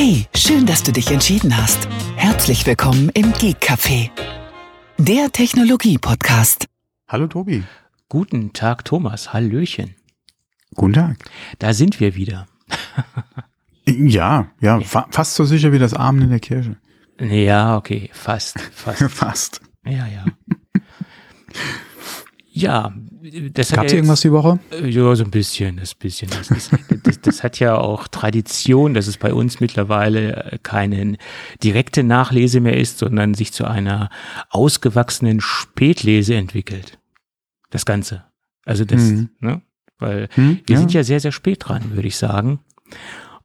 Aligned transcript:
Hey, 0.00 0.26
schön, 0.32 0.64
dass 0.64 0.84
du 0.84 0.92
dich 0.92 1.10
entschieden 1.10 1.56
hast. 1.56 1.88
Herzlich 2.14 2.64
willkommen 2.64 3.08
im 3.14 3.32
Geek 3.32 3.56
Café, 3.60 4.10
der 4.96 5.32
Technologie-Podcast. 5.32 6.66
Hallo 7.08 7.26
Tobi. 7.26 7.64
Guten 8.08 8.52
Tag, 8.52 8.84
Thomas. 8.84 9.32
Hallöchen. 9.32 9.96
Guten 10.76 10.92
Tag. 10.92 11.16
Da 11.58 11.72
sind 11.72 11.98
wir 11.98 12.14
wieder. 12.14 12.46
Ja, 13.86 14.52
ja, 14.60 14.78
fa 14.78 15.08
fast 15.10 15.34
so 15.34 15.44
sicher 15.44 15.72
wie 15.72 15.80
das 15.80 15.94
Amen 15.94 16.22
in 16.22 16.30
der 16.30 16.38
Kirche. 16.38 16.76
Ja, 17.18 17.76
okay, 17.76 18.08
fast, 18.12 18.60
fast. 18.60 19.02
fast. 19.10 19.60
Ja, 19.84 20.06
ja. 20.06 20.24
Ja, 22.60 22.92
das 23.52 23.70
hat 23.70 23.76
Gab's 23.78 23.92
ja 23.92 23.96
irgendwas 23.98 24.20
die 24.22 24.32
Woche? 24.32 24.58
Äh, 24.70 24.88
Ja, 24.88 25.14
so 25.14 25.24
ein 25.24 25.30
bisschen, 25.30 25.76
das 25.76 25.94
bisschen. 25.94 26.30
Das, 26.30 26.50
ist, 26.50 26.70
das, 27.04 27.20
das 27.20 27.42
hat 27.42 27.58
ja 27.58 27.76
auch 27.76 28.08
Tradition, 28.08 28.94
dass 28.94 29.06
es 29.06 29.16
bei 29.18 29.32
uns 29.34 29.60
mittlerweile 29.60 30.52
äh, 30.52 30.58
keine 30.62 31.16
direkte 31.62 32.02
Nachlese 32.04 32.60
mehr 32.60 32.76
ist, 32.76 32.98
sondern 32.98 33.34
sich 33.34 33.52
zu 33.52 33.64
einer 33.66 34.10
ausgewachsenen 34.50 35.40
Spätlese 35.40 36.34
entwickelt. 36.34 36.98
Das 37.70 37.84
Ganze. 37.86 38.24
Also 38.64 38.84
das, 38.84 39.00
Mhm. 39.02 39.30
ne? 39.40 39.62
Weil 39.98 40.28
Hm, 40.34 40.60
wir 40.66 40.74
ja. 40.74 40.78
sind 40.80 40.92
ja 40.92 41.02
sehr, 41.02 41.20
sehr 41.20 41.32
spät 41.32 41.58
dran, 41.66 41.92
würde 41.94 42.08
ich 42.08 42.16
sagen. 42.16 42.60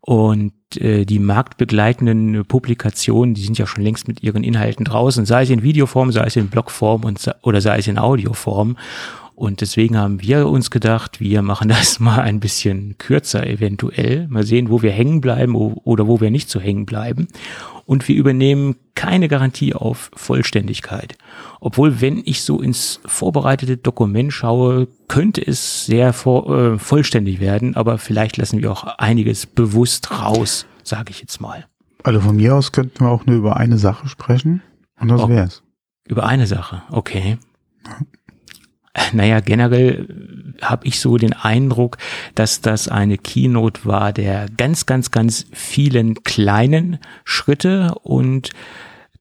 Und 0.02 0.54
äh, 0.78 1.06
die 1.06 1.20
marktbegleitenden 1.20 2.46
Publikationen, 2.46 3.34
die 3.34 3.44
sind 3.44 3.58
ja 3.58 3.68
schon 3.68 3.84
längst 3.84 4.08
mit 4.08 4.24
ihren 4.24 4.44
Inhalten 4.44 4.86
draußen, 4.86 5.26
sei 5.26 5.44
es 5.44 5.50
in 5.50 5.64
Videoform, 5.64 6.12
sei 6.12 6.26
es 6.26 6.36
in 6.36 6.48
Blogform 6.48 7.04
und, 7.04 7.34
oder 7.42 7.62
sei 7.62 7.78
es 7.80 7.88
in 7.88 7.98
Audioform. 7.98 8.78
Und 9.36 9.62
deswegen 9.62 9.98
haben 9.98 10.22
wir 10.22 10.48
uns 10.48 10.70
gedacht, 10.70 11.20
wir 11.20 11.42
machen 11.42 11.70
das 11.70 12.00
mal 12.00 12.20
ein 12.20 12.40
bisschen 12.40 12.98
kürzer 12.98 13.46
eventuell. 13.48 14.28
Mal 14.30 14.44
sehen, 14.44 14.70
wo 14.70 14.82
wir 14.82 14.92
hängen 14.92 15.22
bleiben 15.22 15.56
oder 15.56 16.08
wo 16.08 16.22
wir 16.22 16.32
nicht 16.32 16.50
so 16.50 16.60
hängen 16.60 16.86
bleiben. 16.86 17.28
Und 17.86 18.08
wir 18.08 18.16
übernehmen 18.16 18.76
keine 18.96 19.28
Garantie 19.28 19.74
auf 19.74 20.10
Vollständigkeit. 20.16 21.18
Obwohl, 21.60 22.00
wenn 22.02 22.22
ich 22.26 22.44
so 22.44 22.62
ins 22.62 23.00
vorbereitete 23.06 23.78
Dokument 23.78 24.32
schaue, 24.32 24.88
könnte 25.08 25.46
es 25.46 25.86
sehr 25.86 26.14
vor, 26.14 26.50
äh, 26.58 26.80
vollständig 26.80 27.40
werden, 27.40 27.76
aber 27.76 27.98
vielleicht 27.98 28.38
lassen 28.38 28.62
wir 28.62 28.72
auch 28.72 28.84
einiges 28.98 29.46
bewusst 29.46 30.12
raus, 30.12 30.66
sage 30.84 31.12
ich 31.12 31.20
jetzt 31.20 31.42
mal. 31.42 31.66
Also 32.04 32.20
von 32.22 32.36
mir 32.36 32.56
aus 32.56 32.72
könnten 32.72 33.02
wir 33.06 33.10
auch 33.10 33.26
nur 33.26 33.36
über 33.38 33.58
eine 33.58 33.78
Sache 33.78 34.08
sprechen 34.08 34.62
und 35.00 35.10
das 35.10 35.22
Oh. 35.22 35.30
wär's. 35.30 35.64
Über 36.08 36.26
eine 36.26 36.48
Sache, 36.48 36.82
okay. 36.92 37.38
Naja, 39.12 39.40
generell 39.40 40.08
habe 40.62 40.86
ich 40.86 41.00
so 41.00 41.18
den 41.18 41.34
Eindruck, 41.34 41.98
dass 42.36 42.62
das 42.62 42.88
eine 42.88 43.18
Keynote 43.18 43.86
war 43.86 44.14
der 44.14 44.48
ganz, 44.56 44.86
ganz, 44.86 45.10
ganz 45.10 45.46
vielen 45.52 46.24
kleinen 46.24 47.00
Schritte 47.24 47.96
und 48.04 48.52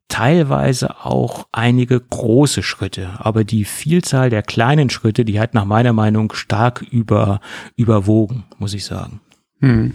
teilweise 0.09 1.05
auch 1.05 1.47
einige 1.53 1.99
große 1.99 2.63
Schritte. 2.63 3.15
Aber 3.19 3.45
die 3.45 3.65
Vielzahl 3.65 4.29
der 4.29 4.43
kleinen 4.43 4.91
Schritte, 4.91 5.25
die 5.25 5.41
hat 5.41 5.55
nach 5.55 5.65
meiner 5.65 5.95
Meinung 5.95 6.35
stark 6.35 6.83
über, 6.83 7.41
überwogen, 7.77 8.45
muss 8.59 8.75
ich 8.75 8.85
sagen. 8.85 9.21
Hm. 9.61 9.95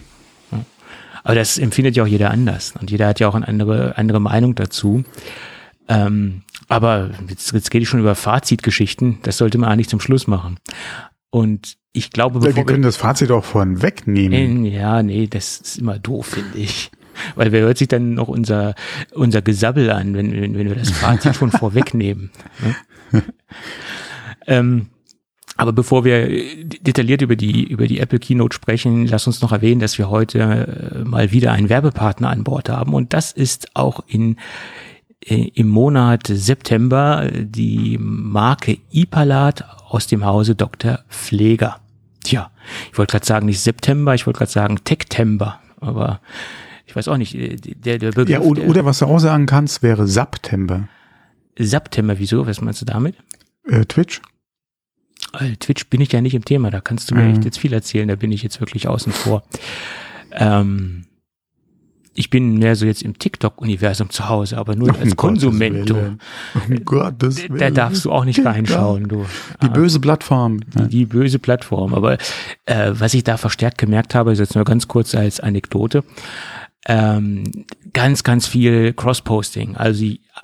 Aber 1.23 1.35
das 1.35 1.57
empfindet 1.57 1.95
ja 1.95 2.03
auch 2.03 2.07
jeder 2.07 2.31
anders. 2.31 2.73
Und 2.79 2.89
jeder 2.89 3.07
hat 3.07 3.19
ja 3.19 3.27
auch 3.27 3.35
eine 3.35 3.47
andere, 3.47 3.97
andere 3.97 4.21
Meinung 4.21 4.55
dazu. 4.55 5.03
Ähm, 5.87 6.43
aber 6.67 7.11
jetzt, 7.29 7.53
jetzt 7.53 7.71
geht 7.71 7.83
es 7.83 7.87
schon 7.87 7.99
über 7.99 8.15
Fazitgeschichten. 8.15 9.19
Das 9.23 9.37
sollte 9.37 9.57
man 9.57 9.69
eigentlich 9.69 9.89
zum 9.89 9.99
Schluss 9.99 10.27
machen. 10.27 10.57
Und 11.29 11.77
ich 11.93 12.11
glaube, 12.11 12.39
Ja, 12.39 12.43
wir 12.43 12.49
bevor 12.49 12.65
können 12.65 12.83
das 12.83 12.97
Fazit 12.97 13.31
auch 13.31 13.45
vorhin 13.45 13.81
wegnehmen. 13.81 14.65
ja, 14.65 15.01
nee, 15.03 15.27
das 15.27 15.57
ist 15.57 15.77
immer 15.79 15.99
doof, 15.99 16.27
finde 16.27 16.57
ich. 16.57 16.91
Weil 17.35 17.51
wer 17.51 17.61
hört 17.61 17.77
sich 17.79 17.87
dann 17.87 18.13
noch 18.13 18.27
unser, 18.27 18.75
unser 19.13 19.41
Gesabbel 19.41 19.89
an, 19.89 20.13
wenn, 20.13 20.31
wenn, 20.33 20.57
wenn 20.57 20.69
wir 20.69 20.75
das 20.75 20.91
Fazit 20.91 21.35
schon 21.35 21.51
vorwegnehmen. 21.51 22.29
Ne? 23.11 23.23
ähm, 24.47 24.87
aber 25.59 25.73
bevor 25.73 26.05
wir 26.05 26.27
detailliert 26.63 27.23
über 27.23 27.35
die, 27.35 27.63
über 27.63 27.87
die 27.87 27.99
Apple 27.99 28.19
Keynote 28.19 28.53
sprechen, 28.53 29.07
lass 29.07 29.25
uns 29.25 29.41
noch 29.41 29.51
erwähnen, 29.51 29.81
dass 29.81 29.97
wir 29.97 30.11
heute 30.11 31.01
äh, 31.03 31.03
mal 31.03 31.31
wieder 31.31 31.51
einen 31.51 31.69
Werbepartner 31.69 32.29
an 32.29 32.43
Bord 32.43 32.69
haben. 32.69 32.93
Und 32.93 33.13
das 33.13 33.31
ist 33.31 33.75
auch 33.75 34.01
in, 34.07 34.37
im 35.19 35.67
Monat 35.69 36.27
September 36.27 37.23
äh, 37.31 37.45
die 37.45 37.97
Marke 37.99 38.77
Ipalat 38.91 39.63
aus 39.89 40.07
dem 40.07 40.23
Hause 40.25 40.55
Dr. 40.55 40.99
Pfleger. 41.09 41.79
Tja, 42.23 42.51
ich 42.91 42.97
wollte 42.97 43.11
gerade 43.11 43.25
sagen, 43.25 43.45
nicht 43.45 43.59
September, 43.61 44.13
ich 44.15 44.25
wollte 44.25 44.39
gerade 44.39 44.51
sagen 44.51 44.77
Tektember. 44.83 45.59
Aber 45.79 46.21
ich 46.85 46.95
weiß 46.95 47.07
auch 47.07 47.17
nicht, 47.17 47.35
äh, 47.35 47.55
der, 47.57 47.97
der 47.97 48.11
Begriff 48.11 48.29
Ja, 48.29 48.39
oder, 48.41 48.61
der 48.61 48.69
oder 48.69 48.85
was 48.85 48.99
du 48.99 49.05
auch 49.05 49.19
sagen 49.19 49.45
kannst, 49.45 49.81
wäre 49.83 50.07
September. 50.07 50.87
September, 51.57 52.19
wieso? 52.19 52.45
Was 52.45 52.61
meinst 52.61 52.81
du 52.81 52.85
damit? 52.85 53.15
Äh, 53.67 53.85
Twitch? 53.85 54.21
Äh, 55.33 55.55
Twitch 55.55 55.87
bin 55.89 55.99
ich 56.01 56.11
ja 56.11 56.21
nicht 56.21 56.35
im 56.35 56.45
Thema, 56.45 56.69
da 56.69 56.79
kannst 56.79 57.09
du 57.09 57.15
mir 57.15 57.23
Mhm. 57.23 57.31
echt 57.33 57.45
jetzt 57.45 57.57
viel 57.57 57.73
erzählen, 57.73 58.07
da 58.07 58.15
bin 58.15 58.31
ich 58.31 58.43
jetzt 58.43 58.59
wirklich 58.59 58.87
außen 58.87 59.11
vor. 59.11 59.43
Ähm, 60.31 61.05
ich 62.17 62.29
bin 62.29 62.57
mehr 62.57 62.75
so 62.75 62.85
jetzt 62.85 63.03
im 63.03 63.17
TikTok-Universum 63.19 64.09
zu 64.09 64.27
Hause, 64.27 64.57
aber 64.57 64.75
nur 64.75 64.89
Um 64.89 64.95
als 65.01 65.15
Konsument. 65.15 65.89
Du. 65.89 65.93
Gottes 65.93 66.03
Willen. 66.03 66.19
Um 66.79 66.85
Gottes 66.85 67.35
Da 67.35 67.49
Willen. 67.53 67.73
darfst 67.75 68.05
du 68.05 68.11
auch 68.11 68.25
nicht 68.25 68.35
TikTok. 68.37 68.53
reinschauen, 68.53 69.07
du. 69.07 69.25
Die 69.61 69.69
böse 69.69 69.99
Plattform. 69.99 70.59
die, 70.75 70.87
die 70.87 71.05
böse 71.05 71.39
Plattform. 71.39 71.93
Aber 71.93 72.17
äh, 72.65 72.91
was 72.93 73.13
ich 73.13 73.23
da 73.23 73.37
verstärkt 73.37 73.77
gemerkt 73.77 74.15
habe, 74.15 74.31
ist 74.31 74.39
jetzt 74.39 74.55
nur 74.55 74.65
ganz 74.65 74.87
kurz 74.87 75.13
als 75.15 75.39
Anekdote, 75.39 76.03
ähm, 76.87 77.65
ganz, 77.93 78.23
ganz 78.23 78.47
viel 78.47 78.93
Cross-Posting. 78.93 79.75
Also 79.77 80.03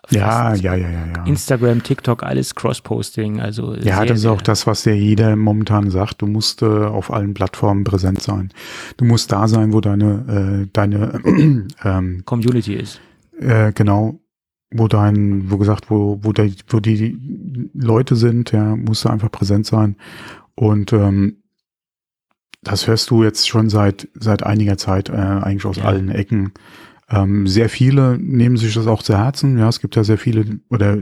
Ja, 0.10 0.54
ja, 0.56 0.76
ja, 0.76 0.90
ja, 0.90 1.06
ja. 1.16 1.24
Instagram, 1.26 1.82
TikTok, 1.84 2.24
alles 2.24 2.56
Cross-Posting. 2.56 3.40
Also 3.40 3.74
Ja, 3.76 3.98
sehr, 3.98 4.06
das 4.08 4.20
ist 4.20 4.26
auch 4.26 4.42
das, 4.42 4.68
was 4.68 4.86
ja 4.86 4.94
jeder 4.94 5.36
momentan 5.36 5.90
sagt. 5.90 6.22
Du 6.22 6.28
musst 6.28 6.62
äh, 6.62 6.66
auf 6.66 7.12
allen 7.12 7.34
Plattformen 7.34 7.84
präsent 7.84 8.22
sein. 8.22 8.52
Du 8.98 9.06
musst 9.06 9.32
da 9.32 9.48
sein, 9.48 9.74
wo 9.74 9.82
deine, 9.82 10.64
äh, 10.66 10.70
deine, 10.74 11.20
ähm, 11.84 12.22
Community 12.26 12.74
ist. 12.76 13.00
äh, 13.40 13.72
genau, 13.74 14.20
wo 14.72 14.88
dein, 14.88 15.50
wo 15.52 15.58
gesagt, 15.58 15.90
wo, 15.90 16.20
wo, 16.22 16.34
der, 16.34 16.50
wo 16.68 16.80
die 16.80 17.70
Leute 17.74 18.16
sind, 18.16 18.52
ja, 18.52 18.76
musst 18.76 19.06
du 19.06 19.10
einfach 19.10 19.32
präsent 19.32 19.66
sein. 19.66 19.96
Und 20.56 20.94
ähm, 20.94 21.38
das 22.62 22.88
hörst 22.88 23.10
du 23.10 23.24
jetzt 23.24 23.48
schon 23.48 23.70
seit 23.70 24.08
seit 24.14 24.44
einiger 24.44 24.78
Zeit 24.78 25.10
äh, 25.10 25.14
eigentlich 25.14 25.66
aus 25.66 25.78
Ja. 25.78 25.86
allen 25.86 26.10
Ecken. 26.10 26.54
Ähm, 27.14 27.46
sehr 27.48 27.70
viele 27.70 28.18
nehmen 28.18 28.58
sich 28.58 28.74
das 28.74 28.88
auch 28.88 29.04
zu 29.04 29.18
Herzen. 29.18 29.58
Ja, 29.58 29.70
es 29.70 29.80
gibt 29.80 29.96
ja 29.96 30.04
sehr 30.04 30.18
viele 30.18 30.60
oder 30.70 30.98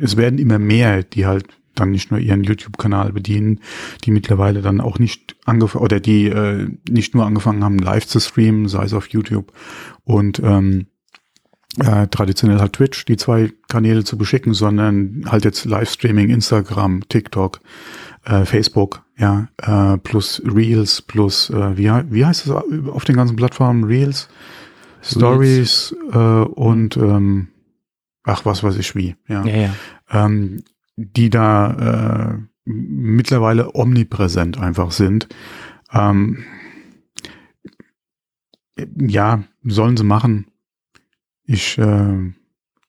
es 0.00 0.16
werden 0.16 0.38
immer 0.38 0.58
mehr, 0.58 1.02
die 1.02 1.26
halt 1.26 1.44
dann 1.74 1.90
nicht 1.90 2.10
nur 2.10 2.20
ihren 2.20 2.44
YouTube-Kanal 2.44 3.12
bedienen, 3.12 3.60
die 4.04 4.10
mittlerweile 4.10 4.62
dann 4.62 4.80
auch 4.80 4.98
nicht 4.98 5.36
angefangen 5.44 5.84
oder 5.84 6.00
die 6.00 6.26
äh, 6.26 6.68
nicht 6.88 7.14
nur 7.14 7.26
angefangen 7.26 7.64
haben, 7.64 7.78
live 7.78 8.06
zu 8.06 8.20
streamen, 8.20 8.68
sei 8.68 8.84
es 8.84 8.94
auf 8.94 9.08
YouTube 9.08 9.52
und 10.04 10.40
ähm, 10.40 10.86
äh, 11.78 12.08
traditionell 12.08 12.58
halt 12.58 12.74
Twitch, 12.74 13.04
die 13.04 13.16
zwei 13.16 13.52
Kanäle 13.68 14.04
zu 14.04 14.18
beschicken, 14.18 14.54
sondern 14.54 15.24
halt 15.26 15.44
jetzt 15.44 15.64
Livestreaming, 15.64 16.30
Instagram, 16.30 17.08
TikTok, 17.08 17.60
äh, 18.24 18.44
Facebook, 18.44 19.02
ja, 19.16 19.48
äh, 19.58 19.96
plus 19.98 20.42
Reels, 20.44 21.02
plus, 21.02 21.50
äh, 21.50 21.76
wie, 21.76 21.90
wie 22.10 22.24
heißt 22.24 22.46
es 22.46 22.52
auf 22.52 23.04
den 23.04 23.16
ganzen 23.16 23.36
Plattformen? 23.36 23.84
Reels, 23.84 24.28
Stories 25.02 25.94
äh, 26.12 26.16
und 26.16 26.96
ähm, 26.96 27.48
ach, 28.24 28.44
was 28.44 28.62
weiß 28.62 28.76
ich 28.76 28.94
wie, 28.94 29.16
ja. 29.28 29.44
Ja, 29.44 29.56
ja. 29.56 29.74
Ähm, 30.10 30.62
die 30.96 31.30
da 31.30 32.36
äh, 32.36 32.38
mittlerweile 32.64 33.74
omnipräsent 33.74 34.58
einfach 34.58 34.92
sind. 34.92 35.28
Ähm, 35.92 36.44
ja, 38.98 39.44
sollen 39.62 39.96
sie 39.96 40.04
machen. 40.04 40.46
Ich 41.44 41.78
äh, 41.78 42.32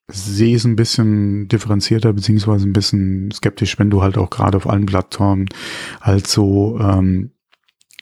sehe 0.07 0.55
es 0.55 0.65
ein 0.65 0.75
bisschen 0.75 1.47
differenzierter 1.47 2.13
beziehungsweise 2.13 2.67
ein 2.67 2.73
bisschen 2.73 3.31
skeptisch, 3.31 3.79
wenn 3.79 3.89
du 3.89 4.01
halt 4.01 4.17
auch 4.17 4.29
gerade 4.29 4.57
auf 4.57 4.69
allen 4.69 4.85
Plattformen 4.85 5.47
halt 6.01 6.27
so 6.27 6.79
ähm, 6.79 7.31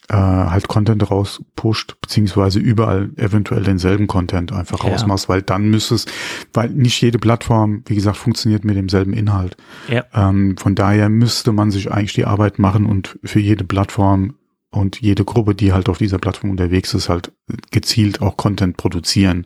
äh, 0.09 0.15
halt 0.15 0.67
Content 0.67 1.09
rauspusht, 1.09 1.97
beziehungsweise 2.01 2.59
überall 2.59 3.11
eventuell 3.15 3.63
denselben 3.63 4.07
Content 4.07 4.51
einfach 4.51 4.83
Ja. 4.83 4.89
rausmachst, 4.91 5.29
weil 5.29 5.41
dann 5.43 5.69
müsstest, 5.69 6.11
weil 6.53 6.69
nicht 6.69 6.99
jede 7.01 7.19
Plattform, 7.19 7.83
wie 7.85 7.95
gesagt, 7.95 8.17
funktioniert 8.17 8.65
mit 8.65 8.75
demselben 8.75 9.13
Inhalt. 9.13 9.55
Ja. 9.87 10.05
Ähm, 10.13 10.57
von 10.57 10.75
daher 10.75 11.09
müsste 11.09 11.51
man 11.51 11.69
sich 11.71 11.91
eigentlich 11.91 12.13
die 12.13 12.25
Arbeit 12.25 12.57
machen 12.59 12.85
und 12.85 13.19
für 13.23 13.39
jede 13.39 13.63
Plattform 13.63 14.33
und 14.71 15.01
jede 15.01 15.25
Gruppe, 15.25 15.55
die 15.55 15.73
halt 15.73 15.89
auf 15.89 15.97
dieser 15.97 16.19
Plattform 16.19 16.51
unterwegs 16.51 16.93
ist, 16.93 17.09
halt 17.09 17.31
gezielt 17.71 18.21
auch 18.21 18.37
Content 18.37 18.77
produzieren. 18.77 19.45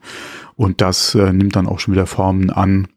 Und 0.55 0.81
das 0.81 1.15
äh, 1.15 1.31
nimmt 1.33 1.55
dann 1.55 1.67
auch 1.67 1.79
schon 1.79 1.93
wieder 1.93 2.05
Formen 2.07 2.49
an. 2.49 2.87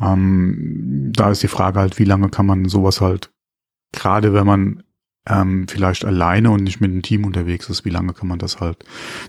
Ähm, 0.00 1.10
da 1.14 1.30
ist 1.30 1.42
die 1.42 1.48
Frage 1.48 1.80
halt, 1.80 1.98
wie 1.98 2.04
lange 2.04 2.28
kann 2.28 2.46
man 2.46 2.64
sowas 2.68 3.00
halt, 3.00 3.30
gerade 3.92 4.32
wenn 4.32 4.46
man 4.46 4.82
ähm, 5.28 5.66
vielleicht 5.68 6.04
alleine 6.04 6.50
und 6.50 6.64
nicht 6.64 6.80
mit 6.80 6.90
einem 6.90 7.02
Team 7.02 7.24
unterwegs 7.24 7.68
ist, 7.68 7.84
wie 7.84 7.90
lange 7.90 8.12
kann 8.12 8.28
man 8.28 8.38
das 8.38 8.60
halt 8.60 8.84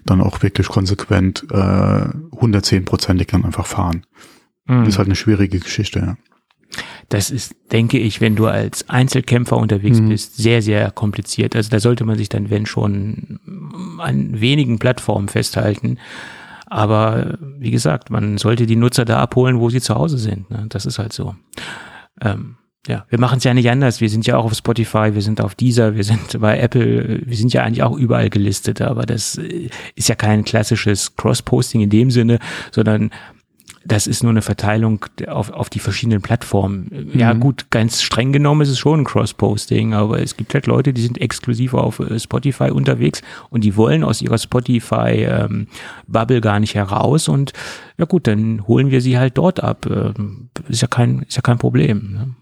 dann 0.06 0.22
auch 0.22 0.42
wirklich 0.42 0.68
konsequent 0.68 1.46
äh, 1.52 1.56
110-prozentig 1.56 3.28
dann 3.28 3.46
einfach 3.46 3.66
fahren. 3.66 4.06
Mhm. 4.66 4.86
Das 4.86 4.90
ist 4.90 4.98
halt 4.98 5.08
eine 5.08 5.16
schwierige 5.16 5.60
Geschichte, 5.60 6.00
ja. 6.00 6.18
Das 7.10 7.32
ist, 7.32 7.56
denke 7.72 7.98
ich, 7.98 8.22
wenn 8.22 8.36
du 8.36 8.46
als 8.46 8.88
Einzelkämpfer 8.88 9.58
unterwegs 9.58 10.00
mhm. 10.00 10.10
bist, 10.10 10.38
sehr, 10.38 10.62
sehr 10.62 10.92
kompliziert. 10.92 11.56
Also 11.56 11.72
da 11.72 11.80
sollte 11.80 12.06
man 12.06 12.18
sich 12.18 12.30
dann, 12.30 12.52
wenn 12.52 12.68
schon, 12.68 13.40
an 13.98 14.40
wenigen 14.40 14.78
Plattformen 14.78 15.28
festhalten. 15.28 15.98
Aber 16.68 17.40
wie 17.58 17.72
gesagt, 17.72 18.12
man 18.12 18.38
sollte 18.38 18.68
die 18.68 18.76
Nutzer 18.76 19.06
da 19.06 19.18
abholen, 19.20 19.60
wo 19.60 19.72
sie 19.72 19.82
zu 19.82 19.96
Hause 19.96 20.20
sind. 20.20 20.52
Ne? 20.52 20.68
Das 20.70 20.86
ist 20.86 21.00
halt 21.00 21.12
so. 21.12 21.36
Ähm, 22.22 22.58
ja, 22.88 23.06
wir 23.10 23.20
machen 23.20 23.38
es 23.38 23.44
ja 23.44 23.54
nicht 23.54 23.70
anders. 23.70 24.02
Wir 24.02 24.10
sind 24.10 24.26
ja 24.26 24.38
auch 24.38 24.46
auf 24.46 24.54
Spotify, 24.54 25.14
wir 25.14 25.22
sind 25.22 25.42
auf 25.42 25.54
Deezer, 25.56 25.96
wir 25.96 26.04
sind 26.04 26.40
bei 26.40 26.60
Apple, 26.60 27.22
wir 27.26 27.38
sind 27.38 27.54
ja 27.54 27.64
eigentlich 27.64 27.84
auch 27.84 27.98
überall 27.98 28.30
gelistet, 28.30 28.82
aber 28.82 29.06
das 29.06 29.38
äh, 29.38 29.70
ist 29.96 30.08
ja 30.08 30.16
kein 30.16 30.46
klassisches 30.46 31.16
Cross-Posting 31.16 31.82
in 31.82 31.90
dem 31.90 32.10
Sinne, 32.10 32.40
sondern 32.72 33.12
das 33.86 34.08
ist 34.08 34.24
nur 34.24 34.32
eine 34.32 34.42
Verteilung 34.42 35.06
auf, 35.28 35.52
auf 35.52 35.70
die 35.70 35.80
verschiedenen 35.80 36.22
Plattformen. 36.22 37.12
Ja, 37.14 37.34
mhm. 37.34 37.40
gut, 37.40 37.68
ganz 37.70 38.02
streng 38.02 38.32
genommen 38.32 38.62
ist 38.62 38.70
es 38.70 38.80
schon 38.80 39.02
ein 39.02 39.04
Cross-Posting, 39.04 39.94
aber 39.94 40.22
es 40.22 40.38
gibt 40.38 40.54
halt 40.54 40.68
Leute, 40.68 40.94
die 40.94 41.02
sind 41.02 41.20
exklusiv 41.20 41.74
auf 41.74 42.00
äh, 42.00 42.20
Spotify 42.20 42.72
unterwegs 42.72 43.22
und 43.50 43.64
die 43.64 43.76
wollen 43.76 44.04
aus 44.04 44.22
ihrer 44.22 44.38
Spotify-Bubble 44.38 46.36
ähm, 46.36 46.42
gar 46.42 46.60
nicht 46.60 46.76
heraus 46.76 47.28
und 47.28 47.54
ja 47.98 48.06
gut, 48.06 48.28
dann 48.28 48.68
holen 48.68 48.92
wir 48.92 49.02
sie 49.02 49.18
halt 49.18 49.38
dort 49.38 49.64
ab. 49.64 49.86
Ähm, 49.86 50.50
ist 50.68 50.82
ja 50.82 50.88
kein, 50.88 51.24
ist 51.24 51.36
ja 51.36 51.42
kein 51.42 51.58
Problem. 51.58 52.14
Ne? 52.14 52.36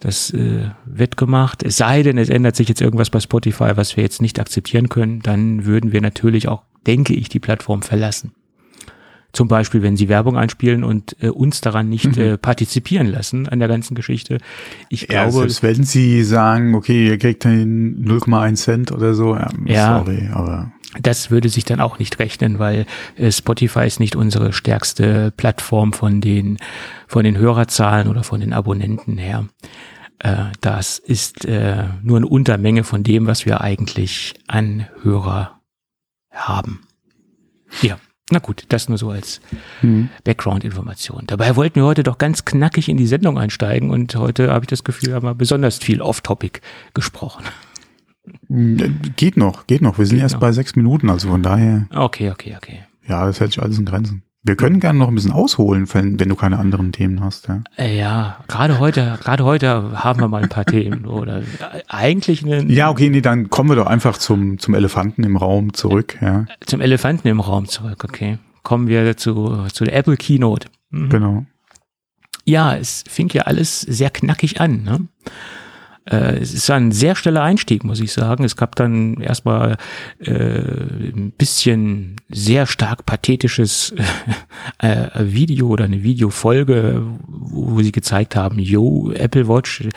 Das 0.00 0.30
äh, 0.30 0.70
wird 0.84 1.16
gemacht. 1.16 1.62
Es 1.62 1.76
sei 1.76 2.02
denn, 2.02 2.18
es 2.18 2.28
ändert 2.28 2.56
sich 2.56 2.68
jetzt 2.68 2.80
irgendwas 2.80 3.10
bei 3.10 3.20
Spotify, 3.20 3.72
was 3.76 3.96
wir 3.96 4.04
jetzt 4.04 4.20
nicht 4.20 4.38
akzeptieren 4.38 4.88
können, 4.88 5.20
dann 5.20 5.64
würden 5.64 5.92
wir 5.92 6.00
natürlich 6.00 6.48
auch, 6.48 6.62
denke 6.86 7.14
ich, 7.14 7.28
die 7.28 7.40
Plattform 7.40 7.82
verlassen. 7.82 8.32
Zum 9.32 9.48
Beispiel, 9.48 9.82
wenn 9.82 9.96
sie 9.96 10.08
Werbung 10.08 10.36
einspielen 10.36 10.84
und 10.84 11.16
äh, 11.20 11.28
uns 11.28 11.60
daran 11.60 11.88
nicht 11.88 12.16
mhm. 12.16 12.22
äh, 12.22 12.38
partizipieren 12.38 13.08
lassen 13.08 13.48
an 13.48 13.58
der 13.58 13.66
ganzen 13.66 13.96
Geschichte. 13.96 14.38
Ich 14.90 15.02
ja, 15.02 15.24
glaube. 15.24 15.50
Selbst 15.50 15.62
wenn 15.64 15.82
sie 15.82 16.22
sagen, 16.22 16.74
okay, 16.76 17.08
ihr 17.08 17.18
kriegt 17.18 17.42
den 17.42 18.04
0,1 18.06 18.54
Cent 18.54 18.92
oder 18.92 19.14
so, 19.14 19.34
ja, 19.34 19.48
ja, 19.64 19.98
sorry, 19.98 20.28
aber. 20.32 20.70
Das 21.00 21.30
würde 21.30 21.48
sich 21.48 21.64
dann 21.64 21.80
auch 21.80 21.98
nicht 21.98 22.18
rechnen, 22.18 22.58
weil 22.58 22.86
äh, 23.16 23.30
Spotify 23.32 23.86
ist 23.86 24.00
nicht 24.00 24.16
unsere 24.16 24.52
stärkste 24.52 25.32
Plattform 25.36 25.92
von 25.92 26.20
den, 26.20 26.58
von 27.08 27.24
den 27.24 27.36
Hörerzahlen 27.36 28.08
oder 28.08 28.22
von 28.22 28.40
den 28.40 28.52
Abonnenten 28.52 29.18
her. 29.18 29.46
Äh, 30.18 30.46
das 30.60 30.98
ist 30.98 31.44
äh, 31.44 31.84
nur 32.02 32.18
eine 32.18 32.26
Untermenge 32.26 32.84
von 32.84 33.02
dem, 33.02 33.26
was 33.26 33.46
wir 33.46 33.60
eigentlich 33.60 34.34
an 34.46 34.86
Hörer 35.02 35.60
haben. 36.30 36.86
Ja. 37.82 37.98
Na 38.30 38.38
gut, 38.38 38.64
das 38.70 38.88
nur 38.88 38.96
so 38.96 39.10
als 39.10 39.42
mhm. 39.82 40.08
Background-Information. 40.24 41.24
Dabei 41.26 41.56
wollten 41.56 41.76
wir 41.76 41.84
heute 41.84 42.02
doch 42.02 42.16
ganz 42.16 42.46
knackig 42.46 42.88
in 42.88 42.96
die 42.96 43.06
Sendung 43.06 43.38
einsteigen 43.38 43.90
und 43.90 44.16
heute 44.16 44.50
habe 44.50 44.64
ich 44.64 44.68
das 44.68 44.82
Gefühl, 44.82 45.12
haben 45.12 45.26
wir 45.26 45.34
besonders 45.34 45.76
viel 45.76 46.00
off-topic 46.00 46.60
gesprochen. 46.94 47.44
Geht 48.48 49.36
noch, 49.36 49.66
geht 49.66 49.82
noch. 49.82 49.98
Wir 49.98 50.06
sind 50.06 50.16
geht 50.16 50.22
erst 50.22 50.34
noch. 50.34 50.40
bei 50.40 50.52
sechs 50.52 50.76
Minuten, 50.76 51.10
also 51.10 51.28
von 51.28 51.42
daher. 51.42 51.86
Okay, 51.94 52.30
okay, 52.30 52.54
okay. 52.56 52.80
Ja, 53.06 53.26
das 53.26 53.40
hält 53.40 53.52
sich 53.52 53.62
alles 53.62 53.78
in 53.78 53.84
Grenzen. 53.84 54.22
Wir 54.46 54.56
können 54.56 54.78
gerne 54.78 54.98
noch 54.98 55.08
ein 55.08 55.14
bisschen 55.14 55.32
ausholen, 55.32 55.88
wenn, 55.94 56.20
wenn 56.20 56.28
du 56.28 56.34
keine 56.34 56.58
anderen 56.58 56.92
Themen 56.92 57.22
hast. 57.22 57.48
Ja, 57.48 57.62
äh, 57.78 57.98
ja 57.98 58.36
gerade 58.46 58.78
heute, 58.78 59.18
gerade 59.22 59.42
heute 59.42 60.02
haben 60.02 60.20
wir 60.20 60.28
mal 60.28 60.42
ein 60.42 60.50
paar 60.50 60.66
Themen 60.66 61.06
oder 61.06 61.42
eigentlich 61.88 62.44
eine. 62.44 62.62
Ja, 62.64 62.90
okay, 62.90 63.08
nee, 63.08 63.22
dann 63.22 63.48
kommen 63.48 63.70
wir 63.70 63.76
doch 63.76 63.86
einfach 63.86 64.18
zum 64.18 64.58
zum 64.58 64.74
Elefanten 64.74 65.24
im 65.24 65.38
Raum 65.38 65.72
zurück. 65.72 66.18
Ja. 66.20 66.44
Zum 66.66 66.82
Elefanten 66.82 67.26
im 67.26 67.40
Raum 67.40 67.68
zurück. 67.68 68.04
Okay, 68.04 68.38
kommen 68.62 68.86
wir 68.86 69.16
zu 69.16 69.66
zu 69.72 69.84
der 69.84 69.96
Apple 69.96 70.18
Keynote. 70.18 70.68
Mhm. 70.90 71.08
Genau. 71.08 71.46
Ja, 72.44 72.76
es 72.76 73.02
fing 73.08 73.30
ja 73.32 73.44
alles 73.44 73.80
sehr 73.80 74.10
knackig 74.10 74.60
an. 74.60 74.82
Ne? 74.82 75.08
Äh, 76.06 76.38
es 76.38 76.52
ist 76.52 76.70
ein 76.70 76.92
sehr 76.92 77.14
schneller 77.14 77.42
Einstieg, 77.42 77.84
muss 77.84 78.00
ich 78.00 78.12
sagen. 78.12 78.44
Es 78.44 78.56
gab 78.56 78.76
dann 78.76 79.20
erstmal 79.20 79.76
äh, 80.18 80.32
ein 80.32 81.32
bisschen 81.36 82.16
sehr 82.28 82.66
stark 82.66 83.06
pathetisches 83.06 83.94
äh, 84.78 85.06
Video 85.18 85.68
oder 85.68 85.84
eine 85.84 86.02
Videofolge, 86.02 87.02
wo 87.26 87.80
sie 87.82 87.92
gezeigt 87.92 88.36
haben, 88.36 88.58
yo, 88.58 89.12
Apple 89.12 89.48
Watch 89.48 89.88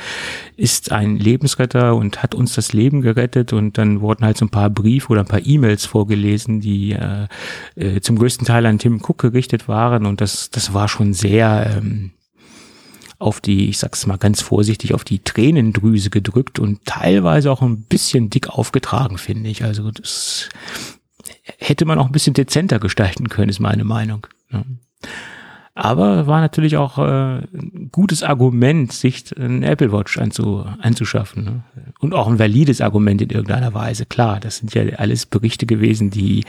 ist 0.55 0.91
ein 0.91 1.17
Lebensretter 1.17 1.95
und 1.95 2.23
hat 2.23 2.35
uns 2.35 2.55
das 2.55 2.73
Leben 2.73 3.01
gerettet 3.01 3.53
und 3.53 3.77
dann 3.77 4.01
wurden 4.01 4.25
halt 4.25 4.37
so 4.37 4.45
ein 4.45 4.49
paar 4.49 4.69
Briefe 4.69 5.09
oder 5.09 5.21
ein 5.21 5.27
paar 5.27 5.45
E-Mails 5.45 5.85
vorgelesen, 5.85 6.61
die 6.61 6.93
äh, 6.93 7.27
äh, 7.75 8.01
zum 8.01 8.17
größten 8.17 8.47
Teil 8.47 8.65
an 8.65 8.79
Tim 8.79 9.01
Cook 9.01 9.19
gerichtet 9.19 9.67
waren 9.67 10.05
und 10.05 10.21
das, 10.21 10.49
das 10.49 10.73
war 10.73 10.87
schon 10.87 11.13
sehr 11.13 11.77
ähm, 11.77 12.11
auf 13.19 13.41
die, 13.41 13.69
ich 13.69 13.79
sag's 13.79 14.05
mal 14.05 14.17
ganz 14.17 14.41
vorsichtig, 14.41 14.93
auf 14.93 15.03
die 15.03 15.19
Tränendrüse 15.19 16.09
gedrückt 16.09 16.59
und 16.59 16.85
teilweise 16.85 17.51
auch 17.51 17.61
ein 17.61 17.81
bisschen 17.81 18.29
dick 18.29 18.49
aufgetragen, 18.49 19.17
finde 19.17 19.49
ich. 19.49 19.63
Also 19.63 19.91
das 19.91 20.49
hätte 21.57 21.85
man 21.85 21.99
auch 21.99 22.07
ein 22.07 22.11
bisschen 22.11 22.33
dezenter 22.33 22.79
gestalten 22.79 23.29
können, 23.29 23.49
ist 23.49 23.59
meine 23.59 23.83
Meinung. 23.83 24.27
Ja. 24.51 24.63
Aber 25.79 26.25
war 26.25 26.41
natürlich 26.41 26.75
auch 26.75 26.97
äh, 26.97 27.37
ein 27.37 27.89
gutes 27.91 28.23
Argument, 28.23 28.91
sich 28.91 29.25
ein 29.37 29.61
Apple 29.61 29.91
Watch 29.91 30.17
anzu, 30.17 30.65
anzuschaffen. 30.81 31.43
Ne? 31.43 31.63
Und 31.99 32.15
auch 32.15 32.27
ein 32.27 32.39
valides 32.39 32.81
Argument 32.81 33.21
in 33.21 33.29
irgendeiner 33.29 33.75
Weise. 33.75 34.07
Klar, 34.07 34.39
das 34.39 34.57
sind 34.57 34.73
ja 34.73 34.81
alles 34.97 35.27
Berichte 35.27 35.67
gewesen, 35.67 36.09
die, 36.09 36.45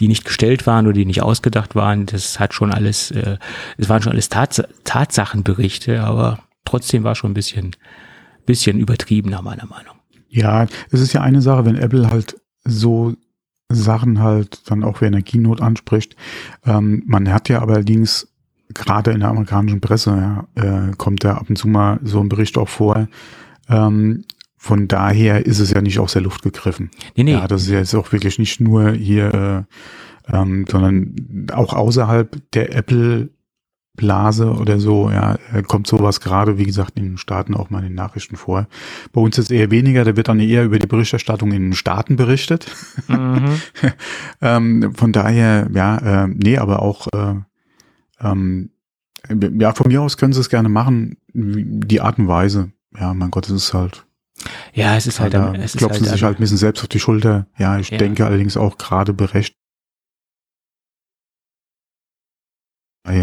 die 0.00 0.08
nicht 0.08 0.24
gestellt 0.24 0.66
waren 0.66 0.88
oder 0.88 0.94
die 0.94 1.06
nicht 1.06 1.22
ausgedacht 1.22 1.76
waren. 1.76 2.06
Das 2.06 2.40
hat 2.40 2.52
schon 2.52 2.72
alles, 2.72 3.12
äh, 3.12 3.38
es 3.78 3.88
waren 3.88 4.02
schon 4.02 4.10
alles 4.10 4.28
Tats 4.28 4.60
Tatsachenberichte, 4.82 6.02
aber 6.02 6.40
trotzdem 6.64 7.04
war 7.04 7.14
schon 7.14 7.30
ein 7.30 7.34
bisschen, 7.34 7.76
bisschen 8.44 8.80
übertriebener, 8.80 9.40
meiner 9.40 9.66
Meinung. 9.66 9.94
Ja, 10.28 10.66
es 10.90 11.00
ist 11.00 11.12
ja 11.12 11.20
eine 11.20 11.42
Sache, 11.42 11.64
wenn 11.64 11.76
Apple 11.76 12.10
halt 12.10 12.40
so 12.64 13.14
Sachen 13.68 14.18
halt 14.18 14.68
dann 14.68 14.82
auch 14.82 15.00
wie 15.00 15.04
Energienot 15.06 15.60
anspricht. 15.60 16.16
Ähm, 16.66 17.04
man 17.06 17.32
hat 17.32 17.48
ja 17.48 17.60
allerdings 17.60 18.33
gerade 18.72 19.10
in 19.10 19.20
der 19.20 19.28
amerikanischen 19.30 19.80
Presse 19.80 20.10
ja, 20.56 20.88
äh, 20.88 20.92
kommt 20.96 21.24
da 21.24 21.34
ab 21.34 21.46
und 21.48 21.56
zu 21.56 21.68
mal 21.68 22.00
so 22.02 22.20
ein 22.20 22.28
Bericht 22.28 22.56
auch 22.56 22.68
vor. 22.68 23.08
Ähm, 23.68 24.24
von 24.56 24.88
daher 24.88 25.44
ist 25.44 25.58
es 25.58 25.70
ja 25.70 25.82
nicht 25.82 25.98
aus 25.98 26.14
der 26.14 26.22
Luft 26.22 26.42
gegriffen. 26.42 26.90
Nee, 27.16 27.24
nee. 27.24 27.32
Ja, 27.32 27.46
das 27.46 27.62
ist 27.62 27.68
ja 27.68 27.78
jetzt 27.78 27.94
auch 27.94 28.12
wirklich 28.12 28.38
nicht 28.38 28.60
nur 28.60 28.92
hier, 28.92 29.66
äh, 30.30 30.34
ähm, 30.34 30.64
sondern 30.70 31.48
auch 31.52 31.74
außerhalb 31.74 32.50
der 32.52 32.74
Apple 32.74 33.28
Blase 33.96 34.50
oder 34.50 34.80
so, 34.80 35.08
ja, 35.10 35.36
äh, 35.52 35.62
kommt 35.62 35.86
sowas 35.86 36.20
gerade, 36.20 36.58
wie 36.58 36.64
gesagt, 36.64 36.98
in 36.98 37.04
den 37.04 37.18
Staaten 37.18 37.54
auch 37.54 37.70
mal 37.70 37.78
in 37.78 37.90
den 37.90 37.94
Nachrichten 37.94 38.36
vor. 38.36 38.66
Bei 39.12 39.20
uns 39.20 39.38
ist 39.38 39.52
eher 39.52 39.70
weniger, 39.70 40.04
da 40.04 40.16
wird 40.16 40.28
dann 40.28 40.40
eher 40.40 40.64
über 40.64 40.80
die 40.80 40.86
Berichterstattung 40.88 41.52
in 41.52 41.62
den 41.62 41.72
Staaten 41.74 42.16
berichtet. 42.16 42.66
Mhm. 43.06 43.60
ähm, 44.40 44.94
von 44.94 45.12
daher, 45.12 45.68
ja, 45.72 46.24
äh, 46.24 46.28
nee, 46.28 46.58
aber 46.58 46.82
auch 46.82 47.06
äh, 47.12 47.34
ähm, 48.20 48.70
ja, 49.58 49.72
von 49.72 49.88
mir 49.88 50.02
aus 50.02 50.16
können 50.16 50.32
sie 50.32 50.40
es 50.40 50.50
gerne 50.50 50.68
machen. 50.68 51.16
Die 51.32 52.00
Art 52.00 52.18
und 52.18 52.28
Weise. 52.28 52.72
Ja, 52.98 53.14
mein 53.14 53.30
Gott, 53.30 53.46
es 53.46 53.52
ist 53.52 53.74
halt. 53.74 54.06
Ja, 54.72 54.96
es 54.96 55.06
ist 55.06 55.20
halt. 55.20 55.34
Da 55.34 55.54
es 55.54 55.76
klopfen 55.76 56.02
halt, 56.02 56.12
sich 56.12 56.22
halt 56.22 56.38
ein 56.38 56.40
bisschen 56.40 56.58
selbst 56.58 56.82
auf 56.82 56.88
die 56.88 57.00
Schulter. 57.00 57.46
Ja, 57.56 57.78
ich 57.78 57.90
ja. 57.90 57.98
denke 57.98 58.26
allerdings 58.26 58.56
auch 58.56 58.76
gerade 58.76 59.14
berecht. 59.14 59.56
Ja, 63.06 63.14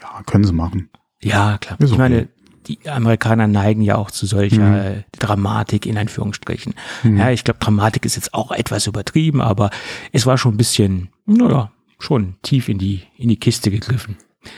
ja, 0.00 0.22
können 0.26 0.44
sie 0.44 0.52
machen. 0.52 0.90
Ja, 1.22 1.58
klar. 1.58 1.78
Ist 1.80 1.86
ich 1.86 1.92
okay. 1.92 1.98
meine, 1.98 2.28
die 2.66 2.88
Amerikaner 2.88 3.46
neigen 3.46 3.82
ja 3.82 3.96
auch 3.96 4.10
zu 4.10 4.26
solcher 4.26 4.94
mhm. 4.94 5.04
Dramatik 5.18 5.86
in 5.86 5.98
Anführungsstrichen. 5.98 6.74
Mhm. 7.02 7.18
Ja, 7.18 7.30
ich 7.30 7.44
glaube, 7.44 7.60
Dramatik 7.60 8.04
ist 8.04 8.16
jetzt 8.16 8.34
auch 8.34 8.52
etwas 8.52 8.86
übertrieben, 8.86 9.40
aber 9.40 9.70
es 10.12 10.26
war 10.26 10.38
schon 10.38 10.54
ein 10.54 10.58
bisschen, 10.58 11.10
naja, 11.26 11.72
schon 12.02 12.36
tief 12.42 12.68
in 12.68 12.78
die, 12.78 13.02
in 13.16 13.28
die 13.28 13.38
Kiste 13.38 13.70
gegriffen. 13.70 14.16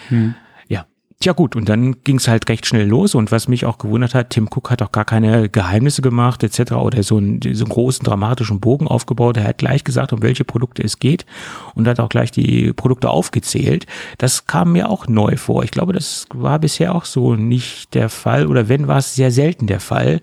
Hm. 0.09 0.35
Ja. 0.69 0.87
Tja 1.21 1.33
gut, 1.33 1.55
und 1.55 1.69
dann 1.69 2.03
ging 2.03 2.17
es 2.17 2.27
halt 2.27 2.49
recht 2.49 2.67
schnell 2.67 2.87
los 2.89 3.15
und 3.15 3.31
was 3.31 3.47
mich 3.47 3.65
auch 3.65 3.79
gewundert 3.79 4.15
hat, 4.15 4.31
Tim 4.31 4.49
Cook 4.49 4.71
hat 4.71 4.83
auch 4.83 4.91
gar 4.91 5.05
keine 5.05 5.49
Geheimnisse 5.49 6.03
gemacht 6.03 6.43
etc. 6.43 6.73
oder 6.73 7.03
so 7.03 7.19
einen, 7.19 7.41
so 7.43 7.65
einen 7.65 7.73
großen 7.73 8.05
dramatischen 8.05 8.61
Bogen 8.61 8.89
aufgebaut. 8.89 9.37
Er 9.37 9.45
hat 9.45 9.59
gleich 9.59 9.85
gesagt, 9.85 10.13
um 10.13 10.23
welche 10.23 10.45
Produkte 10.45 10.83
es 10.83 10.99
geht 10.99 11.27
und 11.75 11.87
hat 11.87 12.01
auch 12.01 12.09
gleich 12.09 12.31
die 12.31 12.73
Produkte 12.73 13.11
aufgezählt. 13.11 13.87
Das 14.19 14.47
kam 14.47 14.73
mir 14.73 14.89
auch 14.89 15.07
neu 15.07 15.37
vor. 15.37 15.63
Ich 15.63 15.71
glaube, 15.71 15.93
das 15.93 16.27
war 16.35 16.59
bisher 16.59 16.95
auch 16.95 17.05
so 17.05 17.37
nicht 17.37 17.95
der 17.95 18.09
Fall 18.09 18.47
oder 18.47 18.69
wenn 18.69 18.89
war 18.89 18.99
es 18.99 19.15
sehr 19.15 19.31
selten 19.31 19.67
der 19.67 19.81
Fall. 19.81 20.23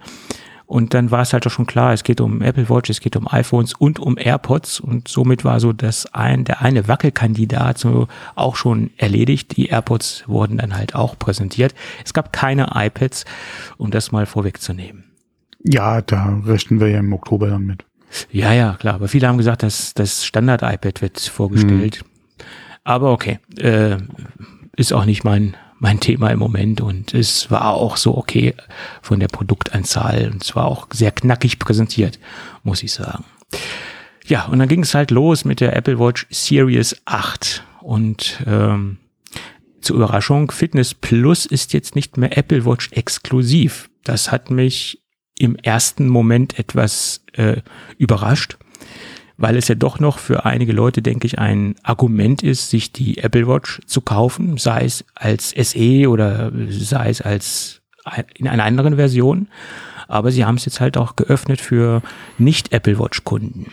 Und 0.70 0.94
dann 0.94 1.10
war 1.10 1.24
es 1.24 1.34
halt 1.34 1.48
auch 1.48 1.52
schon 1.52 1.66
klar, 1.66 1.94
es 1.94 2.04
geht 2.04 2.22
um 2.22 2.44
Apple 2.44 2.70
Watch, 2.70 2.92
es 2.92 3.00
geht 3.00 3.16
um 3.16 3.28
iPhones 3.28 3.74
und 3.74 3.98
um 3.98 4.20
AirPods. 4.20 4.80
Und 4.80 5.08
somit 5.08 5.44
war 5.44 5.60
so 5.60 5.74
das 5.74 6.14
ein, 6.14 6.44
der 6.44 6.62
eine 6.62 6.88
Wackelkandidat 6.88 7.80
so 7.80 8.08
auch 8.36 8.56
schon 8.56 8.92
erledigt. 8.98 9.58
Die 9.58 9.70
AirPods 9.70 10.26
wurden 10.28 10.60
dann 10.60 10.78
halt 10.78 10.94
auch 10.94 11.18
präsentiert. 11.18 11.74
Es 12.06 12.14
gab 12.14 12.32
keine 12.32 12.70
iPads, 12.76 13.26
um 13.80 13.90
das 13.90 14.12
mal 14.12 14.28
vorwegzunehmen. 14.28 15.06
Ja, 15.64 16.04
da 16.04 16.40
rechnen 16.46 16.80
wir 16.80 16.90
ja 16.90 17.00
im 17.00 17.14
Oktober 17.14 17.48
dann 17.48 17.66
mit. 17.66 17.84
Ja, 18.30 18.54
ja, 18.54 18.76
klar. 18.80 18.94
Aber 18.94 19.08
viele 19.08 19.28
haben 19.28 19.40
gesagt, 19.40 19.64
dass 19.64 19.96
das 19.96 20.24
Standard-iPad 20.24 21.02
wird 21.02 21.20
vorgestellt. 21.20 21.96
Hm. 21.96 22.46
Aber 22.84 23.12
okay, 23.12 23.40
äh, 23.58 23.98
ist 24.76 24.94
auch 24.94 25.06
nicht 25.06 25.24
mein, 25.24 25.56
mein 25.80 26.00
Thema 26.00 26.30
im 26.30 26.40
Moment 26.40 26.82
und 26.82 27.14
es 27.14 27.50
war 27.50 27.74
auch 27.74 27.98
so 27.98 28.18
okay 28.18 28.54
von 29.02 29.20
der 29.20 29.30
Produktanzahl 29.30 30.30
und 30.32 30.44
es 30.44 30.56
war 30.56 30.66
auch 30.66 30.88
sehr 30.92 31.12
knackig 31.12 31.58
präsentiert, 31.58 32.20
muss 32.64 32.84
ich 32.84 32.92
sagen. 32.92 33.24
Ja, 34.26 34.46
und 34.46 34.60
dann 34.60 34.68
ging 34.68 34.84
es 34.84 34.94
halt 34.94 35.10
los 35.10 35.46
mit 35.46 35.60
der 35.60 35.76
Apple 35.76 36.00
Watch 36.00 36.28
Series 36.30 36.96
8 37.06 37.64
und 37.82 38.44
ähm, 38.46 38.98
zur 39.82 39.96
Überraschung, 39.96 40.52
Fitness 40.52 40.94
Plus 40.94 41.46
ist 41.46 41.74
jetzt 41.74 41.96
nicht 41.96 42.18
mehr 42.18 42.38
Apple 42.38 42.66
Watch 42.66 42.92
exklusiv. 42.92 43.90
Das 44.04 44.32
hat 44.32 44.52
mich 44.52 45.02
im 45.38 45.56
ersten 45.56 46.10
Moment 46.10 46.60
etwas 46.60 47.24
äh, 47.34 47.62
überrascht, 47.98 48.58
weil 49.40 49.56
es 49.56 49.70
ja 49.70 49.76
doch 49.76 50.00
noch 50.00 50.20
für 50.20 50.46
einige 50.46 50.74
Leute, 50.74 51.02
denke 51.02 51.26
ich, 51.26 51.40
ein 51.40 51.76
Argument 51.82 52.44
ist, 52.44 52.70
sich 52.70 52.92
die 52.92 53.20
Apple 53.20 53.48
Watch 53.48 53.80
zu 53.86 54.02
kaufen, 54.02 54.58
sei 54.58 54.84
es 54.84 55.06
als 55.16 55.52
SE 55.52 56.10
oder 56.10 56.52
sei 56.70 57.10
es 57.10 57.22
als 57.22 57.82
in 58.36 58.50
einer 58.50 58.66
anderen 58.66 58.98
Version. 58.98 59.48
Aber 60.10 60.32
sie 60.32 60.44
haben 60.44 60.56
es 60.56 60.66
jetzt 60.66 60.82
halt 60.82 60.98
auch 60.98 61.16
geöffnet 61.16 61.62
für 61.62 62.02
nicht 62.38 62.74
Apple 62.74 63.00
Watch 63.00 63.24
Kunden. 63.24 63.72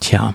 Tja, 0.00 0.34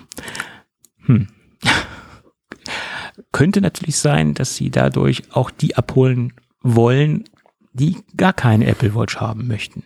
hm. 1.06 1.28
könnte 3.32 3.62
natürlich 3.62 3.98
sein, 3.98 4.34
dass 4.34 4.58
sie 4.58 4.70
dadurch 4.70 5.24
auch 5.32 5.50
die 5.50 5.78
abholen 5.78 6.34
wollen, 6.62 7.24
die 7.72 7.98
gar 8.18 8.34
keine 8.34 8.66
Apple 8.66 8.96
Watch 8.96 9.16
haben 9.18 9.48
möchten. 9.48 9.84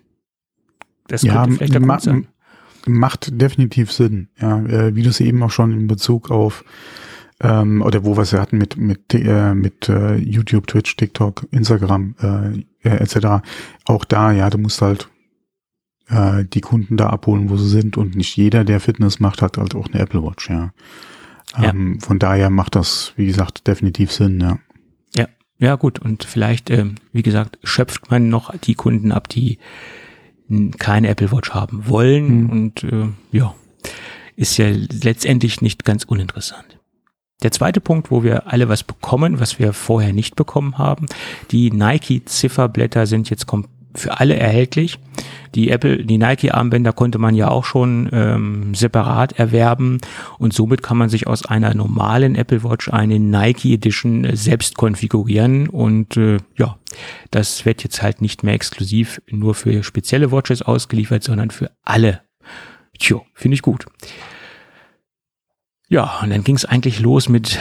Das 1.07 1.21
ja, 1.21 1.45
vielleicht 1.45 1.73
der 1.73 1.81
ma 1.81 1.99
sein. 1.99 2.27
Macht 2.87 3.41
definitiv 3.41 3.91
Sinn. 3.91 4.29
Ja, 4.39 4.59
äh, 4.61 4.95
wie 4.95 5.03
du 5.03 5.09
es 5.09 5.19
eben 5.19 5.41
auch 5.43 5.51
schon 5.51 5.71
in 5.71 5.87
Bezug 5.87 6.31
auf 6.31 6.63
ähm, 7.41 7.81
oder 7.81 8.05
wo 8.05 8.15
wir 8.15 8.21
es 8.21 8.31
ja 8.31 8.39
hatten 8.39 8.57
mit 8.57 8.77
mit 8.77 9.13
äh, 9.13 9.53
mit 9.53 9.89
äh, 9.89 10.15
YouTube, 10.15 10.67
Twitch, 10.67 10.95
TikTok, 10.95 11.47
Instagram 11.51 12.15
äh, 12.21 12.87
äh 12.87 12.97
etc. 12.97 13.45
Auch 13.85 14.05
da, 14.05 14.31
ja, 14.31 14.49
du 14.49 14.57
musst 14.57 14.81
halt 14.81 15.09
äh, 16.09 16.45
die 16.45 16.61
Kunden 16.61 16.97
da 16.97 17.09
abholen, 17.09 17.49
wo 17.49 17.57
sie 17.57 17.69
sind 17.69 17.97
und 17.97 18.15
nicht 18.15 18.35
jeder, 18.37 18.63
der 18.63 18.79
Fitness 18.79 19.19
macht, 19.19 19.41
hat 19.41 19.57
halt 19.57 19.75
auch 19.75 19.87
eine 19.87 20.01
Apple 20.01 20.23
Watch. 20.23 20.49
Ja. 20.49 20.71
Ähm, 21.57 21.97
ja. 21.99 22.05
Von 22.05 22.19
daher 22.19 22.49
macht 22.49 22.75
das, 22.75 23.13
wie 23.15 23.27
gesagt, 23.27 23.67
definitiv 23.67 24.11
Sinn. 24.11 24.39
Ja. 24.39 24.59
Ja, 25.15 25.27
ja 25.57 25.75
gut. 25.75 25.99
Und 25.99 26.23
vielleicht, 26.23 26.69
äh, 26.69 26.85
wie 27.11 27.23
gesagt, 27.23 27.59
schöpft 27.63 28.11
man 28.11 28.29
noch 28.29 28.55
die 28.57 28.75
Kunden 28.75 29.11
ab, 29.11 29.29
die 29.29 29.59
keine 30.77 31.09
Apple 31.09 31.31
Watch 31.31 31.51
haben 31.51 31.87
wollen 31.87 32.43
mhm. 32.43 32.49
und 32.49 32.83
äh, 32.83 33.07
ja, 33.31 33.55
ist 34.35 34.57
ja 34.57 34.67
letztendlich 34.69 35.61
nicht 35.61 35.85
ganz 35.85 36.03
uninteressant. 36.03 36.79
Der 37.43 37.51
zweite 37.51 37.81
Punkt, 37.81 38.11
wo 38.11 38.23
wir 38.23 38.47
alle 38.47 38.69
was 38.69 38.83
bekommen, 38.83 39.39
was 39.39 39.59
wir 39.59 39.73
vorher 39.73 40.13
nicht 40.13 40.35
bekommen 40.35 40.77
haben, 40.77 41.07
die 41.51 41.69
Nike-Zifferblätter 41.69 43.05
sind 43.07 43.29
jetzt 43.29 43.45
komplett 43.45 43.74
für 43.95 44.19
alle 44.19 44.35
erhältlich. 44.35 44.99
Die 45.55 45.69
Apple, 45.69 46.03
die 46.03 46.17
Nike-Armbänder 46.17 46.91
konnte 46.91 47.17
man 47.17 47.33
ja 47.33 47.47
auch 47.47 47.63
schon 47.63 48.09
ähm, 48.11 48.75
separat 48.75 49.39
erwerben 49.39 49.99
und 50.37 50.53
somit 50.53 50.83
kann 50.83 50.97
man 50.97 51.07
sich 51.07 51.27
aus 51.27 51.45
einer 51.45 51.73
normalen 51.73 52.35
Apple 52.35 52.63
Watch 52.63 52.89
eine 52.89 53.19
Nike 53.19 53.73
Edition 53.73 54.25
äh, 54.25 54.35
selbst 54.35 54.75
konfigurieren 54.75 55.69
und 55.69 56.17
äh, 56.17 56.37
ja, 56.57 56.77
das 57.31 57.65
wird 57.65 57.83
jetzt 57.83 58.01
halt 58.01 58.21
nicht 58.21 58.43
mehr 58.43 58.53
exklusiv 58.53 59.21
nur 59.29 59.55
für 59.55 59.81
spezielle 59.83 60.31
Watches 60.31 60.61
ausgeliefert, 60.61 61.23
sondern 61.23 61.51
für 61.51 61.71
alle. 61.83 62.21
Tja, 62.99 63.21
finde 63.33 63.55
ich 63.55 63.61
gut. 63.61 63.85
Ja, 65.87 66.19
und 66.21 66.31
dann 66.31 66.43
ging 66.43 66.55
es 66.55 66.65
eigentlich 66.65 66.99
los 66.99 67.29
mit 67.29 67.59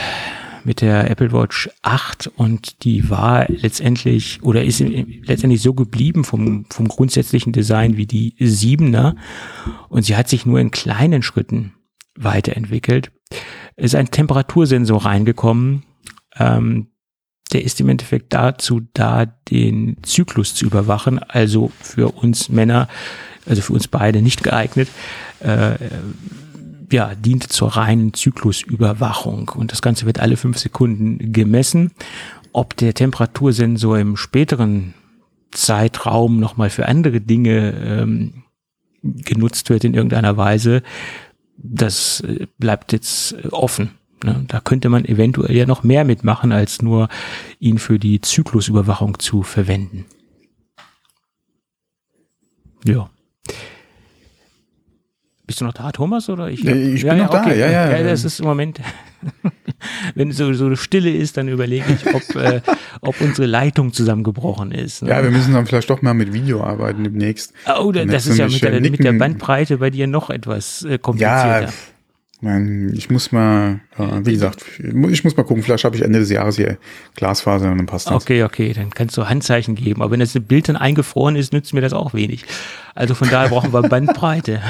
mit 0.65 0.81
der 0.81 1.09
Apple 1.09 1.31
Watch 1.31 1.69
8 1.83 2.31
und 2.35 2.83
die 2.83 3.09
war 3.09 3.45
letztendlich 3.47 4.39
oder 4.41 4.63
ist 4.63 4.79
letztendlich 4.79 5.61
so 5.61 5.73
geblieben 5.73 6.23
vom, 6.23 6.65
vom 6.69 6.87
grundsätzlichen 6.87 7.53
Design 7.53 7.97
wie 7.97 8.07
die 8.07 8.35
7er 8.39 9.15
und 9.89 10.03
sie 10.03 10.15
hat 10.15 10.27
sich 10.27 10.45
nur 10.45 10.59
in 10.59 10.71
kleinen 10.71 11.21
Schritten 11.21 11.73
weiterentwickelt. 12.15 13.11
Es 13.75 13.85
ist 13.85 13.95
ein 13.95 14.11
Temperatursensor 14.11 15.05
reingekommen, 15.05 15.83
ähm, 16.37 16.87
der 17.53 17.63
ist 17.63 17.79
im 17.79 17.89
Endeffekt 17.89 18.33
dazu 18.33 18.81
da, 18.93 19.25
den 19.25 19.97
Zyklus 20.01 20.55
zu 20.55 20.65
überwachen, 20.65 21.19
also 21.19 21.71
für 21.79 22.09
uns 22.15 22.49
Männer, 22.49 22.87
also 23.45 23.61
für 23.61 23.73
uns 23.73 23.87
beide 23.87 24.21
nicht 24.21 24.43
geeignet. 24.43 24.89
Äh, 25.41 25.75
ja, 26.95 27.13
dient 27.13 27.43
zur 27.51 27.75
reinen 27.75 28.13
Zyklusüberwachung. 28.13 29.49
Und 29.49 29.73
das 29.73 29.81
Ganze 29.81 30.05
wird 30.05 30.21
alle 30.21 30.37
fünf 30.37 30.57
Sekunden 30.57 31.33
gemessen. 31.33 31.91
Ob 32.53 32.77
der 32.77 32.93
Temperatursensor 32.93 33.99
im 33.99 34.15
späteren 34.15 34.93
Zeitraum 35.51 36.39
nochmal 36.39 36.69
für 36.69 36.87
andere 36.87 37.19
Dinge 37.19 37.73
ähm, 37.73 38.43
genutzt 39.03 39.69
wird 39.69 39.83
in 39.83 39.93
irgendeiner 39.93 40.37
Weise, 40.37 40.83
das 41.57 42.21
äh, 42.21 42.47
bleibt 42.59 42.93
jetzt 42.93 43.35
offen. 43.51 43.91
Ne? 44.23 44.45
Da 44.47 44.61
könnte 44.61 44.87
man 44.87 45.03
eventuell 45.03 45.53
ja 45.53 45.65
noch 45.65 45.83
mehr 45.83 46.05
mitmachen, 46.05 46.53
als 46.53 46.81
nur 46.81 47.09
ihn 47.59 47.77
für 47.77 47.99
die 47.99 48.21
Zyklusüberwachung 48.21 49.19
zu 49.19 49.43
verwenden. 49.43 50.05
Ja. 52.85 53.09
Bist 55.47 55.61
du 55.61 55.65
noch 55.65 55.73
da, 55.73 55.91
Thomas? 55.91 56.29
Oder 56.29 56.49
ich, 56.49 56.65
ich 56.65 57.03
ja, 57.03 57.09
bin 57.11 57.19
ja, 57.19 57.25
noch 57.25 57.33
okay. 57.33 57.49
da, 57.49 57.55
ja, 57.55 57.71
ja. 57.71 57.97
Ja, 57.97 58.03
das 58.03 58.23
ist 58.23 58.39
im 58.39 58.45
Moment, 58.45 58.81
wenn 60.15 60.31
so, 60.31 60.53
so 60.53 60.75
Stille 60.75 61.11
ist, 61.11 61.37
dann 61.37 61.47
überlege 61.47 61.85
ich, 61.93 62.13
ob, 62.13 62.35
äh, 62.35 62.61
ob 63.01 63.21
unsere 63.21 63.47
Leitung 63.47 63.93
zusammengebrochen 63.93 64.71
ist. 64.71 65.03
Ne? 65.03 65.09
Ja, 65.09 65.23
wir 65.23 65.31
müssen 65.31 65.53
dann 65.53 65.65
vielleicht 65.67 65.89
doch 65.89 66.01
mal 66.01 66.13
mit 66.13 66.33
Video 66.33 66.63
arbeiten 66.63 67.03
demnächst. 67.03 67.53
Oh, 67.79 67.91
das 67.91 68.25
ist 68.25 68.37
ja 68.37 68.47
mit 68.47 68.61
der, 68.61 68.81
mit 68.81 69.03
der, 69.03 69.13
Bandbreite 69.13 69.77
bei 69.77 69.91
dir 69.91 70.07
noch 70.07 70.29
etwas 70.29 70.83
äh, 70.83 70.97
komplizierter. 70.97 71.61
Ja, 71.63 71.73
ich 72.93 73.09
muss 73.09 73.31
mal, 73.31 73.79
wie 73.97 74.33
gesagt, 74.33 74.63
ich 74.79 75.23
muss 75.23 75.35
mal 75.35 75.43
gucken, 75.43 75.63
vielleicht 75.63 75.83
habe 75.83 75.95
ich 75.95 76.01
Ende 76.01 76.19
des 76.19 76.29
Jahres 76.29 76.55
hier 76.55 76.77
Glasfaser 77.15 77.71
und 77.71 77.77
dann 77.77 77.85
passt 77.85 78.07
das. 78.07 78.13
Okay, 78.13 78.43
okay, 78.43 78.73
dann 78.73 78.89
kannst 78.91 79.17
du 79.17 79.27
Handzeichen 79.27 79.75
geben. 79.75 80.01
Aber 80.01 80.11
wenn 80.11 80.19
das 80.19 80.33
Bild 80.33 80.69
dann 80.69 80.75
eingefroren 80.75 81.35
ist, 81.35 81.53
nützt 81.53 81.73
mir 81.73 81.81
das 81.81 81.93
auch 81.93 82.13
wenig. 82.13 82.45
Also 82.93 83.13
von 83.13 83.29
daher 83.29 83.49
brauchen 83.49 83.73
wir 83.73 83.81
Bandbreite. 83.89 84.61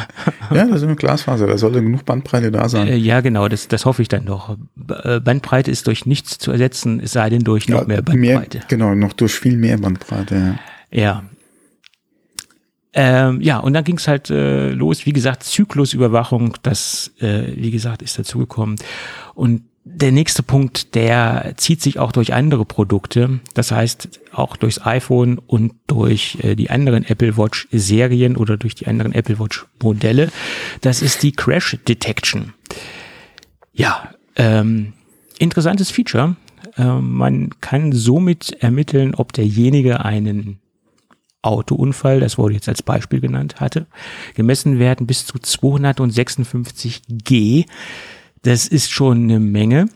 ja, 0.51 0.65
das 0.65 0.77
ist 0.77 0.83
eine 0.83 0.95
Glasfaser, 0.95 1.47
da 1.47 1.57
sollte 1.57 1.81
genug 1.81 2.05
Bandbreite 2.05 2.51
da 2.51 2.67
sein. 2.69 2.87
Äh, 2.87 2.95
ja, 2.95 3.21
genau, 3.21 3.47
das, 3.47 3.67
das 3.67 3.85
hoffe 3.85 4.01
ich 4.01 4.07
dann 4.07 4.25
doch. 4.25 4.57
Äh, 5.03 5.19
Bandbreite 5.19 5.69
ist 5.69 5.87
durch 5.87 6.05
nichts 6.05 6.37
zu 6.37 6.51
ersetzen, 6.51 6.99
es 6.99 7.11
sei 7.11 7.29
denn 7.29 7.43
durch 7.43 7.69
noch 7.69 7.81
ja, 7.81 7.87
mehr 7.87 8.01
Bandbreite. 8.01 8.57
Mehr, 8.57 8.67
genau, 8.67 8.95
noch 8.95 9.13
durch 9.13 9.33
viel 9.33 9.57
mehr 9.57 9.77
Bandbreite. 9.77 10.57
Ja, 10.91 11.01
ja 11.01 11.23
ähm, 12.97 13.41
ja, 13.41 13.59
und 13.59 13.73
dann 13.73 13.83
ging 13.83 13.97
es 13.97 14.07
halt 14.07 14.29
äh, 14.29 14.69
los, 14.69 15.05
wie 15.05 15.11
gesagt, 15.11 15.43
Zyklusüberwachung, 15.43 16.55
das, 16.63 17.11
äh, 17.19 17.43
wie 17.55 17.71
gesagt, 17.71 18.01
ist 18.01 18.17
dazugekommen. 18.17 18.77
Und 19.33 19.63
der 19.83 20.13
nächste 20.13 20.43
Punkt, 20.43 20.95
der 20.95 21.53
zieht 21.57 21.81
sich 21.81 21.99
auch 21.99 22.13
durch 22.13 22.33
andere 22.33 22.65
Produkte, 22.65 23.41
das 23.53 23.71
heißt 23.71 24.21
auch 24.31 24.55
durchs 24.55 24.81
iPhone 24.83 25.39
und 25.39 25.73
durch 25.87 26.37
äh, 26.41 26.55
die 26.55 26.69
anderen 26.69 27.03
Apple 27.03 27.37
Watch 27.37 27.67
Serien 27.69 28.37
oder 28.37 28.55
durch 28.55 28.75
die 28.75 28.87
anderen 28.87 29.11
Apple 29.11 29.39
Watch 29.39 29.65
Modelle. 29.83 30.31
Das 30.79 31.01
ist 31.01 31.21
die 31.21 31.33
Crash 31.33 31.77
Detection. 31.87 32.53
Ja, 33.73 34.09
ähm, 34.37 34.93
interessantes 35.37 35.91
Feature. 35.91 36.37
Äh, 36.77 36.85
man 37.01 37.49
kann 37.59 37.91
somit 37.91 38.53
ermitteln, 38.61 39.13
ob 39.15 39.33
derjenige 39.33 40.03
einen 40.03 40.59
Autounfall, 41.45 42.19
das 42.19 42.37
wurde 42.37 42.55
jetzt 42.55 42.69
als 42.69 42.83
Beispiel 42.83 43.21
genannt, 43.21 43.59
hatte, 43.59 43.87
gemessen 44.33 44.79
werden 44.79 45.07
bis 45.07 45.25
zu 45.25 45.39
256 45.39 47.03
G. 47.07 47.65
Das 48.41 48.67
ist 48.67 48.91
schon 48.91 49.23
eine 49.23 49.39
Menge. 49.39 49.87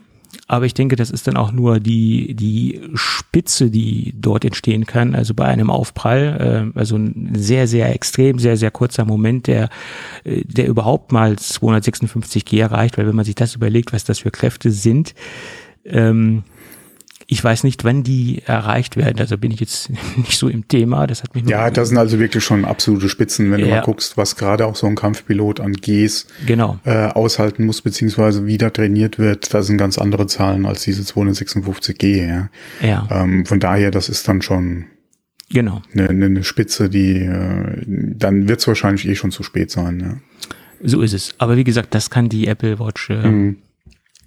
Aber 0.46 0.64
ich 0.64 0.74
denke, 0.74 0.96
das 0.96 1.10
ist 1.10 1.26
dann 1.26 1.36
auch 1.36 1.52
nur 1.52 1.80
die, 1.80 2.34
die 2.34 2.80
Spitze, 2.94 3.70
die 3.70 4.14
dort 4.16 4.44
entstehen 4.44 4.86
kann. 4.86 5.14
Also 5.14 5.34
bei 5.34 5.46
einem 5.46 5.70
Aufprall, 5.70 6.72
äh, 6.74 6.78
also 6.78 6.96
ein 6.96 7.32
sehr, 7.34 7.66
sehr 7.66 7.92
extrem, 7.94 8.38
sehr, 8.38 8.56
sehr 8.56 8.70
kurzer 8.70 9.04
Moment, 9.04 9.46
der, 9.46 9.68
äh, 10.24 10.42
der 10.44 10.66
überhaupt 10.66 11.12
mal 11.12 11.36
256 11.36 12.44
G 12.44 12.58
erreicht, 12.58 12.98
weil 12.98 13.06
wenn 13.06 13.16
man 13.16 13.24
sich 13.24 13.34
das 13.34 13.54
überlegt, 13.54 13.92
was 13.92 14.04
das 14.04 14.20
für 14.20 14.30
Kräfte 14.30 14.70
sind, 14.70 15.14
ähm, 15.84 16.42
ich 17.32 17.44
weiß 17.44 17.62
nicht, 17.62 17.84
wann 17.84 18.02
die 18.02 18.42
erreicht 18.44 18.96
werden. 18.96 19.20
Also 19.20 19.38
bin 19.38 19.52
ich 19.52 19.60
jetzt 19.60 19.88
nicht 20.16 20.36
so 20.36 20.48
im 20.48 20.66
Thema. 20.66 21.06
Das 21.06 21.22
hat 21.22 21.32
mich 21.36 21.48
Ja, 21.48 21.70
das 21.70 21.88
sind 21.88 21.96
also 21.96 22.18
wirklich 22.18 22.42
schon 22.42 22.64
absolute 22.64 23.08
Spitzen, 23.08 23.52
wenn 23.52 23.60
ja. 23.60 23.66
du 23.66 23.70
mal 23.70 23.82
guckst, 23.82 24.16
was 24.16 24.34
gerade 24.34 24.66
auch 24.66 24.74
so 24.74 24.88
ein 24.88 24.96
Kampfpilot 24.96 25.60
an 25.60 25.74
Gs 25.74 26.26
genau. 26.44 26.80
äh, 26.84 27.06
aushalten 27.06 27.66
muss, 27.66 27.82
beziehungsweise 27.82 28.46
wieder 28.46 28.72
trainiert 28.72 29.20
wird. 29.20 29.54
Das 29.54 29.68
sind 29.68 29.78
ganz 29.78 29.96
andere 29.96 30.26
Zahlen 30.26 30.66
als 30.66 30.82
diese 30.82 31.04
256 31.04 31.96
G. 31.98 32.26
Ja. 32.26 32.48
ja. 32.82 33.06
Ähm, 33.12 33.46
von 33.46 33.60
daher, 33.60 33.92
das 33.92 34.08
ist 34.08 34.26
dann 34.26 34.42
schon 34.42 34.86
Genau. 35.52 35.82
Eine, 35.92 36.08
eine 36.08 36.44
Spitze, 36.44 36.88
die 36.88 37.16
äh, 37.16 37.82
dann 37.86 38.48
wird 38.48 38.58
es 38.60 38.66
wahrscheinlich 38.66 39.06
eh 39.08 39.14
schon 39.14 39.30
zu 39.30 39.44
spät 39.44 39.70
sein. 39.70 40.00
Ja. 40.00 40.48
So 40.82 41.00
ist 41.00 41.12
es. 41.12 41.34
Aber 41.38 41.56
wie 41.56 41.64
gesagt, 41.64 41.94
das 41.94 42.10
kann 42.10 42.28
die 42.28 42.48
Apple 42.48 42.80
Watch 42.80 43.10
äh, 43.10 43.26
Mhm. 43.28 43.56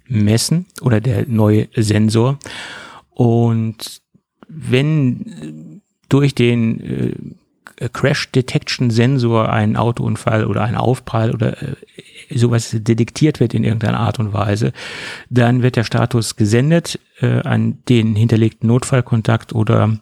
messen 0.08 0.66
oder 0.80 1.00
der 1.02 1.26
neue 1.26 1.68
Sensor. 1.74 2.38
Und 3.14 4.02
wenn 4.48 5.26
äh, 5.26 5.80
durch 6.08 6.34
den 6.34 6.80
äh, 6.80 7.88
Crash 7.92 8.30
Detection 8.30 8.90
Sensor 8.90 9.50
ein 9.50 9.76
Autounfall 9.76 10.44
oder 10.44 10.62
ein 10.62 10.76
Aufprall 10.76 11.32
oder 11.32 11.60
äh, 11.62 11.76
sowas 12.30 12.70
detektiert 12.72 13.40
wird 13.40 13.54
in 13.54 13.64
irgendeiner 13.64 14.00
Art 14.00 14.18
und 14.18 14.32
Weise, 14.32 14.72
dann 15.30 15.62
wird 15.62 15.76
der 15.76 15.84
Status 15.84 16.36
gesendet 16.36 17.00
äh, 17.20 17.40
an 17.40 17.78
den 17.88 18.14
hinterlegten 18.14 18.68
Notfallkontakt 18.68 19.54
oder 19.54 19.98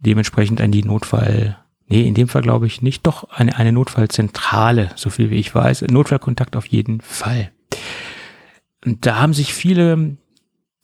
dementsprechend 0.00 0.60
an 0.60 0.72
die 0.72 0.84
Notfall 0.84 1.56
Nee, 1.90 2.06
in 2.06 2.12
dem 2.12 2.28
Fall 2.28 2.42
glaube 2.42 2.66
ich 2.66 2.82
nicht. 2.82 3.06
Doch 3.06 3.24
eine, 3.30 3.56
eine 3.56 3.72
Notfallzentrale, 3.72 4.90
so 4.94 5.08
viel 5.08 5.30
wie 5.30 5.36
ich 5.36 5.54
weiß. 5.54 5.82
Notfallkontakt 5.90 6.54
auf 6.54 6.66
jeden 6.66 7.00
Fall. 7.00 7.50
Und 8.84 9.06
da 9.06 9.16
haben 9.16 9.32
sich 9.32 9.54
viele 9.54 10.18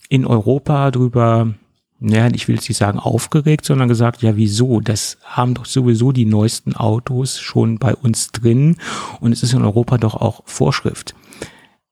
in 0.08 0.26
Europa 0.26 0.90
drüber, 0.90 1.54
naja, 2.00 2.28
ich 2.34 2.48
will 2.48 2.56
jetzt 2.56 2.68
nicht 2.68 2.78
sagen 2.78 2.98
aufgeregt, 2.98 3.64
sondern 3.64 3.88
gesagt, 3.88 4.22
ja, 4.22 4.36
wieso? 4.36 4.80
Das 4.80 5.18
haben 5.24 5.54
doch 5.54 5.64
sowieso 5.64 6.12
die 6.12 6.26
neuesten 6.26 6.74
Autos 6.74 7.38
schon 7.38 7.78
bei 7.78 7.94
uns 7.94 8.30
drin. 8.32 8.76
Und 9.20 9.32
es 9.32 9.42
ist 9.42 9.54
in 9.54 9.62
Europa 9.62 9.98
doch 9.98 10.14
auch 10.14 10.42
Vorschrift 10.44 11.14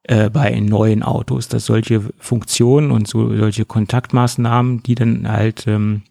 äh, 0.05 0.31
bei 0.31 0.59
neuen 0.61 1.03
Autos, 1.03 1.49
dass 1.49 1.67
solche 1.67 2.03
Funktionen 2.19 2.91
und 2.91 3.09
so 3.09 3.35
solche 3.37 3.65
Kontaktmaßnahmen, 3.65 4.83
die 4.83 4.95
dann 4.95 5.29
halt 5.29 5.67
ähm, 5.67 6.03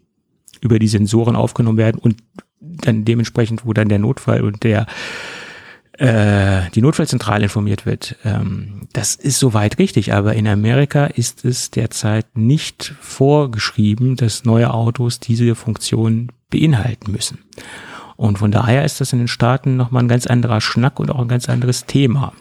über 0.61 0.79
die 0.79 0.87
Sensoren 0.87 1.35
aufgenommen 1.35 1.77
werden 1.77 1.99
und 1.99 2.17
dann 2.59 3.05
dementsprechend, 3.05 3.65
wo 3.65 3.73
dann 3.73 3.89
der 3.89 3.99
Notfall 3.99 4.43
und 4.43 4.63
der 4.63 4.85
äh, 5.97 6.69
die 6.73 6.81
Notfallzentrale 6.81 7.43
informiert 7.43 7.85
wird. 7.85 8.15
Ähm, 8.23 8.87
das 8.93 9.15
ist 9.15 9.39
soweit 9.39 9.77
richtig, 9.77 10.13
aber 10.13 10.33
in 10.35 10.47
Amerika 10.47 11.05
ist 11.05 11.45
es 11.45 11.71
derzeit 11.71 12.25
nicht 12.35 12.95
vorgeschrieben, 13.01 14.15
dass 14.15 14.45
neue 14.45 14.73
Autos 14.73 15.19
diese 15.19 15.53
Funktion 15.55 16.31
beinhalten 16.49 17.11
müssen. 17.11 17.39
Und 18.15 18.37
von 18.37 18.51
daher 18.51 18.85
ist 18.85 19.01
das 19.01 19.13
in 19.13 19.19
den 19.19 19.27
Staaten 19.27 19.77
nochmal 19.77 20.03
ein 20.03 20.07
ganz 20.07 20.27
anderer 20.27 20.61
Schnack 20.61 20.99
und 20.99 21.09
auch 21.09 21.19
ein 21.21 21.27
ganz 21.27 21.49
anderes 21.49 21.85
Thema. 21.85 22.33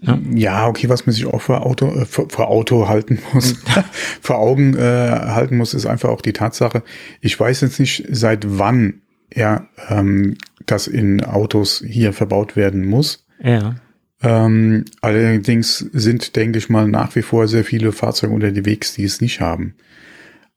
Ja. 0.00 0.18
ja, 0.32 0.66
okay, 0.68 0.88
was 0.88 1.06
man 1.06 1.12
sich 1.12 1.26
auch 1.26 1.40
für 1.40 1.60
Auto, 1.60 1.86
äh, 1.88 2.04
für, 2.04 2.28
für 2.28 2.46
Auto 2.46 2.88
halten 2.88 3.18
muss, 3.32 3.56
vor 4.20 4.38
Augen 4.38 4.76
äh, 4.76 4.80
halten 4.80 5.56
muss, 5.56 5.74
ist 5.74 5.86
einfach 5.86 6.08
auch 6.08 6.20
die 6.20 6.32
Tatsache, 6.32 6.82
ich 7.20 7.38
weiß 7.38 7.62
jetzt 7.62 7.80
nicht, 7.80 8.06
seit 8.10 8.58
wann 8.58 9.00
ja, 9.34 9.68
ähm, 9.88 10.36
das 10.66 10.86
in 10.86 11.24
Autos 11.24 11.82
hier 11.86 12.12
verbaut 12.12 12.56
werden 12.56 12.84
muss. 12.86 13.26
Ja. 13.42 13.76
Ähm, 14.22 14.84
allerdings 15.00 15.78
sind, 15.78 16.34
denke 16.36 16.58
ich 16.58 16.68
mal, 16.68 16.88
nach 16.88 17.14
wie 17.14 17.22
vor 17.22 17.46
sehr 17.48 17.64
viele 17.64 17.92
Fahrzeuge 17.92 18.34
unterwegs, 18.34 18.94
die 18.94 19.04
es 19.04 19.20
nicht 19.20 19.40
haben. 19.40 19.74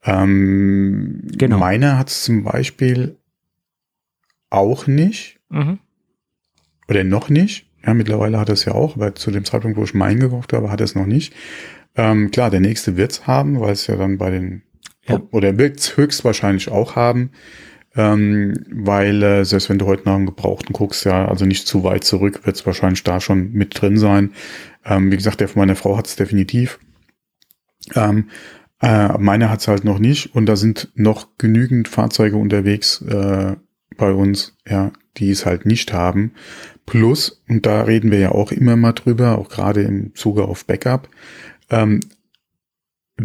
Ähm, 0.04 1.22
Genau. 1.38 1.58
Meine 1.58 1.98
hat 1.98 2.08
es 2.08 2.24
zum 2.24 2.42
Beispiel 2.44 3.16
auch 4.50 4.86
nicht 4.86 5.38
Mhm. 5.48 5.78
oder 6.88 7.04
noch 7.04 7.28
nicht. 7.28 7.66
Ja, 7.86 7.94
mittlerweile 7.94 8.38
hat 8.38 8.48
es 8.48 8.64
ja 8.64 8.72
auch, 8.72 8.98
weil 8.98 9.14
zu 9.14 9.30
dem 9.30 9.44
Zeitpunkt, 9.44 9.76
wo 9.76 9.84
ich 9.84 9.94
meinen 9.94 10.20
gekauft 10.20 10.52
habe, 10.52 10.70
hat 10.70 10.80
es 10.80 10.94
noch 10.94 11.06
nicht. 11.06 11.32
Ähm, 11.94 12.30
klar, 12.30 12.50
der 12.50 12.60
nächste 12.60 12.96
wird's 12.96 13.26
haben, 13.26 13.60
weil 13.60 13.72
es 13.72 13.86
ja 13.86 13.96
dann 13.96 14.18
bei 14.18 14.30
den, 14.30 14.62
Ja. 15.06 15.20
oder 15.30 15.58
wird's 15.58 15.96
höchstwahrscheinlich 15.96 16.68
auch 16.68 16.96
haben, 16.96 17.30
ähm, 17.96 18.54
weil 18.70 19.22
äh, 19.22 19.44
selbst 19.44 19.68
wenn 19.68 19.78
du 19.78 19.86
heute 19.86 20.04
nach 20.06 20.16
dem 20.16 20.26
Gebrauchten 20.26 20.72
guckst, 20.72 21.04
ja, 21.04 21.28
also 21.28 21.44
nicht 21.44 21.66
zu 21.66 21.84
weit 21.84 22.04
zurück, 22.04 22.40
wird's 22.44 22.64
wahrscheinlich 22.66 23.02
da 23.04 23.20
schon 23.20 23.52
mit 23.52 23.80
drin 23.80 23.98
sein. 23.98 24.32
Ähm, 24.84 25.10
wie 25.12 25.16
gesagt, 25.16 25.40
der 25.40 25.48
von 25.48 25.60
meiner 25.60 25.76
Frau 25.76 25.96
hat's 25.96 26.16
definitiv. 26.16 26.78
Ähm, 27.94 28.30
äh, 28.80 29.16
meine 29.18 29.50
hat's 29.50 29.68
halt 29.68 29.84
noch 29.84 29.98
nicht 29.98 30.34
und 30.34 30.46
da 30.46 30.56
sind 30.56 30.88
noch 30.94 31.28
genügend 31.38 31.88
Fahrzeuge 31.88 32.36
unterwegs 32.36 33.02
äh, 33.02 33.56
bei 33.96 34.12
uns, 34.12 34.56
ja, 34.66 34.92
die 35.18 35.30
es 35.30 35.44
halt 35.44 35.66
nicht 35.66 35.92
haben. 35.92 36.32
Plus, 36.86 37.42
und 37.48 37.66
da 37.66 37.82
reden 37.82 38.10
wir 38.10 38.18
ja 38.18 38.32
auch 38.32 38.52
immer 38.52 38.76
mal 38.76 38.92
drüber, 38.92 39.38
auch 39.38 39.48
gerade 39.48 39.82
im 39.82 40.14
Zuge 40.14 40.44
auf 40.44 40.64
Backup, 40.64 41.08
ähm, 41.70 42.00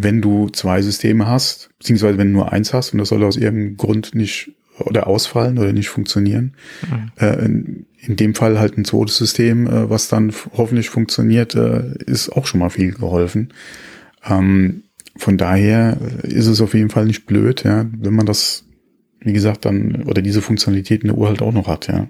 wenn 0.02 0.20
du 0.20 0.48
zwei 0.50 0.82
Systeme 0.82 1.26
hast, 1.26 1.70
beziehungsweise 1.78 2.18
wenn 2.18 2.28
du 2.28 2.34
nur 2.34 2.52
eins 2.52 2.72
hast 2.72 2.92
und 2.92 2.98
das 2.98 3.08
soll 3.08 3.24
aus 3.24 3.36
irgendeinem 3.36 3.76
Grund 3.76 4.14
nicht 4.14 4.52
oder 4.80 5.06
ausfallen 5.08 5.58
oder 5.58 5.72
nicht 5.72 5.88
funktionieren, 5.88 6.54
Mhm. 6.88 7.10
äh, 7.16 7.44
in, 7.44 7.86
in 7.98 8.16
dem 8.16 8.34
Fall 8.34 8.60
halt 8.60 8.78
ein 8.78 8.84
zweites 8.84 9.16
System, 9.16 9.66
äh, 9.66 9.90
was 9.90 10.08
dann 10.08 10.32
hoffentlich 10.56 10.88
funktioniert, 10.88 11.54
äh, 11.54 11.94
ist 12.06 12.30
auch 12.30 12.46
schon 12.46 12.60
mal 12.60 12.70
viel 12.70 12.92
geholfen. 12.92 13.52
Ähm, 14.24 14.84
von 15.16 15.36
daher 15.36 15.98
ist 16.22 16.46
es 16.46 16.60
auf 16.60 16.74
jeden 16.74 16.90
Fall 16.90 17.06
nicht 17.06 17.26
blöd, 17.26 17.64
ja, 17.64 17.86
wenn 17.98 18.14
man 18.14 18.26
das, 18.26 18.64
wie 19.20 19.32
gesagt, 19.32 19.64
dann 19.64 20.04
oder 20.04 20.22
diese 20.22 20.42
Funktionalität 20.42 21.02
in 21.02 21.08
der 21.08 21.18
Uhr 21.18 21.28
halt 21.28 21.42
auch 21.42 21.52
noch 21.52 21.66
hat, 21.66 21.88
ja. 21.88 22.08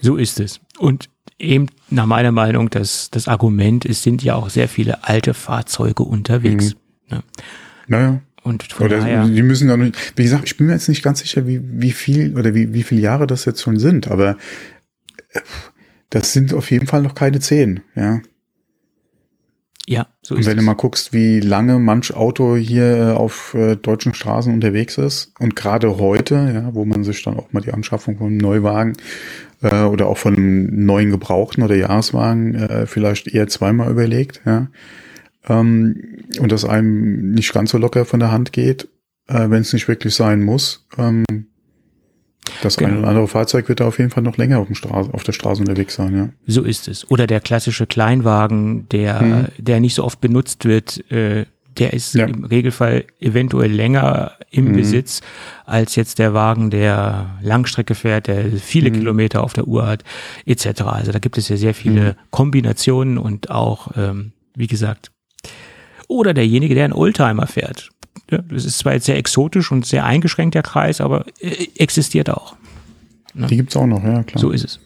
So 0.00 0.16
ist 0.16 0.40
es. 0.40 0.60
Und 0.78 1.08
eben 1.38 1.66
nach 1.90 2.06
meiner 2.06 2.32
Meinung, 2.32 2.68
das, 2.70 3.10
das 3.10 3.28
Argument, 3.28 3.84
es 3.84 4.02
sind 4.02 4.24
ja 4.24 4.34
auch 4.34 4.50
sehr 4.50 4.68
viele 4.68 5.04
alte 5.04 5.34
Fahrzeuge 5.34 6.02
unterwegs. 6.02 6.74
Ne? 7.12 7.22
Naja. 7.88 8.20
Und 8.42 8.64
von 8.64 8.86
Oder 8.86 8.98
daher, 8.98 9.26
die 9.26 9.42
müssen 9.42 9.68
dann, 9.68 9.92
wie 10.16 10.22
gesagt, 10.22 10.44
ich 10.46 10.56
bin 10.56 10.66
mir 10.66 10.72
jetzt 10.72 10.88
nicht 10.88 11.04
ganz 11.04 11.20
sicher, 11.20 11.46
wie, 11.46 11.60
wie 11.62 11.92
viel 11.92 12.36
oder 12.36 12.54
wie, 12.54 12.74
wie 12.74 12.82
viele 12.82 13.00
Jahre 13.00 13.28
das 13.28 13.44
jetzt 13.44 13.62
schon 13.62 13.78
sind, 13.78 14.10
aber 14.10 14.36
äh, 15.32 15.40
das 16.10 16.32
sind 16.32 16.52
auf 16.52 16.70
jeden 16.70 16.88
Fall 16.88 17.02
noch 17.02 17.14
keine 17.14 17.38
zehn, 17.38 17.80
ja. 17.94 18.20
ja, 19.86 20.08
so 20.22 20.34
Und 20.34 20.44
wenn 20.44 20.56
du 20.56 20.64
mal 20.64 20.74
guckst, 20.74 21.12
wie 21.12 21.38
lange 21.38 21.78
manch 21.78 22.14
Auto 22.14 22.56
hier 22.56 22.96
äh, 22.96 23.12
auf 23.12 23.54
äh, 23.54 23.76
deutschen 23.76 24.12
Straßen 24.12 24.52
unterwegs 24.52 24.98
ist 24.98 25.32
und 25.38 25.54
gerade 25.54 25.98
heute, 25.98 26.34
ja, 26.52 26.74
wo 26.74 26.84
man 26.84 27.04
sich 27.04 27.22
dann 27.22 27.36
auch 27.36 27.52
mal 27.52 27.60
die 27.60 27.72
Anschaffung 27.72 28.18
von 28.18 28.26
einem 28.26 28.38
Neuwagen 28.38 28.94
äh, 29.62 29.84
oder 29.84 30.08
auch 30.08 30.18
von 30.18 30.34
einem 30.34 30.84
neuen 30.84 31.10
Gebrauchten 31.10 31.62
oder 31.62 31.76
Jahreswagen 31.76 32.56
äh, 32.56 32.86
vielleicht 32.86 33.28
eher 33.28 33.46
zweimal 33.46 33.88
überlegt, 33.88 34.42
ja, 34.44 34.66
ähm, 35.48 36.18
und 36.38 36.52
das 36.52 36.64
einem 36.64 37.32
nicht 37.32 37.52
ganz 37.52 37.70
so 37.70 37.78
locker 37.78 38.04
von 38.04 38.20
der 38.20 38.30
Hand 38.32 38.52
geht, 38.52 38.88
äh, 39.28 39.48
wenn 39.50 39.62
es 39.62 39.72
nicht 39.72 39.88
wirklich 39.88 40.14
sein 40.14 40.42
muss. 40.42 40.86
Ähm, 40.98 41.24
das 42.60 42.76
Genau. 42.76 42.90
eine 42.90 42.98
oder 43.00 43.08
andere 43.08 43.28
Fahrzeug 43.28 43.68
wird 43.68 43.80
da 43.80 43.86
auf 43.86 43.98
jeden 43.98 44.10
Fall 44.10 44.22
noch 44.22 44.36
länger 44.36 44.58
auf, 44.58 44.66
dem 44.66 44.74
Straße, 44.74 45.12
auf 45.14 45.22
der 45.22 45.32
Straße 45.32 45.60
unterwegs 45.60 45.94
sein, 45.94 46.16
ja. 46.16 46.28
So 46.46 46.62
ist 46.62 46.88
es. 46.88 47.08
Oder 47.10 47.26
der 47.26 47.40
klassische 47.40 47.86
Kleinwagen, 47.86 48.88
der, 48.90 49.22
Mhm. 49.22 49.46
der 49.58 49.80
nicht 49.80 49.94
so 49.94 50.04
oft 50.04 50.20
benutzt 50.20 50.64
wird, 50.64 51.08
äh, 51.10 51.46
der 51.78 51.92
ist 51.94 52.14
Ja. 52.14 52.26
im 52.26 52.44
Regelfall 52.44 53.04
eventuell 53.18 53.70
länger 53.72 54.32
im 54.50 54.66
Mhm. 54.66 54.72
Besitz 54.76 55.22
als 55.64 55.96
jetzt 55.96 56.18
der 56.18 56.34
Wagen, 56.34 56.68
der 56.70 57.38
Langstrecke 57.40 57.94
fährt, 57.94 58.26
der 58.26 58.52
viele 58.52 58.90
Mhm. 58.90 58.94
Kilometer 58.94 59.42
auf 59.42 59.54
der 59.54 59.66
Uhr 59.66 59.86
hat, 59.86 60.04
etc. 60.44 60.82
Also 60.82 61.12
da 61.12 61.18
gibt 61.18 61.38
es 61.38 61.48
ja 61.48 61.56
sehr 61.56 61.72
viele 61.74 62.10
Mhm. 62.10 62.16
Kombinationen 62.30 63.16
und 63.18 63.50
auch, 63.50 63.92
ähm, 63.96 64.32
wie 64.54 64.66
gesagt, 64.66 65.12
oder 66.12 66.34
derjenige, 66.34 66.74
der 66.74 66.84
einen 66.84 66.92
Oldtimer 66.92 67.46
fährt. 67.46 67.90
Das 68.26 68.64
ist 68.64 68.78
zwar 68.78 68.94
jetzt 68.94 69.06
sehr 69.06 69.16
exotisch 69.16 69.72
und 69.72 69.84
sehr 69.84 70.04
eingeschränkt 70.04 70.54
der 70.54 70.62
Kreis, 70.62 71.00
aber 71.00 71.26
äh, 71.40 71.66
existiert 71.76 72.30
auch. 72.30 72.56
Die 73.34 73.56
gibt's 73.56 73.76
auch 73.76 73.86
noch, 73.86 74.02
ja, 74.04 74.22
klar. 74.22 74.40
So 74.40 74.50
ist 74.50 74.64
es. 74.64 74.80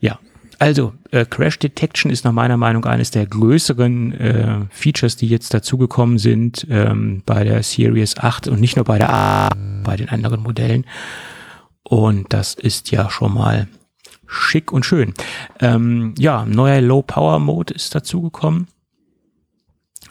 Ja, 0.00 0.18
also 0.58 0.92
äh, 1.10 1.24
Crash 1.24 1.58
Detection 1.58 2.10
ist 2.10 2.24
nach 2.24 2.32
meiner 2.32 2.56
Meinung 2.56 2.84
eines 2.84 3.10
der 3.10 3.26
größeren 3.26 4.12
äh, 4.12 4.58
Features, 4.70 5.16
die 5.16 5.28
jetzt 5.28 5.52
dazugekommen 5.52 6.18
sind 6.18 6.66
ähm, 6.70 7.22
bei 7.26 7.44
der 7.44 7.62
Series 7.62 8.16
8 8.16 8.48
und 8.48 8.60
nicht 8.60 8.76
nur 8.76 8.84
bei 8.84 8.98
der 8.98 9.12
A, 9.12 9.50
bei 9.82 9.96
den 9.96 10.08
anderen 10.08 10.42
Modellen. 10.42 10.86
Und 11.82 12.32
das 12.32 12.54
ist 12.54 12.90
ja 12.90 13.10
schon 13.10 13.34
mal 13.34 13.68
schick 14.26 14.72
und 14.72 14.84
schön. 14.84 15.14
Ähm, 15.60 16.14
ja, 16.18 16.44
neuer 16.44 16.80
Low 16.80 17.02
Power 17.02 17.38
Mode 17.38 17.74
ist 17.74 17.94
dazugekommen. 17.94 18.68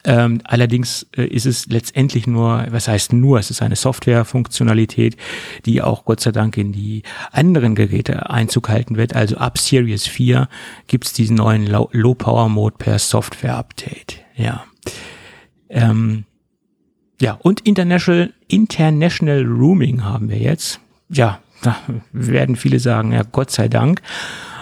Ähm, 0.06 0.42
allerdings 0.44 1.08
äh, 1.18 1.26
ist 1.26 1.46
es 1.46 1.66
letztendlich 1.66 2.28
nur, 2.28 2.66
was 2.70 2.88
heißt 2.88 3.12
nur, 3.14 3.40
es 3.40 3.50
ist 3.50 3.62
eine 3.62 3.76
Softwarefunktionalität, 3.76 5.18
die 5.66 5.82
auch 5.82 6.06
Gott 6.06 6.20
sei 6.20 6.32
Dank 6.32 6.58
in 6.58 6.72
die 6.72 7.02
anderen 7.32 7.74
Geräte 7.74 8.30
Einzug 8.30 8.70
halten 8.70 8.98
wird. 8.98 9.16
Also 9.16 9.38
ab 9.38 9.58
Series 9.58 10.06
4 10.06 10.48
gibt's 10.88 11.14
diesen 11.14 11.38
neuen 11.38 11.66
Low- 11.66 11.90
Low-Power-Mode 11.92 12.76
per 12.78 13.00
Software-Update. 13.00 14.22
Ja. 14.36 14.64
Ähm, 15.70 16.26
ja, 17.20 17.34
und 17.42 17.62
International, 17.62 18.34
International 18.48 19.44
Rooming 19.44 20.04
haben 20.04 20.30
wir 20.30 20.38
jetzt. 20.38 20.80
Ja, 21.10 21.40
da 21.64 21.78
werden 22.12 22.56
viele 22.56 22.80
sagen, 22.80 23.12
ja, 23.12 23.24
Gott 23.24 23.50
sei 23.50 23.68
Dank, 23.70 24.02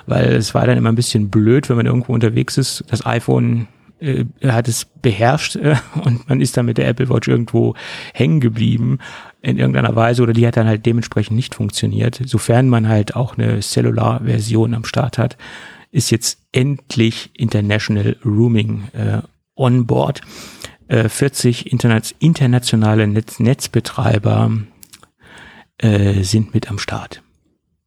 weil 0.05 0.33
es 0.33 0.53
war 0.53 0.65
dann 0.65 0.77
immer 0.77 0.89
ein 0.91 0.95
bisschen 0.95 1.29
blöd, 1.29 1.69
wenn 1.69 1.77
man 1.77 1.85
irgendwo 1.85 2.13
unterwegs 2.13 2.57
ist, 2.57 2.83
das 2.87 3.05
iPhone 3.05 3.67
äh, 4.03 4.25
hat 4.45 4.67
es 4.67 4.85
beherrscht 4.85 5.55
äh, 5.55 5.75
und 6.03 6.27
man 6.29 6.41
ist 6.41 6.57
dann 6.57 6.65
mit 6.65 6.77
der 6.77 6.87
Apple 6.87 7.09
Watch 7.09 7.27
irgendwo 7.27 7.75
hängen 8.13 8.39
geblieben. 8.39 8.99
in 9.41 9.57
irgendeiner 9.57 9.95
Weise 9.95 10.23
oder 10.23 10.33
die 10.33 10.45
hat 10.47 10.57
dann 10.57 10.67
halt 10.67 10.85
dementsprechend 10.85 11.35
nicht 11.35 11.55
funktioniert. 11.55 12.21
Sofern 12.25 12.69
man 12.69 12.87
halt 12.87 13.15
auch 13.15 13.37
eine 13.37 13.59
Cellular-Version 13.59 14.73
am 14.73 14.85
Start 14.85 15.17
hat, 15.17 15.37
ist 15.91 16.11
jetzt 16.11 16.39
endlich 16.51 17.29
International 17.33 18.17
Rooming 18.25 18.83
äh, 18.93 19.21
on 19.55 19.85
board. 19.85 20.21
Äh, 20.87 21.07
40 21.09 21.71
interna 21.71 22.01
internationale 22.19 23.07
Netz 23.07 23.39
Netzbetreiber 23.39 24.51
äh, 25.77 26.23
sind 26.23 26.53
mit 26.53 26.69
am 26.69 26.79
Start. 26.79 27.21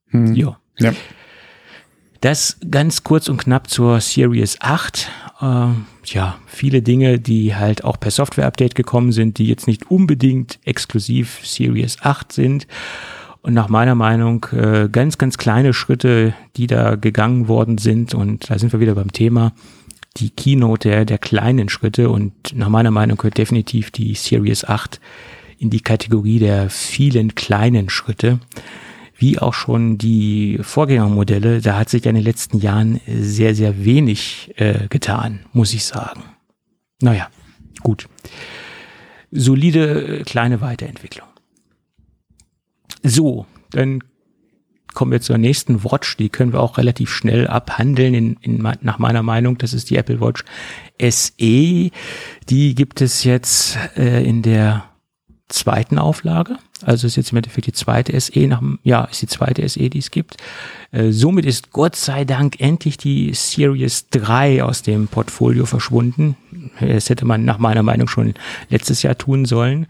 Hm. 0.09 0.35
Ja. 0.35 0.59
Ja. 0.79 0.93
Das 2.27 2.57
ganz 2.73 3.05
kurz 3.05 3.29
und 3.29 3.37
knapp 3.37 3.71
zur 3.71 4.01
Series 4.01 4.57
8. 4.61 5.09
Äh, 5.41 5.45
ja, 6.07 6.37
viele 6.49 6.83
Dinge, 6.83 7.21
die 7.21 7.55
halt 7.55 7.85
auch 7.85 8.01
per 8.01 8.11
Software-Update 8.11 8.75
gekommen 8.75 9.13
sind, 9.13 9.39
die 9.39 9.47
jetzt 9.47 9.69
nicht 9.69 9.93
unbedingt 9.93 10.59
exklusiv 10.65 11.39
Series 11.45 11.99
8 12.01 12.33
sind. 12.33 12.67
Und 13.43 13.55
nach 13.55 13.69
meiner 13.69 13.95
Meinung 13.95 14.45
äh, 14.51 14.89
ganz, 14.91 15.19
ganz 15.19 15.39
kleine 15.39 15.73
Schritte, 15.73 16.35
die 16.57 16.67
da 16.67 16.97
gegangen 16.97 17.47
worden 17.47 17.79
sind. 17.79 18.13
Und 18.13 18.51
da 18.51 18.59
sind 18.59 18.73
wir 18.73 18.81
wieder 18.81 18.97
beim 18.97 19.13
Thema 19.13 19.53
die 20.17 20.31
Keynote 20.31 20.89
der, 20.89 21.05
der 21.05 21.19
kleinen 21.19 21.69
Schritte. 21.69 22.11
Und 22.11 22.33
nach 22.57 22.69
meiner 22.69 22.91
Meinung 22.91 23.19
gehört 23.19 23.39
definitiv 23.39 23.93
die 23.93 24.15
Series 24.15 24.65
8 24.65 25.01
in 25.59 25.71
die 25.71 25.81
Kategorie 25.81 26.41
der 26.41 26.71
vielen 26.71 27.37
kleinen 27.37 27.89
Schritte 27.89 28.41
wie 29.17 29.39
auch 29.39 29.55
schon 29.55 29.99
die 29.99 30.59
Vorgängermodelle, 30.61 31.61
da 31.61 31.79
hat 31.79 31.89
sich 31.89 32.05
in 32.07 32.15
den 32.15 32.25
letzten 32.25 32.59
Jahren 32.59 33.01
sehr, 33.07 33.55
sehr 33.55 33.85
wenig 33.85 34.53
äh, 34.57 34.89
getan, 34.89 35.41
muss 35.53 35.73
ich 35.73 35.85
sagen. 35.85 36.23
Naja, 37.01 37.29
gut. 37.83 38.09
Solide 39.31 40.21
äh, 40.21 40.23
kleine 40.25 40.61
Weiterentwicklung. 40.61 41.29
So, 43.03 43.47
dann 43.71 44.03
kommen 44.95 45.13
wir 45.13 45.21
zur 45.21 45.39
nächsten 45.39 45.85
Watch. 45.85 46.17
Die 46.17 46.29
können 46.29 46.53
wir 46.53 46.61
auch 46.61 46.79
relativ 46.79 47.11
schnell 47.11 47.47
abhandeln, 47.47 48.15
in, 48.15 48.37
in, 48.41 48.57
nach 48.81 48.99
meiner 48.99 49.23
Meinung. 49.23 49.59
Das 49.59 49.73
ist 49.73 49.91
die 49.91 49.97
Apple 49.97 50.21
Watch 50.21 50.45
SE. 50.99 51.91
Die 52.49 52.75
gibt 52.75 53.01
es 53.01 53.25
jetzt 53.25 53.79
äh, 53.97 54.25
in 54.27 54.43
der 54.43 54.85
zweiten 55.49 55.99
Auflage. 55.99 56.57
Also 56.85 57.07
ist 57.07 57.17
jetzt 57.17 57.33
im 57.33 57.39
Endeffekt 57.39 57.67
die 57.67 57.73
zweite 57.73 58.19
SE 58.21 58.47
nach 58.47 58.63
ja, 58.83 59.05
ist 59.05 59.23
die 59.23 59.27
zweite 59.27 59.67
SE, 59.69 59.89
die 59.89 59.99
es 59.99 60.11
gibt. 60.11 60.37
Äh, 60.91 61.11
somit 61.13 61.47
ist 61.47 61.71
Gott 61.71 61.97
sei 61.97 62.25
Dank 62.25 62.61
endlich 62.61 62.99
die 62.99 63.33
Series 63.33 64.09
3 64.11 64.63
aus 64.63 64.83
dem 64.83 65.09
Portfolio 65.09 65.67
verschwunden. 65.67 66.37
Das 66.81 67.09
hätte 67.09 67.25
man 67.25 67.45
nach 67.45 67.59
meiner 67.59 67.83
Meinung 67.83 68.09
schon 68.09 68.35
letztes 68.69 69.03
Jahr 69.03 69.17
tun 69.17 69.45
sollen. 69.45 69.87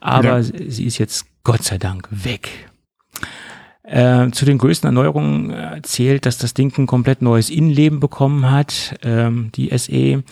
Aber 0.00 0.40
ja. 0.40 0.42
sie 0.42 0.84
ist 0.84 0.98
jetzt 0.98 1.26
Gott 1.44 1.64
sei 1.64 1.78
Dank 1.78 2.08
weg. 2.10 2.50
Äh, 3.82 4.30
zu 4.32 4.44
den 4.44 4.58
größten 4.58 4.88
Erneuerungen 4.88 5.50
äh, 5.50 5.80
zählt, 5.82 6.26
dass 6.26 6.36
das 6.36 6.52
Ding 6.52 6.76
ein 6.76 6.86
komplett 6.86 7.22
neues 7.22 7.48
Innenleben 7.48 8.00
bekommen 8.00 8.50
hat, 8.50 8.98
ähm, 9.02 9.50
die 9.54 9.70
SE. 9.78 10.22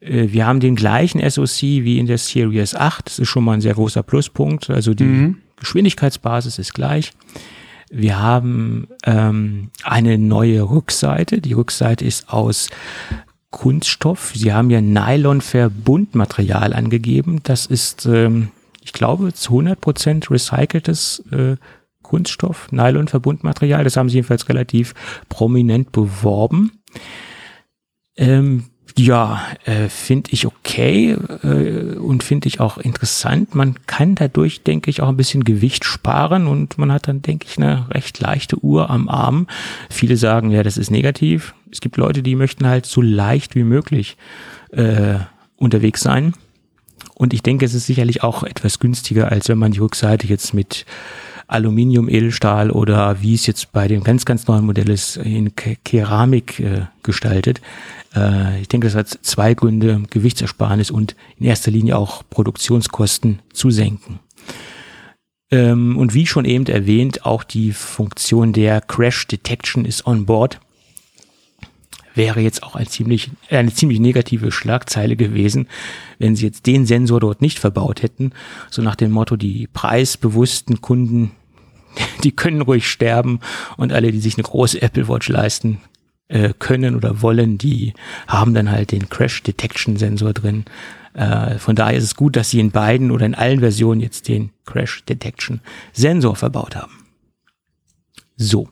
Äh, 0.00 0.28
wir 0.28 0.46
haben 0.46 0.60
den 0.60 0.76
gleichen 0.76 1.28
SoC 1.28 1.62
wie 1.62 1.98
in 1.98 2.06
der 2.06 2.18
Series 2.18 2.74
8. 2.74 3.06
Das 3.06 3.18
ist 3.18 3.28
schon 3.28 3.44
mal 3.44 3.54
ein 3.54 3.60
sehr 3.60 3.74
großer 3.74 4.02
Pluspunkt. 4.02 4.70
Also 4.70 4.94
die 4.94 5.04
mhm. 5.04 5.38
Geschwindigkeitsbasis 5.56 6.58
ist 6.58 6.74
gleich. 6.74 7.12
Wir 7.90 8.18
haben 8.18 8.88
ähm, 9.04 9.70
eine 9.84 10.18
neue 10.18 10.62
Rückseite. 10.68 11.40
Die 11.40 11.52
Rückseite 11.52 12.04
ist 12.04 12.28
aus 12.30 12.68
Kunststoff. 13.50 14.32
Sie 14.34 14.52
haben 14.52 14.70
ja 14.70 14.80
Nylon-Verbundmaterial 14.80 16.72
angegeben. 16.72 17.40
Das 17.44 17.66
ist, 17.66 18.06
ähm, 18.06 18.48
ich 18.82 18.92
glaube, 18.92 19.32
zu 19.32 19.52
100 19.52 19.80
Prozent 19.80 20.30
recyceltes 20.30 21.22
äh, 21.30 21.56
Kunststoff, 22.02 22.70
Nylon-Verbundmaterial. 22.72 23.84
Das 23.84 23.96
haben 23.96 24.08
sie 24.08 24.16
jedenfalls 24.16 24.48
relativ 24.48 24.94
prominent 25.28 25.92
beworben. 25.92 26.72
Ähm, 28.16 28.64
ja, 28.98 29.42
äh, 29.64 29.88
finde 29.88 30.30
ich 30.32 30.46
okay 30.46 31.16
äh, 31.42 31.96
und 31.96 32.22
finde 32.22 32.48
ich 32.48 32.60
auch 32.60 32.78
interessant. 32.78 33.54
Man 33.54 33.74
kann 33.86 34.14
dadurch, 34.14 34.62
denke 34.62 34.90
ich, 34.90 35.02
auch 35.02 35.08
ein 35.08 35.16
bisschen 35.16 35.44
Gewicht 35.44 35.84
sparen 35.84 36.46
und 36.46 36.78
man 36.78 36.92
hat 36.92 37.08
dann, 37.08 37.20
denke 37.20 37.46
ich, 37.48 37.58
eine 37.58 37.86
recht 37.90 38.20
leichte 38.20 38.62
Uhr 38.62 38.88
am 38.88 39.08
Arm. 39.08 39.48
Viele 39.90 40.16
sagen, 40.16 40.50
ja, 40.50 40.62
das 40.62 40.78
ist 40.78 40.90
negativ. 40.90 41.54
Es 41.70 41.80
gibt 41.80 41.96
Leute, 41.96 42.22
die 42.22 42.36
möchten 42.36 42.66
halt 42.66 42.86
so 42.86 43.02
leicht 43.02 43.54
wie 43.54 43.64
möglich 43.64 44.16
äh, 44.70 45.18
unterwegs 45.56 46.00
sein. 46.00 46.32
Und 47.14 47.34
ich 47.34 47.42
denke, 47.42 47.64
es 47.64 47.74
ist 47.74 47.86
sicherlich 47.86 48.22
auch 48.22 48.42
etwas 48.42 48.78
günstiger, 48.78 49.30
als 49.30 49.48
wenn 49.48 49.58
man 49.58 49.72
die 49.72 49.78
Rückseite 49.80 50.26
jetzt 50.26 50.54
mit 50.54 50.86
Aluminium, 51.48 52.08
Edelstahl 52.08 52.70
oder 52.70 53.22
wie 53.22 53.34
es 53.34 53.46
jetzt 53.46 53.72
bei 53.72 53.88
dem 53.88 54.02
ganz, 54.02 54.24
ganz 54.24 54.46
neuen 54.46 54.66
Modell 54.66 54.90
ist, 54.90 55.16
in 55.16 55.52
Keramik 55.54 56.60
äh, 56.60 56.86
gestaltet. 57.02 57.60
Äh, 58.14 58.60
ich 58.60 58.68
denke, 58.68 58.88
das 58.88 58.96
hat 58.96 59.08
zwei 59.08 59.54
Gründe, 59.54 60.02
Gewichtsersparnis 60.10 60.90
und 60.90 61.14
in 61.38 61.46
erster 61.46 61.70
Linie 61.70 61.96
auch 61.96 62.22
Produktionskosten 62.28 63.40
zu 63.52 63.70
senken. 63.70 64.18
Ähm, 65.50 65.96
und 65.96 66.14
wie 66.14 66.26
schon 66.26 66.44
eben 66.44 66.66
erwähnt, 66.66 67.24
auch 67.24 67.44
die 67.44 67.72
Funktion 67.72 68.52
der 68.52 68.80
Crash 68.80 69.28
Detection 69.28 69.84
ist 69.84 70.06
on 70.06 70.26
board 70.26 70.60
wäre 72.16 72.40
jetzt 72.40 72.62
auch 72.62 72.74
ein 72.76 72.86
ziemlich, 72.86 73.30
eine 73.50 73.72
ziemlich 73.72 74.00
negative 74.00 74.50
Schlagzeile 74.50 75.16
gewesen, 75.16 75.68
wenn 76.18 76.36
sie 76.36 76.46
jetzt 76.46 76.66
den 76.66 76.86
Sensor 76.86 77.20
dort 77.20 77.42
nicht 77.42 77.58
verbaut 77.58 78.02
hätten. 78.02 78.32
So 78.70 78.82
nach 78.82 78.96
dem 78.96 79.10
Motto, 79.10 79.36
die 79.36 79.68
preisbewussten 79.72 80.80
Kunden, 80.80 81.32
die 82.24 82.32
können 82.32 82.62
ruhig 82.62 82.88
sterben 82.88 83.40
und 83.76 83.92
alle, 83.92 84.12
die 84.12 84.20
sich 84.20 84.36
eine 84.36 84.44
große 84.44 84.80
Apple 84.80 85.08
Watch 85.08 85.28
leisten 85.28 85.80
äh, 86.28 86.52
können 86.58 86.96
oder 86.96 87.22
wollen, 87.22 87.58
die 87.58 87.94
haben 88.26 88.54
dann 88.54 88.70
halt 88.70 88.92
den 88.92 89.08
Crash 89.08 89.42
Detection 89.42 89.96
Sensor 89.96 90.32
drin. 90.32 90.64
Äh, 91.14 91.58
von 91.58 91.76
daher 91.76 91.96
ist 91.96 92.04
es 92.04 92.16
gut, 92.16 92.36
dass 92.36 92.50
sie 92.50 92.60
in 92.60 92.70
beiden 92.70 93.10
oder 93.10 93.26
in 93.26 93.34
allen 93.34 93.60
Versionen 93.60 94.00
jetzt 94.00 94.28
den 94.28 94.50
Crash 94.64 95.04
Detection 95.04 95.60
Sensor 95.92 96.36
verbaut 96.36 96.76
haben. 96.76 96.92
So 98.36 98.68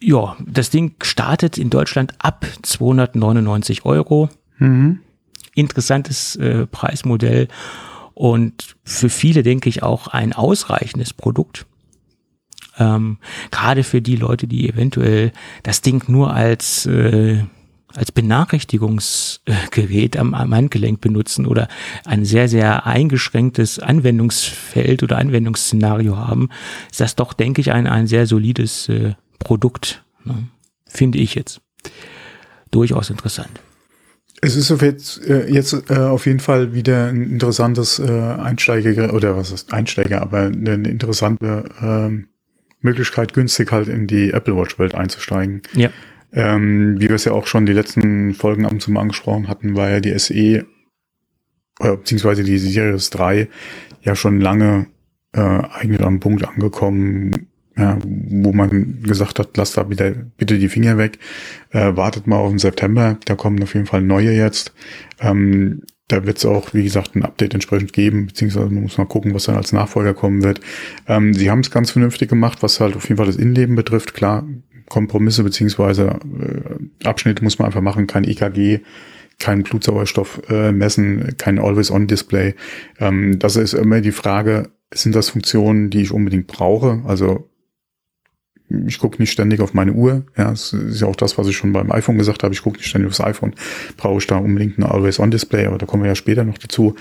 ja, 0.00 0.36
das 0.44 0.70
Ding 0.70 0.94
startet 1.02 1.58
in 1.58 1.70
Deutschland 1.70 2.14
ab 2.18 2.46
299 2.62 3.84
Euro. 3.84 4.28
Mhm. 4.58 5.00
Interessantes 5.54 6.36
äh, 6.36 6.66
Preismodell 6.66 7.48
und 8.14 8.76
für 8.84 9.08
viele 9.08 9.42
denke 9.42 9.68
ich 9.68 9.82
auch 9.82 10.08
ein 10.08 10.32
ausreichendes 10.32 11.12
Produkt. 11.12 11.66
Ähm, 12.78 13.18
Gerade 13.50 13.84
für 13.84 14.02
die 14.02 14.16
Leute, 14.16 14.46
die 14.46 14.68
eventuell 14.68 15.32
das 15.62 15.80
Ding 15.80 16.04
nur 16.08 16.34
als 16.34 16.86
äh, 16.86 17.44
als 17.94 18.12
Benachrichtigungsgerät 18.12 20.16
am, 20.16 20.34
am 20.34 20.54
Handgelenk 20.54 21.00
benutzen 21.00 21.46
oder 21.46 21.68
ein 22.04 22.24
sehr, 22.24 22.48
sehr 22.48 22.86
eingeschränktes 22.86 23.78
Anwendungsfeld 23.78 25.02
oder 25.02 25.18
Anwendungsszenario 25.18 26.16
haben, 26.16 26.50
ist 26.90 27.00
das 27.00 27.16
doch, 27.16 27.32
denke 27.32 27.62
ich, 27.62 27.72
ein, 27.72 27.86
ein 27.86 28.06
sehr 28.06 28.26
solides 28.26 28.88
äh, 28.88 29.14
Produkt, 29.38 30.04
ne? 30.24 30.48
finde 30.86 31.18
ich 31.18 31.34
jetzt. 31.34 31.60
Durchaus 32.70 33.10
interessant. 33.10 33.60
Es 34.42 34.54
ist 34.54 34.70
jetzt, 34.82 35.26
äh, 35.26 35.50
jetzt 35.50 35.90
äh, 35.90 35.96
auf 35.96 36.26
jeden 36.26 36.40
Fall 36.40 36.74
wieder 36.74 37.08
ein 37.08 37.22
interessantes 37.22 37.98
äh, 37.98 38.10
Einsteiger, 38.10 39.14
oder 39.14 39.36
was 39.36 39.50
ist 39.50 39.72
Einsteiger, 39.72 40.20
aber 40.20 40.42
eine 40.42 40.88
interessante 40.88 41.64
äh, 41.80 42.26
Möglichkeit, 42.80 43.32
günstig 43.32 43.72
halt 43.72 43.88
in 43.88 44.06
die 44.06 44.30
Apple 44.30 44.56
Watch-Welt 44.56 44.94
einzusteigen. 44.94 45.62
Ja. 45.74 45.90
Ähm, 46.32 47.00
wie 47.00 47.08
wir 47.08 47.16
es 47.16 47.24
ja 47.24 47.32
auch 47.32 47.46
schon 47.46 47.66
die 47.66 47.72
letzten 47.72 48.34
Folgen 48.34 48.66
ab 48.66 48.72
und 48.72 48.82
zu 48.82 48.90
mal 48.90 49.00
angesprochen 49.00 49.48
hatten, 49.48 49.74
war 49.74 49.88
ja 49.88 50.00
die 50.00 50.18
SE, 50.18 50.34
äh, 50.34 50.64
beziehungsweise 51.78 52.44
die 52.44 52.58
Series 52.58 53.10
3 53.10 53.48
ja 54.02 54.14
schon 54.14 54.40
lange 54.40 54.86
äh, 55.32 55.40
eigentlich 55.40 56.02
am 56.02 56.20
Punkt 56.20 56.46
angekommen, 56.46 57.45
ja, 57.76 57.98
wo 58.04 58.52
man 58.52 59.02
gesagt 59.02 59.38
hat, 59.38 59.56
lasst 59.56 59.76
da 59.76 59.90
wieder 59.90 60.10
bitte 60.10 60.58
die 60.58 60.68
Finger 60.68 60.96
weg, 60.96 61.18
äh, 61.70 61.94
wartet 61.96 62.26
mal 62.26 62.36
auf 62.36 62.50
den 62.50 62.58
September, 62.58 63.18
da 63.24 63.34
kommen 63.34 63.62
auf 63.62 63.74
jeden 63.74 63.86
Fall 63.86 64.02
neue 64.02 64.32
jetzt. 64.32 64.72
Ähm, 65.20 65.82
da 66.08 66.24
wird 66.24 66.38
es 66.38 66.46
auch, 66.46 66.72
wie 66.72 66.84
gesagt, 66.84 67.16
ein 67.16 67.24
Update 67.24 67.54
entsprechend 67.54 67.92
geben, 67.92 68.26
beziehungsweise 68.28 68.66
man 68.66 68.84
muss 68.84 68.96
mal 68.96 69.06
gucken, 69.06 69.34
was 69.34 69.44
dann 69.44 69.56
als 69.56 69.72
Nachfolger 69.72 70.14
kommen 70.14 70.42
wird. 70.42 70.60
Ähm, 71.08 71.34
sie 71.34 71.50
haben 71.50 71.60
es 71.60 71.70
ganz 71.70 71.90
vernünftig 71.90 72.28
gemacht, 72.28 72.62
was 72.62 72.80
halt 72.80 72.96
auf 72.96 73.08
jeden 73.08 73.16
Fall 73.16 73.26
das 73.26 73.36
Innenleben 73.36 73.74
betrifft. 73.74 74.14
Klar, 74.14 74.46
Kompromisse 74.88 75.42
beziehungsweise 75.42 76.18
äh, 76.40 77.06
Abschnitte 77.06 77.42
muss 77.42 77.58
man 77.58 77.66
einfach 77.66 77.80
machen, 77.80 78.06
kein 78.06 78.24
EKG, 78.24 78.80
kein 79.38 79.64
Blutsauerstoff 79.64 80.42
äh, 80.48 80.72
messen, 80.72 81.36
kein 81.38 81.58
Always-On-Display. 81.58 82.54
Ähm, 83.00 83.38
das 83.38 83.56
ist 83.56 83.74
immer 83.74 84.00
die 84.00 84.12
Frage, 84.12 84.70
sind 84.94 85.16
das 85.16 85.30
Funktionen, 85.30 85.90
die 85.90 86.02
ich 86.02 86.12
unbedingt 86.12 86.46
brauche? 86.46 87.02
Also 87.04 87.50
ich 88.68 88.98
gucke 88.98 89.20
nicht 89.20 89.30
ständig 89.30 89.60
auf 89.60 89.74
meine 89.74 89.92
Uhr. 89.92 90.24
Ja, 90.36 90.50
das 90.50 90.72
ist 90.72 91.00
ja 91.00 91.06
auch 91.06 91.16
das, 91.16 91.38
was 91.38 91.46
ich 91.46 91.56
schon 91.56 91.72
beim 91.72 91.92
iPhone 91.92 92.18
gesagt 92.18 92.42
habe. 92.42 92.52
Ich 92.52 92.62
gucke 92.62 92.78
nicht 92.78 92.88
ständig 92.88 93.08
aufs 93.08 93.20
iPhone. 93.20 93.54
Brauche 93.96 94.18
ich 94.18 94.26
da 94.26 94.36
unbedingt 94.36 94.78
ein 94.78 94.84
Always-On-Display, 94.84 95.66
aber 95.66 95.78
da 95.78 95.86
kommen 95.86 96.02
wir 96.02 96.08
ja 96.08 96.16
später 96.16 96.44
noch 96.44 96.58
dazu. 96.58 96.96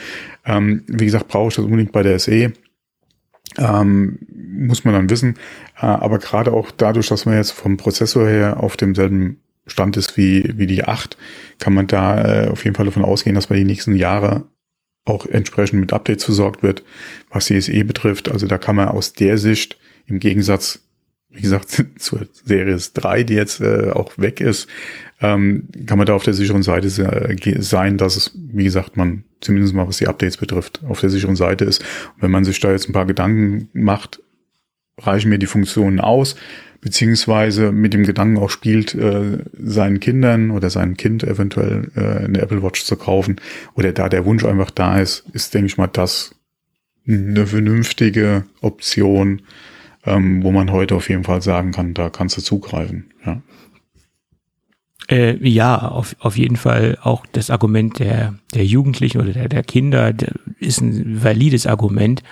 Ähm, 0.46 0.84
wie 0.88 1.06
gesagt, 1.06 1.28
brauche 1.28 1.50
ich 1.50 1.56
das 1.56 1.66
unbedingt 1.66 1.92
bei 1.92 2.04
der 2.04 2.20
SE. 2.20 2.54
Ähm, 3.58 4.20
muss 4.58 4.84
man 4.84 4.94
dann 4.94 5.10
wissen. 5.10 5.36
Äh, 5.78 5.86
aber 5.86 6.20
gerade 6.20 6.54
auch 6.54 6.72
dadurch, 6.72 7.08
dass 7.08 7.26
man 7.26 7.36
jetzt 7.36 7.52
vom 7.52 7.78
Prozessor 7.78 8.28
her 8.28 8.62
auf 8.62 8.78
demselben 8.78 9.42
Stand 9.68 9.98
ist 9.98 10.18
wie, 10.18 10.54
wie 10.58 10.68
die 10.68 10.84
8, 10.84 11.18
kann 11.60 11.74
man 11.74 11.88
da 11.88 12.44
äh, 12.44 12.50
auf 12.50 12.64
jeden 12.64 12.76
Fall 12.76 12.86
davon 12.86 13.04
ausgehen, 13.04 13.36
dass 13.36 13.48
bei 13.48 13.56
die 13.56 13.64
nächsten 13.64 13.96
Jahre 13.96 14.44
auch 15.06 15.26
entsprechend 15.26 15.80
mit 15.80 15.94
Updates 15.94 16.26
versorgt 16.26 16.64
wird, 16.64 16.84
was 17.30 17.46
die 17.46 17.60
SE 17.62 17.84
betrifft. 17.86 18.30
Also 18.30 18.48
da 18.48 18.58
kann 18.58 18.76
man 18.76 18.90
aus 18.90 19.14
der 19.14 19.38
Sicht 19.38 19.78
im 20.08 20.20
Gegensatz, 20.20 20.85
wie 21.36 21.42
gesagt, 21.42 21.70
zur 22.00 22.28
Series 22.32 22.94
3, 22.94 23.24
die 23.24 23.36
jetzt 23.36 23.62
äh, 23.62 23.92
auch 23.92 24.18
weg 24.18 24.42
ist, 24.42 24.68
ähm, 25.22 25.68
kann 25.86 25.98
man 25.98 26.08
da 26.08 26.14
auf 26.14 26.24
der 26.24 26.34
sicheren 26.34 26.64
Seite 26.64 26.90
sein, 26.90 27.98
dass 27.98 28.18
es, 28.18 28.32
wie 28.36 28.66
gesagt, 28.66 28.98
man 28.98 29.24
zumindest 29.40 29.74
mal 29.74 29.88
was 29.88 29.98
die 29.98 30.08
Updates 30.08 30.38
betrifft, 30.38 30.82
auf 30.88 31.00
der 31.00 31.10
sicheren 31.10 31.36
Seite 31.36 31.66
ist. 31.66 31.82
Und 32.16 32.24
wenn 32.24 32.32
man 32.32 32.44
sich 32.44 32.60
da 32.60 32.72
jetzt 32.72 32.90
ein 32.90 32.94
paar 32.94 33.06
Gedanken 33.06 33.70
macht, 33.74 34.22
reichen 34.98 35.30
mir 35.30 35.40
die 35.40 35.46
Funktionen 35.46 36.00
aus, 36.00 36.36
beziehungsweise 36.82 37.72
mit 37.72 37.94
dem 37.94 38.04
Gedanken 38.04 38.38
auch 38.38 38.50
spielt, 38.50 38.94
äh, 38.96 39.40
seinen 39.58 40.00
Kindern 40.00 40.52
oder 40.52 40.70
seinem 40.70 40.98
Kind 40.98 41.24
eventuell 41.24 41.92
äh, 41.96 42.26
eine 42.26 42.42
Apple 42.42 42.62
Watch 42.62 42.84
zu 42.84 42.96
kaufen 42.96 43.38
oder 43.74 43.92
da 43.92 44.10
der 44.10 44.26
Wunsch 44.26 44.46
einfach 44.46 44.72
da 44.72 45.00
ist, 45.00 45.26
ist, 45.34 45.54
denke 45.54 45.68
ich 45.68 45.78
mal, 45.78 45.88
das 45.88 46.36
eine 47.08 47.46
vernünftige 47.48 48.46
Option, 48.62 49.42
ähm, 50.06 50.44
wo 50.44 50.52
man 50.52 50.72
heute 50.72 50.96
auf 50.96 51.10
jeden 51.10 51.24
Fall 51.24 51.42
sagen 51.42 51.72
kann, 51.72 51.94
da 51.94 52.10
kannst 52.10 52.38
du 52.38 52.42
zugreifen. 52.42 53.12
Ja. 53.26 53.42
Äh, 55.08 55.48
ja, 55.48 55.78
auf, 55.78 56.16
auf 56.20 56.38
jeden 56.38 56.56
Fall 56.56 56.98
auch 57.02 57.26
das 57.32 57.50
Argument 57.50 58.00
der, 58.00 58.36
der 58.54 58.66
Jugendlichen 58.66 59.22
oder 59.22 59.34
der, 59.34 59.50
der 59.50 59.64
Kinder 59.64 60.14
der 60.14 60.34
ist 60.60 60.82
ein 60.82 61.24
valides 61.24 61.68
Argument. 61.68 62.24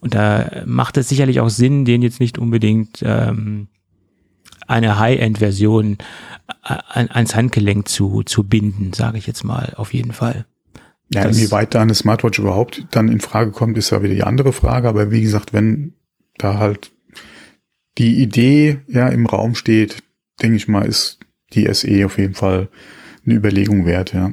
Und 0.00 0.14
da 0.14 0.62
macht 0.66 0.96
es 0.96 1.08
sicherlich 1.08 1.40
auch 1.40 1.50
Sinn, 1.50 1.84
den 1.84 2.02
jetzt 2.02 2.20
nicht 2.20 2.38
unbedingt 2.38 3.02
ähm, 3.02 3.68
eine 4.66 4.98
High-End-Version 4.98 5.98
äh, 6.64 6.74
an, 6.88 7.08
ans 7.10 7.34
Handgelenk 7.34 7.88
zu, 7.88 8.22
zu 8.22 8.44
binden, 8.44 8.92
sage 8.92 9.18
ich 9.18 9.26
jetzt 9.26 9.44
mal, 9.44 9.74
auf 9.76 9.92
jeden 9.92 10.12
Fall. 10.12 10.46
Ja, 11.12 11.24
das, 11.24 11.36
inwieweit 11.36 11.74
da 11.74 11.82
eine 11.82 11.94
Smartwatch 11.94 12.38
überhaupt 12.38 12.86
dann 12.92 13.08
in 13.08 13.20
Frage 13.20 13.50
kommt, 13.50 13.76
ist 13.76 13.90
ja 13.90 14.02
wieder 14.02 14.14
die 14.14 14.22
andere 14.22 14.52
Frage. 14.52 14.88
Aber 14.88 15.10
wie 15.10 15.22
gesagt, 15.22 15.52
wenn 15.52 15.94
da 16.38 16.58
halt 16.58 16.92
die 17.98 18.22
Idee 18.22 18.80
ja 18.88 19.08
im 19.08 19.26
Raum 19.26 19.54
steht, 19.54 20.02
denke 20.42 20.56
ich 20.56 20.68
mal, 20.68 20.86
ist 20.86 21.18
die 21.52 21.72
SE 21.72 22.06
auf 22.06 22.18
jeden 22.18 22.34
Fall 22.34 22.68
eine 23.24 23.34
Überlegung 23.34 23.86
wert, 23.86 24.12
ja. 24.12 24.32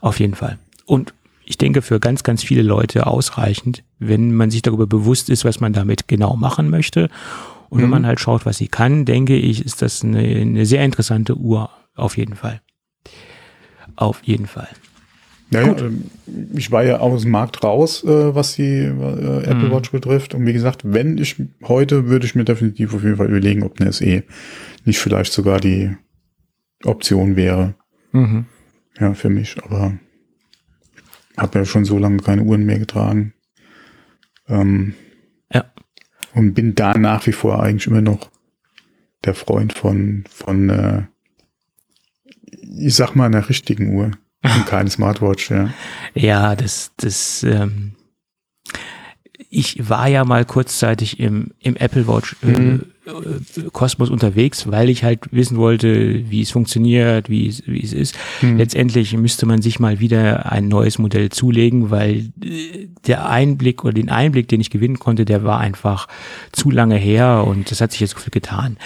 Auf 0.00 0.20
jeden 0.20 0.34
Fall. 0.34 0.58
Und 0.84 1.14
ich 1.44 1.58
denke, 1.58 1.82
für 1.82 1.98
ganz, 1.98 2.22
ganz 2.22 2.44
viele 2.44 2.62
Leute 2.62 3.06
ausreichend, 3.06 3.82
wenn 3.98 4.32
man 4.32 4.50
sich 4.50 4.62
darüber 4.62 4.86
bewusst 4.86 5.30
ist, 5.30 5.44
was 5.44 5.60
man 5.60 5.72
damit 5.72 6.06
genau 6.06 6.36
machen 6.36 6.70
möchte. 6.70 7.10
Und 7.68 7.78
mhm. 7.78 7.82
wenn 7.82 7.90
man 7.90 8.06
halt 8.06 8.20
schaut, 8.20 8.46
was 8.46 8.58
sie 8.58 8.68
kann, 8.68 9.04
denke 9.04 9.36
ich, 9.36 9.64
ist 9.64 9.82
das 9.82 10.04
eine, 10.04 10.20
eine 10.20 10.66
sehr 10.66 10.84
interessante 10.84 11.36
Uhr. 11.36 11.70
Auf 11.96 12.16
jeden 12.16 12.36
Fall. 12.36 12.60
Auf 13.96 14.22
jeden 14.22 14.46
Fall. 14.46 14.68
Ja, 15.50 15.62
ja, 15.62 15.78
ähm, 15.78 16.04
ich 16.54 16.70
war 16.70 16.84
ja 16.84 16.98
aus 16.98 17.22
dem 17.22 17.32
Markt 17.32 17.64
raus, 17.64 18.04
äh, 18.04 18.34
was 18.34 18.54
die 18.54 18.62
äh, 18.62 19.42
Apple 19.42 19.68
mhm. 19.68 19.72
Watch 19.72 19.90
betrifft. 19.90 20.34
Und 20.34 20.46
wie 20.46 20.52
gesagt, 20.52 20.82
wenn 20.84 21.18
ich 21.18 21.42
heute 21.62 22.06
würde 22.06 22.26
ich 22.26 22.34
mir 22.34 22.44
definitiv 22.44 22.94
auf 22.94 23.02
jeden 23.02 23.16
Fall 23.16 23.28
überlegen, 23.28 23.64
ob 23.64 23.80
eine 23.80 23.92
SE 23.92 24.22
nicht 24.84 24.98
vielleicht 24.98 25.32
sogar 25.32 25.58
die 25.60 25.96
Option 26.84 27.36
wäre. 27.36 27.74
Mhm. 28.12 28.46
Ja, 28.98 29.14
für 29.14 29.28
mich. 29.28 29.56
Aber 29.64 29.98
habe 31.36 31.58
ja 31.58 31.64
schon 31.64 31.84
so 31.84 31.98
lange 31.98 32.18
keine 32.18 32.42
Uhren 32.42 32.64
mehr 32.64 32.78
getragen. 32.78 33.34
Ähm, 34.48 34.94
ja. 35.52 35.72
Und 36.34 36.54
bin 36.54 36.74
da 36.74 36.96
nach 36.96 37.26
wie 37.26 37.32
vor 37.32 37.62
eigentlich 37.62 37.86
immer 37.86 38.02
noch 38.02 38.30
der 39.24 39.34
Freund 39.34 39.72
von, 39.72 40.24
von 40.28 40.70
äh, 40.70 41.02
ich 42.78 42.94
sag 42.94 43.14
mal, 43.14 43.26
einer 43.26 43.48
richtigen 43.48 43.94
Uhr. 43.94 44.12
Und 44.42 44.66
keine 44.66 44.90
Smartwatch, 44.90 45.50
ja. 45.50 45.70
Ja, 46.14 46.56
das, 46.56 46.92
das, 46.96 47.42
ähm, 47.42 47.92
ich 49.50 49.88
war 49.88 50.08
ja 50.08 50.24
mal 50.24 50.44
kurzzeitig 50.44 51.18
im, 51.18 51.52
im 51.58 51.76
Apple 51.76 52.06
Watch 52.06 52.36
äh, 52.42 52.46
mhm. 52.46 52.80
Äh, 53.06 53.62
Kosmos 53.72 54.08
unterwegs, 54.08 54.70
weil 54.70 54.88
ich 54.88 55.02
halt 55.02 55.32
wissen 55.32 55.56
wollte, 55.56 56.30
wie 56.30 56.40
es 56.40 56.50
funktioniert, 56.50 57.28
wie 57.28 57.48
es, 57.48 57.66
wie 57.66 57.82
es 57.82 57.92
ist. 57.92 58.16
Mhm. 58.42 58.58
Letztendlich 58.58 59.16
müsste 59.16 59.46
man 59.46 59.60
sich 59.60 59.80
mal 59.80 59.98
wieder 59.98 60.50
ein 60.52 60.68
neues 60.68 60.98
Modell 60.98 61.30
zulegen, 61.30 61.90
weil 61.90 62.30
äh, 62.42 62.88
der 63.06 63.28
Einblick 63.28 63.84
oder 63.84 63.92
den 63.94 64.08
Einblick, 64.08 64.48
den 64.48 64.60
ich 64.60 64.70
gewinnen 64.70 64.98
konnte, 64.98 65.24
der 65.24 65.42
war 65.42 65.58
einfach 65.58 66.06
zu 66.52 66.70
lange 66.70 66.96
her 66.96 67.44
und 67.46 67.70
das 67.70 67.80
hat 67.80 67.90
sich 67.92 68.00
jetzt 68.00 68.14
so 68.14 68.20
viel 68.20 68.30
getan. 68.30 68.76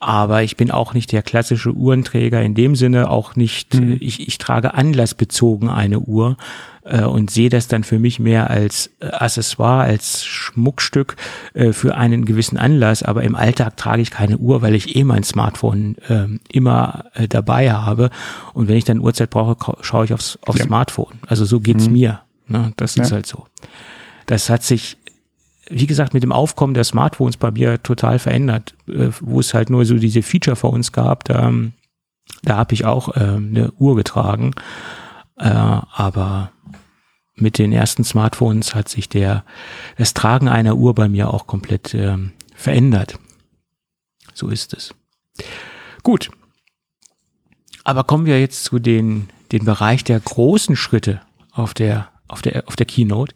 Aber 0.00 0.42
ich 0.44 0.56
bin 0.56 0.70
auch 0.70 0.94
nicht 0.94 1.10
der 1.10 1.22
klassische 1.22 1.72
Uhrenträger 1.72 2.40
in 2.40 2.54
dem 2.54 2.76
Sinne, 2.76 3.10
auch 3.10 3.34
nicht, 3.34 3.74
mhm. 3.74 3.96
ich, 4.00 4.26
ich 4.28 4.38
trage 4.38 4.74
anlassbezogen 4.74 5.68
eine 5.68 5.98
Uhr 5.98 6.36
äh, 6.84 7.02
und 7.02 7.30
sehe 7.30 7.48
das 7.48 7.68
dann 7.68 7.84
für 7.84 7.98
mich 7.98 8.18
mehr 8.18 8.50
als 8.50 8.90
äh, 9.00 9.06
Accessoire, 9.06 9.82
als 9.82 10.24
Schmuckstück 10.24 11.16
äh, 11.54 11.72
für 11.72 11.96
einen 11.96 12.24
gewissen 12.24 12.58
Anlass. 12.58 13.02
Aber 13.02 13.22
im 13.24 13.34
Alltag 13.34 13.76
trage 13.76 14.02
ich 14.02 14.10
keine 14.10 14.38
Uhr, 14.38 14.62
weil 14.62 14.74
ich 14.74 14.96
eh 14.96 15.04
mein 15.04 15.24
Smartphone 15.24 15.96
äh, 16.08 16.26
immer 16.50 17.06
äh, 17.14 17.26
dabei 17.26 17.72
habe. 17.72 18.10
Und 18.54 18.68
wenn 18.68 18.76
ich 18.76 18.84
dann 18.84 19.00
Uhrzeit 19.00 19.30
brauche, 19.30 19.56
schaue 19.82 20.04
ich 20.04 20.12
aufs, 20.12 20.38
aufs 20.46 20.60
ja. 20.60 20.64
Smartphone. 20.66 21.14
Also 21.26 21.44
so 21.44 21.60
geht's 21.60 21.86
mhm. 21.86 21.92
mir. 21.92 22.20
Ne? 22.46 22.72
Das 22.76 22.94
ja. 22.94 23.02
ist 23.02 23.12
halt 23.12 23.26
so. 23.26 23.46
Das 24.26 24.48
hat 24.48 24.62
sich 24.62 24.96
wie 25.70 25.86
gesagt, 25.86 26.14
mit 26.14 26.22
dem 26.22 26.32
Aufkommen 26.32 26.74
der 26.74 26.84
Smartphones 26.84 27.36
bei 27.36 27.50
mir 27.50 27.82
total 27.82 28.18
verändert, 28.18 28.74
äh, 28.88 29.08
wo 29.20 29.40
es 29.40 29.54
halt 29.54 29.70
nur 29.70 29.84
so 29.84 29.96
diese 29.96 30.22
Feature 30.22 30.56
vor 30.56 30.72
uns 30.72 30.92
gab, 30.92 31.24
da, 31.24 31.52
da 32.42 32.56
habe 32.56 32.74
ich 32.74 32.84
auch 32.84 33.16
äh, 33.16 33.20
eine 33.20 33.72
Uhr 33.78 33.96
getragen. 33.96 34.52
Äh, 35.36 35.48
aber 35.48 36.52
mit 37.34 37.58
den 37.58 37.72
ersten 37.72 38.04
Smartphones 38.04 38.74
hat 38.74 38.88
sich 38.88 39.08
der, 39.08 39.44
das 39.96 40.14
Tragen 40.14 40.48
einer 40.48 40.76
Uhr 40.76 40.94
bei 40.94 41.08
mir 41.08 41.32
auch 41.32 41.46
komplett 41.46 41.94
äh, 41.94 42.16
verändert. 42.54 43.18
So 44.34 44.48
ist 44.48 44.74
es. 44.74 44.94
Gut. 46.02 46.30
Aber 47.84 48.04
kommen 48.04 48.26
wir 48.26 48.40
jetzt 48.40 48.64
zu 48.64 48.78
den, 48.78 49.28
den 49.52 49.64
Bereich 49.64 50.04
der 50.04 50.20
großen 50.20 50.76
Schritte 50.76 51.20
auf 51.52 51.74
der, 51.74 52.08
auf 52.26 52.42
der, 52.42 52.64
auf 52.66 52.76
der 52.76 52.86
Keynote 52.86 53.34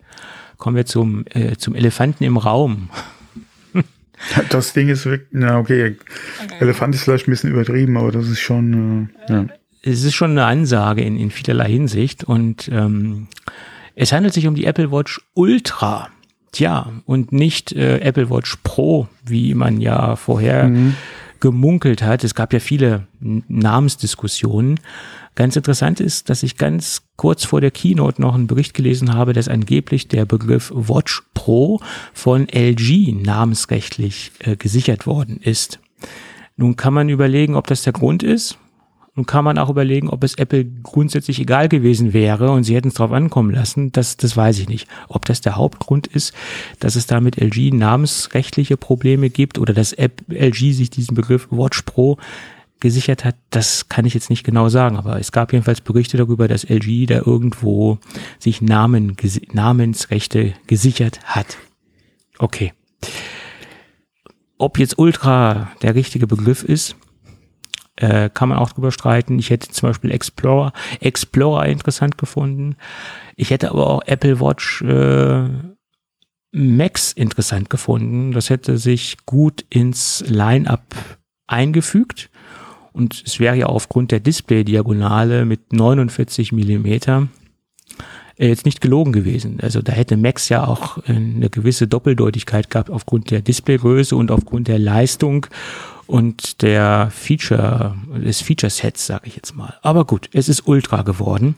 kommen 0.63 0.77
wir 0.77 0.87
zum, 0.87 1.25
äh, 1.35 1.57
zum 1.57 1.75
Elefanten 1.75 2.23
im 2.23 2.37
Raum. 2.37 2.89
Das 4.51 4.73
Ding 4.73 4.89
ist 4.89 5.05
wirklich, 5.05 5.31
na 5.33 5.59
okay, 5.59 5.97
Elefant 6.61 6.95
ist 6.95 7.03
vielleicht 7.03 7.27
ein 7.27 7.33
bisschen 7.33 7.51
übertrieben, 7.51 7.97
aber 7.97 8.13
das 8.13 8.29
ist 8.29 8.39
schon, 8.39 9.11
äh, 9.27 9.33
ja. 9.33 9.47
Es 9.83 10.05
ist 10.05 10.15
schon 10.15 10.31
eine 10.31 10.45
Ansage 10.45 11.03
in, 11.03 11.17
in 11.17 11.33
vielerlei 11.33 11.69
Hinsicht 11.69 12.23
und 12.23 12.71
ähm, 12.73 13.27
es 13.97 14.13
handelt 14.13 14.33
sich 14.33 14.47
um 14.47 14.55
die 14.55 14.65
Apple 14.67 14.93
Watch 14.93 15.21
Ultra. 15.35 16.09
Tja, 16.53 16.93
und 17.05 17.33
nicht 17.33 17.73
äh, 17.73 17.99
Apple 17.99 18.31
Watch 18.31 18.59
Pro, 18.63 19.09
wie 19.25 19.55
man 19.55 19.81
ja 19.81 20.15
vorher 20.15 20.69
mhm. 20.69 20.95
gemunkelt 21.41 22.05
hat. 22.05 22.23
Es 22.23 22.37
gab 22.37 22.53
ja 22.53 22.61
viele 22.61 23.09
Namensdiskussionen. 23.19 24.79
Ganz 25.35 25.57
interessant 25.57 26.01
ist, 26.01 26.29
dass 26.29 26.43
ich 26.43 26.59
ganz 26.59 27.03
kurz 27.17 27.45
vor 27.45 27.61
der 27.61 27.71
Keynote 27.71 28.21
noch 28.21 28.35
einen 28.35 28.47
Bericht 28.47 28.75
gelesen 28.75 29.15
habe, 29.15 29.33
dass 29.33 29.49
angeblich 29.49 30.09
der 30.09 30.27
Begriff 30.27 30.71
Watch 30.75 31.23
Pro 31.33 31.81
von 32.13 32.49
LG 32.49 33.13
namensrechtlich 33.15 34.33
äh, 34.41 34.57
gesichert 34.57 35.07
worden 35.07 35.39
ist. 35.39 35.81
Nun 36.57 36.77
kann 36.77 36.93
man 36.93 37.09
überlegen, 37.09 37.55
ob 37.55 37.67
das 37.67 37.83
der 37.83 37.95
Grund 37.95 38.23
ist. 38.23 38.59
Nun 39.15 39.27
kann 39.27 39.45
man 39.45 39.59
auch 39.59 39.69
überlegen, 39.69 40.09
ob 40.09 40.25
es 40.25 40.37
Apple 40.37 40.65
grundsätzlich 40.65 41.39
egal 41.39 41.69
gewesen 41.69 42.15
wäre 42.15 42.51
und 42.51 42.65
sie 42.65 42.75
hätten 42.75 42.89
es 42.89 42.95
drauf 42.95 43.13
ankommen 43.13 43.51
lassen. 43.51 43.93
Das, 43.93 44.17
das 44.17 44.37
weiß 44.37 44.59
ich 44.59 44.69
nicht. 44.69 44.89
Ob 45.09 45.27
das 45.27 45.43
der 45.43 45.57
Hauptgrund 45.57 46.07
ist, 46.07 46.33
dass 46.79 46.97
es 46.97 47.07
da 47.07 47.21
mit 47.21 47.39
LG 47.39 47.73
namensrechtliche 47.75 48.79
Probleme 48.79 49.29
gibt 49.29 49.59
oder 49.59 49.75
dass 49.75 49.93
App, 49.93 50.23
LG 50.31 50.73
sich 50.73 50.89
diesen 50.89 51.15
Begriff 51.15 51.49
Watch 51.51 51.83
Pro 51.83 52.17
gesichert 52.83 53.25
hat, 53.25 53.37
das 53.49 53.89
kann 53.89 54.05
ich 54.05 54.13
jetzt 54.13 54.29
nicht 54.29 54.45
genau 54.45 54.69
sagen, 54.69 54.97
aber 54.97 55.19
es 55.19 55.33
gab 55.33 55.53
jedenfalls 55.53 55.81
Berichte 55.81 56.19
darüber, 56.19 56.49
dass 56.49 56.69
LG 56.69 57.07
da 57.07 57.23
irgendwo 57.25 57.99
sich 58.39 58.61
Namen, 58.61 59.17
Namensrechte 59.53 60.53
gesichert 60.67 61.21
hat. 61.25 61.57
Okay. 62.39 62.75
Ob 64.59 64.79
jetzt 64.79 64.99
Ultra 64.99 65.73
der 65.81 65.95
richtige 65.95 66.27
Begriff 66.27 66.63
ist, 66.63 66.97
äh, 67.97 68.31
kann 68.31 68.49
man 68.49 68.59
auch 68.59 68.73
drüber 68.73 68.91
streiten. 68.91 69.39
Ich 69.39 69.51
hätte 69.51 69.71
zum 69.71 69.89
Beispiel 69.89 70.11
Explorer, 70.11 70.73
Explorer 71.01 71.67
interessant 71.67 72.19
gefunden. 72.19 72.77
Ich 73.37 73.51
hätte 73.51 73.71
aber 73.71 73.89
auch 73.89 74.03
Apple 74.07 74.41
Watch 74.41 74.83
äh, 74.83 75.49
Max 76.53 77.13
interessant 77.13 77.71
gefunden. 77.71 78.33
Das 78.33 78.51
hätte 78.51 78.77
sich 78.77 79.19
gut 79.25 79.65
ins 79.71 80.25
Line-up 80.27 80.83
eingefügt. 81.47 82.31
Und 82.93 83.23
es 83.27 83.41
wäre 83.41 83.57
ja 83.57 83.67
aufgrund 83.67 84.11
der 84.11 84.21
Display-Diagonale 84.21 85.45
mit 85.45 85.73
49 85.73 86.53
Millimeter 86.53 87.29
äh, 88.37 88.49
jetzt 88.49 88.65
nicht 88.67 88.81
gelogen 88.81 89.13
gewesen. 89.13 89.59
Also 89.63 89.83
da 89.83 89.93
hätte 89.93 90.17
Max 90.17 90.49
ja 90.49 90.67
auch 90.67 90.99
eine 91.05 91.49
gewisse 91.51 91.87
Doppeldeutigkeit 91.87 92.71
gehabt 92.71 92.91
aufgrund 92.91 93.31
der 93.31 93.41
Displaygröße 93.41 94.17
und 94.17 94.31
aufgrund 94.31 94.69
der 94.69 94.79
Leistung 94.79 95.47
und 96.07 96.63
der 96.63 97.11
Feature, 97.11 97.97
des 98.15 98.43
Feature-Sets, 98.43 99.07
sage 99.07 99.29
ich 99.29 99.37
jetzt 99.37 99.55
mal. 99.55 99.79
Aber 99.83 100.05
gut, 100.05 100.29
es 100.33 100.49
ist 100.49 100.67
Ultra 100.67 101.03
geworden. 101.03 101.55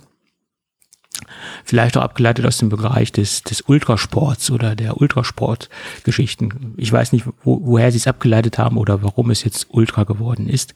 Vielleicht 1.64 1.96
auch 1.96 2.02
abgeleitet 2.02 2.44
aus 2.44 2.58
dem 2.58 2.68
Bereich 2.68 3.12
des, 3.12 3.42
des 3.42 3.62
Ultrasports 3.62 4.50
oder 4.50 4.76
der 4.76 5.00
Ultrasport-Geschichten. 5.00 6.74
Ich 6.76 6.92
weiß 6.92 7.12
nicht, 7.12 7.26
wo, 7.42 7.60
woher 7.64 7.90
sie 7.92 7.98
es 7.98 8.06
abgeleitet 8.06 8.58
haben 8.58 8.76
oder 8.76 9.02
warum 9.02 9.30
es 9.30 9.44
jetzt 9.44 9.68
Ultra 9.70 10.04
geworden 10.04 10.48
ist. 10.48 10.74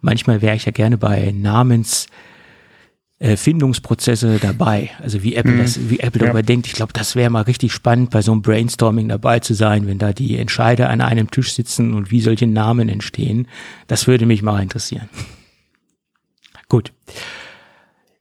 Manchmal 0.00 0.42
wäre 0.42 0.56
ich 0.56 0.64
ja 0.64 0.72
gerne 0.72 0.96
bei 0.98 1.32
Namens 1.36 2.06
äh, 3.20 3.36
dabei. 3.36 4.90
Also 5.02 5.22
wie 5.22 5.34
Apple 5.34 5.52
mhm. 5.52 5.58
das, 5.58 5.90
wie 5.90 6.00
Apple 6.00 6.20
ja. 6.20 6.26
darüber 6.26 6.42
denkt. 6.42 6.66
Ich 6.66 6.72
glaube, 6.72 6.92
das 6.92 7.14
wäre 7.14 7.30
mal 7.30 7.42
richtig 7.42 7.72
spannend, 7.72 8.10
bei 8.10 8.22
so 8.22 8.32
einem 8.32 8.42
Brainstorming 8.42 9.08
dabei 9.08 9.40
zu 9.40 9.54
sein, 9.54 9.86
wenn 9.86 9.98
da 9.98 10.12
die 10.12 10.38
Entscheider 10.38 10.88
an 10.88 11.00
einem 11.00 11.30
Tisch 11.30 11.52
sitzen 11.52 11.94
und 11.94 12.10
wie 12.10 12.20
solche 12.22 12.46
Namen 12.46 12.88
entstehen. 12.88 13.46
Das 13.86 14.06
würde 14.06 14.26
mich 14.26 14.42
mal 14.42 14.62
interessieren. 14.62 15.08
Gut. 16.68 16.92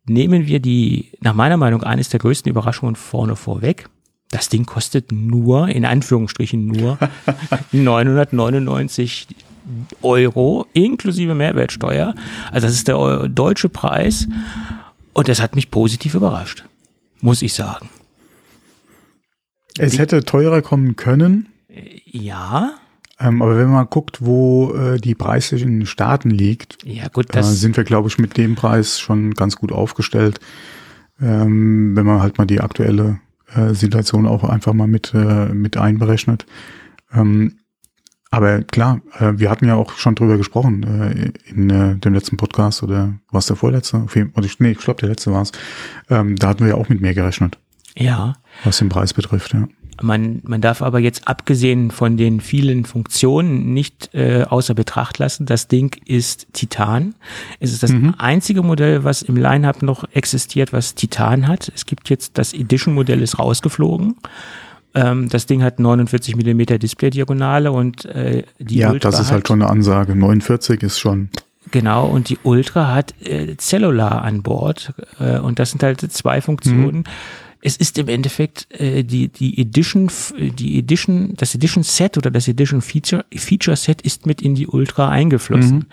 Nehmen 0.05 0.47
wir 0.47 0.59
die, 0.59 1.11
nach 1.21 1.35
meiner 1.35 1.57
Meinung, 1.57 1.83
eines 1.83 2.09
der 2.09 2.19
größten 2.19 2.49
Überraschungen 2.49 2.95
vorne 2.95 3.35
vorweg. 3.35 3.87
Das 4.31 4.49
Ding 4.49 4.65
kostet 4.65 5.11
nur, 5.11 5.69
in 5.69 5.85
Anführungsstrichen 5.85 6.65
nur, 6.65 6.97
999 7.71 9.27
Euro 10.01 10.65
inklusive 10.73 11.35
Mehrwertsteuer. 11.35 12.15
Also 12.51 12.67
das 12.67 12.75
ist 12.75 12.87
der 12.87 13.27
deutsche 13.27 13.69
Preis. 13.69 14.27
Und 15.13 15.27
das 15.27 15.41
hat 15.41 15.55
mich 15.55 15.71
positiv 15.71 16.15
überrascht, 16.15 16.65
muss 17.21 17.41
ich 17.41 17.53
sagen. 17.53 17.89
Es 19.77 19.93
Die, 19.93 19.99
hätte 19.99 20.23
teurer 20.23 20.61
kommen 20.61 20.95
können. 20.95 21.47
Äh, 21.67 22.01
ja. 22.05 22.71
Ähm, 23.19 23.41
aber 23.41 23.57
wenn 23.57 23.69
man 23.69 23.87
guckt, 23.89 24.19
wo 24.21 24.73
äh, 24.73 24.97
die 24.97 25.15
Preise 25.15 25.57
in 25.57 25.79
den 25.79 25.85
Staaten 25.85 26.29
liegt, 26.29 26.77
ja, 26.85 27.07
gut, 27.09 27.35
äh, 27.35 27.43
sind 27.43 27.75
wir, 27.75 27.83
glaube 27.83 28.07
ich, 28.07 28.17
mit 28.17 28.37
dem 28.37 28.55
Preis 28.55 28.99
schon 28.99 29.33
ganz 29.33 29.57
gut 29.57 29.71
aufgestellt. 29.71 30.39
Ähm, 31.21 31.95
wenn 31.97 32.05
man 32.05 32.21
halt 32.21 32.37
mal 32.37 32.45
die 32.45 32.61
aktuelle 32.61 33.19
äh, 33.53 33.73
Situation 33.73 34.25
auch 34.25 34.43
einfach 34.43 34.73
mal 34.73 34.87
mit, 34.87 35.13
äh, 35.13 35.47
mit 35.47 35.75
einberechnet. 35.75 36.45
Ähm, 37.13 37.58
aber 38.31 38.61
klar, 38.61 39.01
äh, 39.19 39.33
wir 39.35 39.49
hatten 39.49 39.65
ja 39.65 39.75
auch 39.75 39.93
schon 39.93 40.15
drüber 40.15 40.37
gesprochen 40.37 40.83
äh, 40.83 41.31
in 41.49 41.69
äh, 41.69 41.95
dem 41.95 42.13
letzten 42.13 42.37
Podcast 42.37 42.83
oder 42.83 43.13
was 43.31 43.47
der 43.47 43.55
vorletzte? 43.55 44.05
Ich, 44.43 44.59
nee, 44.59 44.71
ich 44.71 44.77
glaube, 44.77 44.99
der 44.99 45.09
letzte 45.09 45.31
war 45.31 45.41
es. 45.41 45.51
Ähm, 46.09 46.35
da 46.35 46.49
hatten 46.49 46.61
wir 46.61 46.69
ja 46.69 46.75
auch 46.75 46.89
mit 46.89 47.01
mehr 47.01 47.13
gerechnet. 47.13 47.57
Ja. 47.97 48.35
Was 48.63 48.77
den 48.77 48.89
Preis 48.89 49.13
betrifft, 49.13 49.53
ja. 49.53 49.67
Man, 50.01 50.41
man 50.43 50.61
darf 50.61 50.81
aber 50.81 50.99
jetzt 50.99 51.27
abgesehen 51.27 51.91
von 51.91 52.15
den 52.15 52.39
vielen 52.39 52.85
Funktionen 52.85 53.73
nicht 53.73 54.13
äh, 54.13 54.45
außer 54.47 54.73
Betracht 54.73 55.17
lassen, 55.17 55.45
das 55.45 55.67
Ding 55.67 55.99
ist 56.05 56.47
Titan. 56.53 57.15
Es 57.59 57.73
ist 57.73 57.83
das 57.83 57.91
mhm. 57.91 58.15
einzige 58.17 58.61
Modell, 58.63 59.03
was 59.03 59.21
im 59.21 59.35
Line-Up 59.35 59.81
noch 59.81 60.05
existiert, 60.13 60.71
was 60.71 60.95
Titan 60.95 61.47
hat. 61.47 61.69
Es 61.75 61.85
gibt 61.85 62.09
jetzt 62.09 62.37
das 62.37 62.53
Edition-Modell 62.53 63.21
ist 63.21 63.39
rausgeflogen. 63.39 64.15
Ähm, 64.95 65.29
das 65.29 65.45
Ding 65.45 65.63
hat 65.63 65.79
49 65.79 66.35
Millimeter 66.35 66.79
Display-Diagonale 66.79 67.71
und 67.71 68.05
äh, 68.05 68.43
die 68.59 68.79
Ja, 68.79 68.91
Ultra 68.91 69.11
das 69.11 69.19
ist 69.19 69.31
halt 69.31 69.47
schon 69.47 69.61
eine 69.61 69.69
Ansage. 69.71 70.15
49 70.15 70.81
ist 70.83 70.99
schon. 70.99 71.29
Genau, 71.71 72.07
und 72.07 72.29
die 72.29 72.39
Ultra 72.43 72.93
hat 72.93 73.13
äh, 73.21 73.55
Cellular 73.57 74.23
an 74.23 74.41
Bord 74.41 74.93
äh, 75.19 75.37
und 75.39 75.59
das 75.59 75.71
sind 75.71 75.83
halt 75.83 75.99
zwei 76.11 76.41
Funktionen. 76.41 76.97
Mhm. 76.99 77.03
Es 77.61 77.75
ist 77.75 77.97
im 77.97 78.07
Endeffekt 78.07 78.67
äh, 78.79 79.03
die 79.03 79.27
die 79.27 79.59
Edition 79.59 80.09
die 80.37 80.79
Edition 80.79 81.33
das 81.35 81.55
Edition 81.55 81.83
Set 81.83 82.17
oder 82.17 82.31
das 82.31 82.47
Edition 82.47 82.81
Feature 82.81 83.25
Feature 83.35 83.75
Set 83.75 84.01
ist 84.01 84.25
mit 84.25 84.41
in 84.41 84.55
die 84.55 84.67
Ultra 84.67 85.09
eingeflossen. 85.09 85.77
Mhm. 85.77 85.85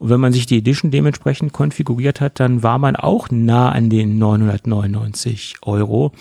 Und 0.00 0.10
wenn 0.10 0.20
man 0.20 0.32
sich 0.32 0.44
die 0.46 0.58
Edition 0.58 0.90
dementsprechend 0.90 1.52
konfiguriert 1.52 2.20
hat, 2.20 2.40
dann 2.40 2.62
war 2.62 2.78
man 2.78 2.96
auch 2.96 3.30
nah 3.30 3.72
an 3.72 3.88
den 3.88 4.18
999 4.18 5.56
Euro. 5.62 6.12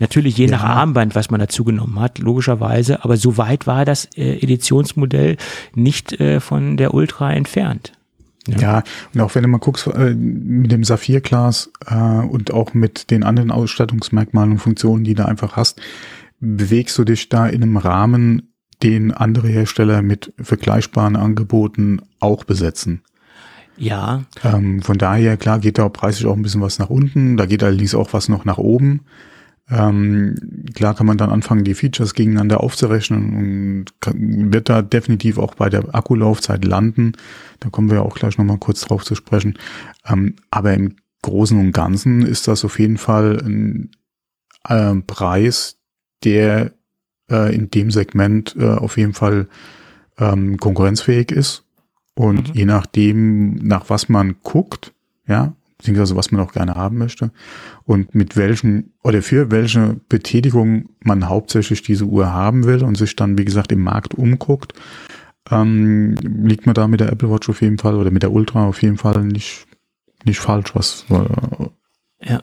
Natürlich 0.00 0.36
je 0.36 0.46
ja. 0.46 0.52
nach 0.52 0.64
Armband, 0.64 1.14
was 1.14 1.30
man 1.30 1.38
dazu 1.38 1.62
genommen 1.62 2.00
hat, 2.00 2.18
logischerweise. 2.18 3.04
Aber 3.04 3.16
so 3.16 3.36
weit 3.36 3.66
war 3.66 3.84
das 3.84 4.06
äh, 4.16 4.38
Editionsmodell 4.42 5.36
nicht 5.74 6.18
äh, 6.18 6.40
von 6.40 6.76
der 6.76 6.94
Ultra 6.94 7.32
entfernt. 7.32 7.92
Ja. 8.46 8.58
ja, 8.58 8.82
und 9.14 9.20
auch 9.20 9.34
wenn 9.34 9.42
du 9.42 9.48
mal 9.48 9.58
guckst 9.58 9.86
äh, 9.86 10.14
mit 10.14 10.72
dem 10.72 10.82
Saphir-Glas 10.82 11.70
äh, 11.86 11.94
und 11.94 12.52
auch 12.52 12.72
mit 12.74 13.10
den 13.10 13.22
anderen 13.22 13.50
Ausstattungsmerkmalen 13.50 14.52
und 14.52 14.58
Funktionen, 14.58 15.04
die 15.04 15.14
du 15.14 15.26
einfach 15.26 15.56
hast, 15.56 15.80
bewegst 16.40 16.96
du 16.98 17.04
dich 17.04 17.28
da 17.28 17.46
in 17.46 17.62
einem 17.62 17.76
Rahmen, 17.76 18.54
den 18.82 19.12
andere 19.12 19.48
Hersteller 19.48 20.00
mit 20.00 20.32
vergleichbaren 20.40 21.16
Angeboten 21.16 22.00
auch 22.18 22.44
besetzen. 22.44 23.02
Ja. 23.76 24.24
Ähm, 24.42 24.82
von 24.82 24.98
daher, 24.98 25.36
klar, 25.36 25.58
geht 25.58 25.78
da 25.78 25.88
preislich 25.88 26.26
auch 26.26 26.36
ein 26.36 26.42
bisschen 26.42 26.60
was 26.60 26.78
nach 26.78 26.90
unten, 26.90 27.36
da 27.36 27.46
geht 27.46 27.62
allerdings 27.62 27.94
auch 27.94 28.12
was 28.12 28.28
noch 28.28 28.44
nach 28.44 28.58
oben. 28.58 29.00
Ähm, 29.70 30.34
klar 30.74 30.94
kann 30.94 31.06
man 31.06 31.16
dann 31.16 31.30
anfangen, 31.30 31.62
die 31.62 31.74
Features 31.74 32.14
gegeneinander 32.14 32.60
aufzurechnen 32.60 33.36
und 33.36 34.00
kann, 34.00 34.52
wird 34.52 34.68
da 34.68 34.82
definitiv 34.82 35.38
auch 35.38 35.54
bei 35.54 35.68
der 35.70 35.94
Akkulaufzeit 35.94 36.64
landen. 36.64 37.12
Da 37.60 37.70
kommen 37.70 37.88
wir 37.88 37.98
ja 37.98 38.02
auch 38.02 38.16
gleich 38.16 38.36
nochmal 38.36 38.58
kurz 38.58 38.80
drauf 38.80 39.04
zu 39.04 39.14
sprechen. 39.14 39.58
Ähm, 40.06 40.34
aber 40.50 40.74
im 40.74 40.96
Großen 41.22 41.58
und 41.58 41.72
Ganzen 41.72 42.26
ist 42.26 42.48
das 42.48 42.64
auf 42.64 42.78
jeden 42.80 42.98
Fall 42.98 43.40
ein 43.44 43.90
äh, 44.68 44.94
Preis, 45.06 45.76
der 46.24 46.72
äh, 47.30 47.54
in 47.54 47.70
dem 47.70 47.90
Segment 47.90 48.56
äh, 48.58 48.66
auf 48.66 48.96
jeden 48.96 49.14
Fall 49.14 49.48
ähm, 50.18 50.56
konkurrenzfähig 50.56 51.30
ist. 51.30 51.64
Und 52.14 52.48
mhm. 52.48 52.54
je 52.54 52.64
nachdem, 52.64 53.54
nach 53.54 53.88
was 53.88 54.08
man 54.08 54.36
guckt, 54.42 54.92
ja, 55.26 55.54
beziehungsweise 55.80 56.14
was 56.14 56.30
man 56.30 56.42
auch 56.42 56.52
gerne 56.52 56.74
haben 56.74 56.98
möchte 56.98 57.30
und 57.84 58.14
mit 58.14 58.36
welchen 58.36 58.92
oder 59.02 59.22
für 59.22 59.50
welche 59.50 59.98
Betätigung 60.10 60.90
man 61.02 61.26
hauptsächlich 61.26 61.82
diese 61.82 62.04
Uhr 62.04 62.30
haben 62.32 62.64
will 62.64 62.84
und 62.84 62.98
sich 62.98 63.16
dann, 63.16 63.38
wie 63.38 63.46
gesagt, 63.46 63.72
im 63.72 63.80
Markt 63.80 64.14
umguckt, 64.14 64.74
ähm, 65.50 66.16
liegt 66.20 66.66
man 66.66 66.74
da 66.74 66.86
mit 66.86 67.00
der 67.00 67.10
Apple 67.10 67.30
Watch 67.30 67.48
auf 67.48 67.62
jeden 67.62 67.78
Fall 67.78 67.94
oder 67.94 68.10
mit 68.10 68.22
der 68.22 68.32
Ultra 68.32 68.66
auf 68.66 68.82
jeden 68.82 68.98
Fall 68.98 69.24
nicht, 69.24 69.66
nicht 70.24 70.38
falsch, 70.38 70.74
was. 70.74 71.06
Äh, 71.08 72.28
ja. 72.30 72.42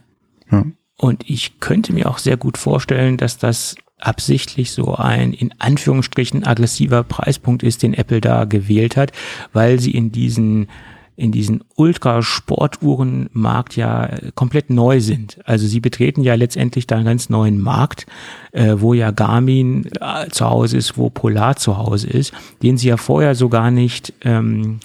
ja. 0.51 0.65
Und 0.97 1.29
ich 1.29 1.59
könnte 1.59 1.93
mir 1.93 2.09
auch 2.09 2.17
sehr 2.17 2.37
gut 2.37 2.57
vorstellen, 2.57 3.17
dass 3.17 3.37
das 3.37 3.75
absichtlich 3.99 4.71
so 4.71 4.95
ein 4.95 5.31
in 5.31 5.53
Anführungsstrichen 5.59 6.43
aggressiver 6.43 7.03
Preispunkt 7.03 7.61
ist, 7.61 7.83
den 7.83 7.93
Apple 7.93 8.19
da 8.19 8.45
gewählt 8.45 8.97
hat, 8.97 9.11
weil 9.53 9.79
sie 9.79 9.91
in 9.91 10.11
diesen 10.11 10.69
in 11.17 11.31
diesen 11.31 11.63
Ultrasportuhrenmarkt 11.75 13.75
ja 13.75 14.09
komplett 14.35 14.69
neu 14.69 15.01
sind. 15.01 15.39
Also 15.45 15.65
sie 15.65 15.79
betreten 15.79 16.21
ja 16.21 16.35
letztendlich 16.35 16.85
da 16.85 16.95
einen 16.95 17.05
ganz 17.05 17.29
neuen 17.29 17.59
Markt, 17.59 18.05
äh, 18.51 18.75
wo 18.77 18.93
ja 18.93 19.09
Garmin 19.09 19.89
äh, 19.99 20.29
zu 20.29 20.47
Hause 20.47 20.77
ist, 20.77 20.95
wo 20.95 21.09
Polar 21.09 21.55
zu 21.55 21.77
Hause 21.77 22.07
ist, 22.07 22.33
den 22.61 22.77
sie 22.77 22.89
ja 22.89 22.97
vorher 22.97 23.33
so 23.33 23.49
gar 23.49 23.71
nicht 23.71 24.13
ähm, 24.21 24.79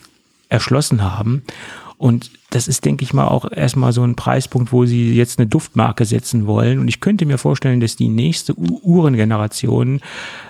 erschlossen 0.48 1.02
haben. 1.02 1.42
Und 1.98 2.30
das 2.48 2.66
ist, 2.66 2.86
denke 2.86 3.04
ich 3.04 3.12
mal, 3.12 3.28
auch 3.28 3.52
erstmal 3.52 3.92
so 3.92 4.02
ein 4.02 4.16
Preispunkt, 4.16 4.72
wo 4.72 4.86
sie 4.86 5.14
jetzt 5.14 5.38
eine 5.38 5.46
Duftmarke 5.46 6.06
setzen 6.06 6.46
wollen. 6.46 6.78
Und 6.78 6.88
ich 6.88 7.00
könnte 7.00 7.26
mir 7.26 7.36
vorstellen, 7.36 7.80
dass 7.80 7.94
die 7.94 8.08
nächste 8.08 8.54
Uhrengeneration, 8.56 10.00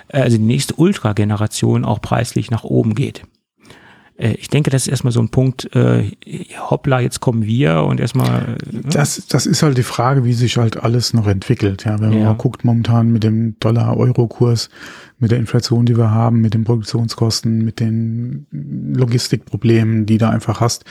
äh, 0.07 0.21
also 0.21 0.37
die 0.37 0.43
nächste 0.43 0.75
Ultra-Generation 0.75 1.83
auch 1.83 2.01
preislich 2.01 2.51
nach 2.51 2.63
oben 2.63 2.95
geht. 2.95 3.23
Äh, 4.17 4.33
ich 4.33 4.49
denke, 4.49 4.69
das 4.69 4.83
ist 4.83 4.87
erstmal 4.89 5.13
so 5.13 5.19
ein 5.19 5.29
Punkt, 5.29 5.75
äh, 5.75 6.11
hoppla, 6.57 6.99
jetzt 6.99 7.19
kommen 7.19 7.45
wir 7.45 7.83
und 7.83 7.99
erstmal. 7.99 8.57
Äh, 8.71 8.81
das, 8.89 9.25
das 9.27 9.45
ist 9.45 9.63
halt 9.63 9.77
die 9.77 9.83
Frage, 9.83 10.23
wie 10.23 10.33
sich 10.33 10.57
halt 10.57 10.77
alles 10.77 11.13
noch 11.13 11.27
entwickelt. 11.27 11.85
Ja, 11.85 11.99
wenn 11.99 12.09
man 12.09 12.23
mal 12.23 12.35
guckt, 12.35 12.63
momentan 12.63 13.11
mit 13.11 13.23
dem 13.23 13.59
Dollar-Euro-Kurs, 13.59 14.69
mit 15.19 15.31
der 15.31 15.39
Inflation, 15.39 15.85
die 15.85 15.97
wir 15.97 16.11
haben, 16.11 16.41
mit 16.41 16.53
den 16.53 16.63
Produktionskosten, 16.63 17.63
mit 17.63 17.79
den 17.79 18.45
Logistikproblemen, 18.51 20.05
die 20.05 20.17
da 20.17 20.29
einfach 20.29 20.59
hast, 20.59 20.85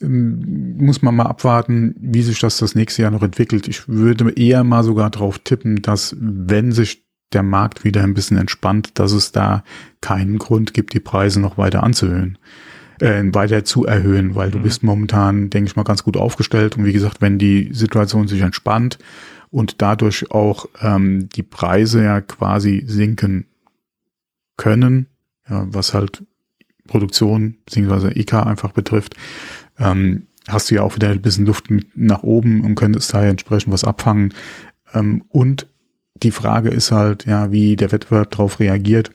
ähm, 0.00 0.76
muss 0.78 1.02
man 1.02 1.14
mal 1.14 1.26
abwarten, 1.26 1.94
wie 1.98 2.22
sich 2.22 2.40
das 2.40 2.58
das 2.58 2.74
nächste 2.74 3.02
Jahr 3.02 3.10
noch 3.10 3.22
entwickelt. 3.22 3.68
Ich 3.68 3.88
würde 3.88 4.30
eher 4.30 4.64
mal 4.64 4.82
sogar 4.82 5.10
drauf 5.10 5.38
tippen, 5.38 5.82
dass 5.82 6.16
wenn 6.18 6.72
sich 6.72 7.04
der 7.32 7.42
Markt 7.42 7.84
wieder 7.84 8.02
ein 8.02 8.14
bisschen 8.14 8.36
entspannt, 8.36 8.98
dass 8.98 9.12
es 9.12 9.32
da 9.32 9.64
keinen 10.00 10.38
Grund 10.38 10.74
gibt, 10.74 10.92
die 10.94 11.00
Preise 11.00 11.40
noch 11.40 11.58
weiter 11.58 11.82
anzuhöhen. 11.82 12.38
äh, 13.00 13.22
weiter 13.34 13.64
zu 13.64 13.86
erhöhen, 13.86 14.34
weil 14.34 14.50
du 14.50 14.58
mhm. 14.58 14.62
bist 14.62 14.82
momentan, 14.82 15.50
denke 15.50 15.68
ich 15.68 15.76
mal, 15.76 15.82
ganz 15.82 16.04
gut 16.04 16.16
aufgestellt. 16.16 16.76
Und 16.76 16.84
wie 16.84 16.92
gesagt, 16.92 17.20
wenn 17.20 17.38
die 17.38 17.70
Situation 17.72 18.28
sich 18.28 18.40
entspannt 18.40 18.98
und 19.50 19.82
dadurch 19.82 20.30
auch 20.30 20.66
ähm, 20.80 21.28
die 21.30 21.42
Preise 21.42 22.04
ja 22.04 22.20
quasi 22.20 22.84
sinken 22.86 23.46
können, 24.56 25.06
ja, 25.48 25.66
was 25.68 25.94
halt 25.94 26.24
Produktion 26.86 27.56
bzw. 27.66 28.18
IK 28.18 28.34
einfach 28.34 28.72
betrifft, 28.72 29.16
ähm, 29.78 30.26
hast 30.48 30.70
du 30.70 30.76
ja 30.76 30.82
auch 30.82 30.94
wieder 30.94 31.08
ein 31.08 31.22
bisschen 31.22 31.46
Luft 31.46 31.66
nach 31.94 32.22
oben 32.22 32.62
und 32.64 32.74
könntest 32.74 33.12
da 33.14 33.24
entsprechend 33.24 33.72
was 33.72 33.84
abfangen. 33.84 34.34
Ähm, 34.92 35.24
und 35.28 35.66
die 36.14 36.30
Frage 36.30 36.70
ist 36.70 36.92
halt, 36.92 37.26
ja, 37.26 37.50
wie 37.50 37.76
der 37.76 37.92
Wettbewerb 37.92 38.30
darauf 38.30 38.60
reagiert. 38.60 39.10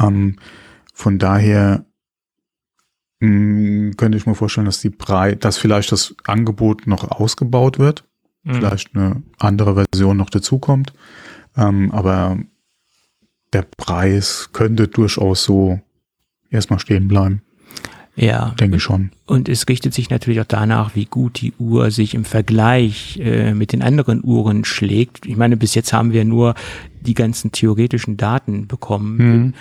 Ähm, 0.00 0.38
von 0.94 1.18
daher 1.18 1.84
mh, 3.20 3.28
hm, 3.28 3.96
könnte 3.96 4.18
ich 4.18 4.26
mir 4.26 4.34
vorstellen, 4.34 4.66
dass 4.66 4.80
die 4.80 4.90
Preis, 4.90 5.36
dass 5.40 5.58
vielleicht 5.58 5.92
das 5.92 6.14
Angebot 6.24 6.86
noch 6.86 7.10
ausgebaut 7.10 7.78
wird, 7.78 8.04
mhm. 8.42 8.54
vielleicht 8.54 8.94
eine 8.94 9.22
andere 9.38 9.74
Version 9.74 10.16
noch 10.16 10.30
dazukommt. 10.30 10.92
Ähm, 11.56 11.90
aber 11.90 12.38
der 13.52 13.62
Preis 13.62 14.50
könnte 14.52 14.88
durchaus 14.88 15.44
so 15.44 15.80
erstmal 16.50 16.78
stehen 16.78 17.08
bleiben. 17.08 17.42
Ja. 18.14 18.54
Denke 18.60 18.76
ich 18.76 18.82
schon. 18.82 19.10
Und 19.26 19.48
es 19.48 19.66
richtet 19.68 19.94
sich 19.94 20.10
natürlich 20.10 20.40
auch 20.40 20.46
danach, 20.46 20.94
wie 20.94 21.06
gut 21.06 21.40
die 21.40 21.54
Uhr 21.58 21.90
sich 21.90 22.14
im 22.14 22.24
Vergleich 22.24 23.18
äh, 23.22 23.54
mit 23.54 23.72
den 23.72 23.82
anderen 23.82 24.22
Uhren 24.22 24.64
schlägt. 24.64 25.24
Ich 25.26 25.36
meine, 25.36 25.56
bis 25.56 25.74
jetzt 25.74 25.92
haben 25.92 26.12
wir 26.12 26.24
nur 26.24 26.54
die 27.00 27.14
ganzen 27.14 27.52
theoretischen 27.52 28.16
Daten 28.16 28.66
bekommen. 28.66 29.16
Mhm. 29.16 29.54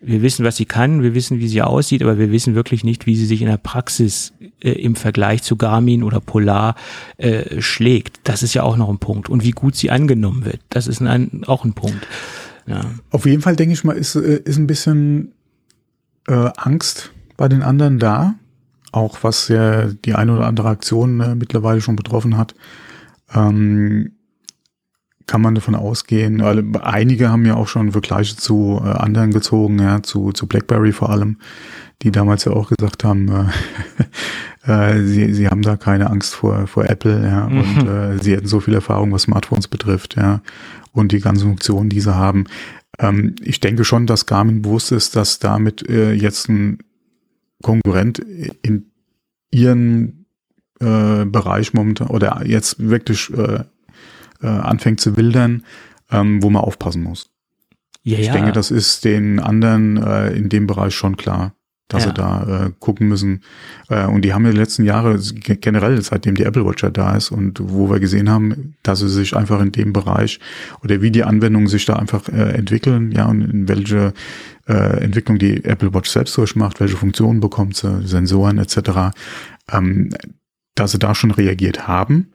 Wir 0.00 0.22
wissen, 0.22 0.44
was 0.44 0.56
sie 0.56 0.64
kann, 0.64 1.02
wir 1.02 1.14
wissen, 1.14 1.38
wie 1.38 1.48
sie 1.48 1.60
aussieht, 1.60 2.02
aber 2.02 2.18
wir 2.18 2.30
wissen 2.30 2.54
wirklich 2.54 2.84
nicht, 2.84 3.06
wie 3.06 3.16
sie 3.16 3.26
sich 3.26 3.42
in 3.42 3.48
der 3.48 3.56
Praxis 3.56 4.32
äh, 4.62 4.70
im 4.70 4.94
Vergleich 4.94 5.42
zu 5.42 5.56
Garmin 5.56 6.02
oder 6.02 6.20
Polar 6.20 6.76
äh, 7.18 7.60
schlägt. 7.60 8.20
Das 8.24 8.42
ist 8.42 8.54
ja 8.54 8.62
auch 8.62 8.76
noch 8.76 8.88
ein 8.88 8.98
Punkt. 8.98 9.28
Und 9.28 9.44
wie 9.44 9.50
gut 9.50 9.76
sie 9.76 9.90
angenommen 9.90 10.44
wird, 10.44 10.60
das 10.70 10.86
ist 10.86 11.02
ein, 11.02 11.42
auch 11.46 11.64
ein 11.64 11.74
Punkt. 11.74 12.06
Ja. 12.66 12.82
Auf 13.10 13.26
jeden 13.26 13.42
Fall 13.42 13.56
denke 13.56 13.74
ich 13.74 13.84
mal, 13.84 13.96
ist, 13.96 14.14
äh, 14.14 14.40
ist 14.44 14.56
ein 14.56 14.66
bisschen 14.66 15.32
äh, 16.26 16.50
Angst 16.56 17.12
bei 17.38 17.48
den 17.48 17.62
anderen 17.62 17.98
da, 17.98 18.34
auch 18.92 19.18
was 19.22 19.48
ja 19.48 19.86
die 19.86 20.14
eine 20.14 20.34
oder 20.34 20.46
andere 20.46 20.68
Aktion 20.68 21.20
äh, 21.20 21.34
mittlerweile 21.34 21.80
schon 21.80 21.96
betroffen 21.96 22.36
hat. 22.36 22.54
Ähm, 23.34 24.12
kann 25.26 25.42
man 25.42 25.54
davon 25.54 25.74
ausgehen, 25.74 26.40
also 26.40 26.62
einige 26.80 27.30
haben 27.30 27.44
ja 27.44 27.54
auch 27.54 27.68
schon 27.68 27.92
Vergleiche 27.92 28.36
zu 28.36 28.80
äh, 28.82 28.88
anderen 28.88 29.30
gezogen, 29.30 29.78
ja, 29.78 30.02
zu, 30.02 30.32
zu 30.32 30.46
BlackBerry 30.46 30.92
vor 30.92 31.10
allem, 31.10 31.36
die 32.02 32.10
damals 32.10 32.46
ja 32.46 32.52
auch 32.52 32.70
gesagt 32.70 33.04
haben, 33.04 33.50
äh, 34.64 34.94
äh, 34.96 35.04
sie, 35.04 35.34
sie 35.34 35.48
haben 35.48 35.60
da 35.60 35.76
keine 35.76 36.08
Angst 36.08 36.34
vor, 36.34 36.66
vor 36.66 36.88
Apple, 36.88 37.22
ja, 37.28 37.46
mhm. 37.46 37.58
und 37.58 37.86
äh, 37.86 38.18
sie 38.22 38.32
hätten 38.32 38.46
so 38.46 38.60
viel 38.60 38.72
Erfahrung, 38.72 39.12
was 39.12 39.22
Smartphones 39.22 39.68
betrifft, 39.68 40.16
ja, 40.16 40.40
und 40.92 41.12
die 41.12 41.20
ganzen 41.20 41.48
Funktionen, 41.48 41.90
die 41.90 42.00
sie 42.00 42.16
haben. 42.16 42.46
Ähm, 42.98 43.36
ich 43.42 43.60
denke 43.60 43.84
schon, 43.84 44.06
dass 44.06 44.24
Garmin 44.24 44.62
bewusst 44.62 44.92
ist, 44.92 45.14
dass 45.14 45.40
damit 45.40 45.86
äh, 45.90 46.14
jetzt 46.14 46.48
ein 46.48 46.78
Konkurrent 47.62 48.18
in 48.18 48.92
ihren 49.50 50.26
äh, 50.80 51.24
Bereich 51.24 51.74
momentan 51.74 52.08
oder 52.08 52.46
jetzt 52.46 52.78
wirklich 52.78 53.30
äh, 53.30 53.64
äh, 54.40 54.46
anfängt 54.46 55.00
zu 55.00 55.16
wildern, 55.16 55.64
ähm, 56.10 56.42
wo 56.42 56.50
man 56.50 56.62
aufpassen 56.62 57.02
muss. 57.02 57.30
Ja, 58.02 58.18
ich 58.18 58.26
ja. 58.26 58.32
denke, 58.32 58.52
das 58.52 58.70
ist 58.70 59.04
den 59.04 59.40
anderen 59.40 59.96
äh, 59.96 60.30
in 60.30 60.48
dem 60.48 60.66
Bereich 60.66 60.94
schon 60.94 61.16
klar, 61.16 61.54
dass 61.88 62.04
ja. 62.04 62.10
sie 62.10 62.14
da 62.14 62.66
äh, 62.66 62.70
gucken 62.78 63.08
müssen. 63.08 63.42
Äh, 63.88 64.06
und 64.06 64.22
die 64.22 64.34
haben 64.34 64.44
ja 64.44 64.52
die 64.52 64.58
letzten 64.58 64.84
Jahre 64.84 65.18
generell, 65.18 66.00
seitdem 66.02 66.34
die 66.34 66.44
Apple 66.44 66.64
Watch 66.64 66.82
ja 66.82 66.90
da 66.90 67.16
ist 67.16 67.30
und 67.30 67.58
wo 67.62 67.90
wir 67.90 67.98
gesehen 67.98 68.30
haben, 68.30 68.76
dass 68.82 69.00
sie 69.00 69.08
sich 69.08 69.36
einfach 69.36 69.60
in 69.60 69.72
dem 69.72 69.92
Bereich 69.92 70.38
oder 70.84 71.00
wie 71.00 71.10
die 71.10 71.24
Anwendungen 71.24 71.68
sich 71.68 71.86
da 71.86 71.96
einfach 71.96 72.28
äh, 72.28 72.52
entwickeln, 72.52 73.12
ja, 73.12 73.26
und 73.26 73.42
in 73.42 73.68
welche 73.68 74.12
äh, 74.68 75.02
Entwicklung 75.02 75.38
die 75.38 75.64
Apple 75.64 75.94
Watch 75.94 76.10
selbst 76.10 76.36
durchmacht, 76.36 76.80
welche 76.80 76.96
Funktionen 76.96 77.40
bekommt 77.40 77.76
sie, 77.76 78.06
Sensoren 78.06 78.58
etc., 78.58 79.16
ähm, 79.72 80.10
dass 80.74 80.92
sie 80.92 80.98
da 80.98 81.14
schon 81.14 81.30
reagiert 81.30 81.88
haben 81.88 82.28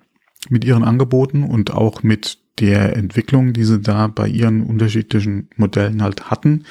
mit 0.49 0.66
ihren 0.66 0.84
Angeboten 0.84 1.43
und 1.43 1.72
auch 1.72 2.04
mit 2.04 2.43
der 2.60 2.95
Entwicklung, 2.95 3.54
die 3.54 3.64
sie 3.64 3.80
da 3.80 4.08
bei 4.08 4.28
ihren 4.28 4.64
unterschiedlichen 4.64 5.49
Modellen 5.56 6.04
halt 6.04 6.30
hatten. 6.30 6.66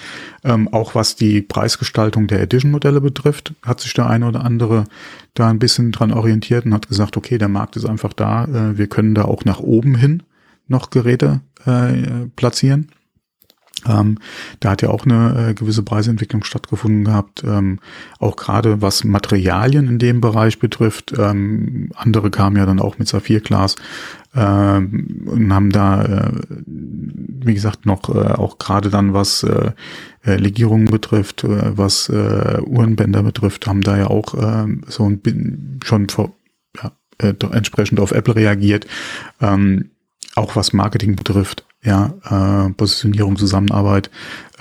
Ähm, 0.44 0.68
auch 0.68 0.94
was 0.94 1.16
die 1.16 1.42
Preisgestaltung 1.42 2.28
der 2.28 2.40
Edition-Modelle 2.40 3.00
betrifft, 3.00 3.54
hat 3.62 3.80
sich 3.80 3.92
der 3.92 4.08
eine 4.08 4.26
oder 4.26 4.44
andere 4.44 4.84
da 5.34 5.48
ein 5.48 5.58
bisschen 5.58 5.90
dran 5.90 6.12
orientiert 6.12 6.66
und 6.66 6.74
hat 6.74 6.88
gesagt, 6.88 7.16
okay, 7.16 7.38
der 7.38 7.48
Markt 7.48 7.76
ist 7.76 7.86
einfach 7.86 8.12
da, 8.12 8.44
äh, 8.44 8.78
wir 8.78 8.86
können 8.86 9.14
da 9.14 9.24
auch 9.24 9.44
nach 9.44 9.60
oben 9.60 9.96
hin 9.96 10.22
noch 10.68 10.90
Geräte 10.90 11.40
äh, 11.66 12.26
platzieren. 12.36 12.88
Ähm, 13.86 14.18
da 14.60 14.70
hat 14.70 14.82
ja 14.82 14.90
auch 14.90 15.04
eine 15.04 15.50
äh, 15.50 15.54
gewisse 15.54 15.82
Preisentwicklung 15.82 16.44
stattgefunden 16.44 17.04
gehabt, 17.04 17.42
ähm, 17.44 17.80
auch 18.18 18.36
gerade 18.36 18.80
was 18.80 19.04
Materialien 19.04 19.88
in 19.88 19.98
dem 19.98 20.20
Bereich 20.20 20.58
betrifft. 20.58 21.12
Ähm, 21.18 21.90
andere 21.94 22.30
kamen 22.30 22.56
ja 22.56 22.66
dann 22.66 22.80
auch 22.80 22.98
mit 22.98 23.08
Saphirglas 23.08 23.76
ähm, 24.34 25.24
und 25.26 25.52
haben 25.52 25.70
da, 25.70 26.04
äh, 26.04 26.32
wie 26.66 27.54
gesagt, 27.54 27.86
noch 27.86 28.08
äh, 28.08 28.32
auch 28.32 28.58
gerade 28.58 28.90
dann 28.90 29.14
was 29.14 29.42
äh, 29.42 29.72
äh 30.24 30.36
Legierungen 30.36 30.86
betrifft, 30.86 31.44
äh, 31.44 31.76
was 31.76 32.08
Uhrenbänder 32.08 33.22
betrifft, 33.22 33.66
haben 33.66 33.80
da 33.80 33.96
ja 33.96 34.06
auch 34.06 34.34
äh, 34.34 34.66
so 34.88 35.08
ein 35.08 35.80
schon 35.84 36.08
vor, 36.08 36.34
ja, 36.82 36.92
entsprechend 37.52 38.00
auf 38.00 38.12
Apple 38.12 38.36
reagiert. 38.36 38.86
Ähm, 39.40 39.90
auch 40.34 40.56
was 40.56 40.72
Marketing 40.72 41.14
betrifft 41.14 41.64
ja, 41.84 42.14
äh, 42.68 42.70
Positionierung, 42.72 43.36
Zusammenarbeit 43.36 44.10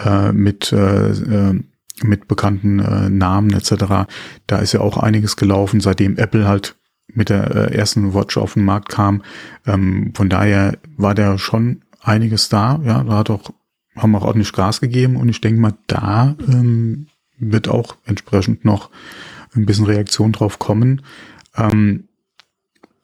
äh, 0.03 0.31
mit 0.31 0.71
äh, 0.71 1.11
äh, 1.11 1.59
mit 2.03 2.27
bekannten 2.27 2.79
äh, 2.79 3.09
Namen 3.09 3.51
etc. 3.51 4.07
Da 4.47 4.57
ist 4.59 4.73
ja 4.73 4.79
auch 4.79 4.97
einiges 4.97 5.35
gelaufen, 5.35 5.81
seitdem 5.81 6.17
Apple 6.17 6.47
halt 6.47 6.75
mit 7.13 7.29
der 7.29 7.51
äh, 7.55 7.75
ersten 7.75 8.13
Watch 8.13 8.37
auf 8.37 8.55
den 8.55 8.65
Markt 8.65 8.89
kam. 8.89 9.21
Ähm, 9.67 10.11
von 10.15 10.29
daher 10.29 10.77
war 10.97 11.13
da 11.13 11.37
schon 11.37 11.81
einiges 12.01 12.49
da. 12.49 12.79
Ja, 12.83 13.03
da 13.03 13.17
hat 13.17 13.29
auch 13.29 13.51
haben 13.95 14.15
auch 14.15 14.23
ordentlich 14.23 14.53
Gas 14.53 14.79
gegeben 14.79 15.17
und 15.17 15.29
ich 15.29 15.41
denke 15.41 15.59
mal, 15.59 15.73
da 15.87 16.35
ähm, 16.47 17.07
wird 17.37 17.67
auch 17.67 17.97
entsprechend 18.05 18.63
noch 18.63 18.89
ein 19.53 19.65
bisschen 19.65 19.85
Reaktion 19.85 20.31
drauf 20.31 20.59
kommen. 20.59 21.01
Ähm, 21.57 22.05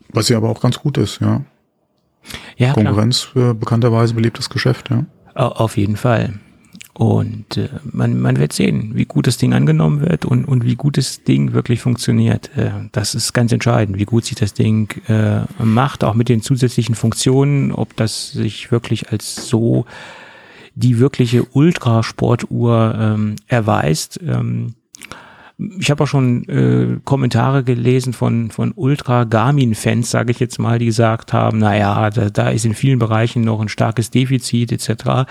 was 0.10 0.30
ja 0.30 0.38
aber 0.38 0.50
auch 0.50 0.62
ganz 0.62 0.80
gut 0.80 0.98
ist, 0.98 1.20
ja. 1.20 1.44
Ja, 2.58 2.74
Konkurrenz 2.74 3.30
klar. 3.32 3.54
bekannterweise 3.54 4.14
beliebtes 4.14 4.50
Geschäft, 4.50 4.90
ja. 4.90 5.06
Auf 5.36 5.78
jeden 5.78 5.98
Fall. 5.98 6.40
Und 6.98 7.58
äh, 7.58 7.70
man, 7.84 8.20
man 8.20 8.38
wird 8.38 8.54
sehen, 8.54 8.94
wie 8.96 9.06
gut 9.06 9.28
das 9.28 9.38
Ding 9.38 9.54
angenommen 9.54 10.02
wird 10.02 10.26
und, 10.26 10.46
und 10.46 10.66
wie 10.66 10.74
gut 10.74 10.98
das 10.98 11.24
Ding 11.24 11.54
wirklich 11.54 11.80
funktioniert. 11.80 12.50
Äh, 12.58 12.72
das 12.92 13.14
ist 13.14 13.34
ganz 13.34 13.52
entscheidend, 13.52 14.00
wie 14.00 14.06
gut 14.06 14.26
sich 14.26 14.36
das 14.36 14.56
Ding 14.56 14.90
äh, 15.08 15.42
macht, 15.64 16.04
auch 16.04 16.16
mit 16.16 16.28
den 16.28 16.42
zusätzlichen 16.42 16.96
Funktionen, 16.96 17.72
ob 17.72 17.96
das 17.96 18.32
sich 18.32 18.72
wirklich 18.72 19.12
als 19.12 19.48
so 19.48 19.86
die 20.74 20.98
wirkliche 20.98 21.44
Ultrasportuhr 21.44 22.96
ähm, 23.00 23.36
erweist. 23.46 24.20
Ähm, 24.26 24.74
ich 25.58 25.90
habe 25.90 26.04
auch 26.04 26.08
schon 26.08 26.48
äh, 26.50 27.00
Kommentare 27.04 27.64
gelesen 27.64 28.14
von, 28.14 28.52
von 28.52 28.74
Ultra-Garmin-Fans, 28.76 30.12
sage 30.12 30.32
ich 30.32 30.40
jetzt 30.40 30.60
mal, 30.60 30.78
die 30.78 30.86
gesagt 30.86 31.34
haben, 31.34 31.58
naja, 31.58 32.10
da, 32.12 32.30
da 32.30 32.50
ist 32.50 32.66
in 32.66 32.76
vielen 32.76 33.00
Bereichen 33.00 33.42
noch 33.42 33.60
ein 33.60 33.70
starkes 33.70 34.12
Defizit 34.12 34.72
etc. 34.72 35.26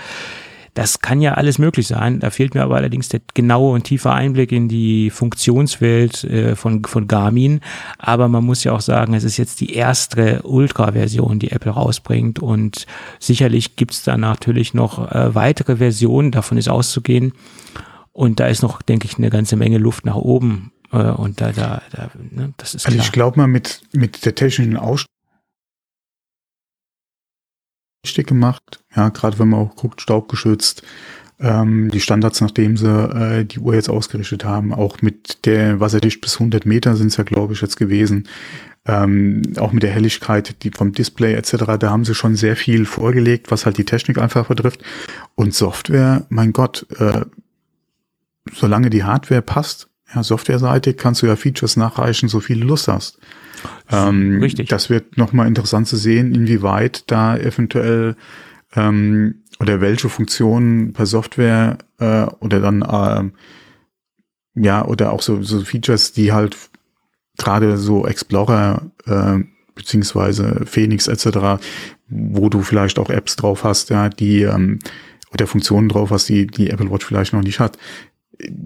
Das 0.73 0.99
kann 0.99 1.21
ja 1.21 1.35
alles 1.35 1.59
möglich 1.59 1.87
sein. 1.87 2.19
Da 2.19 2.29
fehlt 2.29 2.55
mir 2.55 2.63
aber 2.63 2.75
allerdings 2.75 3.07
der 3.07 3.21
genaue 3.33 3.73
und 3.73 3.85
tiefe 3.85 4.11
Einblick 4.11 4.51
in 4.51 4.67
die 4.67 5.09
Funktionswelt 5.11 6.25
äh, 6.25 6.57
von, 6.57 6.83
von 6.83 7.07
Garmin. 7.07 7.61
Aber 7.97 8.27
man 8.27 8.43
muss 8.43 8.65
ja 8.65 8.73
auch 8.73 8.81
sagen, 8.81 9.13
es 9.13 9.23
ist 9.23 9.37
jetzt 9.37 9.61
die 9.61 9.73
erste 9.73 10.41
Ultra-Version, 10.43 11.39
die 11.39 11.51
Apple 11.51 11.71
rausbringt. 11.71 12.39
Und 12.39 12.85
sicherlich 13.17 13.77
gibt's 13.77 14.03
da 14.03 14.17
natürlich 14.17 14.73
noch 14.73 15.09
äh, 15.09 15.33
weitere 15.33 15.77
Versionen, 15.77 16.31
davon 16.31 16.57
ist 16.57 16.69
auszugehen. 16.69 17.31
Und 18.17 18.39
da 18.39 18.47
ist 18.47 18.63
noch, 18.63 18.81
denke 18.81 19.05
ich, 19.05 19.19
eine 19.19 19.29
ganze 19.29 19.55
Menge 19.57 19.77
Luft 19.77 20.03
nach 20.03 20.15
oben. 20.15 20.71
Äh, 20.91 21.11
und 21.11 21.39
da, 21.39 21.51
da, 21.51 21.83
da 21.91 22.09
ne, 22.31 22.51
das 22.57 22.73
ist. 22.73 22.87
Also 22.87 22.95
klar. 22.95 23.05
ich 23.05 23.11
glaube 23.11 23.37
mal 23.39 23.45
mit, 23.45 23.83
mit 23.93 24.25
der 24.25 24.33
technischen 24.33 24.75
Ausstattung 24.75 25.05
gemacht. 28.25 28.83
Ja, 28.95 29.09
gerade 29.09 29.37
wenn 29.37 29.49
man 29.49 29.59
auch 29.59 29.75
guckt, 29.75 30.01
staubgeschützt. 30.01 30.81
Ähm, 31.39 31.91
die 31.91 31.99
Standards, 31.99 32.41
nachdem 32.41 32.75
sie 32.75 32.89
äh, 32.89 33.45
die 33.45 33.59
Uhr 33.59 33.75
jetzt 33.75 33.89
ausgerichtet 33.89 34.43
haben, 34.43 34.73
auch 34.73 35.03
mit 35.03 35.45
der 35.45 35.79
Wasserdicht 35.79 36.19
bis 36.19 36.37
100 36.37 36.65
Meter 36.65 36.95
sind 36.95 37.09
es 37.09 37.17
ja, 37.17 37.23
glaube 37.23 37.53
ich, 37.53 37.61
jetzt 37.61 37.77
gewesen. 37.77 38.27
Ähm, 38.87 39.43
auch 39.57 39.73
mit 39.73 39.83
der 39.83 39.91
Helligkeit 39.91 40.63
die 40.63 40.71
vom 40.71 40.91
Display 40.91 41.35
etc., 41.35 41.77
da 41.77 41.91
haben 41.91 42.03
sie 42.03 42.15
schon 42.15 42.35
sehr 42.35 42.55
viel 42.55 42.85
vorgelegt, 42.87 43.51
was 43.51 43.67
halt 43.67 43.77
die 43.77 43.85
Technik 43.85 44.17
einfach 44.17 44.47
betrifft. 44.47 44.81
Und 45.35 45.53
Software, 45.53 46.25
mein 46.29 46.51
Gott, 46.51 46.87
äh, 46.97 47.25
solange 48.53 48.89
die 48.89 49.03
Hardware 49.03 49.41
passt, 49.41 49.89
Ja, 50.13 50.23
softwareseitig 50.23 50.97
kannst 50.97 51.21
du 51.21 51.27
ja 51.27 51.35
Features 51.35 51.75
nachreichen, 51.75 52.29
so 52.29 52.39
viel 52.39 52.61
du 52.61 52.67
Lust 52.67 52.87
hast. 52.87 53.19
Ähm, 53.91 54.39
Richtig. 54.41 54.69
Das 54.69 54.89
wird 54.89 55.17
nochmal 55.17 55.47
interessant 55.47 55.87
zu 55.87 55.97
sehen, 55.97 56.33
inwieweit 56.33 57.03
da 57.11 57.35
eventuell 57.37 58.15
ähm, 58.75 59.43
oder 59.59 59.81
welche 59.81 60.09
Funktionen 60.09 60.93
per 60.93 61.05
Software 61.05 61.77
äh, 61.99 62.23
oder 62.39 62.59
dann 62.59 62.81
äh, 62.83 63.31
ja 64.55 64.85
oder 64.85 65.11
auch 65.11 65.21
so, 65.21 65.41
so 65.43 65.61
Features, 65.61 66.13
die 66.13 66.31
halt 66.31 66.55
gerade 67.37 67.77
so 67.77 68.05
Explorer 68.05 68.91
äh, 69.05 69.39
beziehungsweise 69.75 70.63
Phoenix 70.65 71.07
etc., 71.07 71.63
wo 72.09 72.49
du 72.49 72.61
vielleicht 72.61 72.99
auch 72.99 73.09
Apps 73.09 73.35
drauf 73.35 73.63
hast, 73.63 73.89
ja, 73.89 74.09
die 74.09 74.41
ähm, 74.43 74.79
oder 75.33 75.45
Funktionen 75.45 75.89
drauf 75.89 76.09
hast, 76.09 76.29
die 76.29 76.47
die 76.47 76.69
Apple 76.69 76.89
Watch 76.89 77.05
vielleicht 77.05 77.33
noch 77.33 77.41
nicht 77.43 77.59
hat, 77.59 77.77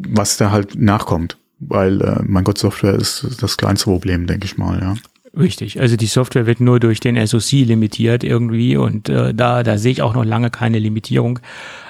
was 0.08 0.38
da 0.38 0.52
halt 0.52 0.76
nachkommt, 0.76 1.38
weil 1.60 2.02
äh, 2.02 2.22
mein 2.26 2.44
Gott, 2.44 2.58
Software 2.58 2.96
ist 2.96 3.28
das 3.42 3.58
kleinste 3.58 3.86
Problem, 3.86 4.28
denke 4.28 4.46
ich 4.46 4.58
mal, 4.58 4.80
ja. 4.82 4.96
Richtig, 5.40 5.80
also 5.80 5.96
die 5.96 6.08
Software 6.08 6.46
wird 6.46 6.60
nur 6.60 6.82
durch 6.82 7.00
den 7.00 7.16
SoC 7.26 7.52
limitiert 7.66 8.22
irgendwie 8.26 8.76
und 8.76 9.08
äh, 9.08 9.34
da, 9.34 9.64
da 9.64 9.78
sehe 9.78 9.94
ich 9.94 10.02
auch 10.02 10.14
noch 10.14 10.26
lange 10.26 10.50
keine 10.50 10.78
Limitierung. 10.78 11.40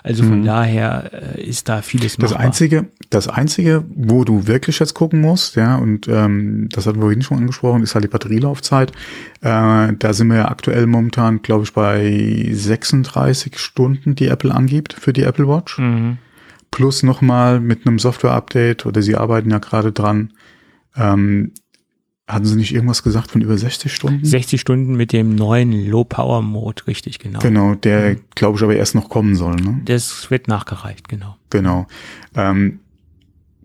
Also 0.03 0.21
von 0.21 0.41
Mhm. 0.41 0.45
daher 0.45 1.09
äh, 1.39 1.43
ist 1.43 1.67
da 1.67 1.81
vieles 1.81 2.17
Das 2.17 2.29
machbar. 2.29 2.45
einzige, 2.45 2.85
das 3.09 3.27
einzige, 3.27 3.83
wo 3.95 4.25
du 4.25 4.45
wirklich 4.45 4.77
jetzt 4.77 4.93
gucken 4.93 5.21
musst, 5.21 5.55
ja, 5.55 5.75
und 5.77 6.07
ähm, 6.07 6.69
das 6.71 6.85
hatten 6.85 6.99
wir 6.99 7.05
vorhin 7.05 7.23
schon 7.23 7.39
angesprochen, 7.39 7.81
ist 7.81 7.95
halt 7.95 8.03
die 8.03 8.09
Batterielaufzeit. 8.09 8.91
Äh, 9.41 9.93
da 9.97 10.13
sind 10.13 10.27
wir 10.27 10.35
ja 10.37 10.47
aktuell 10.49 10.85
momentan, 10.85 11.41
glaube 11.41 11.63
ich, 11.63 11.73
bei 11.73 12.47
36 12.51 13.57
Stunden, 13.57 14.13
die 14.13 14.27
Apple 14.27 14.53
angibt 14.53 14.93
für 14.93 15.13
die 15.13 15.23
Apple 15.23 15.47
Watch. 15.47 15.79
Mhm. 15.79 16.19
Plus 16.71 17.03
nochmal 17.03 17.59
mit 17.59 17.85
einem 17.85 17.99
Software-Update 17.99 18.85
oder 18.85 19.01
sie 19.01 19.15
arbeiten 19.15 19.51
ja 19.51 19.59
gerade 19.59 19.91
dran. 19.91 20.33
Ähm, 20.95 21.51
hatten 22.27 22.45
sie 22.45 22.55
nicht 22.55 22.73
irgendwas 22.73 23.03
gesagt 23.03 23.31
von 23.31 23.41
über 23.41 23.57
60 23.57 23.93
Stunden? 23.93 24.23
60 24.23 24.61
Stunden 24.61 24.95
mit 24.95 25.11
dem 25.11 25.35
neuen 25.35 25.71
Low-Power-Mode, 25.89 26.87
richtig, 26.87 27.19
genau. 27.19 27.39
Genau, 27.39 27.75
der, 27.75 28.15
glaube 28.35 28.57
ich, 28.57 28.63
aber 28.63 28.75
erst 28.75 28.95
noch 28.95 29.09
kommen 29.09 29.35
soll. 29.35 29.55
Ne? 29.55 29.81
Das 29.83 30.31
wird 30.31 30.47
nachgereicht, 30.47 31.09
genau. 31.09 31.35
Genau. 31.49 31.87
Ähm, 32.35 32.79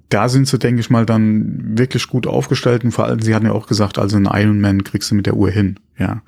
da 0.09 0.29
sind 0.29 0.49
sie, 0.49 0.59
denke 0.59 0.81
ich 0.81 0.91
mal, 0.91 1.07
dann 1.07 1.79
wirklich 1.79 2.09
gut 2.09 2.27
aufgestellt 2.27 2.85
und 2.85 2.91
vor 2.91 3.05
allem, 3.05 3.21
sie 3.21 3.35
hatten 3.35 3.47
ja 3.47 3.53
auch 3.53 3.67
gesagt, 3.67 3.99
also 3.99 4.17
einen 4.17 4.27
Ironman 4.27 4.85
kriegst 4.85 5.11
du 5.11 5.15
mit 5.15 5.27
der 5.27 5.37
Uhr 5.37 5.51
hin, 5.51 5.79
ja. 5.99 6.23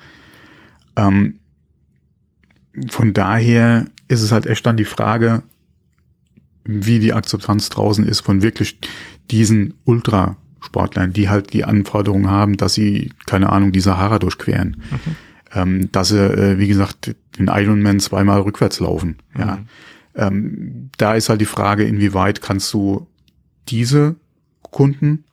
Ähm, 0.97 1.41
von 2.89 3.13
daher 3.13 3.87
ist 4.09 4.23
es 4.23 4.31
halt 4.31 4.47
echt 4.47 4.65
dann 4.67 4.77
die 4.77 4.85
Frage, 4.85 5.43
wie 6.69 6.99
die 6.99 7.15
Akzeptanz 7.15 7.71
draußen 7.71 8.07
ist 8.07 8.21
von 8.21 8.43
wirklich 8.43 8.79
diesen 9.31 9.75
Ultrasportlern, 9.85 11.13
die 11.15 11.29
halt 11.29 11.53
die 11.55 11.65
Anforderungen 11.65 12.29
haben, 12.29 12.57
dass 12.59 12.75
sie, 12.75 13.11
keine 13.27 13.51
Ahnung, 13.51 13.73
die 13.73 13.81
Sahara 13.81 14.19
durchqueren. 14.19 14.83
Ähm, 15.55 15.91
dass 15.93 16.09
sie, 16.09 16.19
äh, 16.19 16.59
wie 16.59 16.69
gesagt, 16.69 17.17
den 17.39 17.49
Ironman 17.49 18.01
zweimal 18.01 18.43
rückwärts 18.43 18.81
laufen, 18.81 19.17
ja. 19.37 19.57
Mhm. 19.57 19.67
Ähm, 20.15 20.91
da 20.99 21.15
ist 21.15 21.29
halt 21.29 21.41
die 21.41 21.47
Frage, 21.47 21.85
inwieweit 21.85 22.43
kannst 22.43 22.75
du 22.75 23.07
diese 23.69 24.17
Kunden 24.63 25.25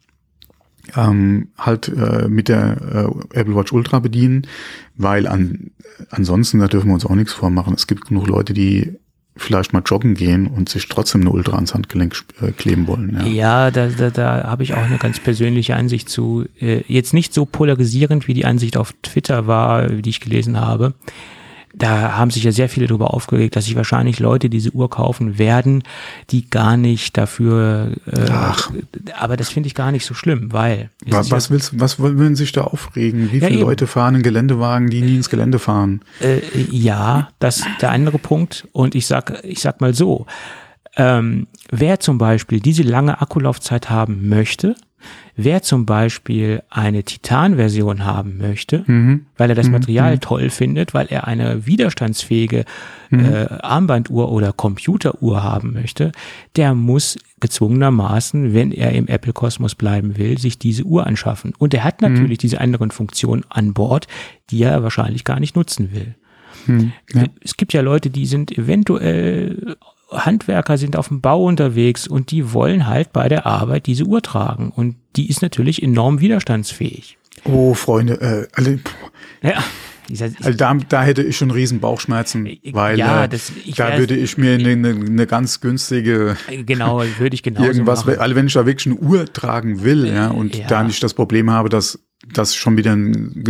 ähm, 0.95 1.49
halt 1.57 1.89
äh, 1.89 2.27
mit 2.29 2.47
der 2.47 3.09
äh, 3.33 3.39
Apple 3.39 3.55
Watch 3.55 3.73
Ultra 3.73 3.99
bedienen, 3.99 4.47
weil 4.95 5.27
an, 5.27 5.71
ansonsten, 6.11 6.59
da 6.59 6.67
dürfen 6.67 6.88
wir 6.88 6.93
uns 6.93 7.05
auch 7.05 7.15
nichts 7.15 7.33
vormachen. 7.33 7.73
Es 7.73 7.88
gibt 7.88 8.05
genug 8.05 8.27
Leute, 8.27 8.53
die 8.53 8.95
vielleicht 9.38 9.73
mal 9.73 9.83
joggen 9.86 10.15
gehen 10.15 10.47
und 10.47 10.69
sich 10.69 10.88
trotzdem 10.88 11.21
eine 11.21 11.31
Ultra 11.31 11.55
ans 11.55 11.73
Handgelenk 11.73 12.15
äh, 12.41 12.51
kleben 12.51 12.88
wollen. 12.88 13.17
Ja. 13.19 13.25
Ja, 13.25 13.71
da, 13.71 13.88
da, 13.88 14.09
da 14.09 14.43
habe 14.45 14.63
ich 14.63 14.73
auch 14.73 14.83
eine 14.83 14.97
ganz 14.97 15.19
persönliche 15.19 15.75
Ansicht 15.75 16.09
zu. 16.09 16.45
Äh, 16.59 16.83
jetzt 16.88 17.13
nicht 17.13 17.33
so 17.33 17.45
polarisierend, 17.45 18.27
wie 18.27 18.33
die 18.33 18.45
Ansicht 18.45 18.77
auf 18.77 18.93
Twitter 19.01 19.47
war, 19.47 19.88
die 19.88 20.09
ich 20.09 20.21
gelesen 20.21 20.59
habe. 20.59 20.93
Da 21.78 22.13
haben 22.17 22.32
sich 22.32 22.43
ja 22.43 22.51
sehr 22.53 22.69
viele 22.69 22.88
darüber 22.88 23.13
aufgeregt, 23.13 23.55
dass 23.57 23.65
sich 23.65 23.76
wahrscheinlich 23.76 24.19
Leute 24.19 24.49
diese 24.49 24.71
Uhr 24.71 24.89
kaufen 24.89 25.38
werden, 25.38 25.84
die 26.30 26.49
gar 26.49 26.78
nicht 26.78 27.17
dafür. 27.17 27.91
Äh, 28.09 28.30
Ach. 28.32 28.71
aber 29.19 29.36
das 29.36 29.49
finde 29.49 29.67
ich 29.67 29.76
gar 29.76 29.91
nicht 29.91 30.05
so 30.05 30.13
schlimm, 30.13 30.53
weil 30.53 30.89
es 31.05 31.11
Wa- 31.11 31.19
ist 31.19 31.32
Was, 31.32 31.51
willst, 31.51 31.80
was 31.80 31.99
wollen 31.99 32.36
sich 32.38 32.53
da 32.53 32.61
aufregen? 32.61 33.30
Wie 33.32 33.39
Ja, 33.39 33.47
viele 33.47 33.59
eben. 33.59 33.67
Leute 33.67 33.88
fahren 33.88 34.13
einen 34.15 34.23
Geländewagen, 34.23 34.89
die 34.89 35.01
nie 35.01 35.17
ins 35.17 35.30
Gelände 35.30 35.59
fahren? 35.59 35.99
Äh, 36.21 36.39
ja, 36.71 37.28
das 37.39 37.57
ist 37.57 37.67
der 37.82 37.91
andere 37.91 38.19
Punkt. 38.19 38.67
Und 38.71 38.95
ich 38.95 39.05
sag, 39.07 39.43
ich 39.43 39.59
sag 39.59 39.82
mal 39.82 39.93
so, 39.93 40.26
ähm, 40.97 41.47
wer 41.71 41.99
zum 41.99 42.17
Beispiel 42.17 42.61
diese 42.61 42.84
lange 42.84 43.19
Akkulaufzeit 43.21 43.89
haben 43.89 44.30
möchte, 44.30 44.76
wer 45.36 45.61
zum 45.61 45.86
Beispiel 45.86 46.63
eine 46.69 47.03
Titan-Version 47.03 48.05
haben 48.05 48.38
möchte, 48.38 48.83
weil 49.38 49.49
er 49.49 49.55
das 49.55 49.69
Material 49.69 50.17
toll 50.19 50.49
findet, 50.49 50.93
weil 50.93 51.07
er 51.09 51.27
eine 51.27 51.65
widerstandsfähige 51.65 52.65
äh, 53.11 53.47
Armbanduhr 53.61 54.31
oder 54.31 54.53
Computeruhr 54.53 55.43
haben 55.43 55.73
möchte, 55.73 56.11
der 56.55 56.73
muss 56.73 57.17
gezwungenermaßen, 57.41 58.53
wenn 58.53 58.71
er 58.71 58.93
im 58.93 59.07
Apple-Kosmos 59.07 59.75
bleiben 59.75 60.17
will, 60.17 60.38
sich 60.38 60.57
diese 60.57 60.83
Uhr 60.83 61.05
anschaffen. 61.05 61.53
Und 61.57 61.73
er 61.73 61.83
hat 61.83 62.01
natürlich 62.01 62.38
diese 62.38 62.61
anderen 62.61 62.91
Funktionen 62.91 63.43
an 63.49 63.73
Bord, 63.73 64.07
die 64.49 64.63
er 64.63 64.83
wahrscheinlich 64.83 65.23
gar 65.25 65.39
nicht 65.39 65.55
nutzen 65.55 65.91
will. 65.93 66.15
Es 67.41 67.57
gibt 67.57 67.73
ja 67.73 67.81
Leute, 67.81 68.09
die 68.09 68.25
sind 68.25 68.57
eventuell 68.57 69.75
Handwerker 70.12 70.78
sind 70.78 70.95
auf 70.95 71.08
dem 71.10 71.22
Bau 71.22 71.43
unterwegs 71.45 72.08
und 72.08 72.32
die 72.32 72.53
wollen 72.53 72.88
halt 72.88 73.12
bei 73.14 73.28
der 73.30 73.45
Arbeit 73.45 73.86
diese 73.88 74.03
Uhr 74.06 74.22
tragen 74.22 74.72
und 74.76 74.95
die 75.16 75.30
ist 75.30 75.41
natürlich 75.41 75.82
enorm 75.82 76.20
widerstandsfähig. 76.20 77.18
Oh, 77.43 77.74
Freunde, 77.74 78.22
äh, 78.22 78.47
alle, 78.53 78.80
Ja, 79.41 79.64
Also 80.10 80.58
da, 80.58 80.74
da 80.88 81.03
hätte 81.03 81.24
ich 81.24 81.36
schon 81.36 81.49
riesen 81.49 81.80
Bauchschmerzen, 81.80 82.47
weil 82.72 82.97
Ja, 82.99 83.24
äh, 83.26 83.30
das- 83.30 83.51
da 83.76 83.89
weiß- 83.89 83.97
würde 83.99 84.16
ich 84.16 84.38
mir 84.38 84.53
eine, 84.53 84.70
eine, 84.70 84.89
eine 84.89 85.26
ganz 85.28 85.62
günstige 85.62 86.38
genau, 86.66 87.01
würde 87.18 87.34
ich 87.34 87.41
genauso 87.41 87.66
irgendwas, 87.68 88.06
machen. 88.06 88.20
also 88.20 88.36
wenn 88.36 88.45
ich 88.47 88.53
da 88.53 88.66
wirklich 88.68 88.86
eine 88.93 88.95
Uhr 89.03 89.26
tragen 89.26 89.84
will, 89.84 90.08
ja, 90.08 90.28
und 90.30 90.56
ja. 90.56 90.68
da 90.68 90.84
nicht 90.84 91.01
das 91.03 91.16
Problem 91.16 91.49
habe, 91.49 91.70
dass 91.70 91.99
das 92.34 92.55
schon 92.55 92.78
wieder 92.78 92.93
ein, 92.93 93.43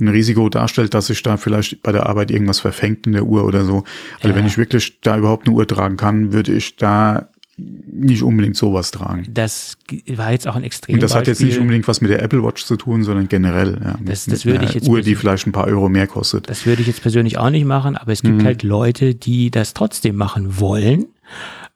ein 0.00 0.08
Risiko 0.08 0.48
darstellt, 0.48 0.94
dass 0.94 1.06
sich 1.06 1.22
da 1.22 1.36
vielleicht 1.36 1.82
bei 1.82 1.92
der 1.92 2.06
Arbeit 2.06 2.30
irgendwas 2.30 2.60
verfängt 2.60 3.06
in 3.06 3.12
der 3.12 3.24
Uhr 3.24 3.44
oder 3.44 3.64
so. 3.64 3.84
Also 4.16 4.28
Ja. 4.28 4.34
wenn 4.34 4.46
ich 4.46 4.58
wirklich 4.58 5.00
da 5.00 5.16
überhaupt 5.18 5.46
eine 5.46 5.54
Uhr 5.56 5.66
tragen 5.66 5.96
kann, 5.96 6.32
würde 6.32 6.52
ich 6.52 6.76
da 6.76 7.28
nicht 7.56 8.24
unbedingt 8.24 8.56
sowas 8.56 8.90
tragen. 8.90 9.26
Das 9.30 9.76
war 10.16 10.32
jetzt 10.32 10.48
auch 10.48 10.56
ein 10.56 10.64
extrem 10.64 10.94
Und 10.94 11.02
das 11.04 11.14
hat 11.14 11.28
jetzt 11.28 11.40
nicht 11.40 11.58
unbedingt 11.58 11.86
was 11.86 12.00
mit 12.00 12.10
der 12.10 12.20
Apple 12.20 12.42
Watch 12.42 12.64
zu 12.64 12.76
tun, 12.76 13.04
sondern 13.04 13.28
generell. 13.28 13.80
Ja, 13.84 13.96
Das- 14.04 14.26
das 14.26 14.44
würde 14.44 14.64
ich 14.64 14.74
jetzt 14.74 14.88
Uhr, 14.88 15.02
die 15.02 15.14
vielleicht 15.14 15.46
ein 15.46 15.52
paar 15.52 15.68
Euro 15.68 15.88
mehr 15.88 16.08
kostet. 16.08 16.50
Das 16.50 16.66
würde 16.66 16.82
ich 16.82 16.88
jetzt 16.88 17.02
persönlich 17.02 17.38
auch 17.38 17.50
nicht 17.50 17.64
machen, 17.64 17.96
aber 17.96 18.10
es 18.10 18.22
gibt 18.22 18.38
Mhm. 18.38 18.44
halt 18.44 18.64
Leute, 18.64 19.14
die 19.14 19.52
das 19.52 19.72
trotzdem 19.72 20.16
machen 20.16 20.58
wollen 20.58 21.06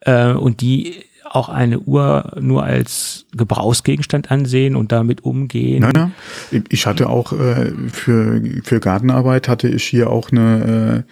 äh, 0.00 0.32
und 0.32 0.60
die 0.62 0.96
auch 1.30 1.48
eine 1.48 1.80
Uhr 1.80 2.32
nur 2.40 2.64
als 2.64 3.26
Gebrauchsgegenstand 3.36 4.30
ansehen 4.30 4.76
und 4.76 4.92
damit 4.92 5.24
umgehen. 5.24 5.80
Naja, 5.80 6.10
ich 6.68 6.86
hatte 6.86 7.08
auch 7.08 7.32
äh, 7.32 7.72
für, 7.92 8.42
für 8.62 8.80
Gartenarbeit 8.80 9.48
hatte 9.48 9.68
ich 9.68 9.84
hier 9.84 10.10
auch 10.10 10.30
eine, 10.30 11.04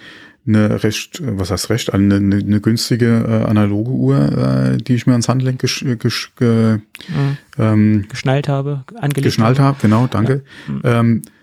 äh, 0.46 0.48
eine 0.48 0.82
recht, 0.82 1.20
was 1.22 1.50
heißt 1.50 1.70
recht, 1.70 1.92
eine, 1.92 2.16
eine, 2.16 2.36
eine 2.36 2.60
günstige 2.60 3.24
äh, 3.28 3.48
analoge 3.48 3.90
Uhr, 3.90 4.16
äh, 4.16 4.76
die 4.78 4.94
ich 4.94 5.06
mir 5.06 5.12
ans 5.12 5.28
Handgelenk 5.28 5.60
gesch, 5.60 5.84
gesch, 5.98 6.32
ge, 6.36 6.78
ähm, 7.58 8.06
Geschnallt 8.08 8.48
habe, 8.48 8.84
angelegt 8.94 9.24
geschnallt 9.24 9.58
habe. 9.58 9.76
genau, 9.80 10.06
danke. 10.06 10.42
Ähm, 10.84 11.22
und 11.22 11.35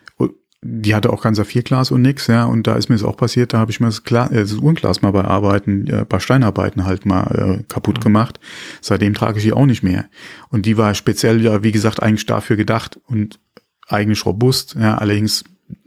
die 0.66 0.96
hatte 0.96 1.12
auch 1.12 1.22
ganz 1.22 1.38
Saphirglas 1.38 1.92
und 1.92 2.02
nix, 2.02 2.28
ja, 2.28 2.46
und 2.46 2.68
da 2.68 2.76
ist 2.76 2.90
mir 2.90 2.96
das 2.96 3.04
auch 3.04 3.18
passiert, 3.18 3.54
da 3.54 3.60
habe 3.60 3.72
ich 3.72 3.80
mir 3.80 3.88
das, 3.88 4.04
Gla 4.04 4.28
äh, 4.28 4.42
das 4.42 4.54
Uhrenglas 4.54 5.02
mal 5.02 5.12
bei 5.12 5.26
Arbeiten, 5.26 5.88
äh, 5.88 6.06
bei 6.08 6.20
Steinarbeiten 6.20 6.86
halt 6.86 7.06
mal 7.06 7.60
äh, 7.60 7.64
kaputt 7.68 8.02
gemacht. 8.02 8.40
Seitdem 8.82 9.14
trage 9.14 9.38
ich 9.38 9.44
die 9.44 9.54
auch 9.54 9.66
nicht 9.66 9.84
mehr. 9.84 10.06
Und 10.50 10.66
die 10.66 10.78
war 10.78 10.96
speziell 10.96 11.42
ja, 11.42 11.64
wie 11.64 11.72
gesagt, 11.72 12.02
eigentlich 12.02 12.26
dafür 12.26 12.56
gedacht 12.56 13.00
und 13.08 13.40
eigentlich 13.88 14.26
robust, 14.26 14.76
ja, 14.80 14.98
allerdings 14.98 15.44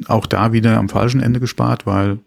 auch 0.07 0.27
da 0.27 0.53
wieder 0.53 0.77
am 0.77 0.89
falschen 0.89 1.23
Ende 1.23 1.41
gespart, 1.41 1.87
weil 1.87 2.19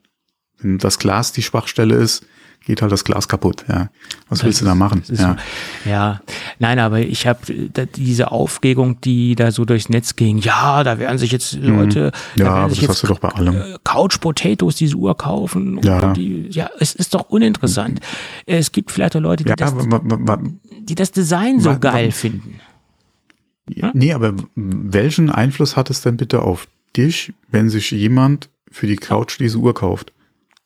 wenn 0.60 0.78
das 0.78 1.00
Glas 1.00 1.32
die 1.32 1.43
Schwachstelle 1.43 1.95
ist, 1.95 2.26
geht 2.70 2.84
halt 2.84 2.91
das 2.91 3.03
Glas 3.03 3.28
kaputt, 3.28 3.65
ja. 3.67 3.89
Was 4.30 4.43
willst 4.43 4.61
du 4.61 4.65
da 4.65 4.76
machen? 4.76 4.99
Das 5.01 5.09
ist 5.09 5.22
Ja. 5.22 5.38
ja, 5.86 6.22
nein, 6.59 6.78
aber 6.78 6.99
ich 6.99 7.26
habe 7.26 7.39
diese 7.95 8.32
Aufregung, 8.32 9.01
die 9.01 9.34
da 9.34 9.51
so 9.51 9.65
durchs 9.65 9.89
Netz 9.89 10.15
ging. 10.15 10.38
Ja, 10.38 10.84
da 10.84 10.99
werden 10.99 11.17
sich 11.17 11.32
jetzt 11.32 11.53
Leute, 11.53 12.11
da 12.36 12.43
Mhm. 12.43 12.45
Ja, 12.45 12.53
aber 12.53 12.70
sich 12.70 12.80
das 12.82 12.89
hast 12.89 13.03
du 13.03 13.07
doch 13.07 13.17
bei 13.17 13.30
allem. 13.30 13.55
äh, 13.55 13.78
Couch 13.84 14.20
Potatoes 14.20 14.76
diese 14.76 14.95
Uhr 14.97 15.17
kaufen. 15.17 15.80
und 15.80 15.86
Ja. 15.86 16.13
Die, 16.13 16.45
ja, 16.51 16.70
es 16.80 16.93
ist 16.93 17.15
doch 17.15 17.30
uninteressant. 17.30 18.01
Es 18.45 18.72
gibt 18.72 18.91
vielleicht 18.91 19.15
auch 19.15 19.20
Leute, 19.22 19.43
die, 19.43 19.49
Ja, 19.49 19.55
das, 19.55 19.74
die 20.84 20.93
das 20.95 21.11
Design 21.11 21.59
so 21.59 21.78
geil 21.80 22.11
finden. 22.11 22.59
Ja, 23.67 23.89
Nee, 23.95 24.13
aber 24.13 24.34
welchen 24.55 25.32
Einfluss 25.32 25.76
hat 25.76 25.89
es 25.89 26.01
denn 26.01 26.17
bitte 26.17 26.43
auf 26.43 26.67
dich, 26.95 27.34
wenn 27.49 27.70
sich 27.72 27.89
jemand 27.89 28.49
für 28.72 28.86
die 28.86 28.95
Couch 28.95 29.39
diese 29.39 29.57
Uhr 29.57 29.74
kauft? 29.74 30.13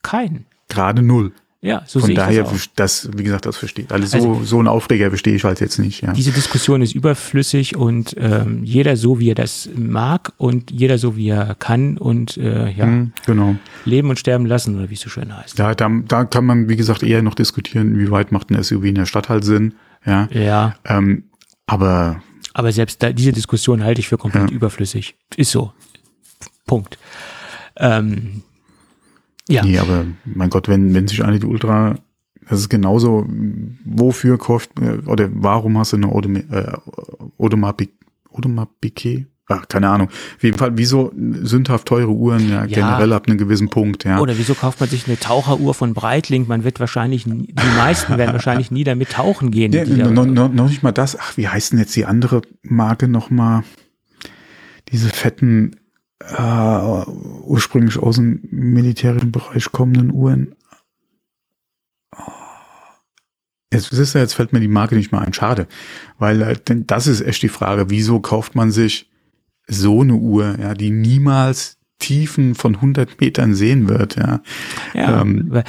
Kein. 0.02 0.44
Gerade 0.68 1.00
null. 1.00 1.32
Ja, 1.66 1.82
so 1.86 1.98
Von 2.00 2.08
sehe 2.08 2.12
ich 2.12 2.18
daher, 2.18 2.42
das 2.42 2.68
das, 2.76 3.08
wie 3.16 3.22
gesagt, 3.24 3.46
das 3.46 3.56
versteht. 3.56 3.90
Also 3.90 4.06
so, 4.06 4.16
Also- 4.32 4.44
so 4.44 4.60
ein 4.60 4.68
Aufreger 4.68 5.08
verstehe 5.08 5.34
ich 5.34 5.44
halt 5.44 5.60
jetzt 5.60 5.78
nicht, 5.78 6.02
ja. 6.02 6.12
Diese 6.12 6.30
Diskussion 6.30 6.82
ist 6.82 6.94
überflüssig 6.94 7.74
und 7.74 8.14
ähm, 8.18 8.62
jeder 8.64 8.98
so, 8.98 9.18
wie 9.18 9.30
er 9.30 9.34
das 9.34 9.70
mag 9.74 10.34
und 10.36 10.70
jeder 10.70 10.98
so, 10.98 11.16
wie 11.16 11.30
er 11.30 11.54
kann 11.54 11.96
und 11.96 12.36
äh, 12.36 12.68
ja, 12.70 12.84
Hm, 12.84 13.12
genau. 13.24 13.56
leben 13.86 14.10
und 14.10 14.18
sterben 14.18 14.44
lassen 14.44 14.76
oder 14.76 14.90
wie 14.90 14.94
es 14.94 15.00
so 15.00 15.08
schön 15.08 15.34
heißt. 15.34 15.58
Ja, 15.58 15.74
da, 15.74 15.88
da 16.06 16.24
kann 16.26 16.44
man, 16.44 16.68
wie 16.68 16.76
gesagt, 16.76 17.02
eher 17.02 17.22
noch 17.22 17.34
diskutieren, 17.34 17.98
wie 17.98 18.10
weit 18.10 18.30
macht 18.30 18.50
ein 18.50 18.62
SUV 18.62 18.84
in 18.84 18.96
der 18.96 19.06
Stadt 19.06 19.30
halt 19.30 19.44
Sinn, 19.46 19.72
ja. 20.04 20.28
Ja, 20.32 20.76
Ähm, 20.84 21.24
aber 21.66 22.22
aber 22.52 22.72
selbst 22.72 23.02
da, 23.02 23.10
diese 23.10 23.32
Diskussion 23.32 23.82
halte 23.82 24.00
ich 24.00 24.08
für 24.08 24.18
komplett 24.18 24.50
Ja. 24.50 24.54
überflüssig. 24.56 25.14
Ist 25.36 25.50
so. 25.50 25.72
Punkt. 26.66 26.98
Ähm, 27.76 28.42
ja, 29.48 29.64
Nee, 29.64 29.78
aber 29.78 30.04
mein 30.24 30.50
Gott, 30.50 30.68
wenn, 30.68 30.94
wenn 30.94 31.06
sich 31.08 31.24
eine 31.24 31.38
die 31.38 31.46
Ultra, 31.46 31.96
das 32.48 32.60
ist 32.60 32.68
genauso, 32.68 33.26
wofür 33.84 34.38
kauft, 34.38 34.70
äh, 34.80 35.06
oder 35.06 35.28
warum 35.32 35.78
hast 35.78 35.92
du 35.92 35.96
eine 35.96 36.06
Audem, 36.08 36.36
äh, 36.36 36.72
Audemars 37.38 37.74
Audemars 38.32 38.68
Piquet? 38.80 39.26
Ach, 39.46 39.68
keine 39.68 39.90
Ahnung. 39.90 40.08
Auf 40.08 40.42
jeden 40.42 40.56
Fall, 40.56 40.72
wieso 40.78 41.12
sündhaft 41.42 41.86
teure 41.86 42.08
Uhren, 42.08 42.48
ja, 42.48 42.64
generell 42.64 43.12
ab 43.12 43.26
einem 43.28 43.36
gewissen 43.36 43.68
Punkt, 43.68 44.04
ja. 44.04 44.18
Oder 44.18 44.38
wieso 44.38 44.54
kauft 44.54 44.80
man 44.80 44.88
sich 44.88 45.06
eine 45.06 45.18
Taucheruhr 45.20 45.74
von 45.74 45.92
Breitling? 45.92 46.46
Man 46.48 46.64
wird 46.64 46.80
wahrscheinlich, 46.80 47.26
nie- 47.26 47.48
die 47.48 47.76
meisten 47.76 48.16
werden 48.16 48.32
wahrscheinlich 48.32 48.70
nie 48.70 48.84
damit 48.84 49.10
tauchen 49.10 49.50
gehen. 49.50 49.70
Ja, 49.74 49.84
noch, 50.10 50.24
noch, 50.24 50.50
noch 50.50 50.68
nicht 50.70 50.82
mal 50.82 50.92
das. 50.92 51.18
Ach, 51.18 51.36
wie 51.36 51.46
heißt 51.46 51.72
denn 51.72 51.78
jetzt 51.78 51.94
die 51.94 52.06
andere 52.06 52.40
Marke 52.62 53.06
nochmal? 53.06 53.64
Diese 54.90 55.10
fetten, 55.10 55.76
äh, 56.30 57.10
ursprünglich 57.42 57.98
aus 57.98 58.16
dem 58.16 58.40
militärischen 58.50 59.32
Bereich 59.32 59.70
kommenden 59.72 60.12
Uhren. 60.12 60.54
Jetzt, 63.72 63.90
siehst 63.90 64.14
jetzt 64.14 64.34
fällt 64.34 64.52
mir 64.52 64.60
die 64.60 64.68
Marke 64.68 64.94
nicht 64.94 65.10
mal 65.10 65.24
ein. 65.24 65.32
Schade. 65.32 65.66
Weil 66.18 66.42
äh, 66.42 66.56
denn 66.56 66.86
das 66.86 67.06
ist 67.06 67.20
echt 67.20 67.42
die 67.42 67.48
Frage, 67.48 67.90
wieso 67.90 68.20
kauft 68.20 68.54
man 68.54 68.70
sich 68.70 69.10
so 69.66 70.02
eine 70.02 70.14
Uhr, 70.14 70.56
ja, 70.60 70.74
die 70.74 70.90
niemals 70.90 71.78
Tiefen 72.04 72.54
von 72.54 72.76
100 72.76 73.20
Metern 73.20 73.54
sehen 73.54 73.88
wird, 73.88 74.16
ja. 74.16 74.40
Ja, 74.92 75.22
Ähm, 75.22 75.46
weil, 75.48 75.64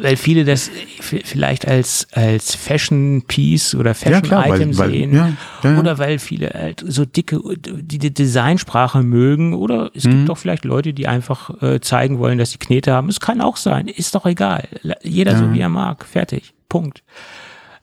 weil 0.00 0.16
viele 0.16 0.44
das 0.44 0.70
vielleicht 0.98 1.68
als, 1.68 2.06
als 2.12 2.54
Fashion 2.54 3.22
Piece 3.26 3.74
oder 3.74 3.94
Fashion 3.94 4.30
weil- 4.30 4.60
Item 4.60 4.78
weil- 4.78 4.90
sehen. 4.90 5.12
ja, 5.14 5.32
ja, 5.62 5.70
ja. 5.72 5.78
Oder 5.78 5.98
weil 5.98 6.18
viele 6.18 6.48
halt 6.54 6.82
so 6.86 7.04
dicke, 7.04 7.38
die, 7.58 7.98
die 7.98 8.14
Designsprache 8.14 9.02
mögen. 9.02 9.52
Oder 9.54 9.90
es 9.94 10.04
Mhm. 10.04 10.10
gibt 10.10 10.28
doch 10.30 10.38
vielleicht 10.38 10.64
Leute, 10.64 10.94
die 10.94 11.06
einfach 11.06 11.50
äh, 11.62 11.80
zeigen 11.80 12.18
wollen, 12.18 12.38
dass 12.38 12.52
sie 12.52 12.58
Knete 12.58 12.92
haben. 12.92 13.08
Es 13.10 13.20
kann 13.20 13.40
auch 13.42 13.56
sein. 13.58 13.88
Ist 13.88 14.14
doch 14.14 14.24
egal. 14.26 14.66
Jeder 15.02 15.36
so 15.36 15.44
Ja. 15.44 15.52
wie 15.54 15.60
er 15.60 15.68
mag. 15.68 16.04
Fertig. 16.06 16.54
Punkt. 16.68 17.02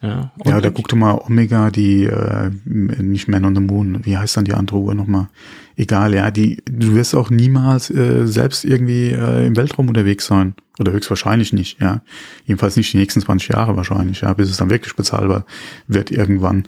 Ja, 0.02 0.32
Ja, 0.46 0.60
da 0.60 0.68
und- 0.70 0.74
guck 0.74 0.88
doch 0.88 0.98
mal 0.98 1.14
Omega, 1.14 1.70
die 1.70 2.06
äh, 2.06 2.50
nicht 2.66 3.28
Man 3.28 3.46
on 3.46 3.56
the 3.56 3.62
Moon. 3.62 4.04
Wie 4.04 4.18
heißt 4.18 4.36
dann 4.36 4.46
die 4.46 4.54
andere 4.54 4.78
Uhr 4.80 4.96
nochmal? 4.96 5.28
Egal, 5.76 6.14
ja, 6.16 6.32
die 6.32 6.62
du 6.66 6.96
wirst 6.96 7.16
auch 7.16 7.30
niemals 7.30 7.90
äh, 7.92 8.26
selbst 8.26 8.66
irgendwie 8.66 9.10
äh, 9.12 9.46
im 9.48 9.56
Weltraum 9.56 9.88
unterwegs 9.90 10.26
sein. 10.26 10.56
Oder 10.80 10.92
höchstwahrscheinlich 10.92 11.54
nicht, 11.54 11.80
ja. 11.80 12.02
Jedenfalls 12.46 12.76
nicht 12.78 12.92
die 12.94 12.98
nächsten 12.98 13.22
20 13.22 13.50
Jahre 13.50 13.76
wahrscheinlich, 13.78 14.22
ja, 14.22 14.34
bis 14.34 14.50
es 14.50 14.58
dann 14.58 14.72
wirklich 14.72 14.96
bezahlbar 14.96 15.46
wird 15.88 16.10
irgendwann. 16.10 16.66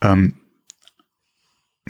Ähm, 0.00 0.34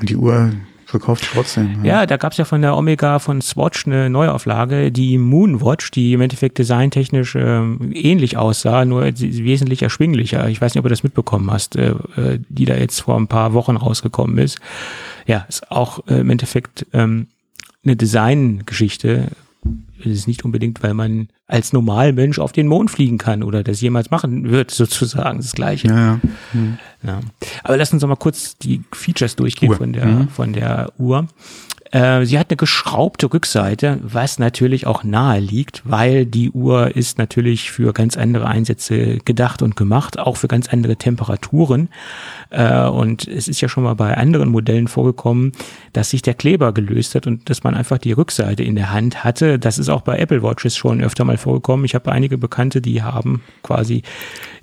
die 0.02 0.16
Uhr 0.16 0.50
verkauft 0.92 1.26
trotzdem. 1.32 1.84
Ja, 1.84 2.06
da 2.06 2.18
gab's 2.18 2.36
ja 2.36 2.44
von 2.44 2.60
der 2.60 2.76
Omega 2.76 3.18
von 3.18 3.40
Swatch 3.40 3.86
eine 3.86 4.10
Neuauflage, 4.10 4.92
die 4.92 5.16
Moonwatch, 5.16 5.90
die 5.90 6.12
im 6.12 6.20
Endeffekt 6.20 6.58
designtechnisch 6.58 7.34
ähm, 7.34 7.90
ähnlich 7.94 8.36
aussah, 8.36 8.84
nur 8.84 9.02
wesentlich 9.04 9.82
erschwinglicher. 9.82 10.48
Ich 10.48 10.60
weiß 10.60 10.74
nicht, 10.74 10.80
ob 10.80 10.84
du 10.84 10.90
das 10.90 11.02
mitbekommen 11.02 11.50
hast, 11.50 11.76
äh, 11.76 11.94
äh, 12.16 12.38
die 12.48 12.66
da 12.66 12.74
jetzt 12.74 13.00
vor 13.00 13.16
ein 13.16 13.26
paar 13.26 13.54
Wochen 13.54 13.76
rausgekommen 13.76 14.36
ist. 14.36 14.60
Ja, 15.26 15.46
ist 15.48 15.70
auch 15.70 16.06
äh, 16.08 16.20
im 16.20 16.28
Endeffekt 16.28 16.86
ähm, 16.92 17.28
eine 17.84 17.96
Designgeschichte. 17.96 19.28
Es 20.00 20.06
ist 20.06 20.26
nicht 20.26 20.44
unbedingt, 20.44 20.82
weil 20.82 20.94
man 20.94 21.28
als 21.46 21.72
Normalmensch 21.72 22.38
auf 22.40 22.50
den 22.52 22.66
Mond 22.66 22.90
fliegen 22.90 23.18
kann 23.18 23.42
oder 23.44 23.62
das 23.62 23.80
jemals 23.80 24.10
machen 24.10 24.50
wird, 24.50 24.70
sozusagen 24.72 25.38
das 25.38 25.52
Gleiche. 25.52 25.88
Ja, 25.88 25.96
ja. 25.96 26.20
Hm. 26.52 26.78
Ja. 27.04 27.20
Aber 27.62 27.76
lass 27.76 27.92
uns 27.92 28.00
doch 28.02 28.08
mal 28.08 28.16
kurz 28.16 28.56
die 28.58 28.82
Features 28.92 29.36
durchgehen 29.36 29.70
Uhr. 29.70 29.76
von 29.76 29.92
der, 29.92 30.06
Mhm. 30.06 30.28
von 30.28 30.52
der 30.52 30.92
Uhr. 30.98 31.28
Äh, 31.92 32.24
sie 32.24 32.38
hat 32.38 32.50
eine 32.50 32.56
geschraubte 32.56 33.32
Rückseite, 33.32 34.00
was 34.02 34.38
natürlich 34.38 34.86
auch 34.86 35.04
nahe 35.04 35.38
liegt, 35.38 35.82
weil 35.84 36.24
die 36.24 36.50
Uhr 36.50 36.96
ist 36.96 37.18
natürlich 37.18 37.70
für 37.70 37.92
ganz 37.92 38.16
andere 38.16 38.46
Einsätze 38.46 39.18
gedacht 39.18 39.60
und 39.60 39.76
gemacht, 39.76 40.18
auch 40.18 40.38
für 40.38 40.48
ganz 40.48 40.68
andere 40.68 40.96
Temperaturen. 40.96 41.90
Äh, 42.48 42.86
und 42.86 43.28
es 43.28 43.46
ist 43.46 43.60
ja 43.60 43.68
schon 43.68 43.84
mal 43.84 43.94
bei 43.94 44.16
anderen 44.16 44.48
Modellen 44.48 44.88
vorgekommen, 44.88 45.52
dass 45.92 46.10
sich 46.10 46.22
der 46.22 46.34
Kleber 46.34 46.72
gelöst 46.72 47.14
hat 47.14 47.26
und 47.26 47.50
dass 47.50 47.62
man 47.62 47.74
einfach 47.74 47.98
die 47.98 48.12
Rückseite 48.12 48.62
in 48.62 48.74
der 48.74 48.90
Hand 48.90 49.22
hatte. 49.22 49.58
Das 49.58 49.78
ist 49.78 49.90
auch 49.90 50.00
bei 50.00 50.18
Apple 50.18 50.42
Watches 50.42 50.74
schon 50.74 51.02
öfter 51.02 51.24
mal 51.24 51.36
vorgekommen. 51.36 51.84
Ich 51.84 51.94
habe 51.94 52.10
einige 52.10 52.38
Bekannte, 52.38 52.80
die 52.80 53.02
haben 53.02 53.42
quasi 53.62 54.02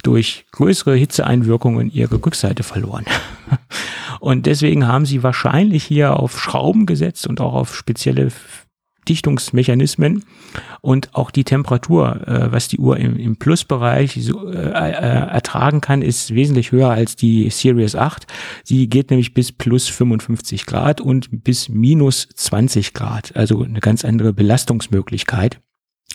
durch 0.02 0.46
größere 0.52 0.96
Hitzeeinwirkungen 0.96 1.92
ihre 1.92 2.16
Rückseite 2.16 2.64
verloren. 2.64 3.06
Und 4.20 4.46
deswegen 4.46 4.88
haben 4.88 5.06
sie 5.06 5.24
wahrscheinlich 5.24 5.84
hier 5.84 6.18
auf 6.18 6.40
Schrauben 6.40 6.86
gesetzt 6.86 7.28
und 7.28 7.42
auch 7.42 7.54
auf 7.54 7.76
spezielle 7.76 8.32
Dichtungsmechanismen 9.08 10.24
und 10.82 11.16
auch 11.16 11.32
die 11.32 11.44
Temperatur, 11.44 12.28
äh, 12.28 12.52
was 12.52 12.68
die 12.68 12.78
Uhr 12.78 12.98
im, 12.98 13.18
im 13.18 13.38
Plusbereich 13.38 14.18
so, 14.22 14.50
äh, 14.50 14.58
äh, 14.58 15.30
ertragen 15.32 15.82
kann, 15.82 16.02
ist 16.02 16.36
wesentlich 16.36 16.72
höher 16.72 16.90
als 16.90 17.16
die 17.16 17.50
Series 17.50 17.96
8. 17.96 18.28
Sie 18.64 18.88
geht 18.88 19.10
nämlich 19.10 19.34
bis 19.34 19.52
plus 19.52 19.88
55 19.88 20.66
Grad 20.66 21.02
und 21.02 21.44
bis 21.44 21.70
minus 21.70 22.30
20 22.36 22.94
Grad, 22.94 23.36
also 23.36 23.64
eine 23.64 23.80
ganz 23.80 24.06
andere 24.06 24.32
Belastungsmöglichkeit. 24.32 25.60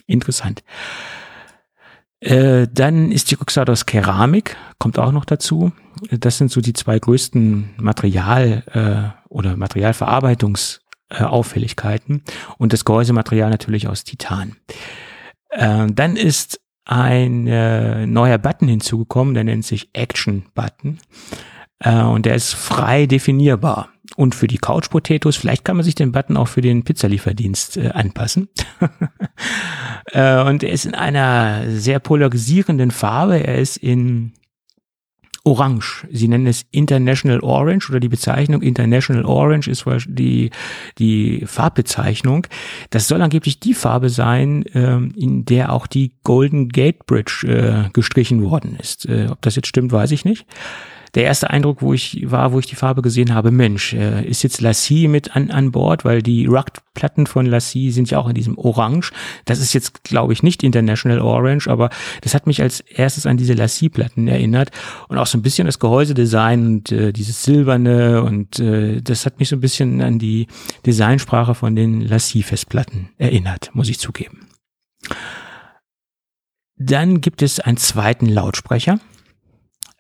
Interessant. 0.07 0.63
Äh, 2.25 2.67
dann 2.73 3.13
ist 3.13 3.31
die 3.31 3.35
Rückseite 3.35 3.71
aus 3.71 3.85
Keramik, 3.85 4.57
kommt 4.79 4.99
auch 4.99 5.13
noch 5.13 5.27
dazu. 5.27 5.73
Das 6.11 6.39
sind 6.39 6.51
so 6.51 6.63
die 6.63 6.73
zwei 6.73 6.99
größten 6.99 7.75
Material- 7.77 8.65
äh, 8.73 9.11
oder 9.29 9.59
Materialverarbeitungsauffälligkeiten 9.59 12.23
und 12.57 12.73
das 12.73 12.87
Gehäusematerial 12.87 13.51
natürlich 13.51 13.89
aus 13.89 14.05
Titan. 14.05 14.57
Äh, 15.51 15.89
dann 15.93 16.17
ist 16.17 16.63
ein 16.87 17.47
äh, 17.47 18.07
neuer 18.07 18.39
Button 18.39 18.69
hinzugekommen, 18.69 19.35
der 19.35 19.45
nennt 19.45 19.67
sich 19.67 19.91
Action 19.93 20.47
Button 20.55 21.01
äh, 21.81 22.03
und 22.03 22.27
der 22.27 22.35
ist 22.35 22.55
frei 22.55 23.07
definierbar. 23.07 23.89
Und 24.17 24.35
für 24.35 24.47
die 24.47 24.59
Couch 24.59 24.91
Potatoes, 24.91 25.37
vielleicht 25.37 25.65
kann 25.65 25.77
man 25.77 25.85
sich 25.85 25.95
den 25.95 26.13
Button 26.13 26.37
auch 26.37 26.49
für 26.49 26.61
den 26.61 26.85
Pizzalieferdienst 26.85 27.79
äh, 27.79 27.89
anpassen. 27.89 28.49
äh, 30.13 30.43
und 30.43 30.63
er 30.63 30.71
ist 30.71 30.85
in 30.85 30.95
einer 30.95 31.71
sehr 31.71 31.99
polarisierenden 31.99 32.91
Farbe. 32.91 33.45
Er 33.45 33.59
ist 33.59 33.77
in 33.77 34.33
Orange. 35.43 36.07
Sie 36.11 36.29
nennen 36.29 36.47
es 36.47 36.65
International 36.71 37.41
Orange 37.41 37.91
oder 37.91 38.01
die 38.01 38.09
Bezeichnung 38.09 38.63
International 38.63 39.25
Orange 39.25 39.69
ist 39.69 39.85
die, 40.07 40.51
die 40.99 41.45
Farbbezeichnung. 41.47 42.47
Das 42.91 43.09
soll 43.09 43.21
angeblich 43.21 43.61
die 43.61 43.75
Farbe 43.75 44.09
sein, 44.09 44.65
ähm, 44.75 45.13
in 45.17 45.45
der 45.45 45.73
auch 45.73 45.87
die 45.87 46.13
Golden 46.23 46.69
Gate 46.71 47.05
Bridge 47.07 47.47
äh, 47.47 47.91
gestrichen 47.93 48.43
worden 48.43 48.77
ist. 48.81 49.07
Äh, 49.07 49.29
ob 49.31 49.43
das 49.43 49.57
jetzt 49.57 49.69
stimmt, 49.69 49.93
weiß 49.93 50.13
ich 50.13 50.25
nicht 50.25 50.47
der 51.15 51.25
erste 51.25 51.51
Eindruck, 51.51 51.81
wo 51.81 51.95
ich 51.95 52.31
war, 52.31 52.53
wo 52.53 52.59
ich 52.59 52.67
die 52.67 52.75
Farbe 52.75 53.03
gesehen 53.03 53.35
habe, 53.35 53.51
Mensch, 53.51 53.93
äh, 53.93 54.25
ist 54.25 54.43
jetzt 54.43 54.61
Lassie 54.61 55.07
mit 55.07 55.37
an, 55.37 55.51
an 55.51 55.71
Bord, 55.71 56.05
weil 56.05 56.23
die 56.23 56.47
Rugged-Platten 56.47 57.27
von 57.27 57.47
Lassie 57.47 57.91
sind 57.93 58.11
ja 58.11 58.19
auch 58.19 58.29
in 58.29 58.35
diesem 58.35 58.59
Orange. 58.59 59.13
Das 59.45 59.61
ist 59.61 59.73
jetzt, 59.75 60.03
glaube 60.03 60.33
ich, 60.33 60.43
nicht 60.43 60.63
International 60.63 61.21
Orange, 61.21 61.69
aber 61.69 61.91
das 62.23 62.35
hat 62.35 62.47
mich 62.47 62.61
als 62.61 62.81
erstes 62.81 63.27
an 63.27 63.37
diese 63.37 63.55
Lassie-Platten 63.55 64.27
erinnert 64.27 64.71
und 65.09 65.19
auch 65.19 65.27
so 65.27 65.39
ein 65.39 65.43
bisschen 65.43 65.67
das 65.67 65.79
Gehäusedesign 65.79 66.67
und 66.67 66.93
äh, 66.93 67.13
dieses 67.13 67.45
Silberne 67.45 68.23
und 68.23 68.59
äh, 68.59 69.01
das 69.01 69.25
hat 69.25 69.39
mich 69.39 69.49
so 69.49 69.57
ein 69.57 69.61
bisschen 69.61 70.01
an 70.01 70.19
die 70.19 70.49
Designsprache 70.85 71.55
von 71.55 71.77
den 71.77 72.01
Lassie-Festplatten 72.01 73.11
erinnert, 73.19 73.71
muss 73.75 73.89
ich 73.89 73.99
zugeben. 74.01 74.49
Dann 76.77 77.21
gibt 77.21 77.43
es 77.43 77.61
einen 77.61 77.77
zweiten 77.77 78.27
Lautsprecher. 78.27 78.99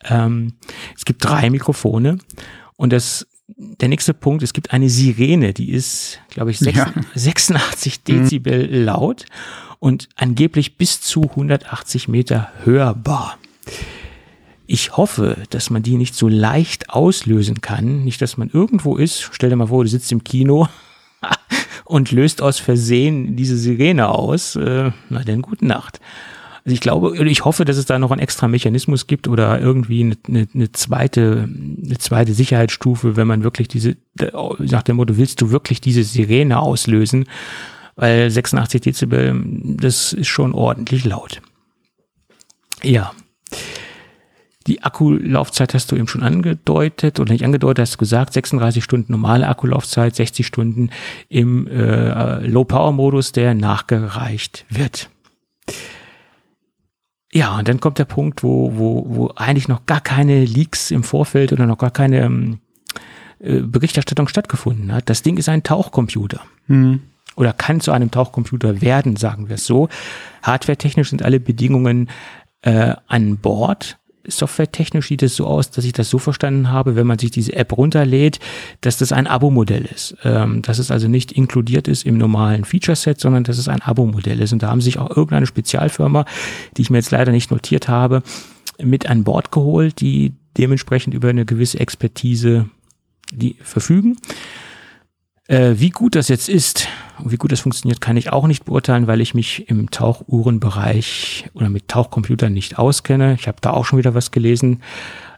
Ähm, 0.08 0.54
es 0.96 1.04
gibt 1.04 1.24
drei 1.24 1.50
Mikrofone 1.50 2.18
und 2.76 2.92
das 2.92 3.26
der 3.46 3.88
nächste 3.88 4.14
Punkt, 4.14 4.42
es 4.42 4.52
gibt 4.52 4.72
eine 4.72 4.88
Sirene, 4.88 5.52
die 5.52 5.70
ist, 5.70 6.18
glaube 6.30 6.50
ich, 6.50 6.58
sechs, 6.58 6.78
Ja. 6.78 6.92
86 7.14 8.02
Dezibel 8.02 8.84
laut 8.84 9.26
und 9.78 10.08
angeblich 10.16 10.78
bis 10.78 11.02
zu 11.02 11.22
180 11.22 12.08
Meter 12.08 12.50
hörbar. 12.64 13.38
Ich 14.66 14.96
hoffe, 14.96 15.36
dass 15.50 15.68
man 15.68 15.82
die 15.82 15.98
nicht 15.98 16.14
so 16.14 16.26
leicht 16.26 16.88
auslösen 16.88 17.60
kann. 17.60 18.02
Nicht, 18.02 18.22
dass 18.22 18.38
man 18.38 18.48
irgendwo 18.48 18.96
ist. 18.96 19.28
Stell 19.32 19.50
dir 19.50 19.56
mal 19.56 19.66
vor, 19.66 19.84
du 19.84 19.90
sitzt 19.90 20.10
im 20.10 20.24
Kino 20.24 20.68
und 21.84 22.12
löst 22.12 22.40
aus 22.40 22.58
Versehen 22.58 23.36
diese 23.36 23.58
Sirene 23.58 24.08
aus. 24.08 24.56
Äh, 24.56 24.90
na 25.10 25.22
denn, 25.22 25.42
gute 25.42 25.66
Nacht. 25.66 26.00
Also 26.64 26.74
ich 26.74 26.80
glaube, 26.80 27.28
ich 27.28 27.44
hoffe, 27.44 27.66
dass 27.66 27.76
es 27.76 27.84
da 27.84 27.98
noch 27.98 28.10
einen 28.10 28.22
extra 28.22 28.48
Mechanismus 28.48 29.06
gibt 29.06 29.28
oder 29.28 29.60
irgendwie 29.60 30.02
eine, 30.02 30.16
eine, 30.26 30.48
eine 30.54 30.72
zweite, 30.72 31.46
eine 31.46 31.98
zweite 31.98 32.32
Sicherheitsstufe, 32.32 33.16
wenn 33.16 33.26
man 33.26 33.44
wirklich 33.44 33.68
diese, 33.68 33.96
nach 34.58 34.82
dem 34.82 34.96
Motto, 34.96 35.18
willst 35.18 35.42
du 35.42 35.50
wirklich 35.50 35.82
diese 35.82 36.04
Sirene 36.04 36.58
auslösen? 36.58 37.26
Weil 37.96 38.30
86 38.30 38.80
Dezibel, 38.80 39.42
das 39.44 40.14
ist 40.14 40.28
schon 40.28 40.54
ordentlich 40.54 41.04
laut. 41.04 41.42
Ja. 42.82 43.12
Die 44.66 44.82
Akkulaufzeit 44.82 45.74
hast 45.74 45.92
du 45.92 45.96
eben 45.96 46.08
schon 46.08 46.22
angedeutet 46.22 47.20
oder 47.20 47.30
nicht 47.30 47.44
angedeutet, 47.44 47.82
hast 47.82 47.94
du 47.94 47.98
gesagt, 47.98 48.32
36 48.32 48.82
Stunden 48.82 49.12
normale 49.12 49.46
Akkulaufzeit, 49.46 50.16
60 50.16 50.46
Stunden 50.46 50.88
im 51.28 51.66
äh, 51.66 52.46
Low-Power-Modus, 52.46 53.32
der 53.32 53.52
nachgereicht 53.52 54.64
wird. 54.70 55.10
Ja, 57.34 57.58
und 57.58 57.66
dann 57.66 57.80
kommt 57.80 57.98
der 57.98 58.04
Punkt, 58.04 58.44
wo, 58.44 58.72
wo, 58.76 59.04
wo 59.08 59.32
eigentlich 59.34 59.66
noch 59.66 59.86
gar 59.86 60.00
keine 60.00 60.44
Leaks 60.44 60.92
im 60.92 61.02
Vorfeld 61.02 61.52
oder 61.52 61.66
noch 61.66 61.78
gar 61.78 61.90
keine 61.90 62.20
ähm, 62.20 62.60
äh, 63.40 63.58
Berichterstattung 63.58 64.28
stattgefunden 64.28 64.92
hat. 64.92 65.10
Das 65.10 65.22
Ding 65.22 65.36
ist 65.36 65.48
ein 65.48 65.64
Tauchcomputer. 65.64 66.42
Mhm. 66.68 67.00
Oder 67.34 67.52
kann 67.52 67.80
zu 67.80 67.90
einem 67.90 68.12
Tauchcomputer 68.12 68.80
werden, 68.80 69.16
sagen 69.16 69.48
wir 69.48 69.56
es 69.56 69.66
so. 69.66 69.88
Hardwaretechnisch 70.44 71.10
sind 71.10 71.24
alle 71.24 71.40
Bedingungen 71.40 72.08
äh, 72.62 72.94
an 73.08 73.38
Bord 73.38 73.98
softwaretechnisch 74.26 75.08
sieht 75.08 75.22
es 75.22 75.36
so 75.36 75.46
aus, 75.46 75.70
dass 75.70 75.84
ich 75.84 75.92
das 75.92 76.10
so 76.10 76.18
verstanden 76.18 76.70
habe, 76.70 76.96
wenn 76.96 77.06
man 77.06 77.18
sich 77.18 77.30
diese 77.30 77.54
App 77.54 77.76
runterlädt, 77.76 78.40
dass 78.80 78.96
das 78.98 79.12
ein 79.12 79.26
Abo-Modell 79.26 79.84
ist. 79.84 80.16
Ähm, 80.24 80.62
dass 80.62 80.78
es 80.78 80.90
also 80.90 81.08
nicht 81.08 81.32
inkludiert 81.32 81.88
ist 81.88 82.04
im 82.04 82.18
normalen 82.18 82.64
Feature-Set, 82.64 83.20
sondern 83.20 83.44
dass 83.44 83.58
es 83.58 83.68
ein 83.68 83.82
Abo-Modell 83.82 84.40
ist. 84.40 84.52
Und 84.52 84.62
da 84.62 84.70
haben 84.70 84.80
sich 84.80 84.98
auch 84.98 85.10
irgendeine 85.10 85.46
Spezialfirma, 85.46 86.24
die 86.76 86.82
ich 86.82 86.90
mir 86.90 86.98
jetzt 86.98 87.10
leider 87.10 87.32
nicht 87.32 87.50
notiert 87.50 87.88
habe, 87.88 88.22
mit 88.82 89.08
an 89.08 89.24
Bord 89.24 89.52
geholt, 89.52 90.00
die 90.00 90.32
dementsprechend 90.56 91.14
über 91.14 91.28
eine 91.28 91.44
gewisse 91.44 91.80
Expertise 91.80 92.68
die 93.32 93.56
verfügen. 93.62 94.16
Äh, 95.46 95.74
wie 95.76 95.90
gut 95.90 96.14
das 96.14 96.28
jetzt 96.28 96.48
ist 96.48 96.88
und 97.22 97.30
wie 97.30 97.36
gut 97.36 97.52
das 97.52 97.60
funktioniert, 97.60 98.00
kann 98.00 98.16
ich 98.16 98.32
auch 98.32 98.46
nicht 98.46 98.64
beurteilen, 98.64 99.06
weil 99.06 99.20
ich 99.20 99.34
mich 99.34 99.68
im 99.68 99.90
Tauchuhrenbereich 99.90 101.50
oder 101.52 101.68
mit 101.68 101.88
Tauchcomputern 101.88 102.52
nicht 102.52 102.78
auskenne. 102.78 103.36
Ich 103.38 103.46
habe 103.46 103.58
da 103.60 103.70
auch 103.70 103.84
schon 103.84 103.98
wieder 103.98 104.14
was 104.14 104.30
gelesen 104.30 104.82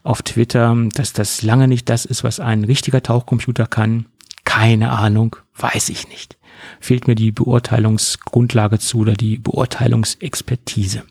auf 0.04 0.22
Twitter, 0.22 0.76
dass 0.94 1.12
das 1.12 1.42
lange 1.42 1.66
nicht 1.66 1.88
das 1.88 2.04
ist, 2.04 2.22
was 2.22 2.38
ein 2.38 2.62
richtiger 2.62 3.02
Tauchcomputer 3.02 3.66
kann. 3.66 4.06
Keine 4.44 4.92
Ahnung, 4.92 5.36
weiß 5.56 5.88
ich 5.88 6.08
nicht. 6.08 6.38
Fehlt 6.80 7.08
mir 7.08 7.16
die 7.16 7.32
Beurteilungsgrundlage 7.32 8.78
zu 8.78 8.98
oder 9.00 9.14
die 9.14 9.38
Beurteilungsexpertise. 9.38 11.02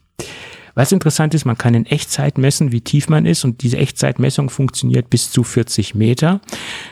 Was 0.76 0.92
interessant 0.92 1.34
ist, 1.34 1.46
man 1.46 1.58
kann 1.58 1.74
in 1.74 1.86
Echtzeit 1.86 2.38
messen, 2.38 2.74
wie 2.74 2.82
tief 2.82 3.08
man 3.08 3.26
ist 3.26 3.46
und 3.46 3.64
diese 3.64 3.78
Echtzeitmessung 3.78 4.50
funktioniert 4.50 5.10
bis 5.10 5.32
zu 5.32 5.44
40 5.44 5.96
Meter. 5.96 6.42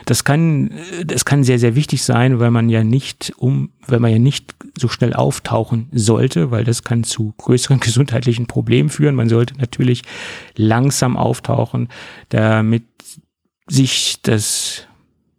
Das 0.06 0.24
kann, 0.24 0.70
das 1.04 1.26
kann 1.26 1.44
sehr, 1.44 1.58
sehr 1.58 1.76
wichtig 1.76 2.02
sein, 2.02 2.40
weil 2.40 2.50
man 2.50 2.70
ja 2.70 2.82
nicht 2.82 3.34
um, 3.36 3.72
weil 3.86 4.00
man 4.00 4.10
ja 4.10 4.18
nicht 4.18 4.54
so 4.78 4.88
schnell 4.88 5.12
auftauchen 5.12 5.88
sollte, 5.92 6.50
weil 6.50 6.64
das 6.64 6.82
kann 6.82 7.04
zu 7.04 7.34
größeren 7.36 7.78
gesundheitlichen 7.80 8.46
Problemen 8.46 8.88
führen. 8.88 9.14
Man 9.14 9.28
sollte 9.28 9.54
natürlich 9.58 10.00
langsam 10.56 11.18
auftauchen, 11.18 11.88
damit 12.30 12.84
sich 13.68 14.22
das, 14.22 14.86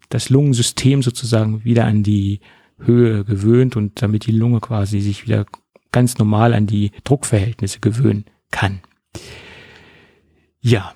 das 0.09 0.29
Lungensystem 0.29 1.01
sozusagen 1.01 1.65
wieder 1.65 1.85
an 1.85 2.03
die 2.03 2.41
Höhe 2.77 3.23
gewöhnt 3.25 3.75
und 3.75 4.03
damit 4.03 4.27
die 4.27 4.31
Lunge 4.31 4.59
quasi 4.59 5.01
sich 5.01 5.25
wieder 5.25 5.47
ganz 5.91 6.19
normal 6.19 6.53
an 6.53 6.67
die 6.67 6.91
Druckverhältnisse 7.03 7.79
gewöhnen 7.79 8.25
kann. 8.51 8.79
Ja. 10.61 10.93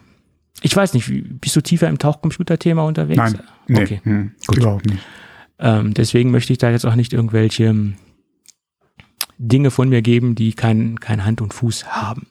Ich 0.62 0.76
weiß 0.76 0.94
nicht, 0.94 1.10
bist 1.40 1.56
du 1.56 1.62
tiefer 1.62 1.88
im 1.88 2.00
Tauchcomputer-Thema 2.00 2.84
unterwegs? 2.84 3.18
Nein, 3.18 3.40
nee, 3.68 3.82
okay. 3.82 4.02
Hm, 4.04 4.32
gut. 4.46 4.58
überhaupt 4.58 4.86
nicht. 4.88 5.04
Ähm, 5.60 5.94
deswegen 5.94 6.32
möchte 6.32 6.52
ich 6.52 6.60
da 6.60 6.70
jetzt 6.70 6.86
auch 6.86 6.96
nicht 6.96 7.14
irgendwelche 7.14 7.70
hm, 7.70 7.96
Dinge 9.38 9.72
von 9.72 9.90
mir 9.90 10.02
geben, 10.02 10.36
die 10.36 10.54
kein, 10.54 11.00
kein 11.00 11.24
Hand 11.24 11.42
und 11.42 11.54
Fuß 11.54 11.86
haben. 11.88 12.28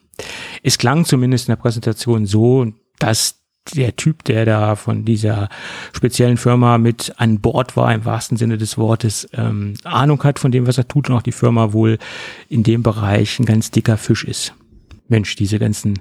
Es 0.63 0.77
klang 0.77 1.05
zumindest 1.05 1.47
in 1.47 1.53
der 1.53 1.61
Präsentation 1.61 2.25
so, 2.25 2.71
dass 2.99 3.39
der 3.73 3.95
Typ, 3.95 4.23
der 4.23 4.45
da 4.45 4.75
von 4.75 5.05
dieser 5.05 5.49
speziellen 5.93 6.37
Firma 6.37 6.77
mit 6.77 7.13
an 7.17 7.39
Bord 7.39 7.77
war, 7.77 7.93
im 7.93 8.05
wahrsten 8.05 8.37
Sinne 8.37 8.57
des 8.57 8.77
Wortes, 8.77 9.29
ähm, 9.33 9.75
Ahnung 9.83 10.23
hat 10.23 10.39
von 10.39 10.51
dem, 10.51 10.67
was 10.67 10.77
er 10.77 10.87
tut 10.87 11.09
und 11.09 11.15
auch 11.15 11.21
die 11.21 11.31
Firma 11.31 11.73
wohl 11.73 11.97
in 12.47 12.63
dem 12.63 12.83
Bereich 12.83 13.39
ein 13.39 13.45
ganz 13.45 13.71
dicker 13.71 13.97
Fisch 13.97 14.23
ist. 14.23 14.53
Mensch, 15.09 15.35
diese 15.35 15.59
ganzen 15.59 15.99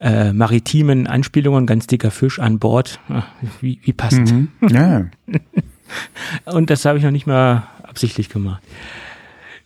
äh, 0.00 0.32
maritimen 0.32 1.06
Anspielungen, 1.06 1.66
ganz 1.66 1.86
dicker 1.86 2.10
Fisch 2.10 2.38
an 2.38 2.58
Bord, 2.58 3.00
ach, 3.08 3.26
wie, 3.60 3.80
wie 3.82 3.92
passend. 3.92 4.32
Mhm. 4.32 4.68
Ja. 4.68 5.06
Und 6.52 6.70
das 6.70 6.84
habe 6.84 6.98
ich 6.98 7.04
noch 7.04 7.10
nicht 7.10 7.26
mal 7.26 7.68
absichtlich 7.82 8.28
gemacht. 8.28 8.62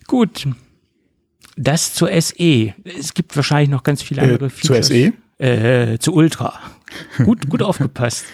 Gut. 0.07 0.49
Das 1.57 1.95
zur 1.95 2.09
SE. 2.21 2.75
Es 2.85 3.15
gibt 3.15 3.37
wahrscheinlich 3.37 3.71
noch 3.71 3.85
ganz 3.85 4.03
viele 4.03 4.23
äh, 4.23 4.25
andere 4.25 4.47
äh, 4.47 4.51
Features. 4.51 4.89
Zur 4.89 4.97
SE? 4.97 5.13
Äh, 5.39 5.99
zu 5.99 6.15
Ultra. 6.15 6.59
Gut, 7.25 7.49
gut 7.49 7.63
aufgepasst. 7.63 8.27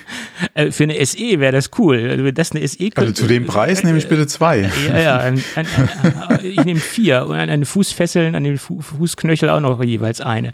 Äh, 0.54 0.70
für 0.70 0.84
eine 0.84 1.04
SE 1.04 1.40
wäre 1.40 1.52
das 1.52 1.70
cool. 1.78 2.08
Also, 2.10 2.24
wenn 2.24 2.34
das 2.34 2.52
eine 2.52 2.66
SE 2.66 2.78
könnte, 2.78 3.00
Also 3.00 3.12
zu 3.12 3.26
dem 3.26 3.46
Preis 3.46 3.80
äh, 3.80 3.86
nehme 3.86 3.98
ich 3.98 4.08
bitte 4.08 4.26
zwei. 4.26 4.70
Ja, 4.88 4.98
ja. 4.98 5.18
Ein, 5.18 5.42
ein, 5.54 5.66
ein, 5.66 6.38
ich 6.42 6.64
nehme 6.64 6.80
vier 6.80 7.26
und 7.26 7.36
an 7.36 7.48
den 7.48 7.64
Fußfesseln, 7.64 8.34
an 8.34 8.44
den 8.44 8.58
Fu 8.58 8.80
Fußknöchel 8.80 9.50
auch 9.50 9.60
noch 9.60 9.82
jeweils 9.82 10.20
eine. 10.20 10.52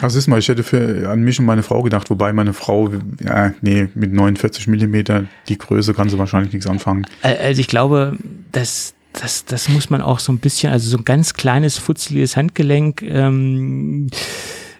Also 0.00 0.18
ist 0.18 0.28
mal, 0.28 0.38
ich 0.38 0.48
hätte 0.48 0.62
für, 0.62 1.08
an 1.08 1.22
mich 1.22 1.38
und 1.38 1.46
meine 1.46 1.62
Frau 1.62 1.82
gedacht, 1.82 2.10
wobei 2.10 2.32
meine 2.32 2.52
Frau, 2.52 2.90
ja, 3.24 3.52
nee, 3.62 3.88
mit 3.94 4.12
49 4.12 4.68
Millimeter, 4.68 5.24
die 5.48 5.58
Größe 5.58 5.94
kann 5.94 6.08
sie 6.08 6.18
wahrscheinlich 6.18 6.52
nichts 6.52 6.68
anfangen. 6.68 7.06
Also 7.22 7.60
ich 7.60 7.68
glaube, 7.68 8.16
dass 8.52 8.94
das, 9.12 9.44
das 9.44 9.68
muss 9.68 9.90
man 9.90 10.02
auch 10.02 10.18
so 10.18 10.32
ein 10.32 10.38
bisschen, 10.38 10.72
also 10.72 10.88
so 10.88 10.98
ein 10.98 11.04
ganz 11.04 11.34
kleines, 11.34 11.78
futzeliges 11.78 12.36
Handgelenk, 12.36 13.02
ähm, 13.02 14.08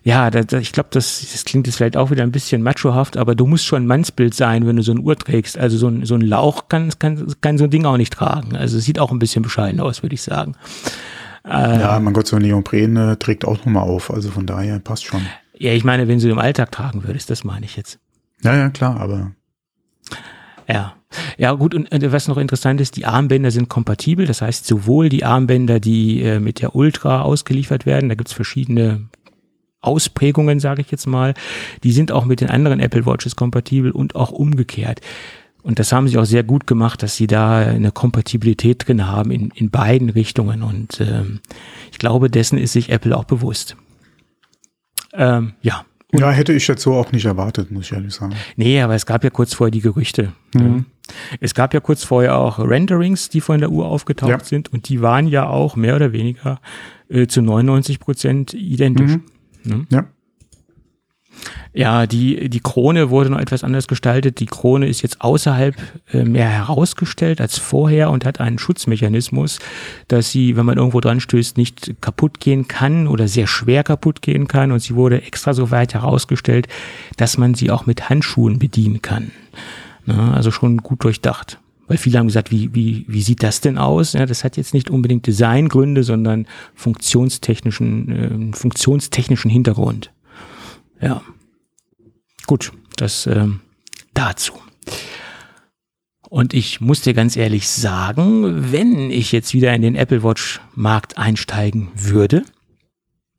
ja, 0.08 0.30
da, 0.30 0.42
da, 0.42 0.56
ich 0.56 0.72
glaube, 0.72 0.88
das, 0.90 1.20
das 1.32 1.44
klingt 1.44 1.66
jetzt 1.66 1.76
vielleicht 1.76 1.98
auch 1.98 2.10
wieder 2.10 2.22
ein 2.22 2.32
bisschen 2.32 2.62
machohaft, 2.62 3.18
aber 3.18 3.34
du 3.34 3.46
musst 3.46 3.66
schon 3.66 3.82
ein 3.82 3.86
Mannsbild 3.86 4.32
sein, 4.32 4.66
wenn 4.66 4.76
du 4.76 4.82
so 4.82 4.92
eine 4.92 5.02
Uhr 5.02 5.18
trägst. 5.18 5.58
Also 5.58 5.76
so 5.76 5.88
ein, 5.88 6.06
so 6.06 6.14
ein 6.14 6.22
Lauch 6.22 6.68
kann, 6.70 6.90
kann, 6.98 7.34
kann 7.42 7.58
so 7.58 7.64
ein 7.64 7.70
Ding 7.70 7.84
auch 7.84 7.98
nicht 7.98 8.14
tragen. 8.14 8.56
Also 8.56 8.78
es 8.78 8.84
sieht 8.84 8.98
auch 8.98 9.12
ein 9.12 9.18
bisschen 9.18 9.42
bescheiden 9.42 9.80
aus, 9.80 10.02
würde 10.02 10.14
ich 10.14 10.22
sagen. 10.22 10.54
Ja, 11.44 12.00
mein 12.00 12.14
Gott, 12.14 12.26
so 12.26 12.36
ein 12.36 12.42
Neopren 12.42 12.96
äh, 12.96 13.16
trägt 13.16 13.44
auch 13.44 13.58
nochmal 13.58 13.82
auf. 13.82 14.10
Also 14.10 14.30
von 14.30 14.46
daher 14.46 14.78
passt 14.78 15.04
schon. 15.04 15.20
Ja, 15.58 15.74
ich 15.74 15.84
meine, 15.84 16.08
wenn 16.08 16.18
du 16.18 16.30
im 16.30 16.38
Alltag 16.38 16.72
tragen 16.72 17.04
würdest, 17.04 17.28
das 17.28 17.44
meine 17.44 17.66
ich 17.66 17.76
jetzt. 17.76 17.98
Ja, 18.42 18.56
ja, 18.56 18.70
klar, 18.70 18.98
aber. 18.98 19.32
Ja. 20.66 20.94
Ja, 21.36 21.52
gut, 21.52 21.74
und 21.74 21.92
äh, 21.92 22.12
was 22.12 22.28
noch 22.28 22.38
interessant 22.38 22.80
ist, 22.80 22.96
die 22.96 23.04
Armbänder 23.04 23.50
sind 23.50 23.68
kompatibel. 23.68 24.26
Das 24.26 24.40
heißt, 24.40 24.66
sowohl 24.66 25.10
die 25.10 25.24
Armbänder, 25.24 25.80
die 25.80 26.22
äh, 26.22 26.40
mit 26.40 26.62
der 26.62 26.74
Ultra 26.74 27.20
ausgeliefert 27.22 27.84
werden, 27.84 28.08
da 28.08 28.14
gibt's 28.14 28.32
verschiedene 28.32 29.08
Ausprägungen, 29.80 30.60
sage 30.60 30.82
ich 30.82 30.90
jetzt 30.90 31.06
mal, 31.06 31.34
die 31.84 31.92
sind 31.92 32.12
auch 32.12 32.24
mit 32.24 32.40
den 32.40 32.50
anderen 32.50 32.80
Apple 32.80 33.06
Watches 33.06 33.36
kompatibel 33.36 33.90
und 33.90 34.16
auch 34.16 34.30
umgekehrt. 34.30 35.00
Und 35.62 35.78
das 35.78 35.92
haben 35.92 36.08
sie 36.08 36.18
auch 36.18 36.24
sehr 36.24 36.44
gut 36.44 36.66
gemacht, 36.66 37.02
dass 37.02 37.16
sie 37.16 37.26
da 37.26 37.58
eine 37.58 37.92
Kompatibilität 37.92 38.86
drin 38.86 39.06
haben 39.06 39.30
in, 39.30 39.50
in 39.54 39.70
beiden 39.70 40.08
Richtungen. 40.08 40.62
Und 40.62 41.00
ähm, 41.00 41.40
ich 41.92 41.98
glaube, 41.98 42.30
dessen 42.30 42.58
ist 42.58 42.72
sich 42.72 42.90
Apple 42.90 43.16
auch 43.16 43.24
bewusst. 43.24 43.76
Ähm, 45.12 45.52
ja. 45.62 45.84
Und 46.10 46.20
ja, 46.20 46.30
hätte 46.30 46.54
ich 46.54 46.66
jetzt 46.66 46.82
so 46.82 46.94
auch 46.94 47.12
nicht 47.12 47.26
erwartet, 47.26 47.70
muss 47.70 47.86
ich 47.86 47.92
ehrlich 47.92 48.14
sagen. 48.14 48.34
Nee, 48.56 48.80
aber 48.80 48.94
es 48.94 49.04
gab 49.04 49.24
ja 49.24 49.30
kurz 49.30 49.52
vorher 49.52 49.70
die 49.70 49.82
Gerüchte. 49.82 50.32
Mhm. 50.54 50.86
Es 51.40 51.54
gab 51.54 51.74
ja 51.74 51.80
kurz 51.80 52.02
vorher 52.02 52.38
auch 52.38 52.58
Renderings, 52.58 53.28
die 53.28 53.42
von 53.42 53.60
der 53.60 53.70
Uhr 53.70 53.86
aufgetaucht 53.86 54.30
ja. 54.30 54.44
sind 54.44 54.72
und 54.72 54.88
die 54.88 55.02
waren 55.02 55.26
ja 55.26 55.48
auch 55.48 55.76
mehr 55.76 55.96
oder 55.96 56.12
weniger 56.12 56.60
äh, 57.10 57.26
zu 57.26 57.42
99 57.42 58.00
Prozent 58.00 58.54
identisch. 58.54 59.16
Mhm. 59.16 59.24
Ne? 59.64 59.86
Ja. 59.90 60.06
Ja, 61.72 62.06
die, 62.06 62.48
die 62.48 62.60
Krone 62.60 63.10
wurde 63.10 63.30
noch 63.30 63.38
etwas 63.38 63.62
anders 63.62 63.86
gestaltet. 63.86 64.40
Die 64.40 64.46
Krone 64.46 64.88
ist 64.88 65.02
jetzt 65.02 65.20
außerhalb 65.20 65.76
äh, 66.12 66.24
mehr 66.24 66.48
herausgestellt 66.48 67.40
als 67.40 67.58
vorher 67.58 68.10
und 68.10 68.24
hat 68.24 68.40
einen 68.40 68.58
Schutzmechanismus, 68.58 69.60
dass 70.08 70.32
sie, 70.32 70.56
wenn 70.56 70.66
man 70.66 70.78
irgendwo 70.78 71.00
dran 71.00 71.20
stößt, 71.20 71.56
nicht 71.56 72.00
kaputt 72.00 72.40
gehen 72.40 72.66
kann 72.66 73.06
oder 73.06 73.28
sehr 73.28 73.46
schwer 73.46 73.84
kaputt 73.84 74.22
gehen 74.22 74.48
kann. 74.48 74.72
Und 74.72 74.80
sie 74.80 74.94
wurde 74.94 75.22
extra 75.22 75.54
so 75.54 75.70
weit 75.70 75.94
herausgestellt, 75.94 76.66
dass 77.16 77.38
man 77.38 77.54
sie 77.54 77.70
auch 77.70 77.86
mit 77.86 78.08
Handschuhen 78.08 78.58
bedienen 78.58 79.02
kann. 79.02 79.30
Na, 80.06 80.32
also 80.34 80.50
schon 80.50 80.78
gut 80.78 81.04
durchdacht. 81.04 81.60
Weil 81.88 81.96
viele 81.96 82.18
haben 82.18 82.26
gesagt, 82.26 82.50
wie, 82.50 82.74
wie, 82.74 83.06
wie 83.08 83.22
sieht 83.22 83.42
das 83.42 83.62
denn 83.62 83.78
aus? 83.78 84.12
Ja, 84.12 84.26
das 84.26 84.44
hat 84.44 84.56
jetzt 84.58 84.74
nicht 84.74 84.90
unbedingt 84.90 85.26
Designgründe, 85.26 86.04
sondern 86.04 86.46
funktionstechnischen, 86.74 88.52
äh, 88.52 88.56
funktionstechnischen 88.56 89.50
Hintergrund. 89.50 90.12
Ja. 91.00 91.22
Gut, 92.46 92.72
das 92.96 93.26
ähm, 93.26 93.60
dazu. 94.14 94.52
Und 96.28 96.52
ich 96.52 96.80
muss 96.82 97.00
dir 97.00 97.14
ganz 97.14 97.36
ehrlich 97.36 97.68
sagen, 97.68 98.70
wenn 98.72 99.10
ich 99.10 99.32
jetzt 99.32 99.54
wieder 99.54 99.74
in 99.74 99.80
den 99.80 99.94
Apple 99.94 100.22
Watch 100.22 100.60
Markt 100.74 101.16
einsteigen 101.16 101.88
würde, 101.94 102.44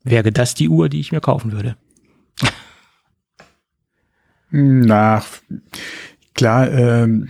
wäre 0.02 0.32
das 0.32 0.54
die 0.54 0.68
Uhr, 0.68 0.88
die 0.88 0.98
ich 0.98 1.12
mir 1.12 1.20
kaufen 1.20 1.52
würde. 1.52 1.76
Na, 4.50 5.22
klar, 6.34 6.70
ähm, 6.72 7.28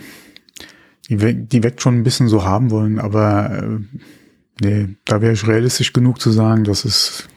die, 1.11 1.35
die 1.35 1.63
wird 1.63 1.83
schon 1.83 1.99
ein 1.99 2.03
bisschen 2.03 2.29
so 2.29 2.45
haben 2.45 2.71
wollen, 2.71 2.99
aber 2.99 3.63
äh, 3.63 3.79
nee, 4.61 4.89
da 5.05 5.21
wäre 5.21 5.33
ich 5.33 5.47
realistisch 5.47 5.93
genug 5.93 6.21
zu 6.21 6.31
sagen, 6.31 6.65
das 6.65 6.85
ist 6.85 7.29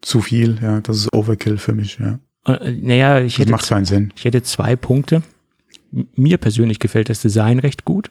zu 0.00 0.20
viel, 0.22 0.58
ja, 0.62 0.80
das 0.80 0.98
ist 0.98 1.12
Overkill 1.12 1.58
für 1.58 1.74
mich, 1.74 1.98
ja. 1.98 2.18
Äh, 2.46 2.72
naja, 2.72 3.20
ich 3.20 3.34
Das 3.34 3.40
hätte, 3.42 3.50
macht 3.52 3.68
keinen 3.68 3.84
Sinn. 3.84 4.12
ich 4.16 4.24
hätte 4.24 4.42
zwei 4.42 4.74
Punkte. 4.76 5.22
Mir 6.16 6.38
persönlich 6.38 6.78
gefällt 6.78 7.08
das 7.08 7.20
Design 7.20 7.58
recht 7.58 7.84
gut. 7.84 8.10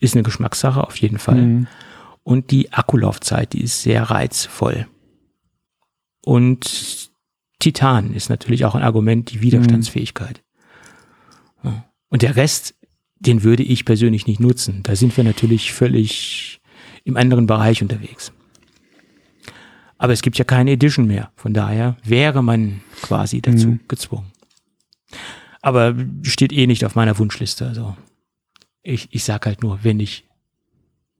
Ist 0.00 0.14
eine 0.14 0.22
Geschmackssache 0.24 0.82
auf 0.82 0.96
jeden 0.96 1.18
Fall. 1.18 1.40
Mhm. 1.40 1.66
Und 2.24 2.50
die 2.50 2.72
Akkulaufzeit, 2.72 3.52
die 3.52 3.62
ist 3.62 3.82
sehr 3.82 4.02
reizvoll. 4.04 4.86
Und 6.24 7.10
Titan 7.58 8.12
ist 8.14 8.30
natürlich 8.30 8.64
auch 8.64 8.74
ein 8.74 8.82
Argument, 8.82 9.30
die 9.30 9.40
Widerstandsfähigkeit. 9.42 10.42
Ja. 11.62 11.84
Und 12.08 12.22
der 12.22 12.36
Rest, 12.36 12.74
den 13.26 13.42
würde 13.42 13.62
ich 13.62 13.84
persönlich 13.84 14.26
nicht 14.26 14.40
nutzen. 14.40 14.82
Da 14.82 14.96
sind 14.96 15.16
wir 15.16 15.24
natürlich 15.24 15.72
völlig 15.72 16.60
im 17.04 17.16
anderen 17.16 17.46
Bereich 17.46 17.82
unterwegs. 17.82 18.32
Aber 19.98 20.12
es 20.12 20.22
gibt 20.22 20.36
ja 20.38 20.44
keine 20.44 20.72
Edition 20.72 21.06
mehr. 21.06 21.30
Von 21.36 21.54
daher 21.54 21.96
wäre 22.04 22.42
man 22.42 22.80
quasi 23.02 23.40
dazu 23.40 23.68
Mhm. 23.68 23.80
gezwungen. 23.88 24.30
Aber 25.62 25.94
steht 26.22 26.52
eh 26.52 26.66
nicht 26.66 26.84
auf 26.84 26.94
meiner 26.94 27.18
Wunschliste. 27.18 27.66
Also 27.66 27.96
ich, 28.82 29.08
ich 29.12 29.24
sag 29.24 29.46
halt 29.46 29.62
nur, 29.62 29.82
wenn 29.82 30.00
ich 30.00 30.24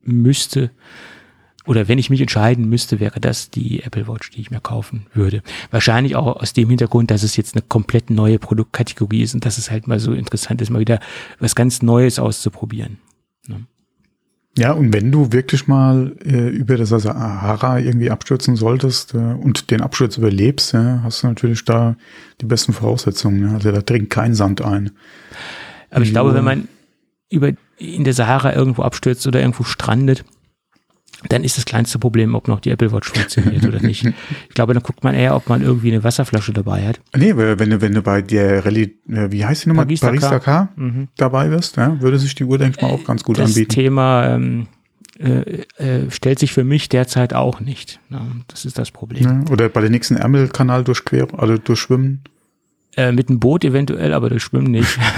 müsste 0.02 0.70
oder 1.66 1.88
wenn 1.88 1.98
ich 1.98 2.10
mich 2.10 2.20
entscheiden 2.20 2.68
müsste, 2.68 3.00
wäre 3.00 3.20
das 3.20 3.50
die 3.50 3.82
Apple 3.82 4.06
Watch, 4.06 4.30
die 4.30 4.40
ich 4.40 4.50
mir 4.50 4.60
kaufen 4.60 5.06
würde. 5.14 5.42
Wahrscheinlich 5.70 6.16
auch 6.16 6.40
aus 6.40 6.52
dem 6.52 6.68
Hintergrund, 6.68 7.10
dass 7.10 7.22
es 7.22 7.36
jetzt 7.36 7.54
eine 7.54 7.62
komplett 7.62 8.10
neue 8.10 8.38
Produktkategorie 8.38 9.22
ist 9.22 9.34
und 9.34 9.46
dass 9.46 9.58
es 9.58 9.70
halt 9.70 9.86
mal 9.86 9.98
so 9.98 10.12
interessant 10.12 10.60
ist, 10.60 10.70
mal 10.70 10.80
wieder 10.80 11.00
was 11.38 11.54
ganz 11.54 11.82
Neues 11.82 12.18
auszuprobieren. 12.18 12.98
Ja, 14.56 14.72
und 14.72 14.92
wenn 14.92 15.10
du 15.10 15.32
wirklich 15.32 15.66
mal 15.66 16.14
äh, 16.24 16.48
über 16.48 16.76
das 16.76 16.90
Sahara 16.90 17.80
irgendwie 17.80 18.10
abstürzen 18.10 18.54
solltest 18.54 19.14
äh, 19.14 19.18
und 19.18 19.72
den 19.72 19.80
Absturz 19.80 20.16
überlebst, 20.16 20.72
ja, 20.74 21.00
hast 21.02 21.22
du 21.22 21.26
natürlich 21.26 21.64
da 21.64 21.96
die 22.40 22.46
besten 22.46 22.72
Voraussetzungen. 22.72 23.48
Ja. 23.48 23.54
Also 23.54 23.72
da 23.72 23.80
dringt 23.80 24.10
kein 24.10 24.34
Sand 24.34 24.62
ein. 24.62 24.92
Aber 25.90 26.02
ich 26.02 26.12
glaube, 26.12 26.34
wenn 26.34 26.44
man 26.44 26.68
über 27.30 27.50
in 27.78 28.04
der 28.04 28.14
Sahara 28.14 28.54
irgendwo 28.54 28.82
abstürzt 28.82 29.26
oder 29.26 29.40
irgendwo 29.40 29.64
strandet, 29.64 30.24
dann 31.28 31.44
ist 31.44 31.56
das 31.56 31.64
kleinste 31.64 31.98
Problem, 31.98 32.34
ob 32.34 32.48
noch 32.48 32.60
die 32.60 32.70
Apple 32.70 32.92
Watch 32.92 33.08
funktioniert 33.10 33.64
oder 33.64 33.80
nicht. 33.80 34.04
Ich 34.48 34.54
glaube, 34.54 34.74
dann 34.74 34.82
guckt 34.82 35.02
man 35.04 35.14
eher, 35.14 35.34
ob 35.34 35.48
man 35.48 35.62
irgendwie 35.62 35.90
eine 35.92 36.04
Wasserflasche 36.04 36.52
dabei 36.52 36.86
hat. 36.86 37.00
Nee, 37.16 37.34
wenn 37.36 37.70
du, 37.70 37.80
wenn 37.80 37.92
du 37.92 38.02
bei 38.02 38.22
der 38.22 38.64
Rallye, 38.64 38.94
äh, 39.08 39.30
wie 39.30 39.44
heißt 39.44 39.64
die 39.64 39.68
nochmal? 39.68 39.86
Paris-Dakar. 39.86 40.20
Paris-Dakar 40.20 40.68
Mhm. 40.76 41.08
dabei 41.16 41.50
wirst, 41.50 41.76
ja, 41.76 42.00
würde 42.00 42.18
sich 42.18 42.34
die 42.34 42.44
Uhr, 42.44 42.58
denke 42.58 42.76
ich 42.76 42.82
mal, 42.82 42.90
auch 42.90 43.04
ganz 43.04 43.22
gut 43.24 43.38
das 43.38 43.50
anbieten. 43.50 43.70
Thema 43.70 44.34
ähm, 44.34 44.66
äh, 45.18 45.62
äh, 45.78 46.10
stellt 46.10 46.38
sich 46.38 46.52
für 46.52 46.64
mich 46.64 46.88
derzeit 46.88 47.34
auch 47.34 47.60
nicht. 47.60 48.00
Ja, 48.10 48.22
das 48.48 48.64
ist 48.64 48.78
das 48.78 48.90
Problem. 48.90 49.22
Ja, 49.46 49.52
oder 49.52 49.68
bei 49.68 49.80
der 49.80 49.90
nächsten 49.90 50.16
Ärmelkanal 50.16 50.84
durchqueren, 50.84 51.38
also 51.38 51.56
durchschwimmen. 51.58 52.22
Äh, 52.96 53.10
mit 53.12 53.28
einem 53.28 53.40
Boot 53.40 53.64
eventuell, 53.64 54.12
aber 54.12 54.28
durch 54.30 54.42
Schwimmen 54.44 54.70
nicht. 54.70 54.98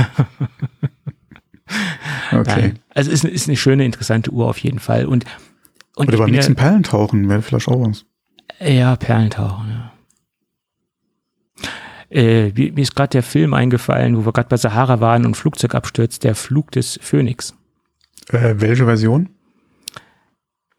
Okay. 2.32 2.60
Nein. 2.60 2.78
Also 2.94 3.10
ist, 3.10 3.24
ist 3.24 3.48
eine 3.48 3.56
schöne, 3.56 3.84
interessante 3.84 4.30
Uhr 4.32 4.46
auf 4.48 4.58
jeden 4.58 4.78
Fall. 4.78 5.06
Und, 5.06 5.24
und 5.96 6.06
Oder 6.08 6.14
ich 6.14 6.20
beim 6.20 6.30
nächsten 6.30 6.52
ja, 6.54 6.62
Perlentauchen 6.62 7.28
wäre 7.28 7.42
vielleicht 7.42 7.66
auch 7.68 7.80
was. 7.88 8.04
ja, 8.60 8.94
Perlentauchen, 8.96 9.68
ja. 9.70 9.92
Äh, 12.08 12.52
mir 12.52 12.72
mir 12.72 12.82
ist 12.82 12.94
gerade 12.94 13.10
der 13.10 13.22
Film 13.24 13.52
eingefallen, 13.52 14.16
wo 14.16 14.24
wir 14.24 14.32
gerade 14.32 14.48
bei 14.48 14.56
Sahara 14.56 15.00
waren 15.00 15.26
und 15.26 15.36
Flugzeug 15.36 15.74
abstürzt, 15.74 16.22
der 16.22 16.36
Flug 16.36 16.70
des 16.70 16.98
Phönix. 17.02 17.54
Äh, 18.30 18.54
welche 18.58 18.84
Version? 18.84 19.28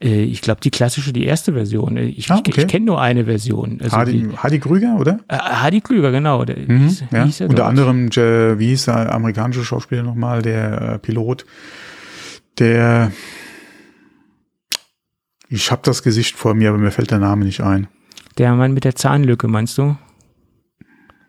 Äh, 0.01 0.21
ich 0.23 0.41
glaube, 0.41 0.61
die 0.61 0.69
klassische, 0.71 1.11
die 1.11 1.25
erste 1.25 1.51
Version. 1.53 1.97
Äh, 1.97 2.05
Ich, 2.05 2.31
Ah, 2.31 2.35
ich, 2.35 2.53
okay. 2.53 2.61
ich 2.61 2.67
kenne 2.67 2.85
nur 2.85 3.01
eine 3.01 3.25
Version. 3.25 3.79
Also 3.83 3.97
Hardy, 3.97 4.23
die, 4.23 4.37
Hardy 4.37 4.59
Krüger, 4.59 4.95
oder? 4.97 5.19
äh, 5.27 5.35
Hardy 5.37 5.81
Klüger, 5.81 6.11
genau. 6.11 6.45
Der, 6.45 6.57
Mhm, 6.59 6.87
hieß, 6.87 7.03
ja. 7.11 7.23
hieß 7.25 7.41
er 7.41 7.49
Unter 7.49 7.57
dort? 7.63 7.69
anderem, 7.69 8.07
äh, 8.07 8.57
wie 8.57 8.67
hieß 8.67 8.85
der 8.85 9.13
amerikanische 9.13 9.65
Schauspieler 9.65 10.03
nochmal, 10.03 10.41
der 10.41 10.81
äh, 10.93 10.99
Pilot, 10.99 11.45
der 12.57 13.11
ich 15.49 15.71
habe 15.71 15.81
das 15.83 16.03
Gesicht 16.03 16.35
vor 16.35 16.53
mir, 16.53 16.69
aber 16.69 16.77
mir 16.77 16.91
fällt 16.91 17.11
der 17.11 17.19
Name 17.19 17.45
nicht 17.45 17.61
ein. 17.61 17.87
Der 18.37 18.53
Mann 18.53 18.73
mit 18.73 18.83
der 18.83 18.95
Zahnlücke, 18.95 19.47
meinst 19.47 19.77
du? 19.77 19.97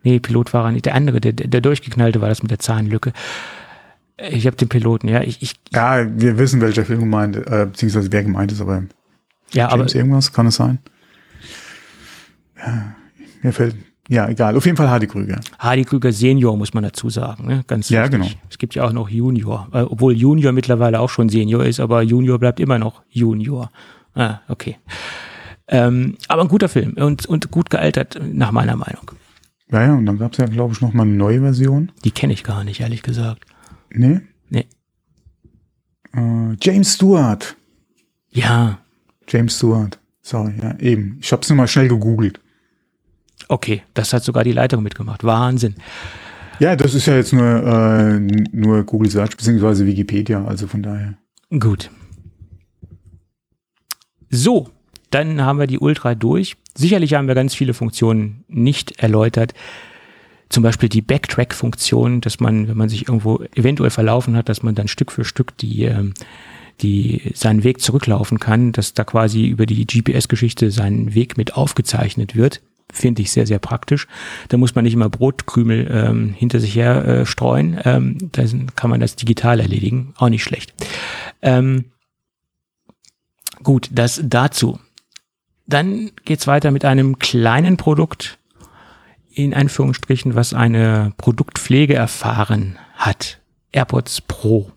Nee, 0.03 0.19
Pilot 0.19 0.53
war 0.53 0.65
er 0.65 0.71
nicht. 0.71 0.85
Der 0.85 0.95
andere, 0.95 1.19
der, 1.19 1.33
der 1.33 1.61
durchgeknallte 1.61 2.21
war 2.21 2.29
das 2.29 2.41
mit 2.41 2.51
der 2.51 2.59
Zahnlücke. 2.59 3.11
Ich 4.31 4.45
habe 4.45 4.55
den 4.57 4.69
Piloten, 4.69 5.07
ja. 5.07 5.21
Ich, 5.21 5.41
ich, 5.41 5.55
Ja, 5.73 6.05
wir 6.19 6.37
wissen, 6.37 6.61
welcher 6.61 6.85
Film 6.85 6.99
gemeint, 7.01 7.35
äh, 7.37 7.65
beziehungsweise 7.65 8.11
wer 8.11 8.23
gemeint 8.23 8.51
ist, 8.51 8.61
aber 8.61 8.83
ja, 9.51 9.67
aber 9.67 9.77
James 9.79 9.95
irgendwas, 9.95 10.31
kann 10.33 10.47
es 10.47 10.55
sein? 10.55 10.79
Ja, 12.57 12.95
mir 13.41 13.53
fällt, 13.53 13.75
ja, 14.09 14.27
egal. 14.27 14.55
Auf 14.57 14.65
jeden 14.65 14.77
Fall 14.77 14.89
Hardy 14.89 15.07
Krüger. 15.07 15.39
Hardy 15.57 15.85
Krüger 15.85 16.11
Senior 16.11 16.57
muss 16.57 16.73
man 16.73 16.83
dazu 16.83 17.09
sagen, 17.09 17.47
ne? 17.47 17.63
Ganz 17.67 17.89
Ja, 17.89 18.03
wichtig. 18.03 18.19
genau. 18.19 18.31
Es 18.49 18.57
gibt 18.57 18.75
ja 18.75 18.83
auch 18.83 18.91
noch 18.91 19.09
Junior, 19.09 19.67
äh, 19.71 19.81
obwohl 19.81 20.13
Junior 20.15 20.51
mittlerweile 20.51 20.99
auch 20.99 21.09
schon 21.09 21.29
Senior 21.29 21.63
ist, 21.65 21.79
aber 21.79 22.01
Junior 22.01 22.39
bleibt 22.39 22.59
immer 22.59 22.77
noch 22.79 23.03
Junior. 23.09 23.71
Ah, 24.19 24.41
okay. 24.49 24.77
Ähm, 25.69 26.17
aber 26.27 26.41
ein 26.41 26.49
guter 26.49 26.67
Film 26.67 26.93
und, 26.97 27.25
und 27.25 27.51
gut 27.51 27.69
gealtert, 27.69 28.19
nach 28.21 28.51
meiner 28.51 28.75
Meinung. 28.75 29.11
Ja, 29.71 29.83
ja, 29.83 29.93
und 29.93 30.05
dann 30.05 30.17
gab 30.17 30.33
es 30.33 30.39
ja, 30.39 30.45
glaube 30.45 30.73
ich, 30.73 30.81
noch 30.81 30.93
mal 30.93 31.03
eine 31.03 31.13
neue 31.13 31.39
Version. 31.39 31.91
Die 32.03 32.11
kenne 32.11 32.33
ich 32.33 32.43
gar 32.43 32.63
nicht, 32.65 32.81
ehrlich 32.81 33.01
gesagt. 33.01 33.45
Nee? 33.93 34.19
Nee. 34.49 34.65
Äh, 36.13 36.55
James 36.61 36.95
Stewart. 36.95 37.55
Ja, 38.31 38.79
James 39.29 39.55
Stewart. 39.55 39.99
Sorry, 40.21 40.53
ja, 40.61 40.77
eben. 40.79 41.17
Ich 41.21 41.31
habe 41.31 41.43
es 41.43 41.49
nur 41.49 41.55
mal 41.55 41.67
schnell 41.67 41.87
gegoogelt. 41.87 42.41
okay, 43.47 43.83
das 43.93 44.11
hat 44.11 44.23
sogar 44.23 44.43
die 44.43 44.51
Leitung 44.51 44.83
mitgemacht. 44.83 45.23
Wahnsinn. 45.23 45.75
Ja, 46.59 46.75
das 46.75 46.93
ist 46.93 47.05
ja 47.05 47.15
jetzt 47.15 47.31
nur, 47.31 47.45
äh, 47.45 48.19
nur 48.51 48.83
Google 48.83 49.09
Search 49.09 49.37
beziehungsweise 49.37 49.85
Wikipedia, 49.85 50.43
also 50.43 50.67
von 50.67 50.83
daher. 50.83 51.13
Gut. 51.57 51.89
So, 54.29 54.69
dann 55.11 55.41
haben 55.41 55.59
wir 55.59 55.67
die 55.67 55.79
Ultra 55.79 56.15
durch. 56.15 56.55
Sicherlich 56.75 57.13
haben 57.13 57.27
wir 57.27 57.35
ganz 57.35 57.55
viele 57.55 57.73
Funktionen 57.73 58.43
nicht 58.47 58.99
erläutert. 58.99 59.53
Zum 60.49 60.63
Beispiel 60.63 60.89
die 60.89 61.01
Backtrack-Funktion, 61.01 62.21
dass 62.21 62.39
man, 62.39 62.67
wenn 62.67 62.77
man 62.77 62.89
sich 62.89 63.07
irgendwo 63.07 63.43
eventuell 63.55 63.91
verlaufen 63.91 64.35
hat, 64.35 64.49
dass 64.49 64.63
man 64.63 64.75
dann 64.75 64.87
Stück 64.87 65.11
für 65.11 65.23
Stück 65.23 65.55
die, 65.57 65.83
ähm, 65.83 66.13
die 66.81 67.31
seinen 67.35 67.63
Weg 67.63 67.81
zurücklaufen 67.81 68.39
kann, 68.39 68.71
dass 68.71 68.93
da 68.93 69.03
quasi 69.03 69.47
über 69.47 69.65
die 69.65 69.85
GPS-Geschichte 69.85 70.71
sein 70.71 71.13
Weg 71.13 71.37
mit 71.37 71.53
aufgezeichnet 71.53 72.35
wird. 72.35 72.61
Finde 72.91 73.21
ich 73.21 73.29
sehr, 73.29 73.45
sehr 73.45 73.59
praktisch. 73.59 74.07
Da 74.47 74.57
muss 74.57 74.73
man 74.73 74.83
nicht 74.83 74.95
immer 74.95 75.09
Brotkrümel 75.09 75.87
ähm, 75.91 76.33
hinter 76.33 76.59
sich 76.59 76.75
her 76.75 77.05
äh, 77.05 77.25
streuen. 77.27 77.79
Ähm, 77.85 78.17
da 78.31 78.43
kann 78.75 78.89
man 78.89 78.99
das 78.99 79.15
digital 79.15 79.59
erledigen. 79.59 80.13
Auch 80.17 80.29
nicht 80.29 80.43
schlecht. 80.43 80.73
Ähm, 81.43 81.85
gut, 83.63 83.89
das 83.91 84.21
dazu. 84.23 84.79
Dann 85.67 86.11
geht's 86.25 86.47
weiter 86.47 86.71
mit 86.71 86.85
einem 86.85 87.19
kleinen 87.19 87.77
Produkt, 87.77 88.39
in 89.31 89.53
Anführungsstrichen, 89.53 90.35
was 90.35 90.53
eine 90.53 91.13
Produktpflege 91.17 91.93
erfahren 91.93 92.77
hat. 92.95 93.39
AirPods 93.71 94.21
Pro. 94.21 94.71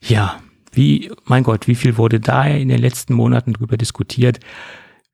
Ja, 0.00 0.40
wie, 0.72 1.10
mein 1.24 1.42
Gott, 1.42 1.66
wie 1.66 1.74
viel 1.74 1.96
wurde 1.96 2.20
da 2.20 2.44
in 2.44 2.68
den 2.68 2.80
letzten 2.80 3.14
Monaten 3.14 3.54
drüber 3.54 3.76
diskutiert, 3.76 4.38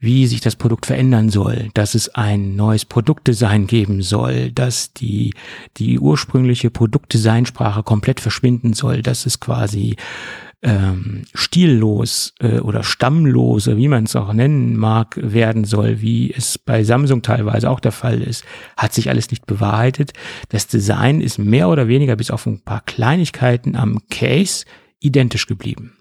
wie 0.04 0.26
sich 0.26 0.40
das 0.40 0.56
Produkt 0.56 0.84
verändern 0.84 1.30
soll, 1.30 1.70
dass 1.72 1.94
es 1.94 2.10
ein 2.10 2.56
neues 2.56 2.84
Produktdesign 2.84 3.66
geben 3.66 4.02
soll, 4.02 4.50
dass 4.52 4.92
die, 4.92 5.32
die 5.78 5.98
ursprüngliche 5.98 6.70
Produktdesignsprache 6.70 7.82
komplett 7.82 8.20
verschwinden 8.20 8.74
soll, 8.74 9.00
dass 9.00 9.24
es 9.24 9.40
quasi 9.40 9.96
ähm, 10.64 11.24
stillos 11.34 12.32
äh, 12.40 12.58
oder 12.58 12.82
stammlose, 12.82 13.76
wie 13.76 13.88
man 13.88 14.04
es 14.04 14.16
auch 14.16 14.32
nennen 14.32 14.76
mag, 14.76 15.18
werden 15.20 15.64
soll, 15.64 16.00
wie 16.00 16.32
es 16.32 16.58
bei 16.58 16.82
Samsung 16.82 17.22
teilweise 17.22 17.70
auch 17.70 17.80
der 17.80 17.92
Fall 17.92 18.22
ist, 18.22 18.44
hat 18.76 18.94
sich 18.94 19.10
alles 19.10 19.30
nicht 19.30 19.46
bewahrheitet. 19.46 20.12
Das 20.48 20.66
Design 20.66 21.20
ist 21.20 21.38
mehr 21.38 21.68
oder 21.68 21.86
weniger 21.86 22.16
bis 22.16 22.30
auf 22.30 22.46
ein 22.46 22.60
paar 22.60 22.80
Kleinigkeiten 22.80 23.76
am 23.76 24.00
Case 24.10 24.64
identisch 25.00 25.46
geblieben. 25.46 25.92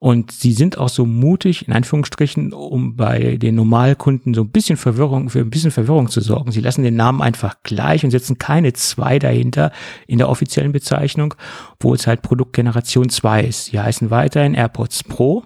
Und 0.00 0.32
sie 0.32 0.54
sind 0.54 0.78
auch 0.78 0.88
so 0.88 1.04
mutig, 1.04 1.68
in 1.68 1.74
Anführungsstrichen, 1.74 2.54
um 2.54 2.96
bei 2.96 3.36
den 3.36 3.54
Normalkunden 3.54 4.32
so 4.32 4.40
ein 4.40 4.48
bisschen 4.48 4.78
Verwirrung, 4.78 5.28
für 5.28 5.40
ein 5.40 5.50
bisschen 5.50 5.70
Verwirrung 5.70 6.08
zu 6.08 6.22
sorgen. 6.22 6.52
Sie 6.52 6.62
lassen 6.62 6.82
den 6.82 6.96
Namen 6.96 7.20
einfach 7.20 7.56
gleich 7.64 8.02
und 8.02 8.10
setzen 8.10 8.38
keine 8.38 8.72
zwei 8.72 9.18
dahinter 9.18 9.72
in 10.06 10.16
der 10.16 10.30
offiziellen 10.30 10.72
Bezeichnung, 10.72 11.34
wo 11.80 11.92
es 11.92 12.06
halt 12.06 12.22
Produktgeneration 12.22 13.10
2 13.10 13.44
ist. 13.44 13.66
Sie 13.66 13.78
heißen 13.78 14.10
weiterhin 14.10 14.54
AirPods 14.54 15.04
Pro. 15.04 15.44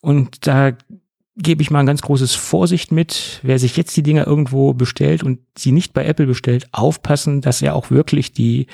Und 0.00 0.44
da 0.48 0.72
gebe 1.36 1.62
ich 1.62 1.70
mal 1.70 1.78
ein 1.78 1.86
ganz 1.86 2.02
großes 2.02 2.34
Vorsicht 2.34 2.90
mit. 2.90 3.38
Wer 3.44 3.60
sich 3.60 3.76
jetzt 3.76 3.96
die 3.96 4.02
Dinger 4.02 4.26
irgendwo 4.26 4.74
bestellt 4.74 5.22
und 5.22 5.38
sie 5.56 5.70
nicht 5.70 5.92
bei 5.92 6.04
Apple 6.04 6.26
bestellt, 6.26 6.66
aufpassen, 6.72 7.42
dass 7.42 7.62
er 7.62 7.76
auch 7.76 7.92
wirklich 7.92 8.32
die, 8.32 8.66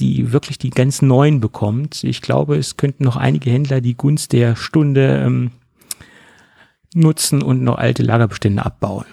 die 0.00 0.32
wirklich 0.32 0.58
die 0.58 0.70
ganz 0.70 1.02
neuen 1.02 1.40
bekommt. 1.40 2.02
Ich 2.04 2.22
glaube, 2.22 2.56
es 2.56 2.76
könnten 2.76 3.04
noch 3.04 3.16
einige 3.16 3.50
Händler 3.50 3.80
die 3.80 3.96
Gunst 3.96 4.32
der 4.32 4.56
Stunde 4.56 5.22
ähm, 5.24 5.50
nutzen 6.94 7.42
und 7.42 7.62
noch 7.62 7.78
alte 7.78 8.02
Lagerbestände 8.02 8.64
abbauen. 8.64 9.06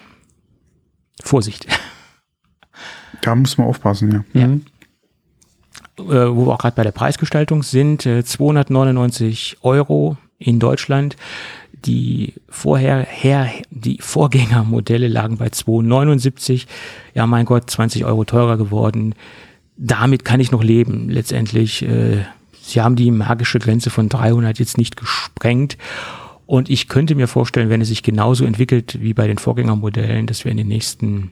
Vorsicht. 1.24 1.68
Da 3.22 3.34
muss 3.34 3.58
man 3.58 3.68
aufpassen, 3.68 4.12
ja. 4.12 4.40
ja. 4.40 4.48
Mhm. 4.48 4.66
Äh, 5.98 6.36
wo 6.36 6.46
wir 6.46 6.54
auch 6.54 6.60
gerade 6.60 6.76
bei 6.76 6.84
der 6.84 6.92
Preisgestaltung 6.92 7.64
sind, 7.64 8.06
äh, 8.06 8.24
299 8.24 9.58
Euro 9.62 10.18
in 10.38 10.60
Deutschland. 10.60 11.18
Die 11.86 12.36
vorher, 12.48 13.00
her, 13.00 13.50
die 13.72 13.98
Vorgängermodelle 14.00 15.08
lagen 15.08 15.38
bei 15.38 15.50
279. 15.50 16.68
Ja, 17.16 17.26
mein 17.26 17.46
Gott, 17.46 17.70
20 17.70 18.06
Euro 18.06 18.24
teurer 18.24 18.58
geworden. 18.58 19.16
Damit 19.78 20.26
kann 20.26 20.40
ich 20.40 20.52
noch 20.52 20.64
leben, 20.64 21.10
letztendlich. 21.10 21.84
Äh, 21.84 22.26
sie 22.62 22.82
haben 22.82 22.96
die 22.96 23.12
magische 23.12 23.60
Grenze 23.60 23.90
von 23.90 24.10
300 24.10 24.60
jetzt 24.60 24.78
nicht 24.78 24.98
gesprengt. 24.98 25.78
Und 26.48 26.70
ich 26.70 26.88
könnte 26.88 27.14
mir 27.14 27.28
vorstellen, 27.28 27.70
wenn 27.70 27.82
es 27.82 27.90
sich 27.90 28.04
genauso 28.04 28.46
entwickelt 28.46 29.00
wie 29.02 29.14
bei 29.14 29.28
den 29.28 29.38
Vorgängermodellen, 29.38 30.28
dass 30.28 30.46
wir 30.46 30.52
in 30.52 30.58
den 30.58 30.70
nächsten, 30.70 31.32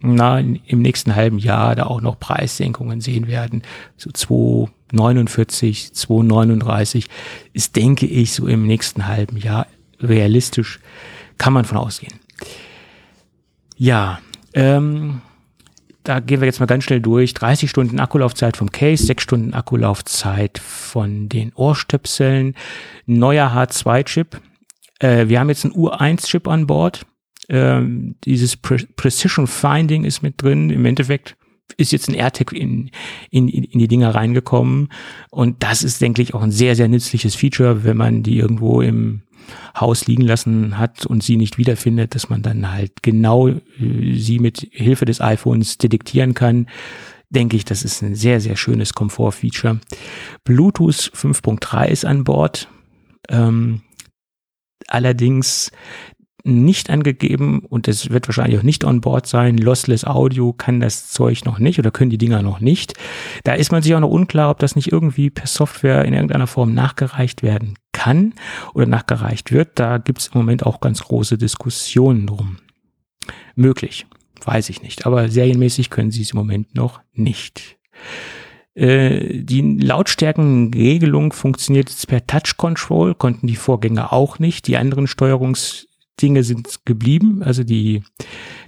na, 0.00 0.38
im 0.38 0.80
nächsten 0.80 1.14
halben 1.16 1.38
Jahr 1.38 1.74
da 1.74 1.86
auch 1.86 2.00
noch 2.00 2.18
Preissenkungen 2.18 3.00
sehen 3.00 3.26
werden. 3.26 3.62
So 3.96 4.10
2,49, 4.10 5.92
2,39 5.92 7.06
ist, 7.52 7.74
denke 7.74 8.06
ich, 8.06 8.32
so 8.32 8.46
im 8.46 8.64
nächsten 8.66 9.08
halben 9.08 9.36
Jahr 9.36 9.66
realistisch. 10.00 10.78
Kann 11.36 11.52
man 11.52 11.64
von 11.64 11.78
ausgehen. 11.78 12.14
Ja, 13.76 14.20
ähm, 14.54 15.20
da 16.08 16.20
gehen 16.20 16.40
wir 16.40 16.46
jetzt 16.46 16.58
mal 16.58 16.64
ganz 16.64 16.84
schnell 16.84 17.02
durch. 17.02 17.34
30 17.34 17.68
Stunden 17.68 18.00
Akkulaufzeit 18.00 18.56
vom 18.56 18.72
Case, 18.72 19.04
6 19.04 19.22
Stunden 19.22 19.52
Akkulaufzeit 19.52 20.56
von 20.56 21.28
den 21.28 21.52
Ohrstöpseln, 21.54 22.54
neuer 23.04 23.52
H2-Chip. 23.54 24.40
Äh, 25.00 25.28
wir 25.28 25.38
haben 25.38 25.50
jetzt 25.50 25.66
einen 25.66 25.74
U1-Chip 25.74 26.48
an 26.48 26.66
Bord. 26.66 27.04
Ähm, 27.50 28.16
dieses 28.24 28.56
Pre 28.56 28.78
Precision 28.96 29.46
Finding 29.46 30.04
ist 30.04 30.22
mit 30.22 30.40
drin. 30.40 30.70
Im 30.70 30.86
Endeffekt 30.86 31.36
ist 31.76 31.92
jetzt 31.92 32.08
ein 32.08 32.14
AirTag 32.14 32.54
in, 32.54 32.90
in, 33.30 33.48
in 33.48 33.78
die 33.78 33.88
Dinger 33.88 34.14
reingekommen. 34.14 34.88
Und 35.28 35.62
das 35.62 35.82
ist, 35.82 36.00
denke 36.00 36.22
ich, 36.22 36.32
auch 36.32 36.42
ein 36.42 36.52
sehr, 36.52 36.74
sehr 36.74 36.88
nützliches 36.88 37.34
Feature, 37.34 37.84
wenn 37.84 37.98
man 37.98 38.22
die 38.22 38.38
irgendwo 38.38 38.80
im 38.80 39.24
Haus 39.78 40.06
liegen 40.06 40.22
lassen 40.22 40.78
hat 40.78 41.06
und 41.06 41.22
sie 41.22 41.36
nicht 41.36 41.58
wiederfindet, 41.58 42.14
dass 42.14 42.28
man 42.28 42.42
dann 42.42 42.70
halt 42.70 43.02
genau 43.02 43.48
äh, 43.48 43.58
sie 44.14 44.38
mit 44.38 44.68
Hilfe 44.70 45.04
des 45.04 45.20
iPhones 45.20 45.78
detektieren 45.78 46.34
kann, 46.34 46.66
denke 47.30 47.56
ich, 47.56 47.64
das 47.64 47.82
ist 47.82 48.02
ein 48.02 48.14
sehr, 48.14 48.40
sehr 48.40 48.56
schönes 48.56 48.94
Komfortfeature. 48.94 49.80
Bluetooth 50.44 51.12
5.3 51.14 51.86
ist 51.88 52.04
an 52.04 52.24
Bord. 52.24 52.68
Ähm, 53.28 53.82
allerdings 54.86 55.70
nicht 56.44 56.90
angegeben 56.90 57.60
und 57.60 57.88
es 57.88 58.10
wird 58.10 58.28
wahrscheinlich 58.28 58.58
auch 58.58 58.64
nicht 58.64 58.84
on 58.84 59.00
board 59.00 59.26
sein. 59.26 59.58
Lossless 59.58 60.04
Audio 60.04 60.52
kann 60.52 60.80
das 60.80 61.10
Zeug 61.10 61.44
noch 61.44 61.58
nicht 61.58 61.78
oder 61.78 61.90
können 61.90 62.10
die 62.10 62.18
Dinger 62.18 62.42
noch 62.42 62.60
nicht. 62.60 62.94
Da 63.44 63.54
ist 63.54 63.72
man 63.72 63.82
sich 63.82 63.94
auch 63.94 64.00
noch 64.00 64.10
unklar, 64.10 64.50
ob 64.50 64.58
das 64.58 64.76
nicht 64.76 64.92
irgendwie 64.92 65.30
per 65.30 65.46
Software 65.46 66.04
in 66.04 66.14
irgendeiner 66.14 66.46
Form 66.46 66.74
nachgereicht 66.74 67.42
werden 67.42 67.74
kann 67.92 68.34
oder 68.74 68.86
nachgereicht 68.86 69.52
wird. 69.52 69.70
Da 69.74 69.98
gibt 69.98 70.20
es 70.20 70.28
im 70.28 70.38
Moment 70.38 70.64
auch 70.64 70.80
ganz 70.80 71.02
große 71.02 71.38
Diskussionen 71.38 72.26
drum. 72.26 72.58
Möglich, 73.56 74.06
weiß 74.44 74.70
ich 74.70 74.82
nicht. 74.82 75.06
Aber 75.06 75.28
serienmäßig 75.28 75.90
können 75.90 76.12
sie 76.12 76.22
es 76.22 76.30
im 76.30 76.38
Moment 76.38 76.74
noch 76.74 77.00
nicht. 77.12 77.76
Äh, 78.74 79.42
die 79.42 79.78
Lautstärkenregelung 79.80 81.32
funktioniert 81.32 81.90
jetzt 81.90 82.06
per 82.06 82.24
Touch 82.24 82.56
Control, 82.56 83.16
konnten 83.16 83.48
die 83.48 83.56
Vorgänger 83.56 84.12
auch 84.12 84.38
nicht. 84.38 84.68
Die 84.68 84.76
anderen 84.76 85.08
Steuerungs 85.08 85.87
Dinge 86.20 86.42
sind 86.42 86.84
geblieben, 86.84 87.42
also 87.42 87.64
die, 87.64 88.02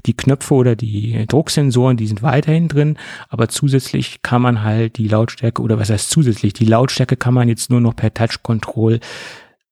die 0.07 0.15
Knöpfe 0.15 0.55
oder 0.55 0.77
die 0.77 1.27
Drucksensoren, 1.27 1.97
die 1.97 2.07
sind 2.07 2.23
weiterhin 2.23 2.69
drin, 2.69 2.99
aber 3.29 3.49
zusätzlich 3.49 4.23
kann 4.23 4.43
man 4.43 4.63
halt 4.63 4.99
die 4.99 5.09
Lautstärke 5.09 5.63
oder 5.63 5.79
was 5.79 5.91
heißt 5.91 6.11
zusätzlich, 6.11 6.53
die 6.53 6.65
Lautstärke 6.65 7.17
kann 7.17 7.35
man 7.35 7.49
jetzt 7.49 7.71
nur 7.71 7.81
noch 7.81 7.97
per 7.97 8.15
Touch 8.15 8.43
Control 8.43 9.01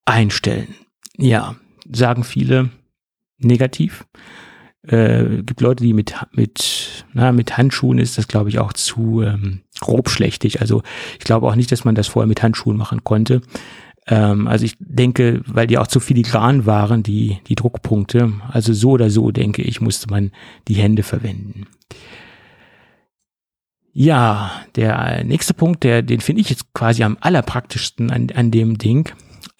einstellen. 0.05 0.75
Ja, 1.17 1.57
sagen 1.91 2.25
viele 2.25 2.71
negativ. 3.39 4.05
Äh, 4.83 5.43
gibt 5.43 5.61
Leute, 5.61 5.83
die 5.83 5.93
mit 5.93 6.15
mit 6.33 7.05
na, 7.13 7.33
mit 7.33 7.57
Handschuhen 7.57 7.99
ist 7.99 8.17
das 8.17 8.29
glaube 8.29 8.49
ich 8.49 8.59
auch 8.59 8.73
zu 8.73 9.23
ähm, 9.23 9.63
grobschlächtig. 9.81 10.61
Also 10.61 10.83
ich 11.19 11.25
glaube 11.25 11.47
auch 11.47 11.57
nicht, 11.57 11.73
dass 11.73 11.85
man 11.85 11.95
das 11.95 12.07
vorher 12.07 12.29
mit 12.29 12.43
Handschuhen 12.43 12.77
machen 12.77 13.05
konnte. 13.05 13.43
Ähm, 14.09 14.49
also 14.49 14.65
ich 14.65 14.75
denke, 14.81 15.43
weil 15.47 15.67
die 15.67 15.79
auch 15.79 15.87
zu 15.87 16.01
filigran 16.01 16.67
waren, 16.67 17.03
die, 17.03 17.39
die 17.47 17.55
Druckpunkte. 17.55 18.33
Also 18.51 18.73
so 18.73 18.91
oder 18.93 19.11
so, 19.11 19.31
denke 19.31 19.63
ich, 19.63 19.81
musste 19.81 20.09
man 20.09 20.33
die 20.67 20.75
Hände 20.75 21.03
verwenden. 21.03 21.67
Ja, 23.93 24.53
der 24.77 25.25
nächste 25.25 25.55
Punkt, 25.55 25.85
der, 25.85 26.03
den 26.03 26.21
finde 26.21 26.41
ich 26.41 26.51
jetzt 26.51 26.73
quasi 26.73 27.03
am 27.03 27.19
allerpraktischsten 27.21 28.11
an, 28.11 28.29
an 28.35 28.51
dem 28.51 28.79
Ding. 28.79 29.11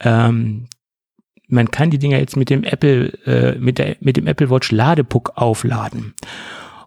Ähm, 0.01 0.69
man 1.49 1.71
kann 1.71 1.91
die 1.91 1.99
Dinger 1.99 2.19
jetzt 2.19 2.37
mit 2.37 2.51
dem 2.51 2.63
Apple, 2.63 3.09
äh, 3.27 3.59
mit, 3.59 3.79
der, 3.79 3.97
mit 4.01 4.17
dem 4.17 4.27
Apple 4.27 4.51
Watch 4.51 4.71
Ladepuck 4.71 5.33
aufladen. 5.35 6.15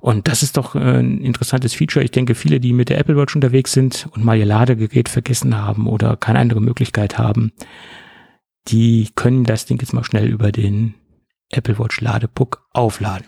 Und 0.01 0.27
das 0.27 0.43
ist 0.43 0.57
doch 0.57 0.75
äh, 0.75 0.79
ein 0.79 1.21
interessantes 1.21 1.73
Feature. 1.73 2.03
Ich 2.03 2.11
denke, 2.11 2.35
viele, 2.35 2.59
die 2.59 2.73
mit 2.73 2.89
der 2.89 2.97
Apple 2.97 3.15
Watch 3.15 3.35
unterwegs 3.35 3.71
sind 3.71 4.09
und 4.11 4.25
mal 4.25 4.37
ihr 4.37 4.45
Ladegerät 4.45 5.07
vergessen 5.07 5.55
haben 5.55 5.87
oder 5.87 6.17
keine 6.17 6.39
andere 6.39 6.59
Möglichkeit 6.59 7.17
haben, 7.17 7.51
die 8.67 9.09
können 9.15 9.43
das 9.43 9.65
Ding 9.65 9.79
jetzt 9.79 9.93
mal 9.93 10.03
schnell 10.03 10.27
über 10.27 10.51
den 10.51 10.95
Apple 11.51 11.77
Watch 11.77 12.01
Ladepuck 12.01 12.67
aufladen. 12.71 13.27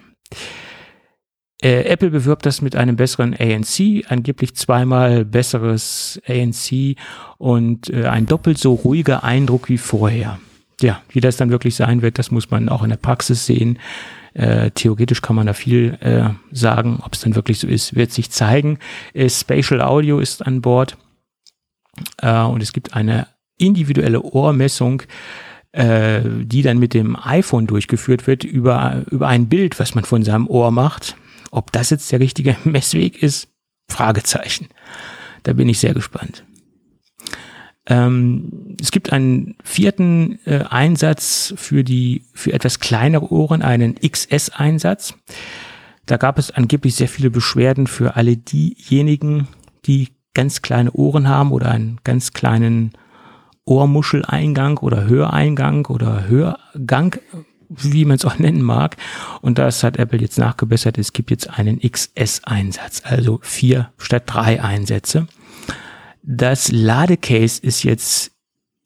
Äh, 1.61 1.83
Apple 1.83 2.09
bewirbt 2.09 2.45
das 2.45 2.61
mit 2.61 2.75
einem 2.75 2.95
besseren 2.95 3.33
ANC, 3.33 4.03
angeblich 4.09 4.55
zweimal 4.55 5.23
besseres 5.25 6.19
ANC 6.27 6.97
und 7.37 7.89
äh, 7.89 8.07
ein 8.07 8.25
doppelt 8.25 8.57
so 8.57 8.73
ruhiger 8.73 9.23
Eindruck 9.23 9.69
wie 9.69 9.77
vorher. 9.77 10.39
Ja, 10.81 11.01
wie 11.09 11.21
das 11.21 11.37
dann 11.37 11.51
wirklich 11.51 11.75
sein 11.75 12.01
wird, 12.01 12.19
das 12.19 12.31
muss 12.31 12.49
man 12.51 12.67
auch 12.67 12.83
in 12.83 12.89
der 12.89 12.97
Praxis 12.97 13.45
sehen. 13.45 13.79
Äh, 14.33 14.71
theoretisch 14.71 15.21
kann 15.21 15.35
man 15.35 15.47
da 15.47 15.53
viel 15.53 15.97
äh, 16.01 16.29
sagen. 16.51 16.99
Ob 17.03 17.13
es 17.13 17.21
dann 17.21 17.35
wirklich 17.35 17.59
so 17.59 17.67
ist, 17.67 17.95
wird 17.95 18.11
sich 18.11 18.31
zeigen. 18.31 18.79
Äh, 19.13 19.29
Spatial 19.29 19.81
Audio 19.81 20.19
ist 20.19 20.45
an 20.45 20.61
Bord 20.61 20.97
äh, 22.21 22.41
und 22.41 22.61
es 22.63 22.73
gibt 22.73 22.95
eine 22.95 23.27
individuelle 23.57 24.21
Ohrmessung, 24.21 25.03
äh, 25.71 26.21
die 26.23 26.61
dann 26.61 26.79
mit 26.79 26.93
dem 26.93 27.15
iPhone 27.15 27.67
durchgeführt 27.67 28.27
wird 28.27 28.43
über, 28.43 29.03
über 29.11 29.27
ein 29.27 29.49
Bild, 29.49 29.79
was 29.79 29.95
man 29.95 30.03
von 30.03 30.23
seinem 30.23 30.47
Ohr 30.47 30.71
macht. 30.71 31.15
Ob 31.51 31.71
das 31.71 31.91
jetzt 31.91 32.11
der 32.11 32.19
richtige 32.19 32.57
Messweg 32.63 33.21
ist? 33.21 33.49
Fragezeichen. 33.89 34.67
Da 35.43 35.53
bin 35.53 35.69
ich 35.69 35.79
sehr 35.79 35.93
gespannt. 35.93 36.43
Ähm, 37.87 38.75
es 38.81 38.91
gibt 38.91 39.11
einen 39.11 39.55
vierten 39.63 40.39
äh, 40.45 40.63
Einsatz 40.69 41.53
für 41.57 41.83
die 41.83 42.25
für 42.33 42.53
etwas 42.53 42.79
kleinere 42.79 43.31
Ohren, 43.31 43.61
einen 43.61 43.95
XS-Einsatz. 43.95 45.15
Da 46.05 46.17
gab 46.17 46.37
es 46.37 46.51
angeblich 46.51 46.95
sehr 46.95 47.07
viele 47.07 47.29
Beschwerden 47.29 47.87
für 47.87 48.15
alle 48.15 48.37
diejenigen, 48.37 49.47
die 49.85 50.09
ganz 50.33 50.61
kleine 50.61 50.91
Ohren 50.91 51.27
haben 51.27 51.51
oder 51.51 51.71
einen 51.71 51.99
ganz 52.03 52.33
kleinen 52.33 52.93
Ohrmuscheleingang 53.65 54.77
oder 54.79 55.05
Höreingang 55.07 55.85
oder 55.85 56.27
Hörgang, 56.27 57.15
wie 57.69 58.05
man 58.05 58.15
es 58.15 58.25
auch 58.25 58.37
nennen 58.37 58.61
mag. 58.61 58.97
Und 59.41 59.57
das 59.57 59.83
hat 59.83 59.97
Apple 59.97 60.19
jetzt 60.19 60.37
nachgebessert. 60.37 60.97
Es 60.97 61.13
gibt 61.13 61.31
jetzt 61.31 61.49
einen 61.49 61.79
XS-Einsatz, 61.79 63.01
also 63.05 63.39
vier 63.41 63.91
statt 63.97 64.23
drei 64.25 64.61
Einsätze. 64.61 65.27
Das 66.23 66.71
Ladecase 66.71 67.61
ist 67.61 67.83
jetzt 67.83 68.31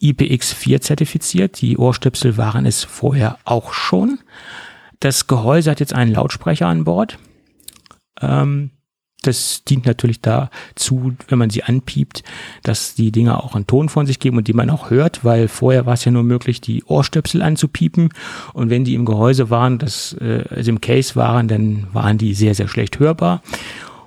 IPX4 0.02 0.82
zertifiziert. 0.82 1.62
Die 1.62 1.78
Ohrstöpsel 1.78 2.36
waren 2.38 2.66
es 2.66 2.84
vorher 2.84 3.38
auch 3.46 3.74
schon. 3.74 4.20
Das 5.00 5.28
Gehäuse 5.28 5.70
hat 5.70 5.80
jetzt 5.80 5.94
einen 5.94 6.14
Lautsprecher 6.14 6.68
an 6.68 6.84
Bord. 6.84 7.20
Ähm, 8.20 8.72
das 9.22 9.64
dient 9.64 9.86
natürlich 9.86 10.22
dazu, 10.22 11.14
wenn 11.28 11.40
man 11.40 11.50
sie 11.50 11.64
anpiept, 11.64 12.24
dass 12.64 12.96
die 12.96 13.12
Dinger 13.12 13.44
auch 13.44 13.56
einen 13.56 13.68
Ton 13.68 13.90
von 13.90 14.06
sich 14.06 14.20
geben 14.20 14.38
und 14.38 14.48
die 14.48 14.54
man 14.54 14.70
auch 14.70 14.90
hört, 14.90 15.26
weil 15.26 15.48
vorher 15.48 15.86
war 15.86 15.96
es 15.96 16.06
ja 16.06 16.12
nur 16.12 16.24
möglich, 16.24 16.62
die 16.62 16.84
Ohrstöpsel 16.86 17.42
anzupiepen. 17.42 18.10
Und 18.54 18.70
wenn 18.70 18.84
die 18.84 18.94
im 18.94 19.06
Gehäuse 19.06 19.50
waren, 19.50 19.80
das, 19.80 20.14
äh, 20.22 20.44
also 20.50 20.70
im 20.70 20.82
Case 20.82 21.16
waren, 21.16 21.48
dann 21.48 21.88
waren 21.94 22.18
die 22.18 22.34
sehr, 22.34 22.56
sehr 22.56 22.68
schlecht 22.68 23.00
hörbar. 23.00 23.42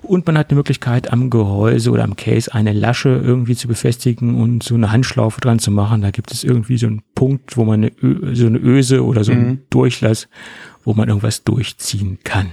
Und 0.02 0.26
man 0.26 0.38
hat 0.38 0.50
die 0.50 0.54
Möglichkeit, 0.54 1.12
am 1.12 1.30
Gehäuse 1.30 1.90
oder 1.90 2.04
am 2.04 2.16
Case 2.16 2.52
eine 2.52 2.72
Lasche 2.72 3.10
irgendwie 3.10 3.54
zu 3.54 3.68
befestigen 3.68 4.40
und 4.40 4.62
so 4.62 4.74
eine 4.74 4.90
Handschlaufe 4.90 5.40
dran 5.40 5.58
zu 5.58 5.70
machen. 5.70 6.00
Da 6.00 6.10
gibt 6.10 6.32
es 6.32 6.42
irgendwie 6.42 6.78
so 6.78 6.86
einen 6.86 7.02
Punkt, 7.14 7.56
wo 7.56 7.64
man 7.64 7.84
eine 7.84 8.34
so 8.34 8.46
eine 8.46 8.58
Öse 8.58 9.04
oder 9.04 9.24
so 9.24 9.32
einen 9.32 9.48
mhm. 9.48 9.58
Durchlass, 9.70 10.28
wo 10.84 10.94
man 10.94 11.08
irgendwas 11.08 11.44
durchziehen 11.44 12.18
kann. 12.24 12.52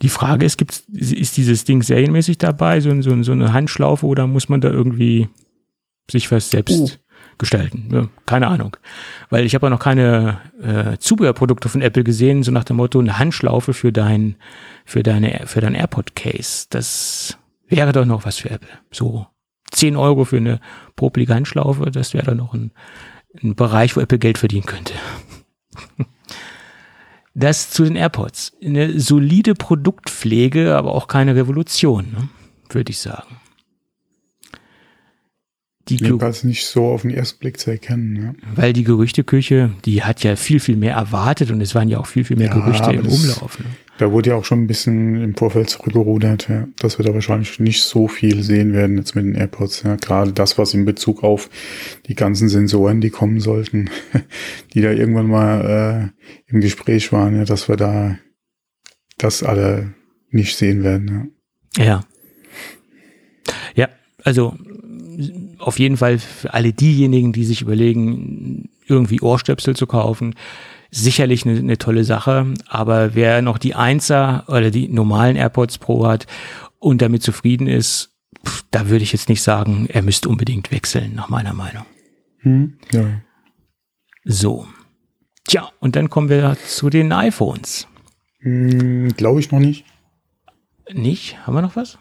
Die 0.00 0.08
Frage 0.08 0.46
ist, 0.46 0.58
gibt's, 0.58 0.84
ist 0.92 1.36
dieses 1.36 1.64
Ding 1.64 1.82
serienmäßig 1.82 2.38
dabei, 2.38 2.80
so, 2.80 3.02
so, 3.02 3.22
so 3.22 3.32
eine 3.32 3.52
Handschlaufe, 3.52 4.06
oder 4.06 4.26
muss 4.26 4.48
man 4.48 4.60
da 4.60 4.70
irgendwie 4.70 5.28
sich 6.10 6.30
was 6.30 6.50
selbst 6.50 6.78
uh. 6.78 6.88
Gestalten? 7.38 7.88
Ja, 7.92 8.08
keine 8.26 8.48
Ahnung. 8.48 8.76
Weil 9.30 9.44
ich 9.44 9.54
habe 9.54 9.66
ja 9.66 9.70
noch 9.70 9.80
keine 9.80 10.40
äh, 10.62 10.98
Zubehörprodukte 10.98 11.68
von 11.68 11.82
Apple 11.82 12.04
gesehen, 12.04 12.42
so 12.42 12.50
nach 12.50 12.64
dem 12.64 12.76
Motto, 12.76 12.98
eine 12.98 13.18
Handschlaufe 13.18 13.74
für 13.74 13.92
dein, 13.92 14.36
für 14.84 15.02
deine, 15.02 15.42
für 15.46 15.60
dein 15.60 15.74
AirPod-Case. 15.74 16.66
Das 16.70 17.38
wäre 17.68 17.92
doch 17.92 18.04
noch 18.04 18.24
was 18.24 18.38
für 18.38 18.50
Apple. 18.50 18.68
So 18.90 19.26
10 19.72 19.96
Euro 19.96 20.24
für 20.24 20.38
eine 20.38 20.60
popelige 20.96 21.34
Handschlaufe, 21.34 21.90
das 21.90 22.14
wäre 22.14 22.26
doch 22.26 22.34
noch 22.34 22.54
ein, 22.54 22.72
ein 23.42 23.54
Bereich, 23.54 23.96
wo 23.96 24.00
Apple 24.00 24.18
Geld 24.18 24.38
verdienen 24.38 24.66
könnte. 24.66 24.94
Das 27.34 27.70
zu 27.70 27.84
den 27.84 27.94
AirPods. 27.94 28.56
Eine 28.64 28.98
solide 28.98 29.54
Produktpflege, 29.54 30.76
aber 30.76 30.92
auch 30.92 31.06
keine 31.06 31.36
Revolution, 31.36 32.10
ne? 32.10 32.28
würde 32.70 32.90
ich 32.90 32.98
sagen. 32.98 33.36
Die 35.88 35.96
Jedenfalls 35.96 36.44
nicht 36.44 36.66
so 36.66 36.86
auf 36.86 37.02
den 37.02 37.10
ersten 37.10 37.38
Blick 37.38 37.58
zu 37.58 37.70
erkennen. 37.70 38.16
Ja. 38.16 38.34
Weil 38.54 38.72
die 38.74 38.84
Gerüchteküche, 38.84 39.70
die 39.86 40.02
hat 40.02 40.22
ja 40.22 40.36
viel, 40.36 40.60
viel 40.60 40.76
mehr 40.76 40.94
erwartet 40.94 41.50
und 41.50 41.62
es 41.62 41.74
waren 41.74 41.88
ja 41.88 41.98
auch 41.98 42.06
viel, 42.06 42.24
viel 42.24 42.36
mehr 42.36 42.48
ja, 42.48 42.54
Gerüchte 42.54 42.92
im 42.92 43.04
das, 43.04 43.14
Umlauf. 43.14 43.58
Ne? 43.58 43.64
Da 43.96 44.12
wurde 44.12 44.30
ja 44.30 44.36
auch 44.36 44.44
schon 44.44 44.62
ein 44.62 44.66
bisschen 44.66 45.20
im 45.20 45.34
Vorfeld 45.34 45.70
zurückgerudert, 45.70 46.48
ja, 46.48 46.68
dass 46.78 46.98
wir 46.98 47.06
da 47.06 47.14
wahrscheinlich 47.14 47.58
nicht 47.58 47.82
so 47.82 48.06
viel 48.06 48.42
sehen 48.42 48.74
werden 48.74 48.98
jetzt 48.98 49.14
mit 49.14 49.24
den 49.24 49.34
AirPods. 49.34 49.82
Ja. 49.82 49.96
Gerade 49.96 50.32
das, 50.32 50.58
was 50.58 50.74
in 50.74 50.84
Bezug 50.84 51.24
auf 51.24 51.48
die 52.06 52.14
ganzen 52.14 52.48
Sensoren, 52.48 53.00
die 53.00 53.10
kommen 53.10 53.40
sollten, 53.40 53.88
die 54.74 54.82
da 54.82 54.90
irgendwann 54.90 55.26
mal 55.26 56.12
äh, 56.12 56.52
im 56.52 56.60
Gespräch 56.60 57.12
waren, 57.12 57.34
ja, 57.36 57.44
dass 57.44 57.68
wir 57.68 57.76
da 57.76 58.18
das 59.16 59.42
alle 59.42 59.94
nicht 60.30 60.56
sehen 60.56 60.84
werden. 60.84 61.32
Ja. 61.76 61.84
Ja, 61.84 62.04
ja 63.74 63.88
also 64.22 64.54
auf 65.58 65.78
jeden 65.78 65.96
Fall 65.96 66.18
für 66.18 66.54
alle 66.54 66.72
diejenigen, 66.72 67.32
die 67.32 67.44
sich 67.44 67.62
überlegen, 67.62 68.68
irgendwie 68.86 69.20
Ohrstöpsel 69.20 69.76
zu 69.76 69.86
kaufen, 69.86 70.34
sicherlich 70.90 71.46
eine, 71.46 71.58
eine 71.58 71.78
tolle 71.78 72.04
Sache. 72.04 72.54
Aber 72.68 73.14
wer 73.14 73.42
noch 73.42 73.58
die 73.58 73.74
Einser 73.74 74.44
oder 74.48 74.70
die 74.70 74.88
normalen 74.88 75.36
AirPods 75.36 75.78
Pro 75.78 76.06
hat 76.06 76.26
und 76.78 77.02
damit 77.02 77.22
zufrieden 77.22 77.66
ist, 77.66 78.14
pff, 78.46 78.64
da 78.70 78.88
würde 78.88 79.02
ich 79.02 79.12
jetzt 79.12 79.28
nicht 79.28 79.42
sagen, 79.42 79.86
er 79.90 80.02
müsste 80.02 80.28
unbedingt 80.28 80.70
wechseln, 80.70 81.14
nach 81.14 81.28
meiner 81.28 81.54
Meinung. 81.54 81.84
Hm, 82.38 82.78
ja. 82.92 83.20
So. 84.24 84.66
Tja, 85.48 85.70
und 85.80 85.96
dann 85.96 86.10
kommen 86.10 86.28
wir 86.28 86.56
zu 86.66 86.90
den 86.90 87.12
iPhones. 87.12 87.88
Hm, 88.40 89.14
Glaube 89.16 89.40
ich 89.40 89.50
noch 89.50 89.60
nicht. 89.60 89.84
Nicht? 90.92 91.46
Haben 91.46 91.54
wir 91.54 91.62
noch 91.62 91.76
was? 91.76 91.98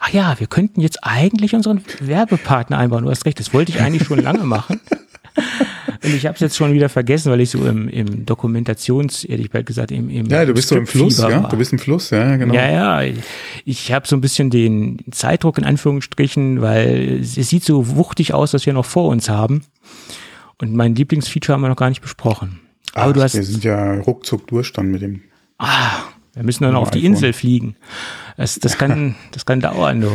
Ach 0.00 0.10
ja, 0.10 0.38
wir 0.38 0.46
könnten 0.46 0.80
jetzt 0.80 0.98
eigentlich 1.02 1.54
unseren 1.54 1.82
Werbepartner 2.00 2.78
einbauen. 2.78 3.04
Du 3.04 3.10
hast 3.10 3.24
recht, 3.24 3.40
das 3.40 3.52
wollte 3.52 3.72
ich 3.72 3.80
eigentlich 3.80 4.06
schon 4.06 4.20
lange 4.20 4.44
machen. 4.44 4.80
Und 6.04 6.14
ich 6.14 6.26
habe 6.26 6.34
es 6.34 6.40
jetzt 6.40 6.56
schon 6.56 6.72
wieder 6.72 6.88
vergessen, 6.88 7.30
weil 7.30 7.40
ich 7.40 7.50
so 7.50 7.64
im, 7.64 7.88
im 7.88 8.26
Dokumentations, 8.26 9.24
ehrlich 9.24 9.50
gesagt, 9.50 9.92
im, 9.92 10.10
im 10.10 10.26
Ja, 10.26 10.44
du 10.44 10.52
bist 10.52 10.68
so 10.68 10.76
im 10.76 10.86
Fluss, 10.86 11.18
ja. 11.18 11.46
Du 11.46 11.56
bist 11.56 11.72
im 11.72 11.78
Fluss, 11.78 12.10
ja, 12.10 12.36
genau. 12.36 12.54
Ja, 12.54 13.02
ja. 13.02 13.14
Ich 13.64 13.92
habe 13.92 14.06
so 14.06 14.16
ein 14.16 14.20
bisschen 14.20 14.50
den 14.50 14.98
Zeitdruck 15.12 15.58
in 15.58 15.64
Anführungsstrichen, 15.64 16.60
weil 16.60 17.20
es 17.20 17.34
sieht 17.34 17.64
so 17.64 17.96
wuchtig 17.96 18.34
aus, 18.34 18.52
was 18.52 18.66
wir 18.66 18.72
noch 18.72 18.84
vor 18.84 19.08
uns 19.08 19.28
haben. 19.28 19.62
Und 20.60 20.74
mein 20.74 20.94
Lieblingsfeature 20.96 21.54
haben 21.54 21.62
wir 21.62 21.68
noch 21.68 21.76
gar 21.76 21.88
nicht 21.88 22.02
besprochen. 22.02 22.60
Aber 22.94 23.10
Ach, 23.10 23.12
du 23.12 23.22
hast. 23.22 23.34
Wir 23.34 23.44
sind 23.44 23.64
ja 23.64 23.94
ruckzuck 24.00 24.46
durch 24.48 24.72
dann 24.72 24.90
mit 24.90 25.02
dem. 25.02 25.22
Ah, 25.58 26.02
wir 26.34 26.44
müssen 26.44 26.64
dann 26.64 26.76
auf 26.76 26.90
die 26.90 27.04
Insel 27.04 27.32
fliegen. 27.34 27.76
Das, 28.38 28.58
das, 28.58 28.78
kann, 28.78 29.14
das 29.32 29.44
kann 29.44 29.60
dauern, 29.60 30.00
du. 30.00 30.08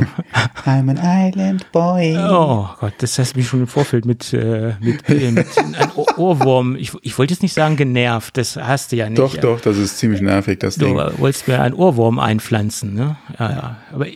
I'm 0.65 0.89
an 0.89 0.99
Island 0.99 1.71
Boy. 1.71 2.17
Oh 2.17 2.67
Gott, 2.79 2.93
das 2.97 3.19
hast 3.19 3.35
mich 3.35 3.47
schon 3.47 3.61
im 3.61 3.67
Vorfeld 3.67 4.05
mit, 4.05 4.33
äh, 4.33 4.73
mit, 4.79 5.07
äh, 5.07 5.29
mit 5.29 5.45
einem 5.57 5.91
Ohrwurm. 6.17 6.75
Ich, 6.75 6.91
ich 7.03 7.17
wollte 7.19 7.35
jetzt 7.35 7.43
nicht 7.43 7.53
sagen 7.53 7.75
genervt, 7.75 8.37
das 8.37 8.55
hast 8.55 8.91
du 8.91 8.95
ja 8.95 9.07
nicht. 9.07 9.19
Doch, 9.19 9.37
doch, 9.37 9.61
das 9.61 9.77
ist 9.77 9.99
ziemlich 9.99 10.21
nervig, 10.21 10.57
das 10.59 10.75
du 10.75 10.85
Ding. 10.85 10.97
Du 10.97 11.19
wolltest 11.19 11.47
mir 11.47 11.61
einen 11.61 11.75
Ohrwurm 11.75 12.17
einpflanzen, 12.17 12.95
ne? 12.95 13.17
Ja, 13.37 13.51
ja. 13.51 13.77
Aber 13.93 14.07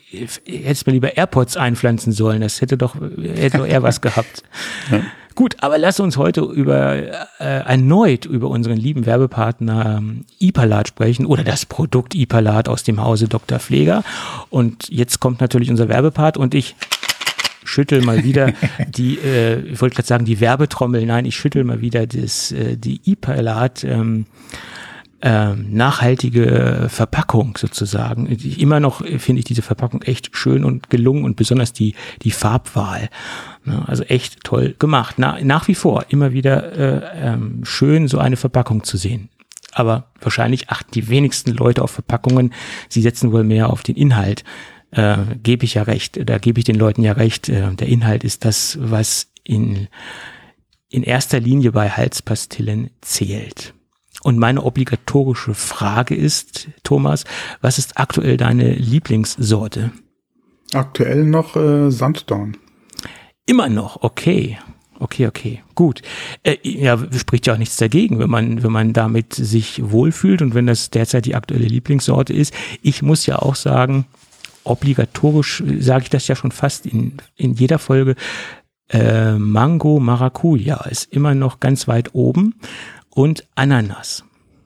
hättest 0.45 0.87
mir 0.87 0.93
lieber 0.93 1.15
AirPods 1.15 1.55
einpflanzen 1.55 2.13
sollen, 2.13 2.41
das 2.41 2.61
hätte 2.61 2.77
doch, 2.77 2.95
hätte 2.95 3.59
doch 3.59 3.67
eher 3.67 3.83
was 3.83 4.01
gehabt. 4.01 4.41
Ja. 4.91 5.01
Gut, 5.35 5.57
aber 5.61 5.77
lass 5.77 5.99
uns 5.99 6.17
heute 6.17 6.41
über 6.41 6.93
äh, 6.93 7.11
erneut 7.39 8.25
über 8.25 8.49
unseren 8.49 8.77
lieben 8.77 9.05
Werbepartner 9.05 9.97
ähm, 9.97 10.25
Ipalat 10.39 10.89
sprechen 10.89 11.25
oder 11.25 11.43
das 11.43 11.65
Produkt 11.65 12.15
Ipalat 12.15 12.67
aus 12.67 12.83
dem 12.83 13.01
Hause 13.01 13.27
Dr. 13.27 13.59
Pfleger. 13.59 14.03
Und 14.49 14.89
jetzt 14.89 15.19
kommt 15.19 15.41
natürlich 15.41 15.69
unser 15.69 15.89
Werbepart 15.89 16.37
und 16.37 16.53
ich 16.53 16.75
schüttel 17.63 18.01
mal 18.01 18.23
wieder 18.23 18.53
die, 18.87 19.19
äh, 19.19 19.59
ich 19.61 19.81
wollte 19.81 19.95
gerade 19.95 20.07
sagen, 20.07 20.25
die 20.25 20.39
Werbetrommel. 20.39 21.05
Nein, 21.05 21.25
ich 21.25 21.35
schüttel 21.35 21.63
mal 21.63 21.81
wieder 21.81 22.07
das, 22.07 22.51
äh, 22.51 22.75
die 22.77 23.01
Ipalat. 23.05 23.83
Ähm, 23.83 24.25
ähm, 25.21 25.67
nachhaltige 25.71 26.87
Verpackung 26.89 27.57
sozusagen. 27.57 28.25
Immer 28.27 28.79
noch 28.79 29.05
finde 29.05 29.39
ich 29.39 29.45
diese 29.45 29.61
Verpackung 29.61 30.01
echt 30.01 30.35
schön 30.35 30.65
und 30.65 30.89
gelungen 30.89 31.23
und 31.23 31.35
besonders 31.35 31.73
die, 31.73 31.95
die 32.23 32.31
Farbwahl. 32.31 33.09
Also 33.85 34.03
echt 34.03 34.43
toll 34.43 34.75
gemacht. 34.79 35.15
Na, 35.17 35.37
nach 35.43 35.67
wie 35.67 35.75
vor 35.75 36.05
immer 36.09 36.33
wieder 36.33 36.73
äh, 36.73 37.33
ähm, 37.33 37.61
schön, 37.63 38.07
so 38.07 38.17
eine 38.17 38.37
Verpackung 38.37 38.83
zu 38.83 38.97
sehen. 38.97 39.29
Aber 39.71 40.07
wahrscheinlich 40.19 40.69
achten 40.69 40.91
die 40.91 41.09
wenigsten 41.09 41.51
Leute 41.51 41.81
auf 41.83 41.91
Verpackungen. 41.91 42.53
Sie 42.89 43.01
setzen 43.01 43.31
wohl 43.31 43.43
mehr 43.43 43.69
auf 43.69 43.83
den 43.83 43.95
Inhalt. 43.95 44.43
Äh, 44.91 45.17
gebe 45.41 45.63
ich 45.63 45.75
ja 45.75 45.83
recht, 45.83 46.19
da 46.27 46.37
gebe 46.37 46.59
ich 46.59 46.65
den 46.65 46.75
Leuten 46.75 47.03
ja 47.03 47.13
recht. 47.13 47.47
Äh, 47.47 47.73
der 47.75 47.87
Inhalt 47.87 48.23
ist 48.23 48.43
das, 48.43 48.77
was 48.81 49.31
in, 49.43 49.87
in 50.89 51.03
erster 51.03 51.39
Linie 51.39 51.71
bei 51.71 51.89
Halspastillen 51.89 52.89
zählt. 53.01 53.73
Und 54.23 54.37
meine 54.37 54.63
obligatorische 54.63 55.53
Frage 55.53 56.15
ist, 56.15 56.67
Thomas, 56.83 57.23
was 57.61 57.77
ist 57.77 57.97
aktuell 57.97 58.37
deine 58.37 58.73
Lieblingssorte? 58.73 59.91
Aktuell 60.73 61.25
noch 61.25 61.55
äh, 61.55 61.91
Sanddorn. 61.91 62.57
Immer 63.45 63.69
noch, 63.69 64.03
okay. 64.03 64.57
Okay, 64.99 65.25
okay, 65.25 65.63
gut. 65.73 66.03
Äh, 66.43 66.57
ja, 66.61 66.95
spricht 67.17 67.47
ja 67.47 67.55
auch 67.55 67.57
nichts 67.57 67.75
dagegen, 67.77 68.19
wenn 68.19 68.29
man, 68.29 68.61
wenn 68.61 68.71
man 68.71 68.93
damit 68.93 69.33
sich 69.33 69.81
wohlfühlt 69.83 70.43
und 70.43 70.53
wenn 70.53 70.67
das 70.67 70.91
derzeit 70.91 71.25
die 71.25 71.33
aktuelle 71.33 71.65
Lieblingssorte 71.65 72.33
ist. 72.33 72.53
Ich 72.83 73.01
muss 73.01 73.25
ja 73.25 73.39
auch 73.39 73.55
sagen, 73.55 74.05
obligatorisch 74.63 75.63
sage 75.79 76.03
ich 76.03 76.09
das 76.11 76.27
ja 76.27 76.35
schon 76.35 76.51
fast 76.51 76.85
in, 76.85 77.13
in 77.35 77.55
jeder 77.55 77.79
Folge. 77.79 78.15
Äh, 78.89 79.39
Mango 79.39 79.99
Maracuja 79.99 80.85
ist 80.85 81.11
immer 81.11 81.33
noch 81.33 81.59
ganz 81.59 81.87
weit 81.87 82.13
oben 82.13 82.53
und 83.13 83.47
Ananas. 83.55 84.23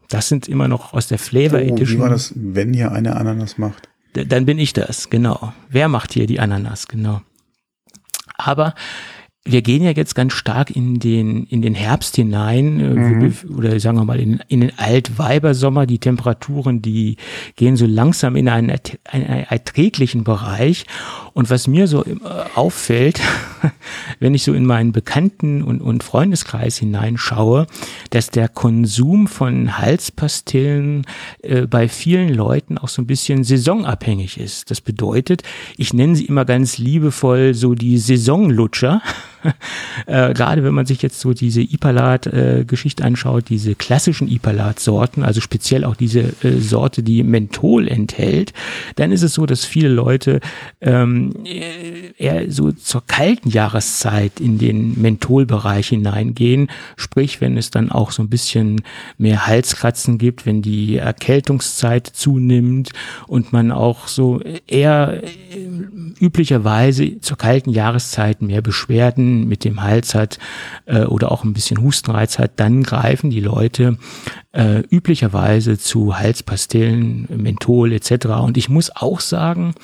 Das 0.09 0.29
sind 0.29 0.47
immer 0.47 0.67
noch 0.67 0.93
aus 0.93 1.07
der 1.07 1.19
Flavor 1.19 1.59
oh, 1.59 1.63
Edition. 1.63 1.97
Wie 1.97 2.01
war 2.01 2.09
das, 2.09 2.33
wenn 2.35 2.73
ihr 2.73 2.91
eine 2.91 3.15
Ananas 3.15 3.57
macht? 3.57 3.89
D 4.15 4.25
dann 4.25 4.45
bin 4.45 4.59
ich 4.59 4.73
das, 4.73 5.09
genau. 5.09 5.53
Wer 5.69 5.89
macht 5.89 6.13
hier 6.13 6.27
die 6.27 6.39
Ananas, 6.39 6.87
genau. 6.87 7.21
Aber 8.37 8.75
wir 9.47 9.61
gehen 9.61 9.83
ja 9.83 9.91
jetzt 9.91 10.15
ganz 10.15 10.33
stark 10.33 10.75
in 10.75 10.99
den, 10.99 11.45
in 11.45 11.61
den 11.61 11.75
Herbst 11.75 12.15
hinein, 12.15 12.79
äh, 12.79 12.93
mhm. 12.93 13.33
oder 13.55 13.79
sagen 13.79 13.97
wir 13.97 14.05
mal 14.05 14.19
in, 14.19 14.41
in 14.47 14.61
den 14.61 14.77
Altweibersommer. 14.77 15.85
Die 15.85 15.99
Temperaturen, 15.99 16.81
die 16.81 17.17
gehen 17.55 17.77
so 17.77 17.85
langsam 17.85 18.35
in 18.35 18.49
einen, 18.49 18.75
einen 19.03 19.25
erträglichen 19.25 20.23
Bereich. 20.23 20.85
Und 21.35 21.49
was 21.49 21.67
mir 21.67 21.87
so 21.87 22.05
äh, 22.05 22.15
auffällt, 22.55 23.19
wenn 24.21 24.33
ich 24.33 24.43
so 24.43 24.53
in 24.53 24.65
meinen 24.65 24.93
Bekannten- 24.93 25.63
und, 25.63 25.81
und 25.81 26.01
Freundeskreis 26.01 26.77
hineinschaue, 26.77 27.67
dass 28.09 28.29
der 28.29 28.47
Konsum 28.47 29.27
von 29.27 29.77
Halspastillen 29.77 31.05
äh, 31.41 31.67
bei 31.67 31.89
vielen 31.89 32.33
Leuten 32.33 32.77
auch 32.77 32.87
so 32.87 33.01
ein 33.01 33.05
bisschen 33.05 33.43
saisonabhängig 33.43 34.39
ist. 34.39 34.71
Das 34.71 34.79
bedeutet, 34.79 35.43
ich 35.75 35.93
nenne 35.93 36.15
sie 36.15 36.23
immer 36.23 36.45
ganz 36.45 36.77
liebevoll 36.77 37.53
so 37.53 37.75
die 37.75 37.97
Saisonlutscher. 37.97 39.01
äh, 40.05 40.33
gerade 40.33 40.63
wenn 40.63 40.73
man 40.73 40.85
sich 40.85 41.01
jetzt 41.01 41.19
so 41.19 41.33
diese 41.33 41.61
Ipalat-Geschichte 41.61 43.03
äh, 43.03 43.05
anschaut, 43.05 43.49
diese 43.49 43.75
klassischen 43.75 44.29
Ipalat-Sorten, 44.29 45.23
also 45.23 45.41
speziell 45.41 45.83
auch 45.83 45.97
diese 45.97 46.33
äh, 46.43 46.59
Sorte, 46.59 47.03
die 47.03 47.23
Menthol 47.23 47.89
enthält, 47.89 48.53
dann 48.95 49.11
ist 49.11 49.21
es 49.21 49.33
so, 49.33 49.45
dass 49.45 49.65
viele 49.65 49.89
Leute 49.89 50.39
ähm, 50.79 51.24
eher 51.45 52.51
so 52.51 52.71
zur 52.71 53.05
kalten 53.05 53.49
Jahreszeit 53.49 54.39
in 54.39 54.57
den 54.57 55.01
Mentholbereich 55.01 55.89
hineingehen, 55.89 56.69
sprich, 56.97 57.41
wenn 57.41 57.57
es 57.57 57.71
dann 57.71 57.91
auch 57.91 58.11
so 58.11 58.23
ein 58.23 58.29
bisschen 58.29 58.81
mehr 59.17 59.47
Halskratzen 59.47 60.17
gibt, 60.17 60.45
wenn 60.45 60.61
die 60.61 60.97
Erkältungszeit 60.97 62.07
zunimmt 62.07 62.91
und 63.27 63.53
man 63.53 63.71
auch 63.71 64.07
so 64.07 64.41
eher 64.67 65.23
äh, 65.23 65.29
üblicherweise 66.19 67.19
zur 67.19 67.37
kalten 67.37 67.69
Jahreszeit 67.69 68.41
mehr 68.41 68.61
Beschwerden 68.61 69.47
mit 69.47 69.63
dem 69.63 69.81
Hals 69.81 70.15
hat 70.15 70.39
äh, 70.85 71.03
oder 71.03 71.31
auch 71.31 71.43
ein 71.43 71.53
bisschen 71.53 71.81
Hustenreiz 71.81 72.39
hat, 72.39 72.53
dann 72.57 72.83
greifen 72.83 73.29
die 73.29 73.39
Leute 73.41 73.97
äh, 74.55 74.79
üblicherweise 74.89 75.77
zu 75.77 76.17
Halspastillen, 76.17 77.27
Menthol 77.35 77.91
etc. 77.91 78.27
Und 78.41 78.57
ich 78.57 78.69
muss 78.69 78.95
auch 78.95 79.19
sagen, 79.19 79.75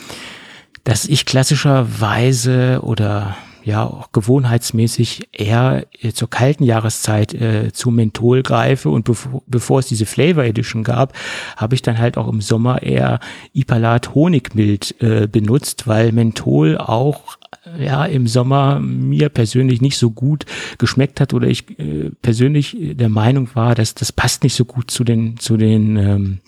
dass 0.84 1.06
ich 1.06 1.26
klassischerweise 1.26 2.80
oder 2.84 3.36
ja 3.64 3.84
auch 3.86 4.12
gewohnheitsmäßig 4.12 5.30
eher 5.32 5.86
äh, 6.00 6.12
zur 6.12 6.30
kalten 6.30 6.64
Jahreszeit 6.64 7.34
äh, 7.34 7.72
zu 7.72 7.92
Menthol 7.92 8.44
greife 8.44 8.90
und 8.90 9.06
bevor, 9.06 9.44
bevor 9.48 9.80
es 9.80 9.88
diese 9.88 10.06
Flavor 10.06 10.44
Edition 10.44 10.84
gab, 10.84 11.14
habe 11.58 11.76
ich 11.76 11.82
dann 11.82 11.98
halt 11.98 12.18
auch 12.18 12.28
im 12.28 12.42
Sommer 12.42 12.84
eher 12.84 13.20
Ipalat 13.54 14.16
Honigmild 14.16 14.96
äh, 15.02 15.28
benutzt, 15.28 15.88
weil 15.88 16.12
Menthol 16.12 16.78
auch 16.78 17.38
äh, 17.78 17.86
ja 17.86 18.06
im 18.06 18.28
Sommer 18.28 18.80
mir 18.80 19.30
persönlich 19.30 19.82
nicht 19.82 19.98
so 19.98 20.12
gut 20.12 20.46
geschmeckt 20.78 21.20
hat 21.20 21.34
oder 21.34 21.48
ich 21.48 21.80
äh, 21.80 22.12
persönlich 22.22 22.76
der 22.80 23.10
Meinung 23.10 23.50
war, 23.54 23.76
dass 23.76 23.96
das 23.96 24.12
passt 24.12 24.44
nicht 24.44 24.56
so 24.56 24.66
gut 24.66 24.90
zu 24.92 25.04
den 25.04 25.38
zu 25.38 25.58
den 25.58 25.98
ähm, 25.98 26.40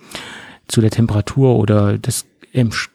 zu 0.67 0.81
der 0.81 0.91
Temperatur 0.91 1.57
oder 1.57 1.97
das 1.97 2.25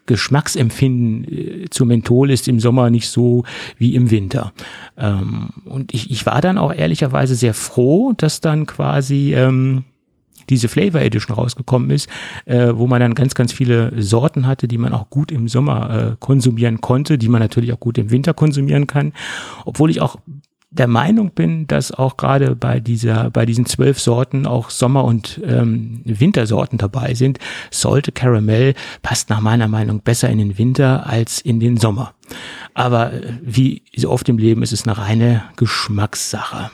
Geschmacksempfinden 0.05 1.63
äh, 1.63 1.69
zu 1.69 1.85
Menthol 1.85 2.31
ist 2.31 2.47
im 2.47 2.59
Sommer 2.59 2.89
nicht 2.89 3.09
so 3.09 3.43
wie 3.77 3.95
im 3.95 4.11
Winter. 4.11 4.53
Ähm, 4.97 5.49
und 5.65 5.93
ich, 5.93 6.11
ich 6.11 6.25
war 6.25 6.41
dann 6.41 6.57
auch 6.57 6.73
ehrlicherweise 6.73 7.35
sehr 7.35 7.53
froh, 7.53 8.13
dass 8.15 8.41
dann 8.41 8.65
quasi 8.65 9.33
ähm, 9.35 9.83
diese 10.49 10.67
Flavor 10.67 11.01
Edition 11.01 11.35
rausgekommen 11.35 11.91
ist, 11.91 12.09
äh, 12.45 12.69
wo 12.73 12.87
man 12.87 12.99
dann 12.99 13.15
ganz, 13.15 13.35
ganz 13.35 13.53
viele 13.53 13.91
Sorten 14.01 14.47
hatte, 14.47 14.67
die 14.67 14.77
man 14.77 14.93
auch 14.93 15.09
gut 15.09 15.31
im 15.31 15.47
Sommer 15.47 16.11
äh, 16.13 16.15
konsumieren 16.19 16.81
konnte, 16.81 17.17
die 17.17 17.29
man 17.29 17.41
natürlich 17.41 17.73
auch 17.73 17.79
gut 17.79 17.97
im 17.97 18.11
Winter 18.11 18.33
konsumieren 18.33 18.87
kann. 18.87 19.13
Obwohl 19.65 19.89
ich 19.89 20.01
auch 20.01 20.17
der 20.71 20.87
Meinung 20.87 21.31
bin, 21.31 21.65
dass 21.67 21.91
auch 21.91 22.15
gerade 22.17 22.55
bei 22.55 22.79
dieser, 22.79 23.31
bei 23.31 23.45
diesen 23.45 23.65
zwölf 23.65 23.99
Sorten 23.99 24.45
auch 24.45 24.69
Sommer- 24.69 25.03
und 25.03 25.41
ähm, 25.43 26.01
Wintersorten 26.05 26.77
dabei 26.77 27.15
sind. 27.15 27.39
Sollte 27.71 28.11
Caramel 28.11 28.75
passt 29.01 29.29
nach 29.29 29.41
meiner 29.41 29.67
Meinung 29.67 30.01
besser 30.01 30.29
in 30.29 30.37
den 30.37 30.57
Winter 30.57 31.07
als 31.07 31.41
in 31.41 31.59
den 31.59 31.77
Sommer. 31.77 32.13
Aber 32.75 33.13
äh, 33.13 33.33
wie 33.41 33.81
so 33.95 34.11
oft 34.11 34.29
im 34.29 34.37
Leben 34.37 34.61
ist 34.61 34.73
es 34.73 34.87
eine 34.87 34.97
reine 34.97 35.43
Geschmackssache. 35.55 36.69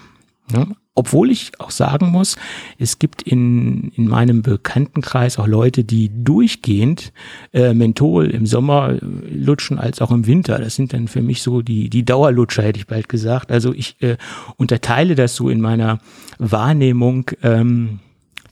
Obwohl 0.95 1.29
ich 1.29 1.51
auch 1.59 1.71
sagen 1.71 2.07
muss, 2.07 2.37
es 2.79 2.99
gibt 2.99 3.21
in, 3.21 3.91
in 3.95 4.07
meinem 4.07 4.41
Bekanntenkreis 4.41 5.37
auch 5.37 5.45
Leute, 5.45 5.83
die 5.83 6.09
durchgehend 6.23 7.11
äh, 7.53 7.73
Menthol 7.73 8.31
im 8.31 8.45
Sommer 8.45 8.93
äh, 8.93 8.99
lutschen 9.29 9.77
als 9.77 10.01
auch 10.01 10.11
im 10.11 10.25
Winter. 10.25 10.57
Das 10.57 10.75
sind 10.75 10.93
dann 10.93 11.09
für 11.09 11.21
mich 11.21 11.41
so 11.41 11.61
die, 11.61 11.89
die 11.89 12.05
Dauerlutscher, 12.05 12.63
hätte 12.63 12.79
ich 12.79 12.87
bald 12.87 13.09
gesagt. 13.09 13.51
Also 13.51 13.73
ich 13.73 14.01
äh, 14.01 14.15
unterteile 14.55 15.15
das 15.15 15.35
so 15.35 15.49
in 15.49 15.59
meiner 15.59 15.99
Wahrnehmung. 16.39 17.29
Ähm, 17.43 17.99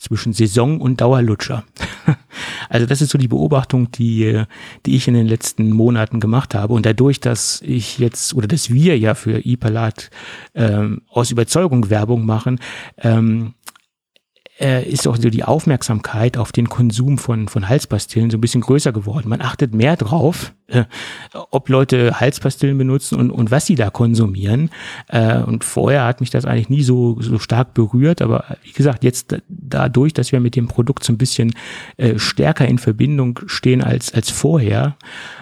zwischen 0.04 0.34
Saison 0.34 0.82
und 0.82 1.02
Dauerlutscher. 1.02 1.64
Also 2.70 2.88
das 2.88 3.02
ist 3.02 3.12
so 3.12 3.20
die 3.20 3.28
Beobachtung, 3.28 3.92
die, 3.92 4.44
die 4.88 4.96
ich 4.96 5.08
in 5.08 5.14
den 5.14 5.28
letzten 5.28 5.70
Monaten 5.70 6.20
gemacht 6.20 6.56
habe. 6.56 6.74
Und 6.74 6.86
dadurch, 6.86 7.20
dass 7.20 7.62
ich 7.62 8.00
jetzt 8.00 8.34
oder 8.34 8.48
dass 8.48 8.72
wir 8.72 8.98
ja 8.98 9.14
für 9.14 9.46
Ipalat 9.46 10.10
ähm, 10.56 11.04
aus 11.10 11.30
Überzeugung 11.30 11.92
Werbung 11.92 12.26
machen, 12.26 12.60
ähm, 12.98 13.54
äh, 14.60 14.88
ist 14.88 15.08
auch 15.08 15.18
so 15.18 15.30
die 15.30 15.44
Aufmerksamkeit 15.44 16.38
auf 16.38 16.52
den 16.52 16.70
Konsum 16.70 17.18
von, 17.18 17.48
von 17.48 17.68
Halspastillen 17.68 18.30
so 18.30 18.38
ein 18.38 18.42
bisschen 18.42 18.62
größer 18.62 18.92
geworden. 18.92 19.30
Man 19.30 19.42
achtet 19.42 19.74
mehr 19.74 19.96
drauf, 19.96 20.54
äh, 20.68 20.84
ob 21.52 21.70
Leute 21.70 22.20
Halspastillen 22.20 22.78
benutzen 22.78 23.20
und, 23.20 23.32
und 23.32 23.52
was 23.52 23.66
sie 23.66 23.76
da 23.76 23.90
konsumieren. 23.90 24.70
Äh, 25.08 25.40
und 25.40 25.64
vorher 25.64 26.06
hat 26.06 26.22
mich 26.22 26.30
das 26.30 26.46
eigentlich 26.46 26.70
nie 26.70 26.84
so, 26.84 27.20
so 27.20 27.40
stark 27.40 27.74
berührt. 27.74 28.22
Aber 28.22 28.58
wie 28.64 28.74
gesagt, 28.74 29.04
jetzt 29.04 29.36
dadurch, 29.48 30.14
dass 30.14 30.32
wir 30.32 30.40
mit 30.40 30.56
dem 30.56 30.68
Produkt 30.68 31.04
so 31.04 31.14
ein 31.14 31.18
bisschen 31.18 31.54
äh, 31.98 32.20
stärker 32.20 32.68
in 32.68 32.78
Verbindung 32.78 33.40
stehen 33.48 33.82
als, 33.82 34.14
als 34.14 34.30
vorher, 34.30 34.98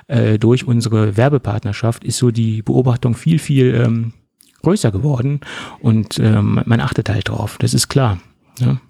äh, 0.08 0.40
durch 0.40 0.66
unsere 0.66 1.18
Werbepartnerschaft, 1.18 2.04
ist 2.04 2.18
so 2.18 2.32
die 2.32 2.62
Beobachtung 2.62 3.16
viel, 3.16 3.40
viel 3.40 3.76
ähm, 3.76 4.14
größer 4.62 4.92
geworden 4.92 5.42
und 5.80 6.20
ähm, 6.20 6.62
man 6.66 6.80
achtet 6.82 7.10
halt 7.10 7.30
drauf, 7.30 7.58
das 7.60 7.74
ist 7.74 7.88
klar. 7.88 8.20
Ja. 8.60 8.82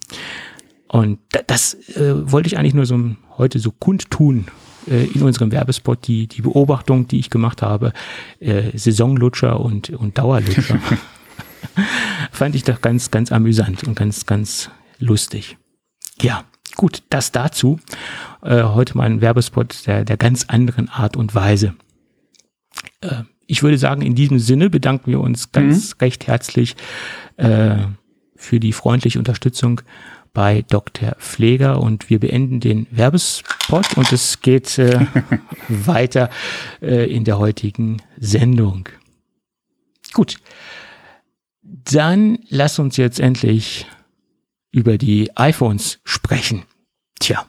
Und 0.88 1.20
das 1.48 1.76
äh, 1.96 2.32
wollte 2.32 2.48
ich 2.48 2.58
eigentlich 2.58 2.74
nur 2.74 2.86
so 2.86 3.00
heute 3.38 3.60
so 3.60 3.72
kundtun 3.72 4.48
äh, 4.88 5.06
in 5.06 5.24
unserem 5.24 5.52
Werbespot, 5.52 6.06
die, 6.08 6.28
die 6.28 6.42
Beobachtung, 6.42 7.08
die 7.08 7.20
ich 7.20 7.30
gemacht 7.30 7.62
habe, 7.62 7.94
äh, 8.40 8.78
Saisonlutscher 8.78 9.60
und, 9.60 9.90
und 9.92 10.18
Dauerlutscher. 10.18 10.80
Fand 12.32 12.56
ich 12.56 12.64
doch 12.64 12.82
ganz, 12.82 13.12
ganz 13.12 13.32
amüsant 13.32 13.84
und 13.86 13.96
ganz, 13.96 14.26
ganz 14.26 14.70
lustig. 15.00 15.58
Ja, 16.22 16.44
gut, 16.76 17.04
das 17.10 17.32
dazu. 17.32 17.80
Äh, 18.42 18.64
heute 18.64 18.98
mal 18.98 19.06
ein 19.06 19.22
Werbespot 19.22 19.88
der, 19.88 20.04
der 20.04 20.18
ganz 20.18 20.46
anderen 20.50 20.90
Art 20.90 21.16
und 21.16 21.34
Weise. 21.36 21.74
Äh, 23.02 23.24
ich 23.48 23.64
würde 23.64 23.78
sagen, 23.78 24.02
in 24.02 24.16
diesem 24.16 24.40
Sinne 24.40 24.70
bedanken 24.70 25.12
wir 25.12 25.20
uns 25.20 25.52
ganz 25.52 25.94
mhm. 25.94 26.00
recht 26.02 26.28
herzlich 26.28 26.76
äh, 27.38 27.78
für 28.42 28.60
die 28.60 28.74
freundliche 28.74 29.20
Unterstützung 29.20 29.82
bei 30.34 30.64
Dr. 30.70 31.16
Pfleger 31.20 31.80
und 31.82 32.10
wir 32.10 32.20
beenden 32.20 32.60
den 32.60 32.88
Werbespot 32.90 33.98
und 33.98 34.12
es 34.12 34.42
geht 34.42 34.78
äh, 34.78 35.06
weiter 35.68 36.30
äh, 36.82 37.14
in 37.14 37.24
der 37.26 37.38
heutigen 37.38 38.02
Sendung. 38.18 38.90
Gut, 40.14 40.38
dann 41.62 42.40
lass 42.50 42.80
uns 42.80 42.98
jetzt 42.98 43.20
endlich 43.20 43.86
über 44.72 44.98
die 44.98 45.36
iPhones 45.38 46.00
sprechen. 46.04 46.64
Tja, 47.20 47.46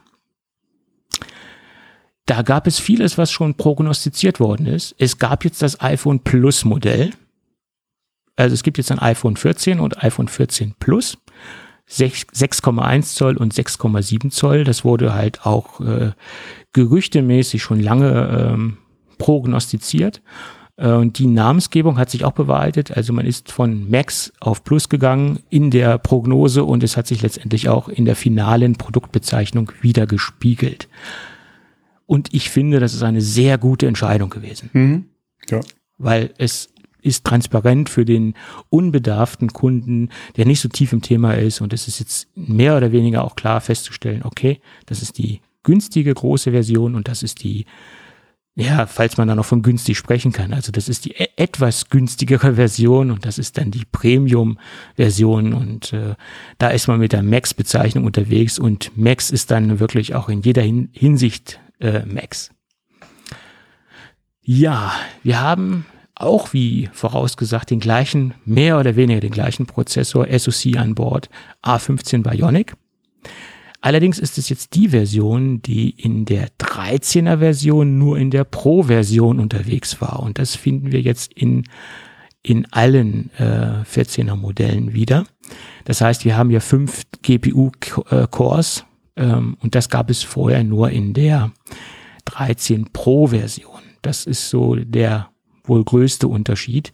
da 2.27 2.43
gab 2.43 2.67
es 2.67 2.79
vieles, 2.79 3.17
was 3.17 3.33
schon 3.33 3.55
prognostiziert 3.55 4.41
worden 4.41 4.67
ist. 4.67 4.95
Es 4.99 5.19
gab 5.19 5.45
jetzt 5.45 5.63
das 5.63 5.81
iPhone 5.81 6.21
Plus 6.21 6.65
Modell 6.65 7.13
also 8.37 8.55
es 8.55 8.63
gibt 8.63 8.79
jetzt 8.79 8.91
ein 8.91 8.99
iPhone 8.99 9.37
14 9.37 9.81
und 9.81 10.03
iPhone 10.03 10.29
14 10.29 10.75
Plus. 10.79 11.19
6,1 11.91 13.15
Zoll 13.15 13.37
und 13.37 13.53
6,7 13.53 14.31
Zoll. 14.31 14.65
Das 14.65 14.85
wurde 14.85 15.15
halt 15.15 15.45
auch 15.45 15.81
äh, 15.81 16.13
gerüchtemäßig 16.73 17.63
schon 17.63 17.81
lange 17.81 18.53
ähm, 18.53 18.79
prognostiziert. 19.19 20.23
Äh, 20.77 20.93
und 20.93 21.19
die 21.19 21.27
Namensgebung 21.27 21.99
hat 21.99 22.11
sich 22.11 22.25
auch 22.25 22.33
bewahrheitet. 22.33 22.97
Also 22.97 23.13
man 23.13 23.27
ist 23.27 23.53
von 23.53 23.91
Max 23.91 24.33
auf 24.41 24.65
Plus 24.65 24.89
gegangen 24.89 25.41
in 25.51 25.71
der 25.71 25.99
Prognose 25.99 26.65
und 26.65 26.83
es 26.83 26.97
hat 26.97 27.07
sich 27.07 27.23
letztendlich 27.23 27.69
auch 27.69 27.89
in 27.89 28.05
der 28.05 28.17
finalen 28.17 28.77
Produktbezeichnung 28.77 29.73
wieder 29.81 30.07
gespiegelt. 30.07 30.89
Und 32.07 32.33
ich 32.35 32.51
finde, 32.51 32.81
das 32.81 32.95
ist 32.95 33.03
eine 33.03 33.21
sehr 33.23 33.59
gute 33.59 33.87
Entscheidung 33.87 34.31
gewesen. 34.31 34.71
Mhm. 34.73 35.05
Ja. 35.51 35.61
Weil 35.99 36.35
es 36.39 36.72
ist 37.03 37.25
transparent 37.25 37.89
für 37.89 38.05
den 38.05 38.35
unbedarften 38.71 39.53
Kunden, 39.53 40.09
der 40.37 40.47
nicht 40.47 40.61
so 40.61 40.69
tief 40.69 40.93
im 40.93 41.03
Thema 41.03 41.35
ist. 41.35 41.61
Und 41.61 41.73
es 41.73 41.89
ist 41.89 41.99
jetzt 41.99 42.29
mehr 42.35 42.77
oder 42.77 42.93
weniger 42.93 43.25
auch 43.25 43.37
klar 43.37 43.61
festzustellen, 43.61 44.23
okay, 44.25 44.61
das 44.87 45.03
ist 45.03 45.19
die 45.19 45.41
günstige 45.63 46.15
große 46.15 46.53
Version 46.53 46.95
und 46.95 47.09
das 47.09 47.23
ist 47.23 47.43
die, 47.43 47.67
ja, 48.55 48.87
falls 48.87 49.17
man 49.17 49.29
da 49.29 49.35
noch 49.35 49.45
von 49.45 49.63
günstig 49.63 49.97
sprechen 49.97 50.33
kann. 50.33 50.53
Also 50.53 50.73
das 50.73 50.89
ist 50.89 51.05
die 51.05 51.13
e 51.13 51.29
etwas 51.37 51.89
günstigere 51.89 52.55
Version 52.57 53.11
und 53.11 53.25
das 53.25 53.39
ist 53.39 53.59
dann 53.59 53.71
die 53.71 53.85
Premium-Version 53.85 55.55
und 55.55 55.93
äh, 55.93 56.15
da 56.59 56.69
ist 56.69 56.89
man 56.89 57.01
mit 57.01 57.13
der 57.13 57.23
Max-Bezeichnung 57.23 58.05
unterwegs 58.05 58.59
und 58.59 58.97
Max 58.97 59.31
ist 59.31 59.51
dann 59.51 59.81
wirklich 59.81 60.15
auch 60.15 60.29
in 60.29 60.43
jeder 60.43 60.63
Hin 60.63 60.91
Hinsicht 60.93 61.61
äh, 61.81 62.05
Max. 62.05 62.51
Ja, 64.45 64.93
wir 65.23 65.41
haben 65.41 65.87
auch 66.23 66.53
wie 66.53 66.89
vorausgesagt 66.93 67.71
den 67.71 67.81
gleichen, 67.81 68.35
mehr 68.45 68.79
oder 68.79 68.97
weniger 68.97 69.21
den 69.21 69.33
gleichen 69.33 69.67
Prozessor 69.67 70.27
SoC 70.31 70.77
an 70.77 70.95
Bord, 70.95 71.29
A15 71.63 72.23
Bionic. 72.23 72.75
Allerdings 73.81 74.21
ist 74.21 74.39
es 74.39 74.49
jetzt 74.49 74.75
die 74.75 74.89
Version, 74.89 75.61
die 75.61 75.91
in 75.91 76.25
der 76.25 76.49
13er 76.59 77.39
Version 77.39 77.99
nur 77.99 78.17
in 78.17 78.31
der 78.31 78.45
Pro-Version 78.45 79.41
unterwegs 79.41 80.01
war. 80.01 80.21
Und 80.21 80.39
das 80.39 80.55
finden 80.55 80.93
wir 80.93 81.01
jetzt 81.01 81.33
in 81.33 81.65
in 82.43 82.67
allen 82.73 83.31
äh, 83.39 83.85
14er 83.85 84.37
Modellen 84.37 84.93
wieder. 84.93 85.25
Das 85.85 86.01
heißt, 86.01 86.25
wir 86.25 86.37
haben 86.37 86.51
ja 86.51 86.61
fünf 86.61 87.03
GPU-Cores 87.23 88.85
ähm, 89.17 89.57
und 89.61 89.75
das 89.75 89.89
gab 89.89 90.11
es 90.11 90.23
vorher 90.23 90.65
nur 90.65 90.91
in 90.91 91.15
der 91.15 91.53
13 92.25 92.93
Pro-Version. 92.93 93.81
Das 94.03 94.27
ist 94.27 94.49
so 94.49 94.75
der 94.75 95.29
wohl 95.65 95.85
größte 95.85 96.29
Unterschied. 96.29 96.93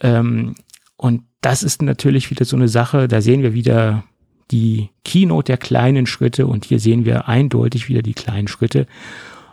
Ähm, 0.00 0.54
und 0.96 1.22
das 1.40 1.62
ist 1.62 1.82
natürlich 1.82 2.30
wieder 2.30 2.44
so 2.44 2.56
eine 2.56 2.68
Sache, 2.68 3.08
da 3.08 3.20
sehen 3.20 3.42
wir 3.42 3.54
wieder 3.54 4.04
die 4.50 4.90
Keynote 5.04 5.46
der 5.46 5.56
kleinen 5.56 6.06
Schritte 6.06 6.46
und 6.46 6.64
hier 6.64 6.78
sehen 6.78 7.04
wir 7.04 7.28
eindeutig 7.28 7.88
wieder 7.88 8.02
die 8.02 8.14
kleinen 8.14 8.48
Schritte. 8.48 8.86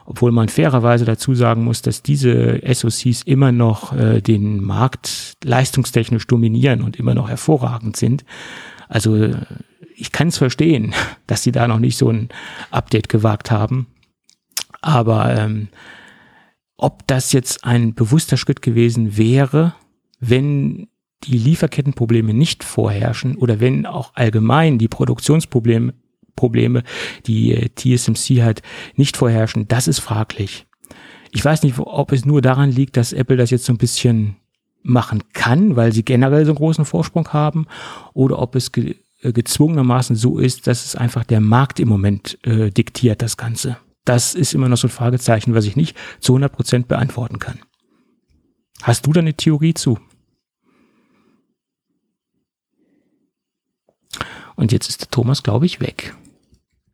Obwohl 0.05 0.31
man 0.31 0.49
fairerweise 0.49 1.05
dazu 1.05 1.35
sagen 1.35 1.63
muss, 1.63 1.81
dass 1.81 2.01
diese 2.01 2.61
SOCs 2.65 3.21
immer 3.23 3.51
noch 3.51 3.95
äh, 3.95 4.21
den 4.21 4.63
Markt 4.63 5.33
leistungstechnisch 5.43 6.25
dominieren 6.27 6.81
und 6.81 6.97
immer 6.97 7.13
noch 7.13 7.29
hervorragend 7.29 7.95
sind. 7.95 8.25
Also 8.87 9.29
ich 9.95 10.11
kann 10.11 10.29
es 10.29 10.37
verstehen, 10.37 10.93
dass 11.27 11.43
sie 11.43 11.51
da 11.51 11.67
noch 11.67 11.79
nicht 11.79 11.97
so 11.97 12.09
ein 12.09 12.29
Update 12.71 13.09
gewagt 13.09 13.51
haben. 13.51 13.87
Aber 14.81 15.35
ähm, 15.35 15.69
ob 16.79 17.05
das 17.07 17.33
jetzt 17.33 17.63
ein 17.63 17.93
bewusster 17.93 18.37
Schritt 18.37 18.61
gewesen 18.61 19.17
wäre, 19.17 19.75
wenn 20.19 20.87
die 21.25 21.37
Lieferkettenprobleme 21.37 22.33
nicht 22.33 22.63
vorherrschen 22.63 23.35
oder 23.35 23.59
wenn 23.59 23.85
auch 23.85 24.11
allgemein 24.15 24.77
die 24.77 24.87
Produktionsprobleme, 24.87 25.93
Probleme, 26.35 26.83
die 27.27 27.53
äh, 27.53 27.69
TSMC 27.75 28.41
hat, 28.41 28.61
nicht 28.95 29.17
vorherrschen, 29.17 29.67
das 29.67 29.89
ist 29.89 29.99
fraglich. 29.99 30.65
Ich 31.31 31.43
weiß 31.43 31.63
nicht, 31.63 31.77
ob 31.77 32.13
es 32.13 32.25
nur 32.25 32.41
daran 32.41 32.71
liegt, 32.71 32.95
dass 32.95 33.11
Apple 33.11 33.35
das 33.35 33.49
jetzt 33.49 33.65
so 33.65 33.73
ein 33.73 33.77
bisschen 33.77 34.37
machen 34.81 35.23
kann, 35.33 35.75
weil 35.75 35.91
sie 35.91 36.05
generell 36.05 36.45
so 36.45 36.51
einen 36.51 36.57
großen 36.57 36.85
Vorsprung 36.85 37.27
haben, 37.29 37.67
oder 38.13 38.39
ob 38.39 38.55
es 38.55 38.71
ge 38.71 38.95
äh, 39.21 39.33
gezwungenermaßen 39.33 40.15
so 40.15 40.39
ist, 40.39 40.67
dass 40.67 40.85
es 40.85 40.95
einfach 40.95 41.25
der 41.25 41.41
Markt 41.41 41.81
im 41.81 41.89
Moment 41.89 42.37
äh, 42.43 42.69
diktiert, 42.71 43.21
das 43.21 43.35
Ganze. 43.35 43.77
Das 44.09 44.33
ist 44.33 44.55
immer 44.55 44.69
noch 44.69 44.77
so 44.77 44.87
ein 44.87 44.89
Fragezeichen, 44.89 45.53
was 45.53 45.65
ich 45.65 45.75
nicht 45.75 45.95
zu 46.19 46.33
100 46.33 46.51
Prozent 46.51 46.87
beantworten 46.87 47.37
kann. 47.37 47.59
Hast 48.81 49.05
du 49.05 49.13
da 49.13 49.19
eine 49.19 49.35
Theorie 49.35 49.75
zu? 49.75 49.99
Und 54.55 54.71
jetzt 54.71 54.89
ist 54.89 55.01
der 55.01 55.11
Thomas, 55.11 55.43
glaube 55.43 55.67
ich, 55.67 55.79
weg. 55.79 56.15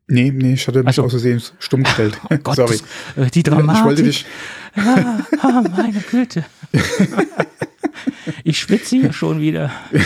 Nee, 0.07 0.29
nee, 0.29 0.55
ich 0.55 0.67
hatte 0.67 0.79
mich 0.79 0.87
also, 0.87 1.05
aus 1.05 1.11
Versehen 1.11 1.41
stumm 1.59 1.83
gestellt. 1.83 2.19
Oh 2.29 2.35
Gott, 2.43 2.57
Sorry. 2.57 2.81
Das, 3.15 3.27
äh, 3.27 3.31
die 3.31 3.43
Dramatik. 3.43 3.79
Ich 3.79 3.85
wollte 3.85 4.03
dich. 4.03 4.25
Ah, 4.75 5.19
ah, 5.39 5.63
meine 5.73 6.01
Güte. 6.01 6.43
Ich 8.43 8.59
schwitze 8.59 8.97
hier 8.97 9.13
schon 9.13 9.39
wieder. 9.39 9.71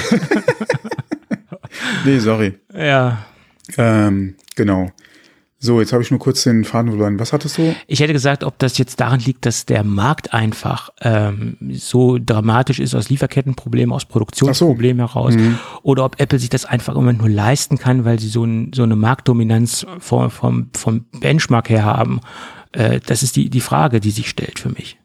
nee, 2.05 2.19
sorry. 2.19 2.59
Ja. 2.71 3.25
Ähm, 3.79 4.35
genau. 4.55 4.91
So, 5.61 5.81
jetzt 5.81 5.91
habe 5.91 6.01
ich 6.01 6.09
nur 6.09 6.21
kurz 6.21 6.43
den 6.43 6.63
Faden 6.63 6.91
verloren. 6.91 7.19
Was 7.19 7.33
hattest 7.33 7.57
du? 7.57 7.75
Ich 7.85 7.99
hätte 7.99 8.13
gesagt, 8.13 8.45
ob 8.45 8.57
das 8.59 8.77
jetzt 8.77 9.01
daran 9.01 9.19
liegt, 9.19 9.45
dass 9.45 9.65
der 9.65 9.83
Markt 9.83 10.33
einfach 10.33 10.89
ähm, 11.01 11.57
so 11.73 12.17
dramatisch 12.17 12.79
ist 12.79 12.95
aus 12.95 13.09
Lieferkettenproblemen, 13.09 13.93
aus 13.93 14.05
Produktionsproblemen 14.05 15.05
so. 15.05 15.13
heraus, 15.13 15.35
mhm. 15.35 15.59
oder 15.83 16.05
ob 16.05 16.21
Apple 16.21 16.39
sich 16.39 16.49
das 16.49 16.63
einfach 16.63 16.93
im 16.93 17.01
Moment 17.01 17.19
nur 17.19 17.29
leisten 17.29 17.77
kann, 17.77 18.05
weil 18.05 18.19
sie 18.19 18.29
so, 18.29 18.45
ein, 18.45 18.71
so 18.73 18.83
eine 18.83 18.95
Marktdominanz 18.95 19.85
vom, 19.99 20.31
vom, 20.31 20.69
vom 20.77 21.05
Benchmark 21.19 21.69
her 21.69 21.83
haben. 21.83 22.21
Äh, 22.71 23.01
das 23.05 23.21
ist 23.21 23.35
die, 23.35 23.49
die 23.49 23.61
Frage, 23.61 23.99
die 23.99 24.11
sich 24.11 24.29
stellt 24.29 24.59
für 24.59 24.69
mich. 24.69 24.97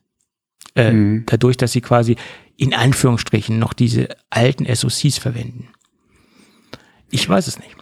Äh, 0.77 0.93
mhm. 0.93 1.25
Dadurch, 1.27 1.57
dass 1.57 1.73
sie 1.73 1.81
quasi 1.81 2.15
in 2.57 2.75
Anführungsstrichen 2.75 3.59
noch 3.59 3.73
diese 3.73 4.09
alten 4.31 4.73
SOCs 4.73 5.19
verwenden. 5.19 5.71
Ich 7.11 7.29
weiß 7.29 7.49
es 7.49 7.59
nicht. 7.59 7.77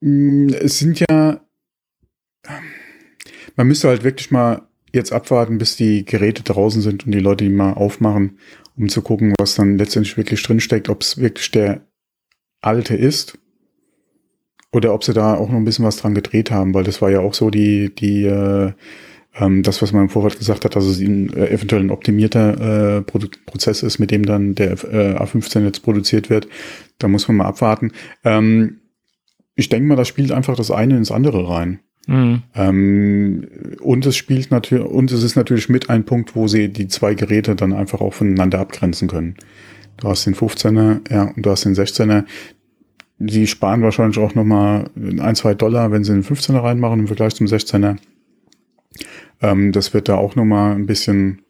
Mm, 0.00 0.48
es 0.48 0.80
sind 0.80 1.00
ja 1.08 1.40
man 3.56 3.66
müsste 3.66 3.88
halt 3.88 4.04
wirklich 4.04 4.30
mal 4.30 4.62
jetzt 4.92 5.12
abwarten, 5.12 5.58
bis 5.58 5.76
die 5.76 6.04
Geräte 6.04 6.42
draußen 6.42 6.82
sind 6.82 7.06
und 7.06 7.12
die 7.12 7.20
Leute 7.20 7.44
die 7.44 7.50
mal 7.50 7.72
aufmachen, 7.72 8.38
um 8.76 8.88
zu 8.88 9.02
gucken, 9.02 9.34
was 9.38 9.54
dann 9.54 9.78
letztendlich 9.78 10.16
wirklich 10.16 10.42
drinsteckt, 10.42 10.88
ob 10.88 11.02
es 11.02 11.18
wirklich 11.18 11.50
der 11.50 11.86
alte 12.60 12.94
ist 12.94 13.38
oder 14.72 14.92
ob 14.94 15.04
sie 15.04 15.12
da 15.12 15.34
auch 15.34 15.48
noch 15.48 15.56
ein 15.56 15.64
bisschen 15.64 15.84
was 15.84 15.96
dran 15.96 16.14
gedreht 16.14 16.50
haben, 16.50 16.74
weil 16.74 16.84
das 16.84 17.00
war 17.00 17.10
ja 17.10 17.20
auch 17.20 17.34
so 17.34 17.50
die, 17.50 17.94
die, 17.94 18.24
äh, 18.24 18.72
ähm, 19.38 19.62
das, 19.62 19.82
was 19.82 19.92
man 19.92 20.04
im 20.04 20.08
Vorfeld 20.08 20.38
gesagt 20.38 20.64
hat, 20.64 20.76
dass 20.76 20.84
es 20.84 21.00
ein, 21.00 21.32
äh, 21.32 21.48
eventuell 21.48 21.82
ein 21.82 21.90
optimierter 21.90 22.98
äh, 22.98 23.02
Prozess 23.02 23.82
ist, 23.82 23.98
mit 23.98 24.10
dem 24.10 24.24
dann 24.24 24.54
der 24.54 24.72
äh, 24.72 25.16
A15 25.16 25.64
jetzt 25.64 25.80
produziert 25.80 26.30
wird. 26.30 26.48
Da 26.98 27.08
muss 27.08 27.28
man 27.28 27.38
mal 27.38 27.46
abwarten. 27.46 27.92
Ähm, 28.24 28.80
ich 29.54 29.68
denke 29.68 29.88
mal, 29.88 29.96
das 29.96 30.08
spielt 30.08 30.32
einfach 30.32 30.56
das 30.56 30.70
eine 30.70 30.96
ins 30.96 31.10
andere 31.10 31.48
rein. 31.48 31.80
Mhm. 32.06 32.42
Ähm, 32.54 33.48
und 33.80 34.06
es 34.06 34.16
spielt 34.16 34.50
natürlich, 34.50 34.86
und 34.86 35.10
es 35.10 35.22
ist 35.22 35.36
natürlich 35.36 35.68
mit 35.68 35.90
ein 35.90 36.04
Punkt, 36.04 36.36
wo 36.36 36.46
sie 36.48 36.68
die 36.68 36.88
zwei 36.88 37.14
Geräte 37.14 37.56
dann 37.56 37.72
einfach 37.72 38.00
auch 38.00 38.14
voneinander 38.14 38.60
abgrenzen 38.60 39.08
können. 39.08 39.36
Du 39.96 40.08
hast 40.08 40.26
den 40.26 40.34
15er, 40.34 41.10
ja, 41.10 41.24
und 41.24 41.44
du 41.44 41.50
hast 41.50 41.64
den 41.64 41.74
16er. 41.74 42.24
Die 43.18 43.46
sparen 43.46 43.82
wahrscheinlich 43.82 44.18
auch 44.18 44.34
nochmal 44.34 44.90
ein, 44.94 45.34
zwei 45.34 45.54
Dollar, 45.54 45.90
wenn 45.90 46.04
sie 46.04 46.12
den 46.12 46.22
15er 46.22 46.62
reinmachen 46.62 47.00
im 47.00 47.06
Vergleich 47.06 47.34
zum 47.34 47.46
16er. 47.46 47.96
Ähm, 49.42 49.72
das 49.72 49.94
wird 49.94 50.08
da 50.08 50.16
auch 50.16 50.36
nochmal 50.36 50.74
ein 50.74 50.86
bisschen 50.86 51.42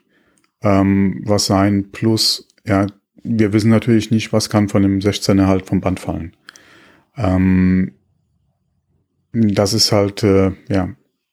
ähm, 0.62 1.22
was 1.24 1.46
sein. 1.46 1.90
Plus, 1.90 2.48
ja, 2.64 2.86
wir 3.22 3.52
wissen 3.52 3.70
natürlich 3.70 4.10
nicht, 4.10 4.32
was 4.32 4.48
kann 4.48 4.68
von 4.68 4.82
dem 4.82 5.00
16er 5.00 5.46
halt 5.46 5.66
vom 5.66 5.80
Band 5.80 6.00
fallen. 6.00 6.32
Ähm, 7.16 7.92
das 9.32 9.72
ist 9.72 9.92
halt, 9.92 10.22
äh, 10.22 10.52
ja, 10.68 10.90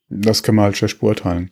das 0.10 0.44
kann 0.44 0.56
man 0.56 0.66
halt 0.66 0.78
schlecht 0.78 1.00
beurteilen. 1.00 1.52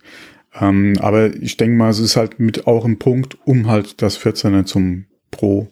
Ähm, 0.59 0.95
aber 0.99 1.33
ich 1.35 1.57
denke 1.57 1.77
mal, 1.77 1.89
es 1.89 1.99
ist 1.99 2.17
halt 2.17 2.39
mit 2.39 2.67
auch 2.67 2.85
ein 2.85 2.99
Punkt, 2.99 3.37
um 3.45 3.67
halt 3.67 4.01
das 4.01 4.19
14er 4.19 4.65
zum 4.65 5.05
Pro 5.31 5.71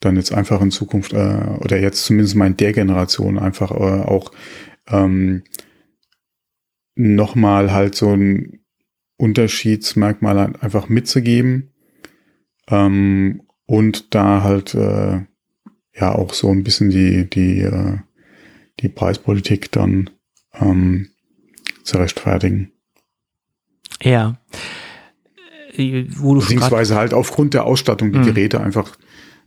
dann 0.00 0.16
jetzt 0.16 0.32
einfach 0.32 0.60
in 0.62 0.70
Zukunft, 0.70 1.12
äh, 1.12 1.42
oder 1.60 1.78
jetzt 1.78 2.04
zumindest 2.04 2.34
mal 2.34 2.46
in 2.46 2.56
der 2.56 2.72
Generation 2.72 3.38
einfach 3.38 3.70
äh, 3.70 3.74
auch 4.04 4.32
ähm, 4.88 5.42
nochmal 6.94 7.72
halt 7.72 7.94
so 7.94 8.12
ein 8.12 8.60
Unterschiedsmerkmal 9.16 10.38
halt 10.38 10.62
einfach 10.62 10.88
mitzugeben 10.88 11.72
ähm, 12.68 13.42
und 13.66 14.14
da 14.14 14.42
halt 14.42 14.74
äh, 14.74 15.20
ja 15.94 16.14
auch 16.14 16.32
so 16.32 16.50
ein 16.50 16.64
bisschen 16.64 16.88
die, 16.90 17.28
die 17.28 17.60
äh, 17.60 17.98
die 18.80 18.88
Preispolitik 18.88 19.70
dann 19.72 20.10
ähm, 20.54 21.08
zu 21.84 21.98
rechtfertigen. 21.98 22.72
Ja. 24.02 24.38
Äh, 25.76 26.06
wo 26.16 26.34
du 26.34 26.40
Beziehungsweise 26.40 26.96
halt 26.96 27.14
aufgrund 27.14 27.54
der 27.54 27.64
Ausstattung 27.64 28.12
die 28.12 28.18
hm. 28.18 28.26
Geräte 28.26 28.60
einfach 28.60 28.96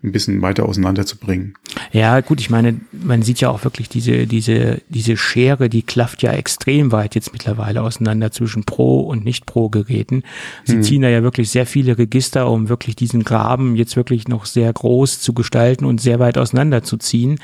ein 0.04 0.12
bisschen 0.12 0.42
weiter 0.42 0.66
auseinanderzubringen. 0.66 1.54
Ja, 1.94 2.20
gut, 2.20 2.42
ich 2.42 2.50
meine, 2.50 2.82
man 2.92 3.22
sieht 3.22 3.40
ja 3.40 3.50
auch 3.50 3.64
wirklich 3.64 3.88
diese, 3.88 4.28
diese, 4.28 4.82
diese 4.90 5.16
Schere, 5.16 5.70
die 5.70 5.82
klafft 5.82 6.22
ja 6.24 6.34
extrem 6.34 6.92
weit 6.92 7.16
jetzt 7.16 7.32
mittlerweile 7.32 7.82
auseinander 7.82 8.32
zwischen 8.32 8.66
Pro- 8.66 9.02
und 9.02 9.24
Nicht-Pro-Geräten. 9.24 10.24
Sie 10.66 10.76
hm. 10.76 10.84
ziehen 10.84 11.02
da 11.04 11.10
ja 11.10 11.24
wirklich 11.24 11.50
sehr 11.50 11.66
viele 11.66 11.98
Register, 11.98 12.50
um 12.50 12.68
wirklich 12.68 12.98
diesen 12.98 13.24
Graben 13.24 13.78
jetzt 13.78 13.96
wirklich 13.96 14.28
noch 14.28 14.46
sehr 14.46 14.72
groß 14.74 15.22
zu 15.22 15.34
gestalten 15.34 15.86
und 15.86 16.02
sehr 16.02 16.20
weit 16.20 16.38
auseinanderzuziehen, 16.38 17.40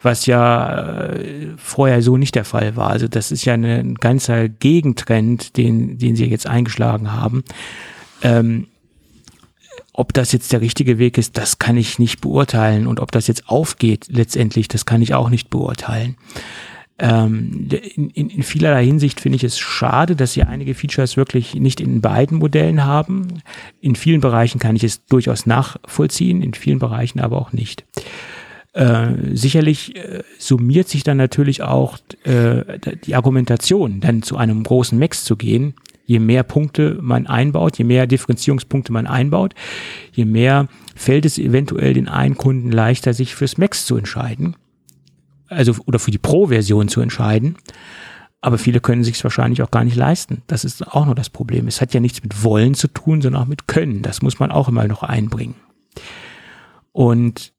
was 0.00 0.24
ja 0.24 1.10
äh, 1.10 1.48
vorher 1.58 2.00
so 2.00 2.16
nicht 2.16 2.34
der 2.34 2.46
Fall 2.46 2.74
war. 2.76 2.88
Also 2.88 3.06
das 3.06 3.30
ist 3.30 3.44
ja 3.44 3.52
ein 3.54 3.96
ganzer 3.96 4.48
Gegentrend, 4.48 5.58
den, 5.58 5.98
den 5.98 6.16
sie 6.16 6.24
jetzt 6.24 6.46
eingeschlagen 6.46 7.12
haben. 7.12 7.44
Ähm, 8.22 8.66
ob 9.98 10.12
das 10.12 10.30
jetzt 10.30 10.52
der 10.52 10.60
richtige 10.60 10.98
Weg 10.98 11.18
ist, 11.18 11.36
das 11.36 11.58
kann 11.58 11.76
ich 11.76 11.98
nicht 11.98 12.20
beurteilen. 12.20 12.86
Und 12.86 13.00
ob 13.00 13.10
das 13.10 13.26
jetzt 13.26 13.48
aufgeht 13.48 14.06
letztendlich, 14.08 14.68
das 14.68 14.86
kann 14.86 15.02
ich 15.02 15.12
auch 15.12 15.28
nicht 15.28 15.50
beurteilen. 15.50 16.16
Ähm, 17.00 17.68
in, 17.96 18.08
in, 18.10 18.30
in 18.30 18.42
vielerlei 18.44 18.84
Hinsicht 18.86 19.20
finde 19.20 19.34
ich 19.34 19.42
es 19.42 19.58
schade, 19.58 20.14
dass 20.14 20.34
sie 20.34 20.44
einige 20.44 20.74
Features 20.74 21.16
wirklich 21.16 21.56
nicht 21.56 21.80
in 21.80 22.00
beiden 22.00 22.38
Modellen 22.38 22.84
haben. 22.84 23.42
In 23.80 23.96
vielen 23.96 24.20
Bereichen 24.20 24.60
kann 24.60 24.76
ich 24.76 24.84
es 24.84 25.04
durchaus 25.06 25.46
nachvollziehen, 25.46 26.42
in 26.42 26.54
vielen 26.54 26.78
Bereichen 26.78 27.18
aber 27.18 27.36
auch 27.36 27.52
nicht. 27.52 27.84
Äh, 28.74 29.14
sicherlich 29.32 29.96
äh, 29.96 30.22
summiert 30.38 30.88
sich 30.88 31.02
dann 31.02 31.16
natürlich 31.16 31.62
auch 31.62 31.98
äh, 32.22 32.78
die 33.04 33.16
Argumentation, 33.16 33.98
dann 33.98 34.22
zu 34.22 34.36
einem 34.36 34.62
großen 34.62 34.96
Max 34.96 35.24
zu 35.24 35.34
gehen, 35.34 35.74
je 36.08 36.20
mehr 36.20 36.42
Punkte 36.42 36.98
man 37.02 37.26
einbaut, 37.26 37.76
je 37.76 37.84
mehr 37.84 38.06
Differenzierungspunkte 38.06 38.92
man 38.94 39.06
einbaut, 39.06 39.54
je 40.12 40.24
mehr 40.24 40.66
fällt 40.96 41.26
es 41.26 41.38
eventuell 41.38 41.92
den 41.92 42.08
einen 42.08 42.38
Kunden 42.38 42.72
leichter, 42.72 43.12
sich 43.12 43.34
fürs 43.34 43.58
Max 43.58 43.84
zu 43.84 43.96
entscheiden. 43.96 44.56
Also, 45.48 45.74
oder 45.84 45.98
für 45.98 46.10
die 46.10 46.18
Pro-Version 46.18 46.88
zu 46.88 47.02
entscheiden. 47.02 47.56
Aber 48.40 48.56
viele 48.56 48.80
können 48.80 49.04
sich 49.04 49.16
es 49.16 49.24
wahrscheinlich 49.24 49.60
auch 49.62 49.70
gar 49.70 49.84
nicht 49.84 49.96
leisten. 49.96 50.42
Das 50.46 50.64
ist 50.64 50.86
auch 50.86 51.04
noch 51.04 51.14
das 51.14 51.28
Problem. 51.28 51.68
Es 51.68 51.82
hat 51.82 51.92
ja 51.92 52.00
nichts 52.00 52.22
mit 52.22 52.42
Wollen 52.42 52.74
zu 52.74 52.88
tun, 52.88 53.20
sondern 53.20 53.42
auch 53.42 53.46
mit 53.46 53.68
Können. 53.68 54.00
Das 54.00 54.22
muss 54.22 54.38
man 54.38 54.50
auch 54.50 54.68
immer 54.68 54.88
noch 54.88 55.02
einbringen. 55.02 55.56
Und 56.92 57.52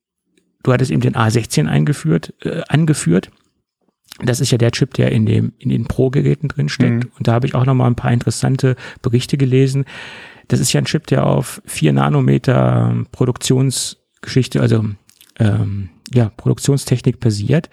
du 0.64 0.74
hattest 0.74 0.90
eben 0.90 1.02
den 1.02 1.16
A16 1.16 1.68
eingeführt, 1.68 2.34
äh, 2.42 2.62
angeführt. 2.68 3.30
Das 4.24 4.42
ist 4.42 4.52
ja 4.52 4.58
der 4.58 4.72
Chip, 4.72 4.94
der 4.94 5.12
in 5.12 5.26
dem 5.26 5.54
in 5.58 5.70
den 5.70 5.86
Pro-Geräten 5.86 6.48
drin 6.48 6.70
steckt. 6.70 7.06
Mhm. 7.06 7.12
Und 7.18 7.28
da 7.28 7.34
habe 7.34 7.48
ich 7.48 7.56
auch 7.56 7.66
noch 7.66 7.74
mal 7.74 7.88
ein 7.88 7.96
paar 7.96 8.12
interessante 8.12 8.76
Berichte 9.02 9.38
gelesen. 9.38 9.86
Das 10.48 10.60
ist 10.60 10.74
ja 10.74 10.82
ein 10.82 10.86
Chip, 10.86 11.08
der 11.08 11.26
auf 11.26 11.62
vier 11.66 11.94
Nanometer 11.94 13.06
Produktionsgeschichte, 13.12 14.62
also 14.62 14.86
ähm, 15.38 15.90
ja 16.14 16.32
Produktionstechnik 16.36 17.20
basiert. 17.20 17.70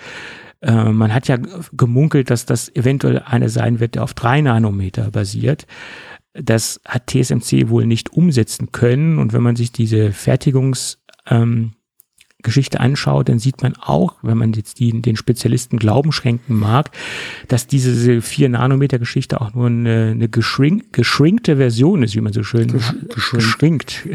Äh, 0.60 0.90
man 0.90 1.12
hat 1.12 1.28
ja 1.28 1.38
gemunkelt, 1.72 2.30
dass 2.30 2.46
das 2.46 2.74
eventuell 2.74 3.20
eine 3.20 3.48
sein 3.48 3.80
wird, 3.80 3.94
der 3.94 4.04
auf 4.04 4.14
drei 4.14 4.40
Nanometer 4.40 5.10
basiert. 5.10 5.66
Das 6.34 6.80
hat 6.84 7.06
TSMC 7.06 7.70
wohl 7.70 7.86
nicht 7.86 8.12
umsetzen 8.12 8.72
können. 8.72 9.18
Und 9.18 9.32
wenn 9.32 9.42
man 9.42 9.56
sich 9.56 9.72
diese 9.72 10.12
Fertigungs 10.12 10.98
ähm, 11.28 11.72
Geschichte 12.46 12.80
anschaut, 12.80 13.28
dann 13.28 13.38
sieht 13.38 13.62
man 13.62 13.74
auch, 13.76 14.14
wenn 14.22 14.38
man 14.38 14.54
jetzt 14.54 14.80
die, 14.80 15.02
den 15.02 15.16
Spezialisten 15.16 15.78
Glauben 15.78 16.12
schenken 16.12 16.58
mag, 16.58 16.90
dass 17.48 17.66
diese 17.66 18.22
4 18.22 18.48
Nanometer 18.48 18.98
Geschichte 18.98 19.40
auch 19.40 19.52
nur 19.52 19.66
eine, 19.66 20.12
eine 20.12 20.28
geschrink, 20.28 20.92
geschrinkte 20.92 21.58
Version 21.58 22.02
ist, 22.02 22.14
wie 22.14 22.20
man 22.20 22.32
so 22.32 22.42
schön 22.42 22.68
Gesch 22.68 22.94
geschrinkt 23.32 24.06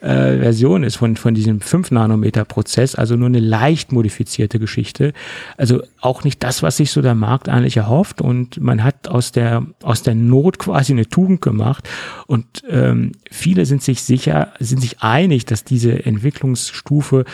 äh, 0.00 0.38
Version 0.38 0.82
ist 0.82 0.96
von, 0.96 1.16
von 1.16 1.34
diesem 1.34 1.60
5 1.60 1.90
Nanometer 1.92 2.44
Prozess, 2.44 2.94
also 2.94 3.14
nur 3.16 3.28
eine 3.28 3.40
leicht 3.40 3.92
modifizierte 3.92 4.58
Geschichte. 4.58 5.12
Also 5.56 5.82
auch 6.00 6.24
nicht 6.24 6.42
das, 6.42 6.62
was 6.62 6.76
sich 6.76 6.90
so 6.90 7.02
der 7.02 7.14
Markt 7.14 7.48
eigentlich 7.48 7.76
erhofft. 7.76 8.20
Und 8.20 8.60
man 8.60 8.82
hat 8.82 9.08
aus 9.08 9.32
der, 9.32 9.66
aus 9.82 10.02
der 10.02 10.14
Not 10.14 10.58
quasi 10.58 10.92
eine 10.92 11.08
Tugend 11.08 11.40
gemacht. 11.40 11.88
Und 12.26 12.46
ähm, 12.68 13.12
viele 13.30 13.66
sind 13.66 13.82
sich 13.82 14.02
sicher, 14.02 14.52
sind 14.58 14.80
sich 14.80 15.02
einig, 15.02 15.44
dass 15.46 15.64
diese 15.64 16.04
Entwicklungsstufe 16.04 17.24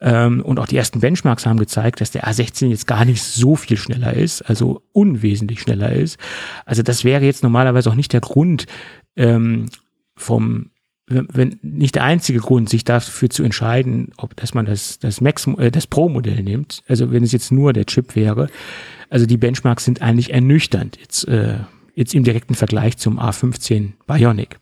ähm, 0.00 0.42
und 0.42 0.58
auch 0.58 0.66
die 0.66 0.76
ersten 0.76 1.00
Benchmarks 1.00 1.46
haben 1.46 1.58
gezeigt, 1.58 2.00
dass 2.00 2.10
der 2.10 2.24
A16 2.24 2.68
jetzt 2.68 2.86
gar 2.86 3.04
nicht 3.04 3.22
so 3.22 3.56
viel 3.56 3.76
schneller 3.76 4.14
ist, 4.14 4.42
also 4.42 4.82
unwesentlich 4.92 5.60
schneller 5.60 5.92
ist. 5.92 6.18
Also 6.64 6.82
das 6.82 7.04
wäre 7.04 7.24
jetzt 7.24 7.42
normalerweise 7.42 7.90
auch 7.90 7.94
nicht 7.94 8.12
der 8.12 8.20
Grund 8.20 8.66
ähm, 9.16 9.70
vom 10.16 10.70
wenn 11.10 11.58
nicht 11.62 11.94
der 11.94 12.04
einzige 12.04 12.38
Grund, 12.38 12.68
sich 12.68 12.84
dafür 12.84 13.30
zu 13.30 13.42
entscheiden, 13.42 14.12
ob 14.18 14.36
dass 14.36 14.52
man 14.52 14.66
das 14.66 14.98
das 14.98 15.20
Max 15.20 15.46
äh, 15.56 15.70
das 15.70 15.86
Pro 15.86 16.08
Modell 16.08 16.42
nimmt, 16.42 16.82
also 16.86 17.10
wenn 17.12 17.22
es 17.22 17.32
jetzt 17.32 17.50
nur 17.50 17.72
der 17.72 17.86
Chip 17.86 18.14
wäre, 18.14 18.48
also 19.08 19.24
die 19.24 19.38
Benchmarks 19.38 19.84
sind 19.84 20.02
eigentlich 20.02 20.32
ernüchternd 20.32 20.98
jetzt 21.00 21.26
äh, 21.26 21.60
jetzt 21.94 22.14
im 22.14 22.24
direkten 22.24 22.54
Vergleich 22.54 22.98
zum 22.98 23.18
A15 23.18 23.92
Bionic, 24.06 24.58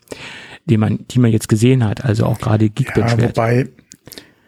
den 0.67 0.81
man 0.81 1.05
die 1.11 1.19
man 1.19 1.33
jetzt 1.33 1.49
gesehen 1.49 1.85
hat, 1.85 2.05
also 2.05 2.27
auch 2.27 2.39
gerade 2.39 2.71
Geekbench 2.71 3.13
ja, 3.13 3.23
wobei 3.23 3.69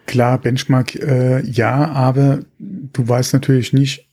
Klar, 0.09 0.39
Benchmark, 0.39 0.95
äh, 0.95 1.45
ja, 1.45 1.87
aber 1.91 2.39
du 2.57 3.07
weißt 3.07 3.31
natürlich 3.31 3.73
nicht, 3.73 4.09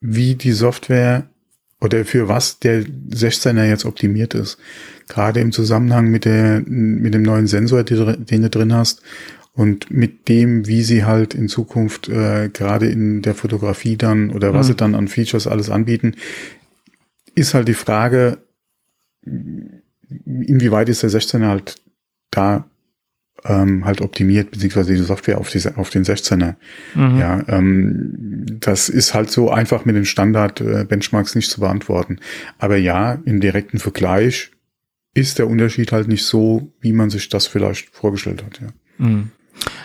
wie 0.00 0.36
die 0.36 0.52
Software 0.52 1.26
oder 1.80 2.04
für 2.04 2.28
was 2.28 2.60
der 2.60 2.84
16er 2.84 3.64
jetzt 3.64 3.86
optimiert 3.86 4.34
ist. 4.34 4.56
Gerade 5.08 5.40
im 5.40 5.50
Zusammenhang 5.50 6.12
mit 6.12 6.26
der, 6.26 6.60
mit 6.60 7.12
dem 7.12 7.22
neuen 7.22 7.48
Sensor, 7.48 7.82
den 7.82 8.42
du 8.42 8.50
drin 8.50 8.72
hast 8.72 9.02
und 9.52 9.90
mit 9.90 10.28
dem, 10.28 10.68
wie 10.68 10.84
sie 10.84 11.04
halt 11.04 11.34
in 11.34 11.48
Zukunft 11.48 12.08
äh, 12.08 12.48
gerade 12.48 12.88
in 12.88 13.22
der 13.22 13.34
Fotografie 13.34 13.96
dann 13.96 14.30
oder 14.30 14.54
was 14.54 14.66
mhm. 14.66 14.70
sie 14.70 14.76
dann 14.76 14.94
an 14.94 15.08
Features 15.08 15.48
alles 15.48 15.70
anbieten, 15.70 16.14
ist 17.34 17.52
halt 17.52 17.66
die 17.66 17.74
Frage, 17.74 18.38
inwieweit 20.24 20.88
ist 20.88 21.02
der 21.02 21.10
16er 21.10 21.48
halt 21.48 21.82
da 22.30 22.70
ähm, 23.48 23.84
halt 23.84 24.00
optimiert, 24.00 24.50
beziehungsweise 24.50 24.94
die 24.94 25.02
Software 25.02 25.38
auf, 25.38 25.50
diese, 25.50 25.76
auf 25.76 25.90
den 25.90 26.04
16er. 26.04 26.54
Mhm. 26.94 27.18
Ja, 27.18 27.44
ähm, 27.48 28.44
das 28.60 28.88
ist 28.88 29.14
halt 29.14 29.30
so 29.30 29.50
einfach 29.50 29.84
mit 29.84 29.96
den 29.96 30.04
Standard-Benchmarks 30.04 31.34
nicht 31.34 31.50
zu 31.50 31.60
beantworten. 31.60 32.18
Aber 32.58 32.76
ja, 32.76 33.18
im 33.24 33.40
direkten 33.40 33.78
Vergleich 33.78 34.50
ist 35.14 35.38
der 35.38 35.48
Unterschied 35.48 35.92
halt 35.92 36.08
nicht 36.08 36.24
so, 36.24 36.72
wie 36.80 36.92
man 36.92 37.10
sich 37.10 37.28
das 37.28 37.46
vielleicht 37.46 37.88
vorgestellt 37.94 38.44
hat. 38.44 38.60
Ja. 38.60 39.06
Mhm. 39.06 39.30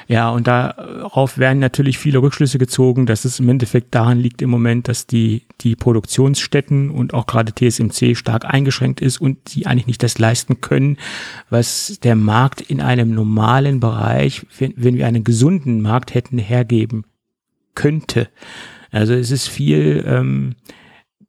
Ja, 0.07 0.29
und 0.29 0.47
darauf 0.47 1.37
werden 1.37 1.59
natürlich 1.59 1.97
viele 1.97 2.19
Rückschlüsse 2.21 2.57
gezogen, 2.57 3.05
dass 3.05 3.23
es 3.23 3.39
im 3.39 3.47
Endeffekt 3.49 3.95
daran 3.95 4.19
liegt 4.19 4.41
im 4.41 4.49
Moment, 4.49 4.87
dass 4.87 5.07
die, 5.07 5.43
die 5.61 5.75
Produktionsstätten 5.75 6.89
und 6.89 7.13
auch 7.13 7.27
gerade 7.27 7.53
TSMC 7.53 8.15
stark 8.15 8.45
eingeschränkt 8.45 8.99
ist 9.01 9.21
und 9.21 9.47
sie 9.47 9.65
eigentlich 9.65 9.87
nicht 9.87 10.03
das 10.03 10.19
leisten 10.19 10.59
können, 10.59 10.97
was 11.49 11.99
der 12.03 12.15
Markt 12.15 12.61
in 12.61 12.81
einem 12.81 13.11
normalen 13.11 13.79
Bereich, 13.79 14.45
wenn, 14.57 14.73
wenn 14.75 14.97
wir 14.97 15.07
einen 15.07 15.23
gesunden 15.23 15.81
Markt 15.81 16.13
hätten, 16.13 16.37
hergeben 16.37 17.05
könnte. 17.75 18.27
Also 18.91 19.13
es 19.13 19.31
ist 19.31 19.47
viel 19.47 20.03
ähm, 20.05 20.55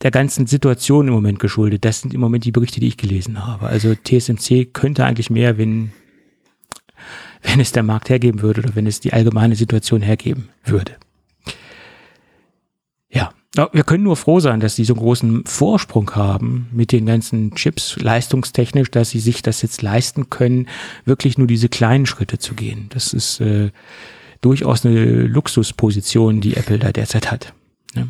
der 0.03 0.11
ganzen 0.11 0.47
Situation 0.47 1.07
im 1.07 1.15
Moment 1.15 1.39
geschuldet. 1.39 1.85
Das 1.85 2.01
sind 2.01 2.13
im 2.13 2.21
Moment 2.21 2.45
die 2.45 2.53
Berichte, 2.53 2.81
die 2.81 2.89
ich 2.89 2.97
gelesen 2.97 3.47
habe. 3.47 3.67
Also 3.67 3.95
TSMC 3.95 4.73
könnte 4.73 5.05
eigentlich 5.05 5.31
mehr, 5.31 5.59
wenn 5.59 5.93
wenn 7.43 7.61
es 7.61 7.73
der 7.73 7.83
Markt 7.83 8.09
hergeben 8.09 8.43
würde 8.43 8.63
oder 8.63 8.75
wenn 8.75 8.87
es 8.87 9.01
die 9.01 9.13
allgemeine 9.13 9.57
Situation 9.57 10.03
hergeben 10.03 10.49
würde. 10.65 10.97
Ja, 13.55 13.69
wir 13.73 13.85
können 13.85 14.05
nur 14.05 14.17
froh 14.17 14.41
sein, 14.41 14.61
dass 14.61 14.77
sie 14.77 14.85
so 14.85 14.95
einen 14.95 15.03
großen 15.03 15.45
Vorsprung 15.45 16.11
haben 16.15 16.69
mit 16.73 16.91
den 16.91 17.05
ganzen 17.05 17.55
Chips 17.55 17.97
leistungstechnisch, 18.01 18.91
dass 18.91 19.11
sie 19.11 19.21
sich 19.21 19.43
das 19.43 19.61
jetzt 19.61 19.83
leisten 19.83 20.31
können, 20.31 20.69
wirklich 21.05 21.37
nur 21.37 21.47
diese 21.47 21.69
kleinen 21.69 22.07
Schritte 22.07 22.39
zu 22.39 22.55
gehen. 22.55 22.87
Das 22.89 23.13
ist 23.13 23.41
äh, 23.41 23.71
durchaus 24.41 24.87
eine 24.87 25.25
Luxusposition, 25.25 26.41
die 26.41 26.57
Apple 26.57 26.79
da 26.79 26.93
derzeit 26.93 27.31
hat. 27.31 27.53
Ne? 27.95 28.09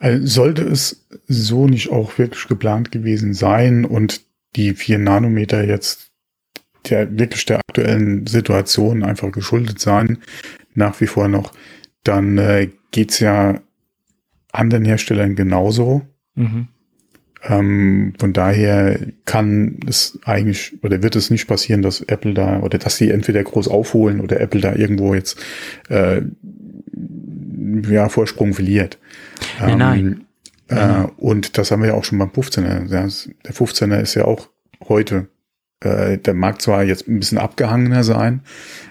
Also 0.00 0.26
sollte 0.26 0.62
es 0.62 1.06
so 1.28 1.68
nicht 1.68 1.90
auch 1.90 2.18
wirklich 2.18 2.48
geplant 2.48 2.90
gewesen 2.90 3.32
sein 3.32 3.84
und 3.84 4.22
die 4.56 4.74
vier 4.74 4.98
Nanometer 4.98 5.64
jetzt 5.64 6.05
der 6.90 7.18
wirklich 7.18 7.44
der 7.46 7.58
aktuellen 7.58 8.26
Situation 8.26 9.02
einfach 9.02 9.32
geschuldet 9.32 9.78
sein, 9.78 10.18
nach 10.74 11.00
wie 11.00 11.06
vor 11.06 11.28
noch, 11.28 11.52
dann 12.04 12.38
äh, 12.38 12.70
geht's 12.90 13.18
ja 13.20 13.60
anderen 14.52 14.84
Herstellern 14.84 15.36
genauso. 15.36 16.02
Mhm. 16.34 16.68
Ähm, 17.42 18.14
von 18.18 18.32
daher 18.32 18.98
kann 19.24 19.78
es 19.86 20.18
eigentlich 20.24 20.82
oder 20.82 21.02
wird 21.02 21.16
es 21.16 21.30
nicht 21.30 21.46
passieren, 21.46 21.82
dass 21.82 22.00
Apple 22.00 22.34
da 22.34 22.60
oder 22.60 22.78
dass 22.78 22.96
sie 22.96 23.10
entweder 23.10 23.42
groß 23.44 23.68
aufholen 23.68 24.20
oder 24.20 24.40
Apple 24.40 24.60
da 24.60 24.74
irgendwo 24.74 25.14
jetzt 25.14 25.38
äh, 25.88 26.22
ja, 27.88 28.08
Vorsprung 28.08 28.54
verliert. 28.54 28.98
Ähm, 29.60 29.78
nein. 29.78 30.24
Äh, 30.68 31.04
und 31.18 31.58
das 31.58 31.70
haben 31.70 31.82
wir 31.82 31.90
ja 31.90 31.94
auch 31.94 32.04
schon 32.04 32.18
beim 32.18 32.30
15er. 32.30 32.88
Der 32.88 33.54
15er 33.54 34.00
ist 34.00 34.14
ja 34.14 34.24
auch 34.24 34.48
heute 34.88 35.28
äh, 35.80 36.16
der 36.16 36.32
mag 36.34 36.62
zwar 36.62 36.84
jetzt 36.84 37.06
ein 37.06 37.18
bisschen 37.20 37.36
abgehangener 37.36 38.02
sein, 38.02 38.40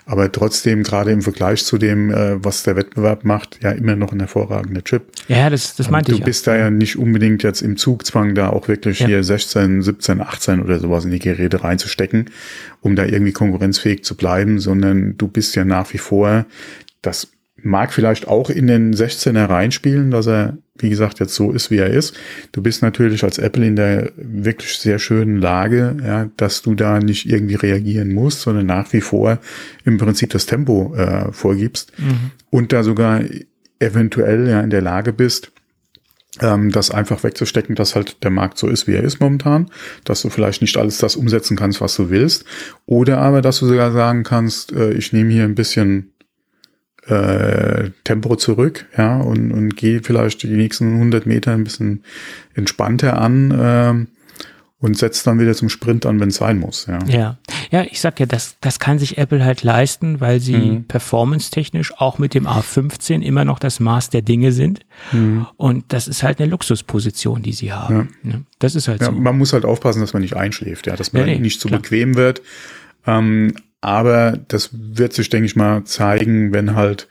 aber 0.05 0.31
trotzdem 0.31 0.83
gerade 0.83 1.11
im 1.11 1.23
Vergleich 1.23 1.65
zu 1.65 1.79
dem, 1.79 2.11
äh, 2.11 2.43
was 2.43 2.61
der 2.63 2.75
Wettbewerb 2.75 3.23
macht, 3.23 3.59
ja 3.63 3.71
immer 3.71 3.95
noch 3.95 4.11
ein 4.11 4.19
hervorragender 4.19 4.83
Chip. 4.83 5.03
Ja, 5.27 5.49
das, 5.49 5.75
das 5.75 5.89
meinte 5.89 6.11
ich. 6.11 6.19
Du 6.19 6.25
bist 6.25 6.45
ja. 6.45 6.53
da 6.53 6.59
ja 6.59 6.69
nicht 6.69 6.97
unbedingt 6.97 7.41
jetzt 7.41 7.61
im 7.61 7.75
Zugzwang, 7.77 8.35
da 8.35 8.49
auch 8.49 8.67
wirklich 8.67 8.99
ja. 8.99 9.07
hier 9.07 9.23
16, 9.23 9.81
17, 9.81 10.21
18 10.21 10.61
oder 10.61 10.79
sowas 10.79 11.05
in 11.05 11.11
die 11.11 11.19
Geräte 11.19 11.63
reinzustecken, 11.63 12.29
um 12.81 12.95
da 12.95 13.03
irgendwie 13.03 13.33
konkurrenzfähig 13.33 14.03
zu 14.03 14.15
bleiben, 14.15 14.59
sondern 14.59 15.17
du 15.17 15.27
bist 15.27 15.55
ja 15.55 15.65
nach 15.65 15.91
wie 15.91 15.97
vor, 15.97 16.45
das 17.01 17.34
mag 17.65 17.91
vielleicht 17.91 18.27
auch 18.27 18.49
in 18.49 18.67
den 18.67 18.93
16er 18.93 19.49
reinspielen, 19.49 20.11
dass 20.11 20.27
er, 20.27 20.57
wie 20.77 20.89
gesagt, 20.89 21.19
jetzt 21.19 21.33
so 21.33 21.51
ist, 21.51 21.71
wie 21.71 21.77
er 21.77 21.89
ist. 21.89 22.15
Du 22.51 22.61
bist 22.61 22.83
natürlich 22.83 23.23
als 23.23 23.39
Apple 23.39 23.65
in 23.65 23.75
der 23.75 24.11
wirklich 24.17 24.77
sehr 24.77 24.99
schönen 24.99 25.37
Lage, 25.37 25.97
ja, 26.05 26.29
dass 26.37 26.61
du 26.61 26.75
da 26.75 26.99
nicht 26.99 27.27
irgendwie 27.27 27.55
reagieren 27.55 28.13
musst, 28.13 28.41
sondern 28.41 28.67
nach 28.67 28.93
wie 28.93 29.01
vor 29.01 29.39
im 29.83 29.97
Prinzip 29.97 30.29
das 30.29 30.45
Tempo 30.45 30.93
äh, 30.95 31.31
vorgibst 31.31 31.91
mhm. 31.97 32.31
und 32.51 32.71
da 32.71 32.83
sogar 32.83 33.21
eventuell 33.79 34.47
ja 34.47 34.61
in 34.61 34.69
der 34.69 34.81
Lage 34.81 35.11
bist, 35.11 35.51
ähm, 36.41 36.71
das 36.71 36.91
einfach 36.91 37.23
wegzustecken, 37.23 37.73
dass 37.73 37.95
halt 37.95 38.23
der 38.23 38.31
Markt 38.31 38.59
so 38.59 38.67
ist, 38.67 38.87
wie 38.87 38.93
er 38.93 39.03
ist 39.03 39.19
momentan, 39.19 39.71
dass 40.03 40.21
du 40.21 40.29
vielleicht 40.29 40.61
nicht 40.61 40.77
alles 40.77 40.99
das 40.99 41.15
umsetzen 41.15 41.57
kannst, 41.57 41.81
was 41.81 41.95
du 41.95 42.11
willst, 42.11 42.45
oder 42.85 43.17
aber, 43.17 43.41
dass 43.41 43.59
du 43.59 43.65
sogar 43.65 43.91
sagen 43.91 44.23
kannst, 44.23 44.71
äh, 44.71 44.93
ich 44.93 45.13
nehme 45.13 45.31
hier 45.31 45.45
ein 45.45 45.55
bisschen 45.55 46.11
äh, 47.07 47.91
Tempo 48.03 48.35
zurück, 48.35 48.85
ja, 48.97 49.17
und, 49.17 49.51
und 49.51 49.75
gehe 49.75 50.01
vielleicht 50.03 50.43
die 50.43 50.47
nächsten 50.47 50.93
100 50.93 51.25
Meter 51.25 51.51
ein 51.53 51.63
bisschen 51.63 52.03
entspannter 52.55 53.19
an 53.19 53.51
äh, 53.51 54.05
und 54.79 54.97
setzt 54.97 55.25
dann 55.25 55.39
wieder 55.39 55.55
zum 55.55 55.69
Sprint 55.69 56.05
an, 56.05 56.19
wenn 56.19 56.29
es 56.29 56.35
sein 56.35 56.59
muss. 56.59 56.85
Ja. 56.87 56.99
ja, 57.07 57.37
ja, 57.71 57.83
ich 57.83 57.99
sag 58.01 58.19
ja, 58.19 58.25
das, 58.25 58.57
das 58.61 58.79
kann 58.79 58.99
sich 58.99 59.17
Apple 59.17 59.43
halt 59.43 59.63
leisten, 59.63 60.19
weil 60.19 60.39
sie 60.39 60.57
mhm. 60.57 60.83
performance-technisch 60.85 61.93
auch 61.97 62.17
mit 62.19 62.33
dem 62.33 62.47
A15 62.47 63.21
immer 63.21 63.45
noch 63.45 63.59
das 63.59 63.79
Maß 63.79 64.09
der 64.09 64.21
Dinge 64.21 64.51
sind. 64.51 64.81
Mhm. 65.11 65.47
Und 65.57 65.85
das 65.89 66.07
ist 66.07 66.23
halt 66.23 66.39
eine 66.39 66.49
Luxusposition, 66.49 67.41
die 67.41 67.53
sie 67.53 67.71
haben. 67.71 68.09
Ja. 68.23 68.31
Ne? 68.31 68.45
Das 68.59 68.75
ist 68.75 68.87
halt 68.87 69.01
ja, 69.01 69.07
so. 69.07 69.11
Man 69.13 69.37
muss 69.37 69.53
halt 69.53 69.65
aufpassen, 69.65 70.01
dass 70.01 70.13
man 70.13 70.21
nicht 70.21 70.35
einschläft, 70.35 70.87
ja, 70.87 70.95
dass 70.95 71.13
man 71.13 71.25
nee, 71.25 71.35
nee, 71.35 71.39
nicht 71.39 71.61
zu 71.61 71.67
klar. 71.67 71.81
bequem 71.81 72.15
wird. 72.15 72.41
Ähm, 73.07 73.53
aber 73.85 74.39
das 74.47 74.71
wird 74.73 75.13
sich, 75.13 75.29
denke 75.29 75.45
ich 75.45 75.55
mal, 75.55 75.83
zeigen, 75.83 76.51
wenn 76.53 76.75
halt 76.75 77.07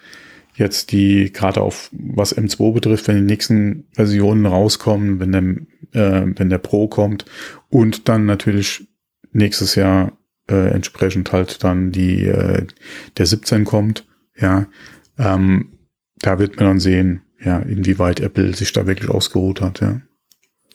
jetzt 0.57 0.91
die, 0.91 1.33
gerade 1.33 1.61
auf 1.61 1.89
was 1.93 2.37
M2 2.37 2.75
betrifft, 2.75 3.07
wenn 3.07 3.17
die 3.17 3.23
nächsten 3.23 3.85
Versionen 3.93 4.47
rauskommen, 4.47 5.21
wenn 5.21 5.33
der, 5.33 6.23
äh, 6.23 6.27
wenn 6.37 6.51
der 6.51 6.59
Pro 6.59 6.89
kommt 6.89 7.27
und 7.71 8.09
dann 8.09 8.27
natürlich 8.27 8.89
nächstes 9.33 9.77
Jahr 9.77 10.13
äh, 10.49 10.71
entsprechend 10.71 11.33
halt 11.33 11.63
dann 11.63 11.93
die 11.93 12.27
äh, 12.27 12.67
der 13.19 13.27
17 13.27 13.65
kommt, 13.65 14.05
ja, 14.37 14.67
ähm, 15.19 15.79
da 16.19 16.41
wird 16.41 16.57
man 16.57 16.67
dann 16.67 16.81
sehen, 16.81 17.23
ja, 17.41 17.59
inwieweit 17.59 18.19
Apple 18.19 18.55
sich 18.55 18.73
da 18.73 18.87
wirklich 18.87 19.11
ausgeruht 19.11 19.61
hat, 19.61 19.81
ja. 19.81 20.01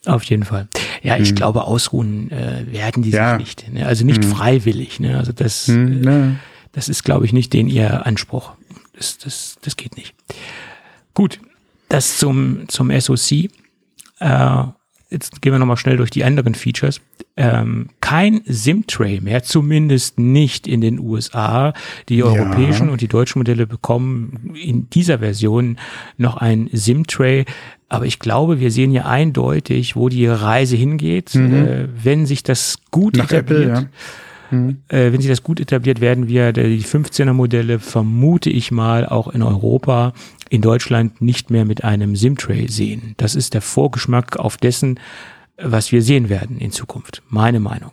Auf 0.06 0.24
jeden 0.24 0.46
Fall. 0.46 0.68
Ja, 1.02 1.18
ich 1.18 1.30
hm. 1.30 1.36
glaube, 1.36 1.64
ausruhen 1.64 2.32
äh, 2.32 2.66
werden 2.72 3.04
die 3.04 3.12
ja. 3.12 3.38
sich 3.38 3.40
nicht. 3.40 3.74
Ne? 3.74 3.86
Also 3.86 4.06
nicht 4.06 4.24
hm. 4.24 4.32
freiwillig. 4.32 5.00
Ne? 5.00 5.18
Also 5.18 5.32
das, 5.32 5.68
hm, 5.68 6.08
äh, 6.08 6.36
das 6.72 6.90
ist, 6.90 7.04
glaube 7.04 7.26
ich, 7.26 7.34
nicht 7.34 7.54
den 7.54 7.68
ihr 7.68 8.06
Anspruch. 8.06 8.54
Das, 8.94 9.18
das, 9.18 9.58
das 9.62 9.78
geht 9.78 9.98
nicht. 9.98 10.16
Gut, 11.14 11.40
das 11.90 12.18
zum, 12.18 12.68
zum 12.70 12.92
SoC. 12.98 13.50
Äh, 14.20 14.64
jetzt 15.10 15.42
gehen 15.42 15.52
wir 15.52 15.60
nochmal 15.60 15.78
schnell 15.78 15.98
durch 15.98 16.12
die 16.12 16.24
anderen 16.24 16.56
Features. 16.56 17.02
Ähm, 17.36 17.90
kein 18.02 18.42
SIM-Tray 18.46 19.22
mehr, 19.22 19.44
zumindest 19.44 20.20
nicht 20.20 20.68
in 20.68 20.82
den 20.82 21.00
USA. 21.00 21.74
Die 22.10 22.18
ja. 22.18 22.26
europäischen 22.26 22.90
und 22.90 23.02
die 23.02 23.08
deutschen 23.08 23.40
Modelle 23.40 23.66
bekommen 23.66 24.54
in 24.62 24.90
dieser 24.90 25.20
Version 25.20 25.78
noch 26.18 26.38
ein 26.38 26.70
SIM-Tray. 26.72 27.46
Aber 27.90 28.06
ich 28.06 28.20
glaube, 28.20 28.60
wir 28.60 28.72
sehen 28.72 28.92
ja 28.92 29.06
eindeutig, 29.06 29.96
wo 29.96 30.10
die 30.10 30.28
Reise 30.28 30.76
hingeht, 30.76 31.36
mhm. 31.36 31.54
äh, 31.54 31.88
wenn 32.04 32.26
sich 32.26 32.44
das 32.44 32.78
gut 32.92 33.18
Nach 33.18 33.26
etabliert. 33.26 33.70
Apple, 33.70 33.74
ja 33.74 33.90
Mhm. 34.52 34.82
Äh, 34.88 35.12
wenn 35.12 35.22
sich 35.22 35.30
das 35.30 35.44
gut 35.44 35.60
etabliert, 35.60 36.02
werden 36.02 36.28
wir 36.28 36.54
die 36.54 36.84
15er 36.84 37.34
Modelle, 37.34 37.80
vermute 37.80 38.50
ich 38.50 38.72
mal, 38.72 39.06
auch 39.06 39.28
in 39.28 39.44
Europa, 39.44 40.14
in 40.50 40.62
Deutschland 40.62 41.22
nicht 41.22 41.50
mehr 41.50 41.66
mit 41.66 41.84
einem 41.84 42.16
SIM-Tray 42.16 42.68
sehen. 42.68 43.14
Das 43.18 43.36
ist 43.36 43.54
der 43.54 43.62
Vorgeschmack 43.62 44.38
auf 44.38 44.58
dessen, 44.58 45.00
was 45.58 45.92
wir 45.92 46.02
sehen 46.02 46.30
werden 46.30 46.58
in 46.58 46.72
Zukunft. 46.72 47.22
Meine 47.30 47.60
Meinung. 47.60 47.92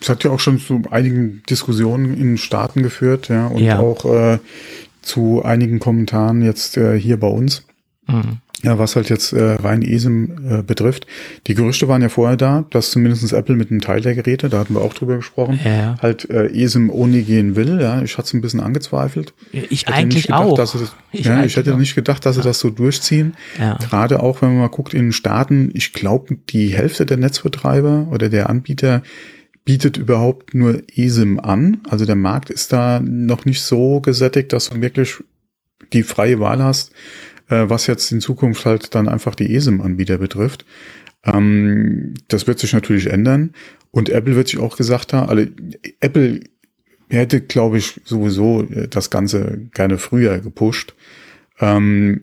Es 0.00 0.08
hat 0.08 0.24
ja 0.24 0.30
auch 0.30 0.40
schon 0.40 0.58
zu 0.58 0.82
einigen 0.90 1.42
Diskussionen 1.48 2.16
in 2.16 2.36
Staaten 2.36 2.82
geführt, 2.82 3.28
ja, 3.28 3.46
und 3.46 3.62
ja. 3.62 3.78
auch 3.78 4.04
äh, 4.04 4.38
zu 5.02 5.42
einigen 5.44 5.78
Kommentaren 5.78 6.42
jetzt 6.42 6.76
äh, 6.76 6.98
hier 6.98 7.18
bei 7.18 7.28
uns. 7.28 7.64
Mhm. 8.06 8.38
Ja, 8.62 8.78
was 8.78 8.94
halt 8.94 9.08
jetzt 9.08 9.32
äh, 9.32 9.52
rein 9.52 9.80
ESIM 9.80 10.36
äh, 10.46 10.62
betrifft. 10.62 11.06
Die 11.46 11.54
Gerüchte 11.54 11.88
waren 11.88 12.02
ja 12.02 12.10
vorher 12.10 12.36
da, 12.36 12.66
dass 12.70 12.90
zumindest 12.90 13.32
Apple 13.32 13.56
mit 13.56 13.70
einem 13.70 13.80
Teil 13.80 14.02
der 14.02 14.14
Geräte, 14.14 14.50
da 14.50 14.58
hatten 14.58 14.74
wir 14.74 14.82
auch 14.82 14.92
drüber 14.92 15.16
gesprochen, 15.16 15.58
ja. 15.64 15.96
halt 16.02 16.28
äh, 16.28 16.48
ESIM 16.48 16.90
ohne 16.90 17.22
gehen 17.22 17.56
will. 17.56 17.80
Ja, 17.80 18.02
ich 18.02 18.18
hatte 18.18 18.26
es 18.26 18.34
ein 18.34 18.42
bisschen 18.42 18.60
angezweifelt. 18.60 19.32
Ich, 19.52 19.88
eigentlich 19.88 20.26
gedacht, 20.26 20.42
auch. 20.42 20.54
Dass 20.56 20.72
das, 20.72 20.94
ich, 21.10 21.24
ja, 21.24 21.42
ich 21.42 21.56
hätte 21.56 21.72
auch. 21.72 21.78
nicht 21.78 21.94
gedacht, 21.94 22.26
dass 22.26 22.36
sie 22.36 22.42
das 22.42 22.58
so 22.58 22.68
durchziehen. 22.68 23.34
Ja. 23.58 23.78
Gerade 23.78 24.22
auch, 24.22 24.42
wenn 24.42 24.50
man 24.50 24.58
mal 24.58 24.68
guckt 24.68 24.92
in 24.92 25.06
den 25.06 25.12
Staaten, 25.12 25.70
ich 25.72 25.94
glaube, 25.94 26.36
die 26.50 26.68
Hälfte 26.74 27.06
der 27.06 27.16
Netzbetreiber 27.16 28.08
oder 28.10 28.28
der 28.28 28.50
Anbieter 28.50 29.02
bietet 29.64 29.96
überhaupt 29.96 30.54
nur 30.54 30.82
ESIM 30.94 31.38
an. 31.38 31.80
Also 31.88 32.06
der 32.06 32.16
Markt 32.16 32.50
ist 32.50 32.72
da 32.72 33.00
noch 33.00 33.44
nicht 33.44 33.62
so 33.62 34.00
gesättigt, 34.00 34.52
dass 34.52 34.70
du 34.70 34.80
wirklich 34.80 35.16
die 35.92 36.02
freie 36.02 36.40
Wahl 36.40 36.62
hast, 36.62 36.92
äh, 37.48 37.64
was 37.68 37.86
jetzt 37.86 38.10
in 38.12 38.20
Zukunft 38.20 38.64
halt 38.64 38.94
dann 38.94 39.08
einfach 39.08 39.34
die 39.34 39.54
ESIM-Anbieter 39.54 40.18
betrifft. 40.18 40.64
Ähm, 41.24 42.14
das 42.28 42.46
wird 42.46 42.58
sich 42.58 42.72
natürlich 42.72 43.06
ändern. 43.08 43.52
Und 43.90 44.08
Apple 44.08 44.36
wird 44.36 44.48
sich 44.48 44.60
auch 44.60 44.76
gesagt 44.76 45.12
haben, 45.12 45.28
also 45.28 45.50
Apple 46.00 46.40
hätte, 47.08 47.40
glaube 47.40 47.78
ich, 47.78 48.00
sowieso 48.04 48.62
äh, 48.62 48.88
das 48.88 49.10
Ganze 49.10 49.68
gerne 49.74 49.98
früher 49.98 50.38
gepusht. 50.38 50.94
Ähm, 51.58 52.22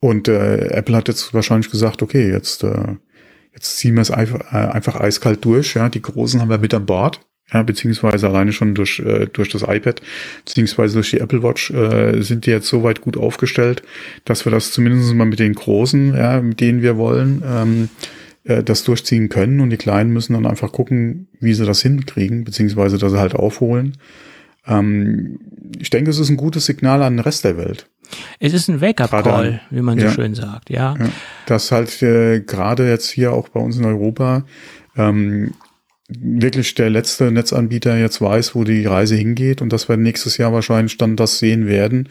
und 0.00 0.26
äh, 0.26 0.66
Apple 0.70 0.96
hat 0.96 1.08
jetzt 1.08 1.32
wahrscheinlich 1.32 1.70
gesagt, 1.70 2.02
okay, 2.02 2.28
jetzt, 2.30 2.64
äh, 2.64 2.96
jetzt 3.52 3.78
ziehen 3.78 3.94
wir 3.94 4.02
es 4.02 4.10
einfach, 4.10 4.52
äh, 4.52 4.70
einfach 4.70 5.00
eiskalt 5.00 5.44
durch. 5.44 5.74
Ja, 5.74 5.88
die 5.88 6.02
Großen 6.02 6.40
haben 6.40 6.50
wir 6.50 6.58
mit 6.58 6.74
an 6.74 6.86
Bord 6.86 7.20
ja, 7.52 7.62
beziehungsweise 7.62 8.28
alleine 8.28 8.52
schon 8.52 8.74
durch, 8.74 9.00
äh, 9.00 9.26
durch 9.26 9.50
das 9.50 9.62
iPad, 9.62 10.00
beziehungsweise 10.44 10.94
durch 10.94 11.10
die 11.10 11.20
Apple 11.20 11.42
Watch 11.42 11.70
äh, 11.70 12.22
sind 12.22 12.46
die 12.46 12.50
jetzt 12.50 12.68
so 12.68 12.82
weit 12.82 13.00
gut 13.00 13.16
aufgestellt, 13.16 13.82
dass 14.24 14.44
wir 14.44 14.52
das 14.52 14.72
zumindest 14.72 15.14
mal 15.14 15.26
mit 15.26 15.38
den 15.38 15.54
Großen, 15.54 16.14
ja, 16.14 16.40
mit 16.40 16.60
denen 16.60 16.82
wir 16.82 16.96
wollen, 16.96 17.42
ähm, 17.46 17.88
äh, 18.44 18.62
das 18.62 18.84
durchziehen 18.84 19.28
können 19.28 19.60
und 19.60 19.70
die 19.70 19.76
Kleinen 19.76 20.12
müssen 20.12 20.32
dann 20.34 20.46
einfach 20.46 20.72
gucken, 20.72 21.28
wie 21.40 21.54
sie 21.54 21.66
das 21.66 21.82
hinkriegen, 21.82 22.44
beziehungsweise 22.44 22.98
dass 22.98 23.12
sie 23.12 23.20
halt 23.20 23.34
aufholen. 23.34 23.98
Ähm, 24.66 25.40
ich 25.78 25.90
denke, 25.90 26.10
es 26.10 26.18
ist 26.18 26.30
ein 26.30 26.36
gutes 26.36 26.66
Signal 26.66 27.02
an 27.02 27.16
den 27.16 27.24
Rest 27.24 27.44
der 27.44 27.58
Welt. 27.58 27.88
Es 28.38 28.52
ist 28.52 28.68
ein 28.68 28.80
Wake-up-Call, 28.80 29.60
wie 29.70 29.82
man 29.82 29.98
so 29.98 30.10
schön 30.10 30.34
sagt, 30.34 30.70
ja. 30.70 30.96
ja 30.98 31.08
dass 31.46 31.72
halt 31.72 32.02
äh, 32.02 32.40
gerade 32.40 32.88
jetzt 32.88 33.10
hier 33.10 33.32
auch 33.32 33.48
bei 33.48 33.60
uns 33.60 33.76
in 33.76 33.84
Europa 33.84 34.44
ähm, 34.96 35.52
wirklich 36.08 36.74
der 36.74 36.90
letzte 36.90 37.30
Netzanbieter 37.30 37.96
jetzt 37.96 38.20
weiß, 38.20 38.54
wo 38.54 38.64
die 38.64 38.84
Reise 38.84 39.16
hingeht 39.16 39.62
und 39.62 39.72
dass 39.72 39.88
wir 39.88 39.96
nächstes 39.96 40.36
Jahr 40.36 40.52
wahrscheinlich 40.52 40.98
dann 40.98 41.16
das 41.16 41.38
sehen 41.38 41.66
werden, 41.66 42.08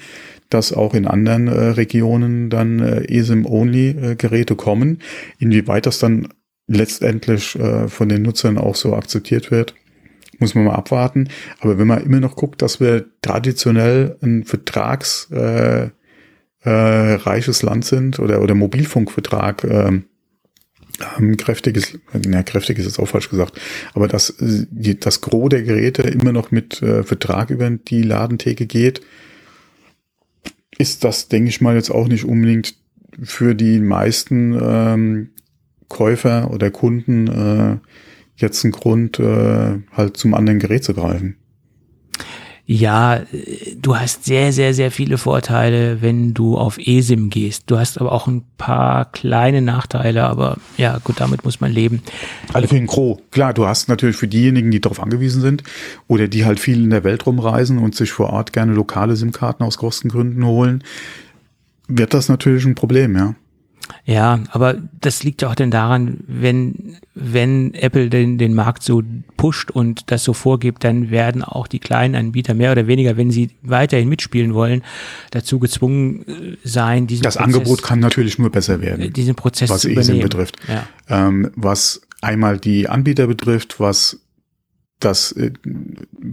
dass 0.49 0.73
auch 0.73 0.93
in 0.93 1.07
anderen 1.07 1.47
äh, 1.47 1.51
Regionen 1.51 2.49
dann 2.49 2.79
äh, 2.79 3.03
eSIM-Only-Geräte 3.07 4.55
kommen. 4.55 4.99
Inwieweit 5.39 5.85
das 5.85 5.99
dann 5.99 6.27
letztendlich 6.67 7.55
äh, 7.57 7.87
von 7.87 8.09
den 8.09 8.21
Nutzern 8.21 8.57
auch 8.57 8.75
so 8.75 8.95
akzeptiert 8.95 9.51
wird, 9.51 9.75
muss 10.41 10.55
man 10.55 10.65
mal 10.65 10.75
abwarten. 10.75 11.29
Aber 11.59 11.77
wenn 11.77 11.87
man 11.87 12.03
immer 12.03 12.19
noch 12.19 12.35
guckt, 12.35 12.61
dass 12.61 12.79
wir 12.79 13.05
traditionell 13.21 14.17
ein 14.21 14.43
Vertrags 14.43 15.29
äh, 15.31 15.89
äh, 16.63 16.69
reiches 16.69 17.63
Land 17.63 17.85
sind 17.85 18.19
oder, 18.19 18.41
oder 18.41 18.55
Mobilfunkvertrag 18.55 19.63
äh, 19.63 20.01
ähm, 21.17 21.37
kräftiges, 21.37 21.97
na, 22.13 22.43
kräftig 22.43 22.77
ist 22.77 22.85
jetzt 22.85 22.99
auch 22.99 23.07
falsch 23.07 23.29
gesagt, 23.29 23.59
aber 23.93 24.07
dass 24.07 24.35
die, 24.39 24.99
das 24.99 25.21
Gros 25.21 25.49
der 25.49 25.63
Geräte 25.63 26.03
immer 26.03 26.31
noch 26.31 26.51
mit 26.51 26.81
äh, 26.81 27.03
Vertrag 27.03 27.49
über 27.49 27.69
die 27.69 28.03
Ladentheke 28.03 28.65
geht, 28.65 29.01
ist 30.77 31.03
das, 31.03 31.27
denke 31.27 31.49
ich 31.49 31.61
mal, 31.61 31.75
jetzt 31.75 31.91
auch 31.91 32.07
nicht 32.07 32.25
unbedingt 32.25 32.75
für 33.23 33.55
die 33.55 33.79
meisten 33.79 34.57
ähm, 34.61 35.29
Käufer 35.89 36.51
oder 36.51 36.71
Kunden 36.71 37.27
äh, 37.27 37.77
jetzt 38.41 38.63
ein 38.63 38.71
Grund, 38.71 39.19
äh, 39.19 39.79
halt 39.91 40.17
zum 40.17 40.33
anderen 40.33 40.59
Gerät 40.59 40.83
zu 40.83 40.93
greifen 40.93 41.37
ja, 42.73 43.19
du 43.75 43.97
hast 43.97 44.23
sehr, 44.23 44.53
sehr, 44.53 44.73
sehr 44.73 44.91
viele 44.91 45.17
Vorteile, 45.17 46.01
wenn 46.01 46.33
du 46.33 46.57
auf 46.57 46.77
eSIM 46.77 47.29
gehst. 47.29 47.63
Du 47.67 47.77
hast 47.77 47.99
aber 47.99 48.13
auch 48.13 48.27
ein 48.27 48.43
paar 48.57 49.11
kleine 49.11 49.61
Nachteile, 49.61 50.23
aber 50.23 50.57
ja, 50.77 50.99
gut, 51.03 51.19
damit 51.19 51.43
muss 51.43 51.59
man 51.59 51.69
leben. 51.69 52.01
Alle 52.53 52.69
für 52.69 52.75
den 52.75 52.87
Gros. 52.87 53.19
Klar, 53.31 53.53
du 53.53 53.65
hast 53.65 53.89
natürlich 53.89 54.15
für 54.15 54.29
diejenigen, 54.29 54.71
die 54.71 54.79
darauf 54.79 55.01
angewiesen 55.01 55.41
sind 55.41 55.63
oder 56.07 56.29
die 56.29 56.45
halt 56.45 56.61
viel 56.61 56.81
in 56.81 56.91
der 56.91 57.03
Welt 57.03 57.25
rumreisen 57.25 57.77
und 57.77 57.93
sich 57.93 58.13
vor 58.13 58.29
Ort 58.29 58.53
gerne 58.53 58.71
lokale 58.73 59.17
SIM-Karten 59.17 59.63
aus 59.63 59.77
Kostengründen 59.77 60.45
holen, 60.45 60.83
wird 61.89 62.13
das 62.13 62.29
natürlich 62.29 62.63
ein 62.63 62.75
Problem, 62.75 63.17
ja. 63.17 63.35
Ja, 64.05 64.39
aber 64.51 64.77
das 64.99 65.23
liegt 65.23 65.41
ja 65.41 65.49
auch 65.49 65.55
denn 65.55 65.71
daran, 65.71 66.19
wenn, 66.27 66.97
wenn 67.13 67.73
Apple 67.73 68.09
den, 68.09 68.37
den 68.37 68.53
Markt 68.53 68.83
so 68.83 69.03
pusht 69.37 69.71
und 69.71 70.11
das 70.11 70.23
so 70.23 70.33
vorgibt, 70.33 70.83
dann 70.83 71.11
werden 71.11 71.43
auch 71.43 71.67
die 71.67 71.79
kleinen 71.79 72.15
Anbieter 72.15 72.53
mehr 72.53 72.71
oder 72.71 72.87
weniger, 72.87 73.17
wenn 73.17 73.31
sie 73.31 73.51
weiterhin 73.61 74.09
mitspielen 74.09 74.53
wollen, 74.53 74.83
dazu 75.31 75.59
gezwungen 75.59 76.25
äh, 76.27 76.57
sein, 76.63 77.07
diesen 77.07 77.23
Das 77.23 77.35
Prozess, 77.35 77.55
Angebot 77.55 77.83
kann 77.83 77.99
natürlich 77.99 78.39
nur 78.39 78.49
besser 78.49 78.81
werden. 78.81 79.01
Äh, 79.01 79.09
diesen 79.09 79.35
Prozess 79.35 79.69
was 79.69 79.81
zu 79.81 79.89
übernehmen. 79.89 80.21
betrifft. 80.21 80.57
Ja. 80.67 80.87
Ähm, 81.09 81.51
was 81.55 82.01
einmal 82.21 82.57
die 82.57 82.89
Anbieter 82.89 83.27
betrifft, 83.27 83.79
was 83.79 84.19
das 84.99 85.31
äh, 85.33 85.51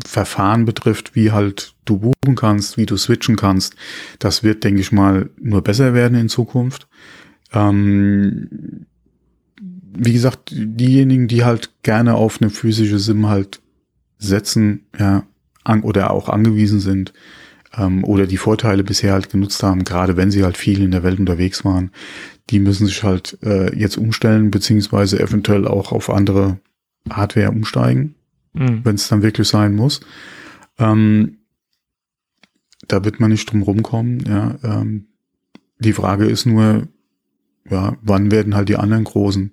Verfahren 0.06 0.64
betrifft, 0.64 1.14
wie 1.14 1.32
halt 1.32 1.74
du 1.84 1.98
buchen 1.98 2.36
kannst, 2.36 2.76
wie 2.76 2.86
du 2.86 2.96
switchen 2.96 3.36
kannst, 3.36 3.74
das 4.18 4.42
wird, 4.42 4.64
denke 4.64 4.80
ich 4.80 4.92
mal, 4.92 5.30
nur 5.40 5.62
besser 5.62 5.94
werden 5.94 6.18
in 6.18 6.28
Zukunft. 6.28 6.86
Ähm, 7.52 8.86
wie 9.60 10.12
gesagt, 10.12 10.52
diejenigen, 10.54 11.28
die 11.28 11.44
halt 11.44 11.70
gerne 11.82 12.14
auf 12.14 12.40
eine 12.40 12.50
physische 12.50 12.98
SIM 12.98 13.28
halt 13.28 13.60
setzen, 14.18 14.86
ja, 14.98 15.24
an, 15.64 15.82
oder 15.82 16.10
auch 16.10 16.28
angewiesen 16.28 16.80
sind, 16.80 17.12
ähm, 17.76 18.04
oder 18.04 18.26
die 18.26 18.36
Vorteile 18.36 18.84
bisher 18.84 19.12
halt 19.12 19.30
genutzt 19.30 19.62
haben, 19.62 19.84
gerade 19.84 20.16
wenn 20.16 20.30
sie 20.30 20.44
halt 20.44 20.56
viel 20.56 20.82
in 20.82 20.90
der 20.90 21.02
Welt 21.02 21.18
unterwegs 21.18 21.64
waren, 21.64 21.90
die 22.50 22.60
müssen 22.60 22.86
sich 22.86 23.02
halt 23.02 23.38
äh, 23.42 23.76
jetzt 23.76 23.98
umstellen, 23.98 24.50
beziehungsweise 24.50 25.20
eventuell 25.20 25.66
auch 25.66 25.92
auf 25.92 26.10
andere 26.10 26.58
Hardware 27.10 27.50
umsteigen, 27.50 28.14
mhm. 28.54 28.84
wenn 28.84 28.94
es 28.94 29.08
dann 29.08 29.22
wirklich 29.22 29.48
sein 29.48 29.74
muss. 29.74 30.00
Ähm, 30.78 31.38
da 32.86 33.04
wird 33.04 33.20
man 33.20 33.30
nicht 33.30 33.50
drum 33.50 33.62
rumkommen, 33.62 34.24
ja. 34.26 34.58
Ähm, 34.62 35.06
die 35.80 35.92
Frage 35.92 36.26
ist 36.26 36.46
nur, 36.46 36.88
ja, 37.70 37.97
wann 38.03 38.31
werden 38.31 38.55
halt 38.55 38.69
die 38.69 38.77
anderen 38.77 39.05
Großen 39.05 39.53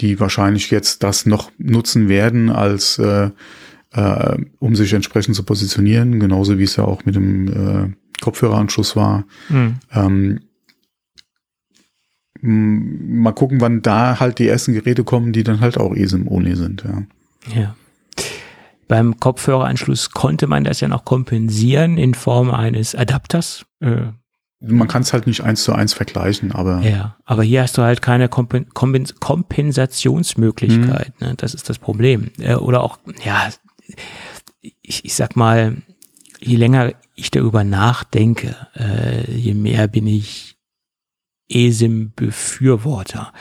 die 0.00 0.20
wahrscheinlich 0.20 0.70
jetzt 0.70 1.02
das 1.02 1.26
noch 1.26 1.50
nutzen 1.58 2.08
werden, 2.08 2.50
als 2.50 2.98
äh, 2.98 3.30
äh, 3.92 4.38
um 4.58 4.76
sich 4.76 4.92
entsprechend 4.92 5.34
zu 5.34 5.42
positionieren, 5.42 6.20
genauso 6.20 6.58
wie 6.58 6.64
es 6.64 6.76
ja 6.76 6.84
auch 6.84 7.04
mit 7.04 7.16
dem 7.16 7.48
äh, 7.48 8.20
Kopfhöreranschluss 8.20 8.96
war. 8.96 9.24
Mhm. 9.48 9.76
Ähm, 9.92 10.40
mal 12.40 13.32
gucken, 13.32 13.60
wann 13.60 13.82
da 13.82 14.20
halt 14.20 14.38
die 14.38 14.46
ersten 14.46 14.72
Geräte 14.72 15.02
kommen, 15.02 15.32
die 15.32 15.42
dann 15.42 15.60
halt 15.60 15.76
auch 15.78 15.94
eSIM-only 15.94 16.54
sind. 16.54 16.84
Ja. 16.84 17.02
ja. 17.60 17.76
Beim 18.86 19.18
Kopfhöreranschluss 19.18 20.10
konnte 20.10 20.46
man 20.46 20.64
das 20.64 20.80
ja 20.80 20.88
noch 20.88 21.04
kompensieren 21.04 21.98
in 21.98 22.14
Form 22.14 22.50
eines 22.50 22.94
Adapters. 22.94 23.66
Äh, 23.80 24.12
man 24.60 24.88
kann 24.88 25.02
es 25.02 25.12
halt 25.12 25.26
nicht 25.26 25.42
eins 25.42 25.62
zu 25.62 25.72
eins 25.72 25.92
vergleichen, 25.92 26.52
aber. 26.52 26.80
Ja, 26.80 27.16
aber 27.24 27.42
hier 27.42 27.62
hast 27.62 27.78
du 27.78 27.82
halt 27.82 28.02
keine 28.02 28.28
Kompen 28.28 28.68
Kompensationsmöglichkeit. 28.74 31.12
Mhm. 31.20 31.26
Ne? 31.26 31.34
Das 31.36 31.54
ist 31.54 31.68
das 31.68 31.78
Problem. 31.78 32.30
Äh, 32.38 32.54
oder 32.54 32.82
auch, 32.82 32.98
ja, 33.24 33.48
ich, 34.82 35.04
ich 35.04 35.14
sag 35.14 35.36
mal, 35.36 35.76
je 36.40 36.56
länger 36.56 36.92
ich 37.14 37.30
darüber 37.30 37.64
nachdenke, 37.64 38.56
äh, 38.74 39.30
je 39.30 39.54
mehr 39.54 39.88
bin 39.88 40.06
ich 40.06 40.56
ESIM-Befürworter. 41.48 43.32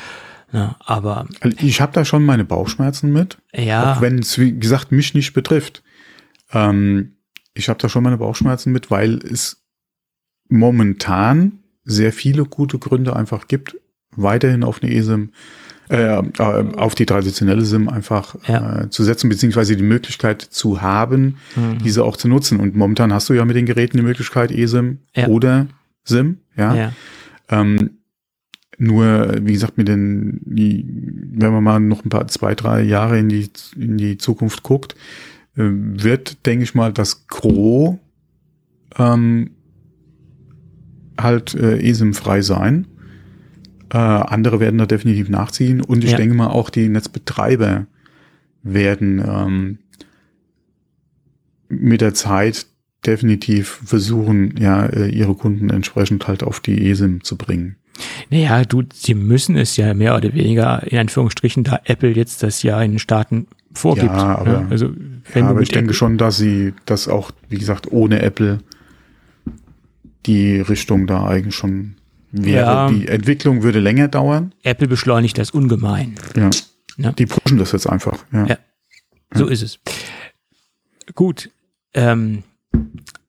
Ja, 0.53 0.77
aber 0.79 1.27
also 1.41 1.57
ich 1.59 1.81
habe 1.81 1.91
da 1.91 2.05
schon 2.05 2.23
meine 2.23 2.45
Bauchschmerzen 2.45 3.11
mit, 3.11 3.37
ja. 3.53 3.95
auch 3.95 4.01
wenn 4.01 4.19
es 4.19 4.39
wie 4.39 4.57
gesagt 4.57 4.93
mich 4.93 5.13
nicht 5.13 5.33
betrifft. 5.33 5.83
Ähm, 6.53 7.17
ich 7.53 7.67
habe 7.67 7.79
da 7.79 7.89
schon 7.89 8.03
meine 8.03 8.17
Bauchschmerzen 8.17 8.71
mit, 8.71 8.89
weil 8.89 9.17
es 9.17 9.66
momentan 10.49 11.59
sehr 11.83 12.11
viele 12.11 12.45
gute 12.45 12.79
Gründe 12.79 13.15
einfach 13.15 13.47
gibt, 13.47 13.77
weiterhin 14.15 14.63
auf 14.63 14.81
eine 14.81 14.93
eSIM, 14.93 15.31
äh, 15.89 16.17
äh, 16.17 16.21
auf 16.41 16.95
die 16.95 17.05
traditionelle 17.05 17.61
SIM 17.61 17.87
einfach 17.87 18.35
ja. 18.47 18.81
äh, 18.81 18.89
zu 18.89 19.03
setzen, 19.03 19.29
beziehungsweise 19.29 19.77
die 19.77 19.83
Möglichkeit 19.83 20.41
zu 20.41 20.81
haben, 20.81 21.37
mhm. 21.55 21.77
diese 21.83 22.03
auch 22.03 22.17
zu 22.17 22.27
nutzen. 22.27 22.59
Und 22.59 22.75
momentan 22.75 23.13
hast 23.13 23.29
du 23.29 23.33
ja 23.33 23.45
mit 23.45 23.55
den 23.55 23.65
Geräten 23.65 23.97
die 23.97 24.03
Möglichkeit 24.03 24.51
eSIM 24.51 24.99
ja. 25.15 25.27
oder 25.27 25.67
SIM, 26.03 26.39
ja. 26.57 26.75
ja. 26.75 26.93
Ähm, 27.49 27.91
nur, 28.77 29.33
wie 29.41 29.53
gesagt, 29.53 29.77
mit 29.77 29.87
den, 29.87 30.41
die, 30.43 30.85
wenn 30.87 31.51
man 31.51 31.63
mal 31.63 31.79
noch 31.79 32.05
ein 32.05 32.09
paar, 32.09 32.27
zwei, 32.27 32.53
drei 32.53 32.81
Jahre 32.83 33.17
in 33.17 33.29
die, 33.29 33.49
in 33.75 33.97
die 33.97 34.17
Zukunft 34.17 34.63
guckt, 34.63 34.93
äh, 35.55 35.63
wird, 35.63 36.45
denke 36.45 36.63
ich 36.63 36.75
mal, 36.75 36.93
das 36.93 37.27
Gros 37.27 37.95
ähm, 38.97 39.51
halt 41.19 41.53
äh, 41.55 41.77
eSIM-frei 41.79 42.41
sein. 42.41 42.87
Äh, 43.91 43.97
andere 43.97 44.59
werden 44.59 44.77
da 44.77 44.85
definitiv 44.85 45.29
nachziehen 45.29 45.81
und 45.81 46.03
ich 46.03 46.11
ja. 46.11 46.17
denke 46.17 46.35
mal 46.35 46.47
auch 46.47 46.69
die 46.69 46.89
Netzbetreiber 46.89 47.85
werden 48.63 49.23
ähm, 49.25 49.79
mit 51.69 52.01
der 52.01 52.13
Zeit 52.13 52.67
definitiv 53.05 53.81
versuchen, 53.85 54.55
ja, 54.57 54.85
äh, 54.85 55.07
ihre 55.09 55.35
Kunden 55.35 55.69
entsprechend 55.69 56.27
halt 56.27 56.43
auf 56.43 56.59
die 56.59 56.89
eSIM 56.89 57.23
zu 57.23 57.37
bringen. 57.37 57.77
Naja, 58.29 58.63
du, 58.63 58.83
sie 58.93 59.13
müssen 59.13 59.55
es 59.55 59.77
ja 59.77 59.93
mehr 59.93 60.15
oder 60.15 60.33
weniger 60.33 60.83
in 60.85 60.97
Anführungsstrichen, 60.97 61.63
da 61.63 61.79
Apple 61.85 62.11
jetzt 62.11 62.43
das 62.43 62.61
ja 62.63 62.81
in 62.81 62.91
den 62.91 62.99
Staaten 62.99 63.47
vorgibt. 63.73 64.07
Ja, 64.07 64.37
aber, 64.37 64.51
ja, 64.51 64.67
also, 64.69 64.89
wenn 65.33 65.45
ja, 65.45 65.49
aber 65.49 65.61
ich 65.61 65.69
denke 65.69 65.89
Apple 65.89 65.95
schon, 65.95 66.17
dass 66.17 66.37
sie 66.37 66.73
das 66.85 67.07
auch, 67.07 67.31
wie 67.49 67.57
gesagt, 67.57 67.91
ohne 67.91 68.21
Apple 68.21 68.59
die 70.27 70.59
Richtung 70.59 71.07
da 71.07 71.25
eigentlich 71.25 71.55
schon 71.55 71.95
wäre. 72.31 72.65
Ja, 72.65 72.89
die 72.89 73.07
Entwicklung 73.07 73.63
würde 73.63 73.79
länger 73.79 74.07
dauern. 74.07 74.53
Apple 74.63 74.87
beschleunigt 74.87 75.37
das 75.37 75.51
ungemein. 75.51 76.15
Ja. 76.35 76.49
ja. 76.97 77.11
Die 77.13 77.25
pushen 77.25 77.57
das 77.57 77.71
jetzt 77.71 77.87
einfach. 77.87 78.23
Ja. 78.31 78.45
ja. 78.45 78.57
So 79.33 79.47
ist 79.47 79.61
es. 79.61 79.79
Gut. 81.15 81.49
Ähm, 81.93 82.43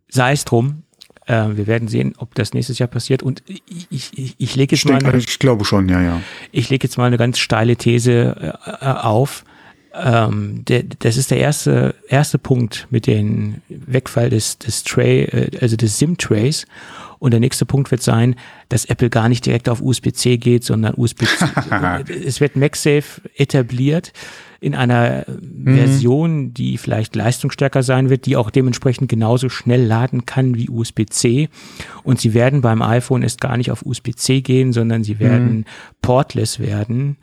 sei 0.08 0.32
es 0.32 0.44
drum. 0.44 0.82
Äh, 1.26 1.56
wir 1.56 1.66
werden 1.66 1.88
sehen, 1.88 2.14
ob 2.18 2.34
das 2.34 2.54
nächstes 2.54 2.78
Jahr 2.78 2.88
passiert. 2.88 3.22
Und 3.22 3.42
ich, 3.46 3.86
ich, 3.90 4.34
ich 4.38 4.56
lege 4.56 4.74
jetzt 4.74 4.84
ich 4.84 4.90
mal. 4.90 5.04
Eine, 5.04 5.18
ich 5.18 5.38
glaube 5.38 5.64
schon, 5.64 5.88
ja, 5.88 6.02
ja. 6.02 6.20
Ich 6.52 6.70
lege 6.70 6.86
jetzt 6.86 6.96
mal 6.96 7.06
eine 7.06 7.18
ganz 7.18 7.38
steile 7.38 7.76
These 7.76 8.54
äh, 8.80 8.86
auf. 8.86 9.44
Ähm, 10.00 10.64
der, 10.66 10.84
das 10.84 11.16
ist 11.16 11.30
der 11.30 11.38
erste, 11.38 11.94
erste 12.08 12.38
Punkt 12.38 12.86
mit 12.90 13.06
dem 13.06 13.56
Wegfall 13.68 14.30
des, 14.30 14.58
des 14.58 14.84
Tray, 14.84 15.24
äh, 15.24 15.50
also 15.60 15.76
des 15.76 15.98
SIM-Trays. 15.98 16.66
Und 17.18 17.32
der 17.32 17.40
nächste 17.40 17.66
Punkt 17.66 17.90
wird 17.90 18.02
sein, 18.02 18.36
dass 18.68 18.84
Apple 18.84 19.10
gar 19.10 19.28
nicht 19.28 19.44
direkt 19.44 19.68
auf 19.68 19.82
USB-C 19.82 20.36
geht, 20.36 20.62
sondern 20.62 20.94
USB-C. 20.96 21.46
es 22.26 22.40
wird 22.40 22.54
MagSafe 22.54 23.22
etabliert 23.34 24.12
in 24.60 24.74
einer 24.74 25.24
mhm. 25.26 25.74
Version, 25.74 26.54
die 26.54 26.78
vielleicht 26.78 27.16
leistungsstärker 27.16 27.82
sein 27.82 28.10
wird, 28.10 28.26
die 28.26 28.36
auch 28.36 28.50
dementsprechend 28.50 29.08
genauso 29.08 29.48
schnell 29.48 29.84
laden 29.84 30.26
kann 30.26 30.54
wie 30.54 30.68
USB-C. 30.68 31.48
Und 32.04 32.20
sie 32.20 32.34
werden 32.34 32.60
beim 32.60 32.82
iPhone 32.82 33.22
erst 33.22 33.40
gar 33.40 33.56
nicht 33.56 33.70
auf 33.72 33.84
USB-C 33.84 34.40
gehen, 34.40 34.72
sondern 34.72 35.02
sie 35.02 35.18
werden 35.18 35.58
mhm. 35.58 35.64
portless 36.02 36.60
werden 36.60 37.16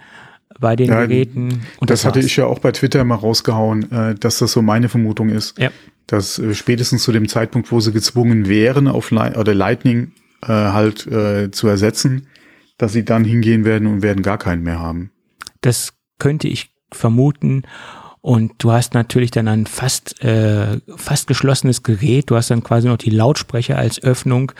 bei 0.60 0.76
den 0.76 0.90
ja, 0.90 1.06
Geräten. 1.06 1.62
Und 1.80 1.90
das, 1.90 2.02
das 2.02 2.06
hatte 2.06 2.20
ich 2.20 2.36
ja 2.36 2.46
auch 2.46 2.60
bei 2.60 2.72
Twitter 2.72 3.04
mal 3.04 3.16
rausgehauen, 3.16 3.92
äh, 3.92 4.16
dass 4.16 4.40
das 4.40 4.52
so 4.52 4.62
meine 4.62 4.90
Vermutung 4.90 5.30
ist. 5.30 5.58
Ja. 5.60 5.72
Dass 6.08 6.40
äh, 6.40 6.54
spätestens 6.54 7.04
zu 7.04 7.12
dem 7.12 7.28
Zeitpunkt, 7.28 7.72
wo 7.72 7.80
sie 7.80 7.92
gezwungen 7.92 8.48
wären, 8.48 8.88
auf 8.88 9.12
Li 9.12 9.36
oder 9.38 9.54
Lightning 9.54 10.12
äh, 10.42 10.48
halt 10.48 11.08
äh, 11.08 11.52
zu 11.52 11.68
ersetzen, 11.68 12.28
dass 12.78 12.94
sie 12.94 13.06
dann 13.06 13.24
hingehen 13.24 13.66
werden 13.66 13.88
und 13.88 14.02
werden 14.02 14.24
gar 14.24 14.38
keinen 14.38 14.64
mehr 14.64 14.80
haben. 14.80 15.12
Das 15.62 15.94
könnte 16.20 16.48
ich 16.48 16.72
vermuten. 16.92 17.64
Und 18.22 18.54
du 18.58 18.72
hast 18.72 18.96
natürlich 18.96 19.30
dann 19.30 19.48
ein 19.48 19.68
fast, 19.68 20.24
äh, 20.24 20.80
fast 20.96 21.28
geschlossenes 21.28 21.84
Gerät. 21.84 22.32
Du 22.32 22.36
hast 22.36 22.50
dann 22.50 22.64
quasi 22.64 22.88
noch 22.88 22.98
die 22.98 23.12
Lautsprecher 23.12 23.78
als 23.78 24.02
Öffnung 24.02 24.52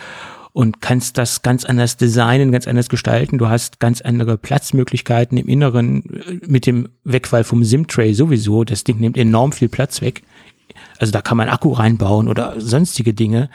und 0.56 0.80
kannst 0.80 1.18
das 1.18 1.42
ganz 1.42 1.66
anders 1.66 1.98
designen, 1.98 2.50
ganz 2.50 2.66
anders 2.66 2.88
gestalten. 2.88 3.36
Du 3.36 3.50
hast 3.50 3.78
ganz 3.78 4.00
andere 4.00 4.38
Platzmöglichkeiten 4.38 5.36
im 5.36 5.48
Inneren 5.48 6.02
äh, 6.04 6.40
mit 6.46 6.64
dem 6.64 6.88
Wegfall 7.04 7.44
vom 7.44 7.62
SIM-Tray 7.62 8.14
sowieso. 8.14 8.64
Das 8.64 8.82
Ding 8.82 8.98
nimmt 8.98 9.18
enorm 9.18 9.52
viel 9.52 9.68
Platz 9.68 10.00
weg. 10.00 10.22
Also 10.98 11.12
da 11.12 11.20
kann 11.20 11.36
man 11.36 11.50
Akku 11.50 11.72
reinbauen 11.72 12.26
oder 12.26 12.58
sonstige 12.58 13.12
Dinge. 13.12 13.50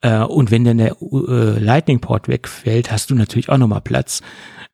Äh, 0.00 0.18
und 0.24 0.50
wenn 0.50 0.64
dann 0.64 0.78
der 0.78 0.96
äh, 1.00 1.60
Lightning-Port 1.60 2.26
wegfällt, 2.26 2.90
hast 2.90 3.10
du 3.10 3.14
natürlich 3.14 3.48
auch 3.48 3.58
nochmal 3.58 3.80
Platz. 3.80 4.20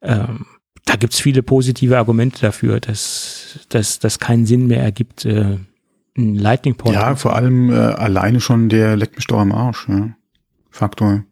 Ähm, 0.00 0.46
da 0.86 0.96
gibt's 0.96 1.20
viele 1.20 1.42
positive 1.42 1.98
Argumente 1.98 2.40
dafür, 2.40 2.80
dass 2.80 3.58
das 3.68 4.18
keinen 4.18 4.46
Sinn 4.46 4.68
mehr 4.68 4.82
ergibt, 4.82 5.26
ein 5.26 5.66
Lightning 6.16 6.76
Port. 6.76 6.94
Ja, 6.94 7.14
vor 7.14 7.36
allem 7.36 7.70
äh, 7.70 7.74
alleine 7.74 8.40
schon 8.40 8.70
der 8.70 8.96
Leck 8.96 9.16
mich 9.16 9.26
doch 9.26 9.38
am 9.38 9.52
Arsch, 9.52 9.86
ja. 9.86 10.14
Faktor. 10.70 11.24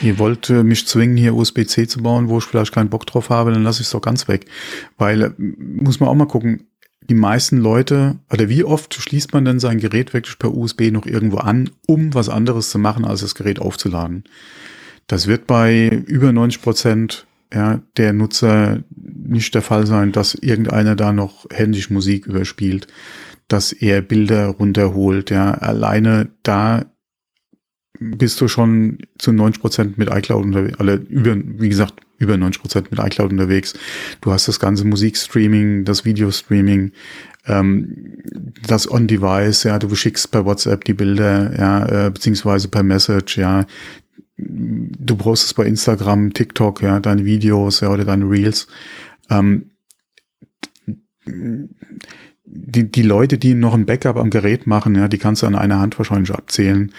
Ihr 0.00 0.18
wollt 0.18 0.48
äh, 0.50 0.62
mich 0.62 0.86
zwingen, 0.86 1.16
hier 1.16 1.34
USB-C 1.34 1.88
zu 1.88 2.02
bauen, 2.02 2.28
wo 2.28 2.38
ich 2.38 2.44
vielleicht 2.44 2.72
keinen 2.72 2.90
Bock 2.90 3.06
drauf 3.06 3.30
habe, 3.30 3.52
dann 3.52 3.64
lasse 3.64 3.80
ich 3.80 3.86
es 3.86 3.92
doch 3.92 4.00
ganz 4.00 4.28
weg. 4.28 4.46
Weil, 4.96 5.22
äh, 5.22 5.30
muss 5.38 6.00
man 6.00 6.08
auch 6.08 6.14
mal 6.14 6.26
gucken, 6.26 6.68
die 7.08 7.14
meisten 7.14 7.58
Leute, 7.58 8.18
oder 8.32 8.48
wie 8.48 8.64
oft 8.64 8.94
schließt 8.94 9.32
man 9.32 9.44
denn 9.44 9.58
sein 9.58 9.78
Gerät 9.78 10.14
wirklich 10.14 10.38
per 10.38 10.54
USB 10.54 10.90
noch 10.92 11.04
irgendwo 11.04 11.38
an, 11.38 11.70
um 11.86 12.14
was 12.14 12.28
anderes 12.28 12.70
zu 12.70 12.78
machen, 12.78 13.04
als 13.04 13.22
das 13.22 13.34
Gerät 13.34 13.58
aufzuladen? 13.58 14.24
Das 15.08 15.26
wird 15.26 15.46
bei 15.46 15.88
über 16.06 16.32
90 16.32 16.62
Prozent 16.62 17.26
ja, 17.52 17.80
der 17.96 18.12
Nutzer 18.12 18.82
nicht 18.96 19.54
der 19.54 19.62
Fall 19.62 19.86
sein, 19.86 20.12
dass 20.12 20.34
irgendeiner 20.34 20.96
da 20.96 21.12
noch 21.12 21.46
händisch 21.50 21.90
Musik 21.90 22.26
überspielt, 22.26 22.86
dass 23.48 23.72
er 23.72 24.00
Bilder 24.00 24.46
runterholt. 24.46 25.30
Ja, 25.30 25.52
alleine 25.52 26.28
da 26.42 26.86
bist 27.98 28.40
du 28.40 28.48
schon 28.48 28.98
zu 29.18 29.32
90 29.32 29.60
Prozent 29.60 29.98
mit 29.98 30.10
iCloud 30.10 30.44
unterwegs, 30.44 30.80
alle 30.80 30.94
über, 30.94 31.36
wie 31.36 31.68
gesagt, 31.68 31.94
über 32.18 32.36
90 32.36 32.62
Prozent 32.62 32.90
mit 32.90 33.00
iCloud 33.00 33.32
unterwegs. 33.32 33.74
Du 34.20 34.32
hast 34.32 34.48
das 34.48 34.60
ganze 34.60 34.84
Musikstreaming, 34.84 35.84
das 35.84 36.04
Videostreaming, 36.04 36.92
ähm, 37.46 38.18
das 38.66 38.90
On-Device, 38.90 39.64
ja, 39.64 39.78
du 39.78 39.94
schickst 39.94 40.30
per 40.30 40.44
WhatsApp 40.44 40.84
die 40.84 40.94
Bilder, 40.94 41.58
ja, 41.58 42.06
äh, 42.06 42.10
beziehungsweise 42.10 42.68
per 42.68 42.82
Message, 42.82 43.38
ja, 43.38 43.66
du 44.36 45.32
es 45.32 45.54
bei 45.54 45.66
Instagram, 45.66 46.32
TikTok, 46.32 46.82
ja, 46.82 47.00
deine 47.00 47.24
Videos, 47.24 47.80
ja, 47.80 47.90
oder 47.90 48.04
deine 48.04 48.28
Reels. 48.28 48.66
Ähm, 49.30 49.70
die, 52.44 52.90
die 52.90 53.02
Leute, 53.02 53.38
die 53.38 53.54
noch 53.54 53.74
ein 53.74 53.86
Backup 53.86 54.16
am 54.16 54.30
Gerät 54.30 54.66
machen, 54.66 54.94
ja, 54.94 55.08
die 55.08 55.18
kannst 55.18 55.42
du 55.42 55.46
an 55.46 55.54
einer 55.54 55.78
Hand 55.78 55.98
wahrscheinlich 55.98 56.32
abzählen. 56.32 56.92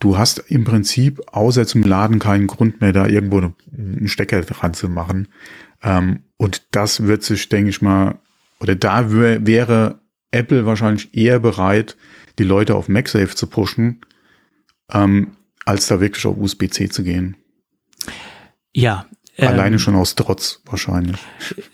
Du 0.00 0.18
hast 0.18 0.38
im 0.48 0.64
Prinzip 0.64 1.20
außer 1.30 1.66
zum 1.66 1.82
Laden 1.82 2.18
keinen 2.18 2.46
Grund 2.46 2.80
mehr, 2.80 2.92
da 2.92 3.06
irgendwo 3.06 3.38
einen 3.38 4.08
Stecker 4.08 4.40
dran 4.42 4.74
zu 4.74 4.88
machen. 4.88 5.28
Ähm, 5.82 6.24
und 6.36 6.62
das 6.72 7.04
wird 7.04 7.22
sich, 7.22 7.48
denke 7.48 7.70
ich 7.70 7.82
mal, 7.82 8.18
oder 8.60 8.74
da 8.74 9.10
wäre 9.12 10.00
Apple 10.30 10.66
wahrscheinlich 10.66 11.14
eher 11.14 11.38
bereit, 11.38 11.96
die 12.38 12.44
Leute 12.44 12.74
auf 12.74 12.88
MagSafe 12.88 13.34
zu 13.34 13.46
pushen, 13.46 14.00
ähm, 14.90 15.36
als 15.64 15.86
da 15.86 16.00
wirklich 16.00 16.24
auf 16.26 16.36
USB-C 16.36 16.88
zu 16.88 17.02
gehen. 17.04 17.36
Ja, 18.72 19.06
Alleine 19.38 19.78
schon 19.78 19.94
aus 19.96 20.16
Trotz 20.16 20.60
wahrscheinlich. 20.66 21.16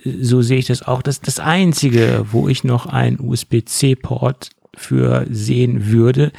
So 0.05 0.43
sehe 0.43 0.59
ich 0.59 0.67
das 0.67 0.83
auch. 0.83 1.03
Das 1.03 1.21
das 1.21 1.41
Einzige, 1.41 2.27
wo 2.31 2.49
ich 2.49 2.65
noch 2.65 2.87
einen 2.87 3.19
USB-C-Port 3.21 4.51
für 4.77 5.27
sehen 5.31 5.91
würde, 5.91 6.33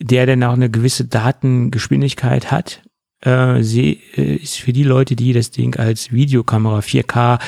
der 0.00 0.26
dann 0.26 0.42
auch 0.42 0.54
eine 0.54 0.70
gewisse 0.70 1.04
Datengeschwindigkeit 1.04 2.50
hat, 2.50 2.82
äh, 3.20 3.62
sie, 3.62 4.00
äh, 4.16 4.36
ist 4.36 4.58
für 4.58 4.72
die 4.72 4.82
Leute, 4.82 5.16
die 5.16 5.32
das 5.32 5.50
Ding 5.50 5.76
als 5.76 6.12
Videokamera 6.12 6.80
4K 6.80 7.38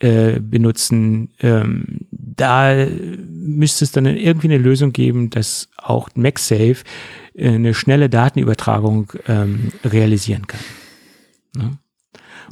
äh, 0.00 0.40
benutzen, 0.40 1.30
ähm, 1.40 2.06
da 2.10 2.86
müsste 3.30 3.84
es 3.84 3.92
dann 3.92 4.06
irgendwie 4.06 4.46
eine 4.46 4.58
Lösung 4.58 4.92
geben, 4.92 5.30
dass 5.30 5.68
auch 5.76 6.08
MagSafe 6.14 6.76
äh, 7.34 7.50
eine 7.50 7.74
schnelle 7.74 8.08
Datenübertragung 8.08 9.12
ähm, 9.26 9.72
realisieren 9.84 10.46
kann. 10.46 10.60
Ne? 11.56 11.78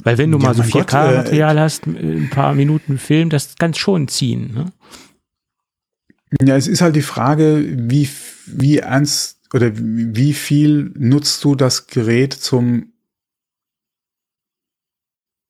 Weil 0.03 0.17
wenn 0.17 0.31
du 0.31 0.37
ja, 0.39 0.45
mal 0.45 0.53
so 0.55 0.63
4K-Material 0.63 1.57
äh, 1.57 1.59
hast, 1.61 1.87
ein 1.87 2.29
paar 2.29 2.53
Minuten 2.53 2.97
Film, 2.97 3.29
das 3.29 3.55
kann 3.55 3.73
schon 3.73 4.07
ziehen. 4.07 4.53
Ne? 4.53 4.65
Ja, 6.41 6.55
es 6.57 6.67
ist 6.67 6.81
halt 6.81 6.95
die 6.95 7.01
Frage, 7.01 7.63
wie, 7.65 8.09
wie 8.45 8.77
ernst 8.79 9.36
oder 9.53 9.71
wie 9.75 10.33
viel 10.33 10.91
nutzt 10.95 11.43
du 11.43 11.55
das 11.55 11.87
Gerät 11.87 12.33
zum 12.33 12.93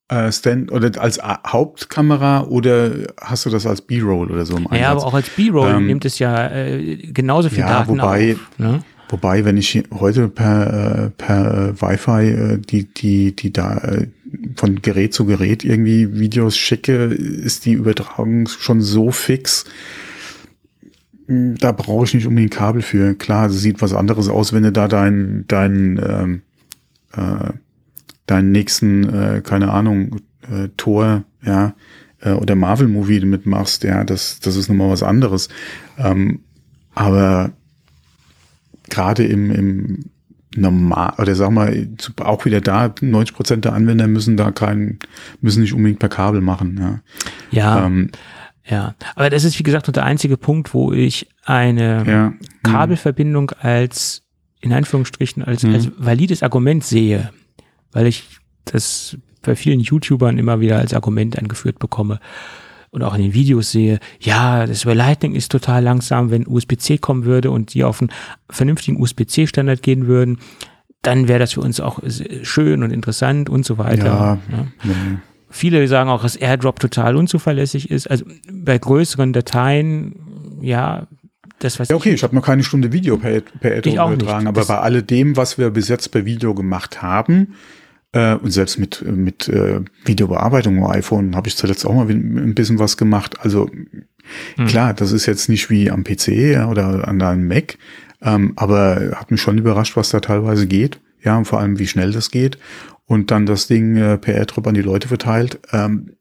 äh, 0.10 0.32
Stand 0.32 0.72
oder 0.72 1.02
als 1.02 1.19
Hauptkamera 1.22 2.44
oder 2.44 3.07
hast 3.19 3.45
du 3.45 3.49
das 3.49 3.65
als 3.65 3.82
B-Roll 3.82 4.32
oder 4.32 4.45
so 4.45 4.56
im 4.56 4.68
Einsatz? 4.68 4.80
Ja, 4.80 4.91
aber 4.91 5.06
auch 5.06 5.14
als 5.14 5.30
B-Roll 5.30 5.72
ähm, 5.72 5.88
nimmt 5.88 6.06
es 6.06 6.19
ja 6.19 6.48
äh, 6.49 6.98
genauso 6.98 7.49
viel 7.49 7.60
ja, 7.60 7.80
Daten 7.80 7.98
wobei, 7.98 8.34
auf. 8.34 8.60
Ne? 8.60 8.84
Wobei, 9.10 9.45
wenn 9.45 9.57
ich 9.57 9.84
heute 9.94 10.28
per, 10.28 11.06
äh, 11.06 11.10
per 11.11 11.82
Wi-Fi 11.82 12.30
äh, 12.30 12.57
die, 12.57 12.86
die, 12.94 13.36
die 13.36 13.53
da 13.53 13.78
äh, 13.78 14.07
von 14.56 14.82
Gerät 14.82 15.14
zu 15.14 15.26
Gerät 15.26 15.64
irgendwie 15.64 16.19
Videos 16.19 16.57
schicke, 16.57 17.06
ist 17.06 17.65
die 17.65 17.74
Übertragung 17.74 18.48
schon 18.48 18.82
so 18.82 19.11
fix. 19.11 19.65
Hm, 21.27 21.55
da 21.57 21.71
brauche 21.71 22.05
ich 22.05 22.13
nicht 22.13 22.27
unbedingt 22.27 22.53
Kabel 22.53 22.81
für. 22.81 23.13
Klar, 23.15 23.47
es 23.47 23.61
sieht 23.61 23.81
was 23.81 23.93
anderes 23.93 24.29
aus, 24.29 24.53
wenn 24.53 24.63
du 24.63 24.71
da 24.71 24.87
dein, 24.87 25.45
dein, 25.47 26.01
ähm, 26.03 26.41
äh, 27.13 27.53
deinen 28.25 28.51
nächsten, 28.51 29.07
äh, 29.09 29.41
keine 29.43 29.71
Ahnung, 29.71 30.17
äh, 30.51 30.69
Tor, 30.77 31.23
ja, 31.43 31.73
äh, 32.21 32.31
oder 32.31 32.55
Marvel-Movie 32.55 33.25
mitmachst, 33.25 33.83
ja, 33.83 34.03
das, 34.03 34.39
das 34.39 34.55
ist 34.55 34.69
nochmal 34.69 34.89
was 34.89 35.03
anderes. 35.03 35.49
Ähm, 35.97 36.39
aber 36.93 37.51
gerade 38.89 39.25
im, 39.25 39.51
im 39.51 40.05
normal, 40.55 41.13
oder 41.19 41.35
sag 41.35 41.51
mal, 41.51 41.87
auch 42.21 42.45
wieder 42.45 42.61
da, 42.61 42.93
90 42.99 43.35
Prozent 43.35 43.65
der 43.65 43.73
Anwender 43.73 44.07
müssen 44.07 44.37
da 44.37 44.51
keinen, 44.51 44.99
müssen 45.41 45.61
nicht 45.61 45.73
unbedingt 45.73 45.99
per 45.99 46.09
Kabel 46.09 46.41
machen, 46.41 46.77
ja. 46.79 46.99
Ja. 47.51 47.85
Ähm, 47.85 48.09
ja, 48.69 48.95
aber 49.15 49.30
das 49.30 49.44
ist 49.44 49.57
wie 49.60 49.64
gesagt 49.64 49.88
nur 49.88 49.94
der 49.94 50.06
einzige 50.06 50.38
Punkt, 50.38 50.73
wo 50.73 50.91
ich 50.91 51.27
eine 51.45 52.03
ja. 52.06 52.34
Kabelverbindung 52.64 53.52
als 53.52 54.23
in 54.60 54.73
Anführungsstrichen 54.73 55.44
als, 55.44 55.64
mhm. 55.64 55.73
als 55.73 55.89
valides 55.98 56.44
Argument 56.44 56.84
sehe, 56.84 57.31
weil 57.91 58.07
ich 58.07 58.26
das 58.65 59.18
bei 59.41 59.56
vielen 59.56 59.80
YouTubern 59.80 60.38
immer 60.38 60.60
wieder 60.60 60.77
als 60.77 60.94
Argument 60.94 61.38
angeführt 61.38 61.80
bekomme 61.80 62.19
und 62.89 63.03
auch 63.03 63.15
in 63.15 63.22
den 63.22 63.34
Videos 63.34 63.72
sehe, 63.72 63.99
ja, 64.19 64.65
das 64.65 64.84
über 64.84 64.95
Lightning 64.95 65.35
ist 65.35 65.52
total 65.52 65.84
langsam, 65.84 66.31
wenn 66.31 66.48
USB-C 66.48 66.98
kommen 66.98 67.26
würde 67.26 67.52
und 67.52 67.73
die 67.73 67.84
auf 67.84 68.02
einen 68.02 68.11
vernünftigen 68.49 68.99
USB-C-Standard 68.99 69.81
gehen 69.81 70.07
würden, 70.07 70.39
dann 71.02 71.27
wäre 71.27 71.39
das 71.39 71.53
für 71.53 71.61
uns 71.61 71.80
auch 71.80 71.99
schön 72.41 72.84
und 72.84 72.91
interessant 72.91 73.49
und 73.49 73.65
so 73.65 73.77
weiter. 73.77 74.06
Ja, 74.06 74.39
ja. 74.52 74.68
ja. 74.84 74.94
Viele 75.49 75.88
sagen 75.88 76.10
auch, 76.10 76.22
dass 76.22 76.36
AirDrop 76.36 76.80
total 76.80 77.15
unzuverlässig 77.15 77.90
ist. 77.90 78.10
Also 78.10 78.26
bei 78.52 78.78
größeren 78.78 79.34
Dateien, 79.34 80.60
ja, 80.61 81.07
das 81.60 81.80
was 81.80 81.90
ja, 81.90 81.95
okay, 81.95 82.10
ich, 82.10 82.15
ich 82.15 82.24
habe 82.24 82.36
noch 82.36 82.45
keine 82.45 82.64
Stunde 82.64 82.91
Video 82.91 83.18
per, 83.18 83.41
per 83.41 83.72
AirDrop 83.76 84.14
übertragen, 84.14 84.48
aber 84.48 84.65
bei 84.65 84.78
alledem, 84.78 85.38
was 85.38 85.57
wir 85.57 85.69
bis 85.69 85.88
jetzt 85.88 86.10
per 86.10 86.26
Video 86.26 86.53
gemacht 86.53 87.02
haben, 87.02 87.56
äh, 88.14 88.36
und 88.36 88.52
selbst 88.52 88.80
mit, 88.80 89.03
mit 89.06 89.48
äh, 89.49 89.82
Videobearbeitung 90.06 90.84
am 90.84 90.91
iPhone 90.91 91.36
habe 91.36 91.48
ich 91.48 91.57
zuletzt 91.57 91.86
auch 91.86 91.94
mal 91.94 92.10
ein 92.10 92.56
bisschen 92.56 92.80
was 92.80 92.98
gemacht. 92.98 93.40
Also 93.41 93.69
mhm. 94.57 94.65
klar, 94.65 94.94
das 94.94 95.11
ist 95.11 95.26
jetzt 95.26 95.49
nicht 95.49 95.69
wie 95.69 95.91
am 95.91 96.03
PC 96.03 96.68
oder 96.69 97.07
an 97.07 97.22
einem 97.22 97.48
Mac, 97.48 97.78
ähm, 98.22 98.53
aber 98.56 99.11
hat 99.15 99.32
mich 99.32 99.41
schon 99.41 99.57
überrascht, 99.57 99.95
was 99.95 100.10
da 100.10 100.19
teilweise 100.19 100.68
geht. 100.68 100.99
Ja, 101.23 101.38
und 101.38 101.45
vor 101.45 101.60
allem, 101.60 101.80
wie 101.80 101.88
schnell 101.88 102.11
das 102.11 102.31
geht. 102.31 102.57
Und 103.06 103.31
dann 103.31 103.45
das 103.45 103.68
Ding 103.68 103.95
äh, 103.95 104.18
per 104.18 104.35
AirDrop 104.35 104.68
an 104.68 104.73
die 104.73 104.81
Leute 104.81 105.07
verteilt. 105.07 105.60
Ähm, 105.72 106.14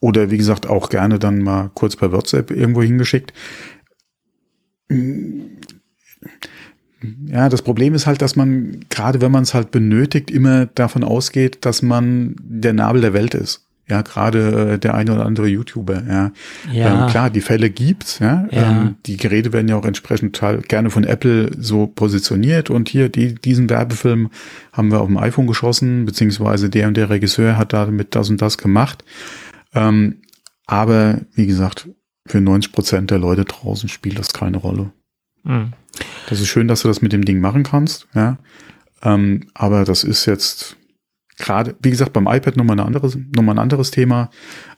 oder 0.00 0.30
wie 0.30 0.36
gesagt, 0.36 0.66
auch 0.66 0.90
gerne 0.90 1.18
dann 1.18 1.38
mal 1.38 1.70
kurz 1.74 1.96
per 1.96 2.12
WhatsApp 2.12 2.50
irgendwo 2.50 2.82
hingeschickt 2.82 3.32
ja, 7.26 7.48
das 7.48 7.62
Problem 7.62 7.94
ist 7.94 8.06
halt, 8.06 8.22
dass 8.22 8.36
man, 8.36 8.80
gerade 8.88 9.20
wenn 9.20 9.32
man 9.32 9.42
es 9.42 9.54
halt 9.54 9.70
benötigt, 9.70 10.30
immer 10.30 10.66
davon 10.66 11.04
ausgeht, 11.04 11.64
dass 11.64 11.82
man 11.82 12.36
der 12.38 12.72
Nabel 12.72 13.00
der 13.00 13.12
Welt 13.12 13.34
ist. 13.34 13.63
Ja, 13.86 14.00
gerade 14.00 14.72
äh, 14.72 14.78
der 14.78 14.94
eine 14.94 15.12
oder 15.12 15.26
andere 15.26 15.46
YouTuber, 15.46 16.02
ja. 16.08 16.32
ja. 16.72 17.04
Ähm, 17.04 17.10
klar, 17.10 17.28
die 17.28 17.42
Fälle 17.42 17.68
gibt's, 17.68 18.18
ja. 18.18 18.46
ja. 18.50 18.70
Ähm, 18.70 18.96
die 19.04 19.18
Geräte 19.18 19.52
werden 19.52 19.68
ja 19.68 19.76
auch 19.76 19.84
entsprechend 19.84 20.34
total 20.34 20.62
gerne 20.62 20.88
von 20.88 21.04
Apple 21.04 21.50
so 21.58 21.86
positioniert 21.86 22.70
und 22.70 22.88
hier, 22.88 23.10
die, 23.10 23.34
diesen 23.34 23.68
Werbefilm 23.68 24.30
haben 24.72 24.90
wir 24.90 25.00
auf 25.00 25.06
dem 25.06 25.18
iPhone 25.18 25.46
geschossen, 25.46 26.06
beziehungsweise 26.06 26.70
der 26.70 26.88
und 26.88 26.96
der 26.96 27.10
Regisseur 27.10 27.58
hat 27.58 27.74
damit 27.74 28.14
das 28.14 28.30
und 28.30 28.40
das 28.40 28.56
gemacht. 28.56 29.04
Ähm, 29.74 30.22
aber, 30.66 31.20
wie 31.34 31.46
gesagt, 31.46 31.88
für 32.26 32.40
90 32.40 32.72
Prozent 32.72 33.10
der 33.10 33.18
Leute 33.18 33.44
draußen 33.44 33.90
spielt 33.90 34.18
das 34.18 34.32
keine 34.32 34.56
Rolle. 34.56 34.92
Mhm. 35.42 35.74
Das 36.30 36.40
ist 36.40 36.48
schön, 36.48 36.68
dass 36.68 36.80
du 36.80 36.88
das 36.88 37.02
mit 37.02 37.12
dem 37.12 37.24
Ding 37.26 37.40
machen 37.40 37.64
kannst, 37.64 38.08
ja. 38.14 38.38
Ähm, 39.02 39.48
aber 39.52 39.84
das 39.84 40.04
ist 40.04 40.24
jetzt 40.24 40.78
gerade, 41.38 41.76
wie 41.80 41.90
gesagt, 41.90 42.12
beim 42.12 42.26
iPad 42.26 42.56
nochmal, 42.56 42.78
eine 42.78 42.86
anderes, 42.86 43.16
nochmal 43.34 43.56
ein 43.56 43.62
anderes 43.62 43.90
Thema. 43.90 44.30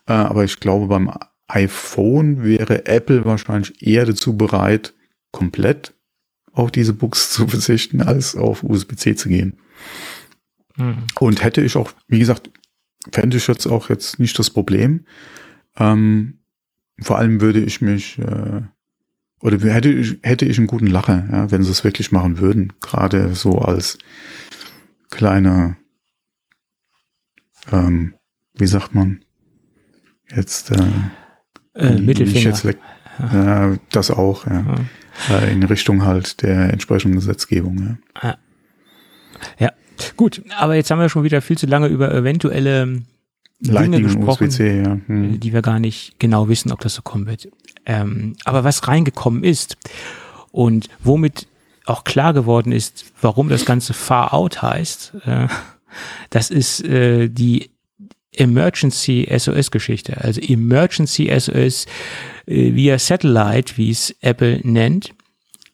Äh, 0.06 0.12
aber 0.12 0.44
ich 0.44 0.60
glaube, 0.60 0.86
beim 0.86 1.12
iPhone 1.48 2.42
wäre 2.42 2.86
Apple 2.86 3.24
wahrscheinlich 3.24 3.82
eher 3.82 4.04
dazu 4.04 4.36
bereit, 4.36 4.94
komplett 5.30 5.94
auf 6.52 6.70
diese 6.70 6.92
Books 6.92 7.32
zu 7.32 7.46
verzichten, 7.48 8.02
als 8.02 8.36
auf 8.36 8.62
USB-C 8.62 9.14
zu 9.14 9.28
gehen. 9.28 9.58
Mhm. 10.76 11.04
Und 11.18 11.42
hätte 11.42 11.60
ich 11.60 11.76
auch, 11.76 11.92
wie 12.08 12.18
gesagt, 12.18 12.50
fände 13.12 13.36
ich 13.36 13.46
jetzt 13.46 13.66
auch 13.66 13.88
jetzt 13.88 14.18
nicht 14.18 14.38
das 14.38 14.50
Problem. 14.50 15.06
Ähm, 15.76 16.38
vor 17.00 17.18
allem 17.18 17.40
würde 17.40 17.60
ich 17.60 17.80
mich 17.80 18.18
äh, 18.18 18.62
oder 19.40 19.58
hätte 19.72 19.90
ich, 19.90 20.18
hätte 20.22 20.46
ich 20.46 20.58
einen 20.58 20.66
guten 20.66 20.86
Lacher, 20.86 21.28
ja, 21.30 21.50
wenn 21.50 21.62
sie 21.62 21.70
es 21.70 21.84
wirklich 21.84 22.10
machen 22.10 22.38
würden. 22.38 22.72
Gerade 22.80 23.34
so 23.34 23.58
als 23.58 23.98
kleiner, 25.10 25.76
ähm, 27.72 28.14
wie 28.54 28.66
sagt 28.66 28.94
man, 28.94 29.24
jetzt 30.34 30.70
äh, 30.70 30.82
äh, 31.74 31.98
Mittelfinger. 31.98 32.50
Jetzt 32.50 32.64
äh, 32.64 33.78
das 33.90 34.10
auch, 34.10 34.46
ja. 34.46 34.64
ja. 35.30 35.38
Äh, 35.38 35.52
in 35.52 35.62
Richtung 35.62 36.04
halt 36.04 36.42
der 36.42 36.72
entsprechenden 36.72 37.16
Gesetzgebung, 37.16 37.98
ja. 38.22 38.36
Ja, 39.58 39.70
gut, 40.16 40.42
aber 40.58 40.74
jetzt 40.74 40.90
haben 40.90 41.00
wir 41.00 41.08
schon 41.08 41.24
wieder 41.24 41.42
viel 41.42 41.58
zu 41.58 41.66
lange 41.66 41.88
über 41.88 42.12
eventuelle 42.14 43.02
Dinge 43.60 44.02
gesprochen, 44.02 44.50
ja. 44.50 44.98
hm. 45.06 45.40
die 45.40 45.52
wir 45.52 45.62
gar 45.62 45.78
nicht 45.78 46.18
genau 46.18 46.48
wissen, 46.48 46.72
ob 46.72 46.80
das 46.80 46.94
so 46.94 47.02
kommen 47.02 47.26
wird. 47.26 47.48
Ähm, 47.86 48.36
aber 48.44 48.64
was 48.64 48.88
reingekommen 48.88 49.44
ist 49.44 49.76
und 50.50 50.88
womit 51.02 51.46
auch 51.84 52.04
klar 52.04 52.32
geworden 52.32 52.72
ist, 52.72 53.06
warum 53.20 53.48
das 53.48 53.64
Ganze 53.64 53.94
Far 53.94 54.34
Out 54.34 54.60
heißt, 54.60 55.14
äh, 55.24 55.46
das 56.30 56.50
ist 56.50 56.84
äh, 56.84 57.28
die 57.28 57.70
Emergency 58.32 59.26
SOS 59.36 59.70
Geschichte. 59.70 60.18
Also 60.18 60.40
Emergency 60.40 61.30
SOS 61.38 61.86
äh, 62.46 62.74
via 62.74 62.98
Satellite, 62.98 63.76
wie 63.76 63.90
es 63.90 64.14
Apple 64.20 64.60
nennt. 64.62 65.14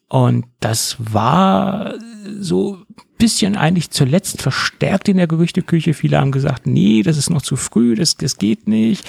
Und 0.07 0.45
das 0.59 0.97
war 0.99 1.95
so 2.39 2.77
bisschen 3.17 3.55
eigentlich 3.55 3.89
zuletzt 3.89 4.41
verstärkt 4.41 5.07
in 5.07 5.17
der 5.17 5.27
Gerüchteküche. 5.27 5.93
Viele 5.93 6.19
haben 6.19 6.31
gesagt, 6.31 6.67
nee, 6.67 7.03
das 7.03 7.17
ist 7.17 7.29
noch 7.29 7.41
zu 7.41 7.55
früh, 7.55 7.95
das, 7.95 8.17
das 8.17 8.37
geht 8.37 8.67
nicht. 8.67 9.07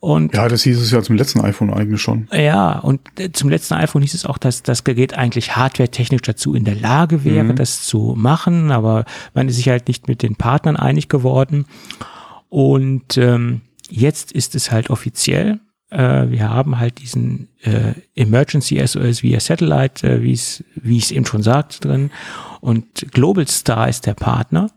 Und 0.00 0.32
ja, 0.32 0.48
das 0.48 0.62
hieß 0.62 0.80
es 0.80 0.92
ja 0.92 1.02
zum 1.02 1.16
letzten 1.16 1.40
iPhone 1.40 1.72
eigentlich 1.72 2.00
schon. 2.00 2.28
Ja, 2.32 2.78
und 2.78 3.00
äh, 3.18 3.32
zum 3.32 3.50
letzten 3.50 3.74
iPhone 3.74 4.02
hieß 4.02 4.14
es 4.14 4.26
auch, 4.26 4.38
dass 4.38 4.62
das 4.62 4.84
Gerät 4.84 5.14
eigentlich 5.14 5.56
hardware-technisch 5.56 6.22
dazu 6.22 6.54
in 6.54 6.64
der 6.64 6.76
Lage 6.76 7.24
wäre, 7.24 7.44
mhm. 7.44 7.56
das 7.56 7.82
zu 7.82 8.14
machen, 8.16 8.70
aber 8.70 9.04
man 9.34 9.48
ist 9.48 9.56
sich 9.56 9.68
halt 9.68 9.88
nicht 9.88 10.06
mit 10.06 10.22
den 10.22 10.36
Partnern 10.36 10.76
einig 10.76 11.08
geworden. 11.08 11.66
Und 12.48 13.18
ähm, 13.18 13.62
jetzt 13.90 14.30
ist 14.30 14.54
es 14.54 14.70
halt 14.70 14.88
offiziell. 14.90 15.58
Äh, 15.90 16.30
wir 16.30 16.48
haben 16.48 16.78
halt 16.78 17.00
diesen 17.00 17.48
äh, 17.62 17.94
Emergency 18.14 18.80
SOS 18.86 19.24
via 19.24 19.40
Satellite, 19.40 20.08
äh, 20.08 20.22
wie 20.22 20.32
es 20.32 20.62
wie 20.76 20.98
es 20.98 21.10
eben 21.10 21.26
schon 21.26 21.42
sagt, 21.42 21.84
drin. 21.84 22.10
Und 22.60 23.12
Global 23.12 23.48
Star 23.48 23.88
ist 23.88 24.06
der 24.06 24.14
Partner. 24.14 24.70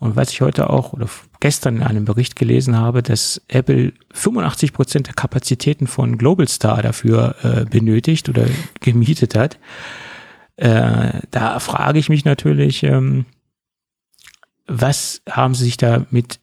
Und 0.00 0.14
was 0.14 0.30
ich 0.30 0.40
heute 0.40 0.70
auch 0.70 0.92
oder 0.92 1.08
gestern 1.40 1.76
in 1.76 1.82
einem 1.82 2.04
Bericht 2.04 2.36
gelesen 2.36 2.76
habe, 2.76 3.02
dass 3.02 3.42
Apple 3.48 3.92
85 4.12 4.72
Prozent 4.72 5.06
der 5.08 5.14
Kapazitäten 5.14 5.86
von 5.86 6.18
Global 6.18 6.46
Star 6.46 6.82
dafür 6.82 7.34
äh, 7.42 7.64
benötigt 7.64 8.28
oder 8.28 8.46
gemietet 8.80 9.34
hat. 9.34 9.58
Äh, 10.56 11.20
da 11.30 11.58
frage 11.58 11.98
ich 11.98 12.08
mich 12.08 12.24
natürlich, 12.24 12.84
ähm, 12.84 13.26
was 14.66 15.22
haben 15.28 15.54
Sie 15.54 15.64
sich 15.64 15.78
damit 15.78 16.38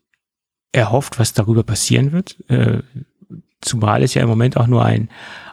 erhofft, 0.71 1.19
was 1.19 1.33
darüber 1.33 1.63
passieren 1.63 2.11
wird? 2.11 2.37
Äh, 2.49 2.81
zumal 3.61 4.03
es 4.03 4.13
ja 4.13 4.21
im 4.21 4.29
Moment 4.29 4.57
auch 4.57 4.67
nur 4.67 4.83
ein 4.83 5.09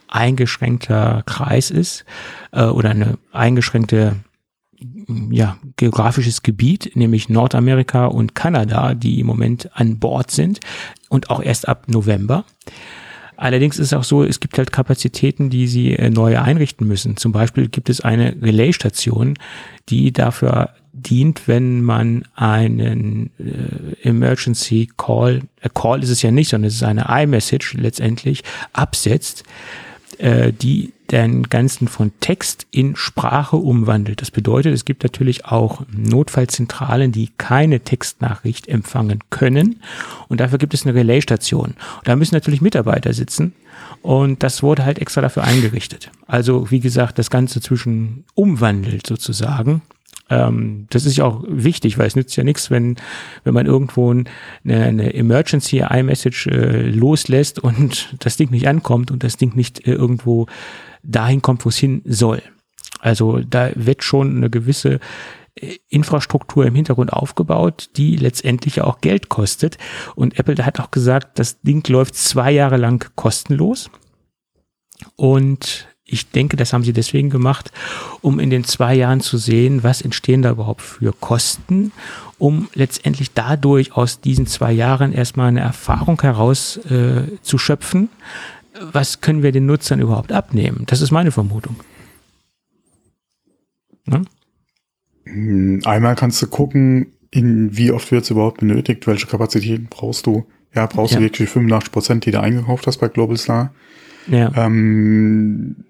eingeschränkter 0.08 1.22
Kreis 1.26 1.70
ist 1.70 2.04
äh, 2.52 2.64
oder 2.64 2.90
eine 2.90 3.18
eingeschränkte 3.32 4.16
ja, 5.30 5.56
geografisches 5.76 6.43
Gebiet, 6.43 6.93
nämlich 6.94 7.28
Nordamerika 7.28 8.06
und 8.06 8.34
Kanada, 8.34 8.94
die 8.94 9.20
im 9.20 9.26
Moment 9.26 9.70
an 9.74 9.98
Bord 9.98 10.30
sind 10.30 10.60
und 11.09 11.30
auch 11.30 11.43
erst 11.43 11.68
ab 11.68 11.84
November. 11.89 12.44
Allerdings 13.36 13.78
ist 13.78 13.89
es 13.89 13.93
auch 13.93 14.05
so, 14.05 14.22
es 14.22 14.40
gibt 14.40 14.59
halt 14.59 14.70
Kapazitäten, 14.72 15.51
die 15.51 15.66
sie 15.66 15.94
äh, 15.94 16.10
neu 16.10 16.39
einrichten 16.39 16.86
müssen. 16.86 17.16
Zum 17.16 17.32
Beispiel 17.32 17.68
gibt 17.68 17.90
es 17.90 18.01
eine 18.01 18.36
Relaisstation, 18.40 19.34
die 19.89 20.12
dafür 20.12 20.70
dient, 20.93 21.48
wenn 21.48 21.82
man 21.82 22.24
einen 22.34 23.30
äh, 23.39 24.09
Emergency 24.09 24.89
Call, 24.97 25.43
äh, 25.60 25.68
Call 25.74 26.02
ist 26.02 26.10
es 26.10 26.22
ja 26.22 26.30
nicht, 26.30 26.51
sondern 26.51 26.68
es 26.68 26.74
ist 26.74 26.82
eine 26.82 27.06
iMessage 27.09 27.74
letztendlich, 27.74 28.44
absetzt, 28.74 29.44
äh, 30.22 30.52
die 30.52 30.92
den 31.10 31.42
ganzen 31.42 31.88
von 31.88 32.12
Text 32.20 32.66
in 32.70 32.96
Sprache 32.96 33.56
umwandelt. 33.56 34.22
Das 34.22 34.30
bedeutet, 34.30 34.72
es 34.72 34.86
gibt 34.86 35.02
natürlich 35.02 35.44
auch 35.44 35.82
Notfallzentralen, 35.92 37.12
die 37.12 37.30
keine 37.36 37.80
Textnachricht 37.80 38.66
empfangen 38.68 39.18
können. 39.28 39.82
Und 40.28 40.40
dafür 40.40 40.58
gibt 40.58 40.74
es 40.74 40.86
eine 40.86 40.94
Relaisstation. 40.94 41.74
Da 42.04 42.16
müssen 42.16 42.34
natürlich 42.34 42.62
Mitarbeiter 42.62 43.12
sitzen. 43.12 43.52
Und 44.00 44.42
das 44.42 44.62
wurde 44.62 44.84
halt 44.84 45.00
extra 45.00 45.20
dafür 45.20 45.44
eingerichtet. 45.44 46.10
Also, 46.26 46.70
wie 46.70 46.80
gesagt, 46.80 47.18
das 47.18 47.28
Ganze 47.28 47.60
zwischen 47.60 48.24
umwandelt 48.34 49.06
sozusagen 49.06 49.82
ähm, 50.30 50.86
das 50.90 51.04
ist 51.06 51.16
ja 51.16 51.24
auch 51.24 51.44
wichtig, 51.46 51.98
weil 51.98 52.06
es 52.06 52.16
nützt 52.16 52.36
ja 52.36 52.44
nichts, 52.44 52.70
wenn, 52.70 52.96
wenn 53.44 53.54
man 53.54 53.66
irgendwo 53.66 54.10
eine, 54.10 54.24
eine 54.64 55.14
Emergency 55.14 55.84
iMessage 55.88 56.46
äh, 56.46 56.88
loslässt 56.88 57.58
und 57.58 58.14
das 58.20 58.36
Ding 58.36 58.50
nicht 58.50 58.68
ankommt 58.68 59.10
und 59.10 59.24
das 59.24 59.36
Ding 59.36 59.56
nicht 59.56 59.86
äh, 59.86 59.92
irgendwo 59.92 60.46
dahin 61.02 61.42
kommt, 61.42 61.64
wo 61.64 61.68
es 61.68 61.76
hin 61.76 62.02
soll. 62.04 62.42
Also 63.00 63.40
da 63.40 63.70
wird 63.74 64.04
schon 64.04 64.36
eine 64.36 64.48
gewisse 64.48 65.00
äh, 65.54 65.76
Infrastruktur 65.88 66.64
im 66.64 66.74
Hintergrund 66.74 67.12
aufgebaut, 67.12 67.90
die 67.96 68.16
letztendlich 68.16 68.80
auch 68.80 69.00
Geld 69.00 69.28
kostet. 69.28 69.76
Und 70.14 70.38
Apple 70.38 70.64
hat 70.64 70.80
auch 70.80 70.90
gesagt, 70.90 71.38
das 71.38 71.60
Ding 71.62 71.86
läuft 71.88 72.14
zwei 72.14 72.52
Jahre 72.52 72.76
lang 72.76 73.10
kostenlos. 73.16 73.90
Und 75.16 75.88
ich 76.12 76.30
denke, 76.30 76.56
das 76.56 76.72
haben 76.72 76.84
sie 76.84 76.93
deswegen 76.93 77.30
gemacht, 77.30 77.72
um 78.20 78.39
in 78.39 78.51
den 78.51 78.64
zwei 78.64 78.94
Jahren 78.94 79.20
zu 79.20 79.39
sehen, 79.39 79.82
was 79.82 80.02
entstehen 80.02 80.43
da 80.43 80.51
überhaupt 80.51 80.82
für 80.82 81.12
Kosten, 81.12 81.93
um 82.39 82.68
letztendlich 82.74 83.32
dadurch 83.32 83.97
aus 83.97 84.20
diesen 84.20 84.47
zwei 84.47 84.72
Jahren 84.72 85.12
erstmal 85.12 85.48
eine 85.48 85.60
Erfahrung 85.60 86.20
heraus 86.20 86.76
äh, 86.89 87.22
zu 87.43 87.59
schöpfen. 87.59 88.09
Was 88.80 89.20
können 89.20 89.43
wir 89.43 89.52
den 89.52 89.66
Nutzern 89.66 90.01
überhaupt 90.01 90.32
abnehmen? 90.32 90.84
Das 90.86 91.01
ist 91.01 91.10
meine 91.10 91.30
Vermutung. 91.30 91.76
Ne? 94.06 94.22
Einmal 95.84 96.16
kannst 96.16 96.43
du 96.43 96.47
gucken, 96.47 97.12
in 97.30 97.76
wie 97.76 97.93
oft 97.93 98.10
wird 98.10 98.24
es 98.24 98.30
überhaupt 98.30 98.60
benötigt, 98.60 99.06
welche 99.06 99.26
Kapazitäten 99.26 99.86
brauchst 99.89 100.26
du. 100.26 100.47
Ja, 100.74 100.86
brauchst 100.86 101.14
ja. 101.14 101.20
du 101.20 101.24
wirklich 101.24 101.48
85 101.48 101.93
Prozent, 101.93 102.26
die 102.26 102.30
du 102.30 102.40
eingekauft 102.40 102.86
hast 102.86 102.98
bei 102.98 103.09
Global 103.09 103.36
Star. 103.36 103.74
Ja. 104.26 104.51
Ähm, 104.56 105.84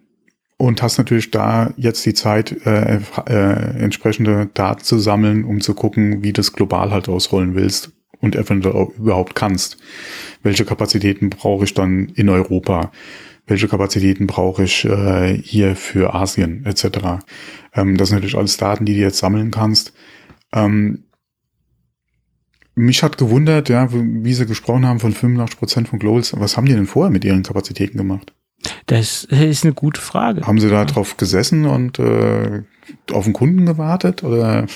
und 0.62 0.80
hast 0.80 0.96
natürlich 0.96 1.32
da 1.32 1.74
jetzt 1.76 2.06
die 2.06 2.14
Zeit, 2.14 2.64
äh, 2.64 3.00
äh, 3.26 3.82
entsprechende 3.82 4.48
Daten 4.54 4.84
zu 4.84 5.00
sammeln, 5.00 5.42
um 5.42 5.60
zu 5.60 5.74
gucken, 5.74 6.22
wie 6.22 6.32
du 6.32 6.40
es 6.40 6.52
global 6.52 6.92
halt 6.92 7.08
ausrollen 7.08 7.56
willst 7.56 7.90
und 8.20 8.36
eventuell 8.36 8.76
auch 8.76 8.96
überhaupt 8.96 9.34
kannst. 9.34 9.78
Welche 10.44 10.64
Kapazitäten 10.64 11.30
brauche 11.30 11.64
ich 11.64 11.74
dann 11.74 12.10
in 12.14 12.28
Europa? 12.28 12.92
Welche 13.44 13.66
Kapazitäten 13.66 14.28
brauche 14.28 14.62
ich 14.62 14.84
äh, 14.84 15.36
hier 15.36 15.74
für 15.74 16.14
Asien 16.14 16.64
etc. 16.64 17.24
Ähm, 17.74 17.96
das 17.96 18.10
sind 18.10 18.18
natürlich 18.18 18.38
alles 18.38 18.56
Daten, 18.56 18.84
die 18.84 18.94
du 18.94 19.00
jetzt 19.00 19.18
sammeln 19.18 19.50
kannst. 19.50 19.92
Ähm, 20.52 21.06
mich 22.76 23.02
hat 23.02 23.18
gewundert, 23.18 23.68
ja, 23.68 23.88
wie 23.90 24.32
sie 24.32 24.46
gesprochen 24.46 24.86
haben 24.86 25.00
von 25.00 25.12
85 25.12 25.58
Prozent 25.58 25.88
von 25.88 25.98
Globals. 25.98 26.38
Was 26.38 26.56
haben 26.56 26.66
die 26.66 26.74
denn 26.74 26.86
vorher 26.86 27.10
mit 27.10 27.24
ihren 27.24 27.42
Kapazitäten 27.42 27.98
gemacht? 27.98 28.32
Das 28.86 29.24
ist 29.24 29.64
eine 29.64 29.74
gute 29.74 30.00
Frage. 30.00 30.46
Haben 30.46 30.60
Sie 30.60 30.68
da 30.68 30.84
drauf 30.84 31.16
gesessen 31.16 31.66
und 31.66 31.98
äh, 31.98 32.62
auf 33.10 33.24
den 33.24 33.32
Kunden 33.32 33.66
gewartet? 33.66 34.22
Oder 34.22 34.66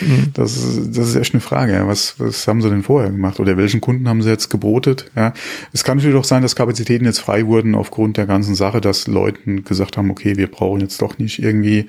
mhm. 0.00 0.30
das, 0.34 0.56
ist, 0.56 0.96
das 0.96 1.08
ist 1.08 1.16
echt 1.16 1.34
eine 1.34 1.40
Frage. 1.40 1.72
Ja. 1.72 1.86
Was, 1.86 2.18
was 2.18 2.46
haben 2.46 2.62
Sie 2.62 2.68
denn 2.68 2.82
vorher 2.82 3.10
gemacht? 3.10 3.40
Oder 3.40 3.56
welchen 3.56 3.80
Kunden 3.80 4.08
haben 4.08 4.22
Sie 4.22 4.28
jetzt 4.28 4.48
gebotet? 4.48 5.10
Ja. 5.16 5.32
Es 5.72 5.84
kann 5.84 5.96
natürlich 5.96 6.16
auch 6.16 6.24
sein, 6.24 6.42
dass 6.42 6.56
Kapazitäten 6.56 7.04
jetzt 7.04 7.20
frei 7.20 7.46
wurden 7.46 7.74
aufgrund 7.74 8.16
der 8.16 8.26
ganzen 8.26 8.54
Sache, 8.54 8.80
dass 8.80 9.06
Leuten 9.06 9.64
gesagt 9.64 9.96
haben, 9.96 10.10
okay, 10.10 10.36
wir 10.36 10.50
brauchen 10.50 10.80
jetzt 10.80 11.00
doch 11.02 11.18
nicht 11.18 11.42
irgendwie 11.42 11.86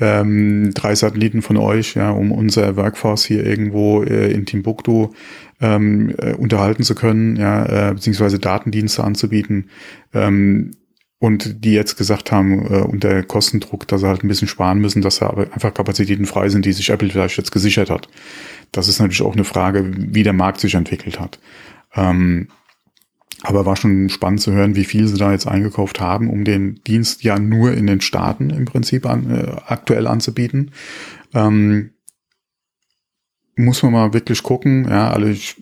ähm, 0.00 0.72
drei 0.74 0.94
Satelliten 0.94 1.42
von 1.42 1.56
euch, 1.56 1.94
ja, 1.94 2.10
um 2.10 2.32
unser 2.32 2.76
Workforce 2.76 3.24
hier 3.24 3.44
irgendwo 3.44 4.02
äh, 4.02 4.32
in 4.32 4.46
Timbuktu 4.46 5.10
ähm, 5.60 6.14
äh, 6.18 6.34
unterhalten 6.34 6.82
zu 6.82 6.94
können, 6.94 7.36
ja, 7.36 7.90
äh, 7.90 7.94
beziehungsweise 7.94 8.38
Datendienste 8.38 9.04
anzubieten. 9.04 9.70
Ähm, 10.12 10.72
und 11.22 11.64
die 11.64 11.72
jetzt 11.72 11.96
gesagt 11.96 12.32
haben, 12.32 12.66
äh, 12.66 12.80
unter 12.80 13.22
Kostendruck, 13.22 13.86
dass 13.86 14.00
sie 14.00 14.08
halt 14.08 14.24
ein 14.24 14.28
bisschen 14.28 14.48
sparen 14.48 14.80
müssen, 14.80 15.02
dass 15.02 15.20
da 15.20 15.28
aber 15.28 15.42
einfach 15.52 15.72
Kapazitäten 15.72 16.26
frei 16.26 16.48
sind, 16.48 16.66
die 16.66 16.72
sich 16.72 16.90
Apple 16.90 17.10
vielleicht 17.10 17.36
jetzt 17.36 17.52
gesichert 17.52 17.90
hat. 17.90 18.08
Das 18.72 18.88
ist 18.88 18.98
natürlich 18.98 19.22
auch 19.22 19.34
eine 19.34 19.44
Frage, 19.44 19.88
wie 19.96 20.24
der 20.24 20.32
Markt 20.32 20.58
sich 20.58 20.74
entwickelt 20.74 21.20
hat. 21.20 21.38
Ähm, 21.94 22.48
aber 23.42 23.64
war 23.64 23.76
schon 23.76 24.08
spannend 24.08 24.40
zu 24.40 24.50
hören, 24.50 24.74
wie 24.74 24.84
viel 24.84 25.06
sie 25.06 25.16
da 25.16 25.30
jetzt 25.30 25.46
eingekauft 25.46 26.00
haben, 26.00 26.28
um 26.28 26.42
den 26.44 26.80
Dienst 26.88 27.22
ja 27.22 27.38
nur 27.38 27.72
in 27.72 27.86
den 27.86 28.00
Staaten 28.00 28.50
im 28.50 28.64
Prinzip 28.64 29.06
an, 29.06 29.30
äh, 29.30 29.60
aktuell 29.64 30.08
anzubieten. 30.08 30.72
Ähm, 31.34 31.90
muss 33.54 33.80
man 33.84 33.92
mal 33.92 34.12
wirklich 34.12 34.42
gucken. 34.42 34.88
Ja, 34.90 35.12
also 35.12 35.28
ich 35.28 35.54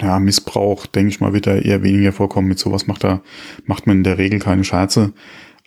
ja, 0.00 0.18
Missbrauch, 0.18 0.86
denke 0.86 1.10
ich 1.10 1.20
mal, 1.20 1.32
wird 1.32 1.46
da 1.46 1.56
eher 1.56 1.82
weniger 1.82 2.12
vorkommen. 2.12 2.48
Mit 2.48 2.58
sowas 2.58 2.86
macht 2.86 3.04
da, 3.04 3.22
macht 3.66 3.86
man 3.86 3.98
in 3.98 4.04
der 4.04 4.18
Regel 4.18 4.38
keine 4.38 4.64
Scherze. 4.64 5.12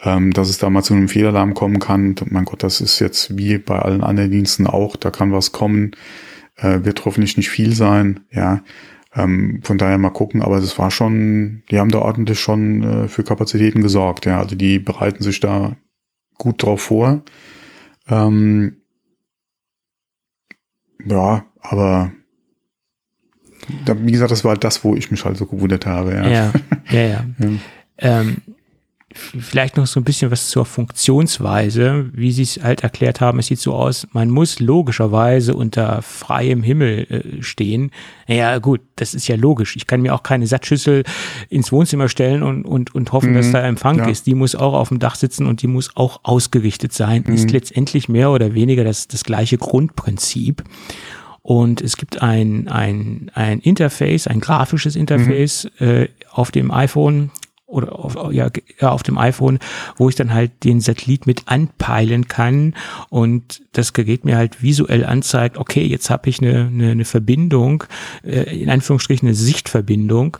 Ähm, 0.04 0.32
dass 0.32 0.50
es 0.50 0.58
da 0.58 0.70
mal 0.70 0.82
zu 0.82 0.96
einem 0.96 1.08
Fehlalarm 1.08 1.54
kommen 1.54 1.80
kann, 1.80 2.16
mein 2.26 2.46
Gott, 2.46 2.64
das 2.64 2.82
ist 2.82 3.00
jetzt 3.00 3.38
wie 3.38 3.60
bei 3.60 3.78
allen 3.78 4.02
anderen 4.02 4.32
Diensten 4.32 4.66
auch, 4.66 4.96
da 4.96 5.12
kann 5.12 5.32
was 5.32 5.52
kommen, 5.52 5.92
äh, 6.56 6.80
wird 6.84 7.06
hoffentlich 7.06 7.38
nicht 7.38 7.50
viel 7.50 7.76
sein, 7.76 8.22
ja. 8.32 8.64
Ähm, 9.14 9.60
von 9.62 9.78
daher 9.78 9.98
mal 9.98 10.10
gucken, 10.10 10.42
aber 10.42 10.60
das 10.60 10.80
war 10.80 10.90
schon, 10.90 11.64
die 11.70 11.78
haben 11.80 11.92
da 11.92 12.00
ordentlich 12.00 12.40
schon 12.40 12.84
äh, 12.84 13.08
für 13.10 13.24
Kapazitäten 13.24 13.82
gesorgt, 13.82 14.26
ja. 14.26 14.40
Also 14.40 14.56
die 14.56 14.80
bereiten 14.80 15.22
sich 15.22 15.40
da 15.40 15.76
gut 16.38 16.64
drauf 16.64 16.82
vor. 16.82 17.22
Ähm, 18.08 18.78
ja, 21.06 21.46
aber 21.60 22.12
wie 24.02 24.12
gesagt, 24.12 24.32
das 24.32 24.44
war 24.44 24.56
das, 24.58 24.84
wo 24.84 24.96
ich 24.96 25.12
mich 25.12 25.26
halt 25.26 25.38
so 25.38 25.46
gewundert 25.46 25.86
habe. 25.86 26.14
Ja, 26.14 26.30
ja, 26.30 26.52
ja. 26.92 27.00
ja. 27.00 27.26
ja. 27.40 27.50
Ähm, 27.98 28.38
vielleicht 29.14 29.78
noch 29.78 29.88
so 29.88 30.00
ein 30.00 30.04
bisschen 30.04 30.32
was 30.32 30.50
zur 30.50 30.66
Funktionsweise, 30.66 32.10
wie 32.14 32.32
Sie 32.32 32.44
es 32.44 32.60
halt 32.64 32.84
erklärt 32.84 33.22
haben. 33.22 33.40
Es 33.40 33.48
sieht 33.48 33.60
so 33.60 33.74
aus, 33.74 34.08
man 34.12 34.30
muss 34.30 34.60
logischerweise 34.60 35.56
unter 35.56 36.02
freiem 36.02 36.64
Himmel 36.64 37.08
äh, 37.10 37.44
stehen. 37.44 37.92
Naja, 38.28 38.60
gut, 38.60 38.82
das 38.96 39.14
ist 39.14 39.28
ja 39.28 39.36
logisch. 39.36 39.76
Ich 39.76 39.88
kann 39.88 40.02
mir 40.02 40.14
auch 40.14 40.24
keine 40.24 40.48
Satzschüssel 40.48 41.04
ins 41.50 41.72
Wohnzimmer 41.72 42.10
stellen 42.10 42.44
und, 42.44 42.66
und, 42.66 42.94
und 42.96 43.12
hoffen, 43.12 43.32
mhm, 43.32 43.36
dass 43.36 43.52
da 43.52 43.62
Empfang 43.62 44.00
ja. 44.00 44.10
ist. 44.10 44.28
Die 44.28 44.36
muss 44.36 44.56
auch 44.56 44.74
auf 44.74 44.90
dem 44.90 45.00
Dach 45.00 45.16
sitzen 45.16 45.46
und 45.46 45.62
die 45.62 45.68
muss 45.68 45.96
auch 45.96 46.22
ausgerichtet 46.24 46.94
sein. 46.94 47.24
Mhm. 47.28 47.34
Ist 47.34 47.52
letztendlich 47.52 48.10
mehr 48.10 48.32
oder 48.32 48.54
weniger 48.54 48.84
das, 48.84 49.08
das 49.08 49.24
gleiche 49.24 49.58
Grundprinzip. 49.58 50.64
Und 51.44 51.82
es 51.82 51.98
gibt 51.98 52.22
ein, 52.22 52.68
ein, 52.68 53.32
ein 53.34 53.60
Interface, 53.60 54.28
ein 54.28 54.40
grafisches 54.40 54.96
Interface 54.96 55.68
mhm. 55.80 55.88
äh, 55.88 56.10
auf 56.32 56.52
dem 56.52 56.72
iPhone 56.72 57.32
oder 57.72 57.98
auf, 57.98 58.18
ja, 58.32 58.50
auf 58.82 59.02
dem 59.02 59.18
iPhone, 59.18 59.60
wo 59.96 60.10
ich 60.10 60.16
dann 60.16 60.34
halt 60.34 60.64
den 60.64 60.82
Satellit 60.82 61.26
mit 61.26 61.48
anpeilen 61.48 62.28
kann 62.28 62.76
und 63.10 63.64
das 63.72 63.94
Gerät 63.94 64.26
mir 64.26 64.36
halt 64.36 64.62
visuell 64.62 65.06
anzeigt, 65.06 65.58
okay, 65.58 65.86
jetzt 65.86 66.10
habe 66.10 66.30
ich 66.30 66.42
eine, 66.42 66.68
eine, 66.68 66.92
eine 66.92 67.06
Verbindung, 67.06 67.86
äh, 68.24 68.62
in 68.62 68.70
Anführungsstrichen 68.70 69.28
eine 69.28 69.36
Sichtverbindung 69.36 70.38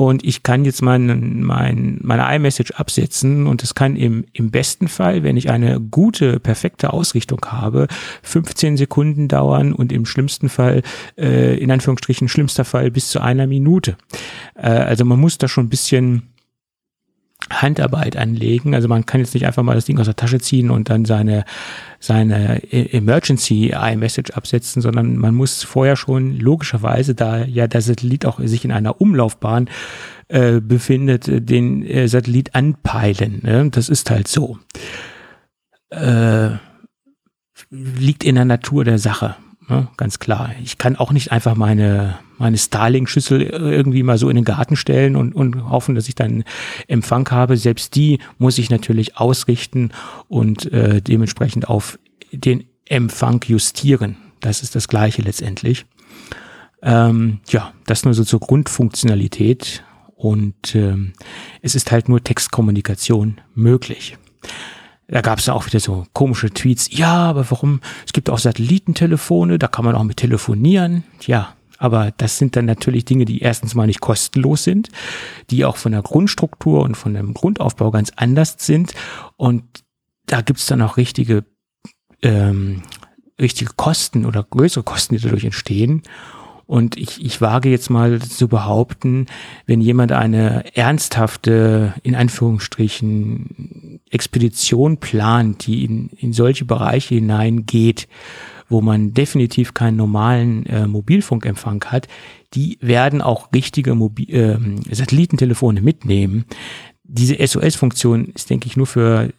und 0.00 0.24
ich 0.24 0.42
kann 0.42 0.64
jetzt 0.64 0.80
mein, 0.80 1.42
mein, 1.42 1.98
meine 2.02 2.34
iMessage 2.34 2.70
absetzen 2.72 3.46
und 3.46 3.62
es 3.62 3.74
kann 3.74 3.96
im, 3.96 4.24
im 4.32 4.50
besten 4.50 4.88
Fall, 4.88 5.22
wenn 5.24 5.36
ich 5.36 5.50
eine 5.50 5.78
gute, 5.78 6.40
perfekte 6.40 6.94
Ausrichtung 6.94 7.40
habe, 7.46 7.86
15 8.22 8.78
Sekunden 8.78 9.28
dauern 9.28 9.74
und 9.74 9.92
im 9.92 10.06
schlimmsten 10.06 10.48
Fall, 10.48 10.80
äh, 11.18 11.58
in 11.58 11.70
Anführungsstrichen 11.70 12.28
schlimmster 12.28 12.64
Fall, 12.64 12.90
bis 12.90 13.10
zu 13.10 13.20
einer 13.20 13.46
Minute. 13.46 13.96
Äh, 14.54 14.70
also 14.70 15.04
man 15.04 15.20
muss 15.20 15.36
da 15.36 15.48
schon 15.48 15.66
ein 15.66 15.70
bisschen 15.70 16.22
Handarbeit 17.50 18.16
anlegen. 18.16 18.74
Also 18.74 18.88
man 18.88 19.06
kann 19.06 19.20
jetzt 19.20 19.34
nicht 19.34 19.46
einfach 19.46 19.62
mal 19.62 19.74
das 19.74 19.84
Ding 19.84 19.98
aus 19.98 20.06
der 20.06 20.16
Tasche 20.16 20.38
ziehen 20.38 20.70
und 20.70 20.88
dann 20.88 21.04
seine, 21.04 21.44
seine 21.98 22.62
e-, 22.72 22.96
Emergency 22.96 23.74
iMessage 23.74 24.30
absetzen, 24.30 24.80
sondern 24.80 25.16
man 25.16 25.34
muss 25.34 25.62
vorher 25.62 25.96
schon 25.96 26.38
logischerweise, 26.38 27.14
da 27.14 27.44
ja 27.44 27.66
der 27.66 27.80
Satellit 27.80 28.24
auch 28.24 28.40
sich 28.40 28.64
in 28.64 28.72
einer 28.72 29.00
Umlaufbahn 29.00 29.68
äh, 30.28 30.60
befindet, 30.60 31.26
den 31.28 31.84
äh, 31.84 32.08
Satellit 32.08 32.54
anpeilen. 32.54 33.40
Ne? 33.42 33.68
Das 33.70 33.88
ist 33.88 34.10
halt 34.10 34.28
so. 34.28 34.58
Äh, 35.90 36.50
liegt 37.70 38.24
in 38.24 38.36
der 38.36 38.44
Natur 38.44 38.84
der 38.84 38.98
Sache. 38.98 39.36
Ne? 39.70 39.88
Ganz 39.96 40.18
klar. 40.18 40.50
Ich 40.62 40.78
kann 40.78 40.96
auch 40.96 41.12
nicht 41.12 41.30
einfach 41.30 41.54
meine, 41.54 42.18
meine 42.38 42.58
Starlink-Schüssel 42.58 43.42
irgendwie 43.42 44.02
mal 44.02 44.18
so 44.18 44.28
in 44.28 44.34
den 44.34 44.44
Garten 44.44 44.76
stellen 44.76 45.14
und, 45.14 45.32
und 45.32 45.70
hoffen, 45.70 45.94
dass 45.94 46.08
ich 46.08 46.16
dann 46.16 46.44
Empfang 46.88 47.30
habe. 47.30 47.56
Selbst 47.56 47.94
die 47.94 48.18
muss 48.38 48.58
ich 48.58 48.68
natürlich 48.68 49.16
ausrichten 49.16 49.92
und 50.28 50.70
äh, 50.72 51.00
dementsprechend 51.00 51.68
auf 51.68 51.98
den 52.32 52.64
Empfang 52.84 53.42
justieren. 53.46 54.16
Das 54.40 54.62
ist 54.62 54.74
das 54.74 54.88
Gleiche 54.88 55.22
letztendlich. 55.22 55.86
Ähm, 56.82 57.40
ja, 57.48 57.72
das 57.86 58.04
nur 58.04 58.14
so 58.14 58.24
zur 58.24 58.40
Grundfunktionalität 58.40 59.84
und 60.16 60.74
ähm, 60.74 61.12
es 61.62 61.74
ist 61.74 61.92
halt 61.92 62.08
nur 62.08 62.24
Textkommunikation 62.24 63.40
möglich 63.54 64.16
da 65.10 65.20
gab 65.22 65.40
es 65.40 65.48
auch 65.48 65.66
wieder 65.66 65.80
so 65.80 66.06
komische 66.12 66.50
Tweets. 66.50 66.88
Ja, 66.90 67.14
aber 67.14 67.50
warum? 67.50 67.80
Es 68.06 68.12
gibt 68.12 68.30
auch 68.30 68.38
Satellitentelefone, 68.38 69.58
da 69.58 69.66
kann 69.66 69.84
man 69.84 69.94
auch 69.94 70.04
mit 70.04 70.18
telefonieren. 70.18 71.04
Ja, 71.22 71.54
aber 71.78 72.12
das 72.16 72.38
sind 72.38 72.56
dann 72.56 72.66
natürlich 72.66 73.06
Dinge, 73.06 73.24
die 73.24 73.40
erstens 73.40 73.74
mal 73.74 73.86
nicht 73.86 74.00
kostenlos 74.00 74.64
sind, 74.64 74.88
die 75.50 75.64
auch 75.64 75.76
von 75.76 75.92
der 75.92 76.02
Grundstruktur 76.02 76.82
und 76.82 76.94
von 76.94 77.14
dem 77.14 77.34
Grundaufbau 77.34 77.90
ganz 77.90 78.12
anders 78.16 78.56
sind. 78.58 78.92
Und 79.36 79.64
da 80.26 80.42
gibt's 80.42 80.66
dann 80.66 80.82
auch 80.82 80.96
richtige, 80.96 81.44
ähm, 82.22 82.82
richtige 83.40 83.72
Kosten 83.74 84.26
oder 84.26 84.44
größere 84.44 84.84
Kosten, 84.84 85.16
die 85.16 85.22
dadurch 85.22 85.44
entstehen. 85.44 86.02
Und 86.70 86.96
ich, 86.96 87.24
ich 87.24 87.40
wage 87.40 87.68
jetzt 87.68 87.90
mal 87.90 88.20
zu 88.20 88.46
behaupten, 88.46 89.26
wenn 89.66 89.80
jemand 89.80 90.12
eine 90.12 90.76
ernsthafte, 90.76 91.94
in 92.04 92.14
Anführungsstrichen, 92.14 93.98
Expedition 94.08 94.98
plant, 94.98 95.66
die 95.66 95.84
in, 95.84 96.10
in 96.10 96.32
solche 96.32 96.64
Bereiche 96.64 97.16
hineingeht, 97.16 98.06
wo 98.68 98.82
man 98.82 99.14
definitiv 99.14 99.74
keinen 99.74 99.96
normalen 99.96 100.64
äh, 100.66 100.86
Mobilfunkempfang 100.86 101.86
hat, 101.86 102.06
die 102.54 102.78
werden 102.80 103.20
auch 103.20 103.52
richtige 103.52 103.96
Mobil 103.96 104.32
äh, 104.32 104.94
Satellitentelefone 104.94 105.80
mitnehmen. 105.80 106.44
Diese 107.02 107.44
SOS-Funktion 107.44 108.26
ist, 108.26 108.48
denke 108.48 108.68
ich, 108.68 108.76
nur 108.76 108.86
für 108.86 109.30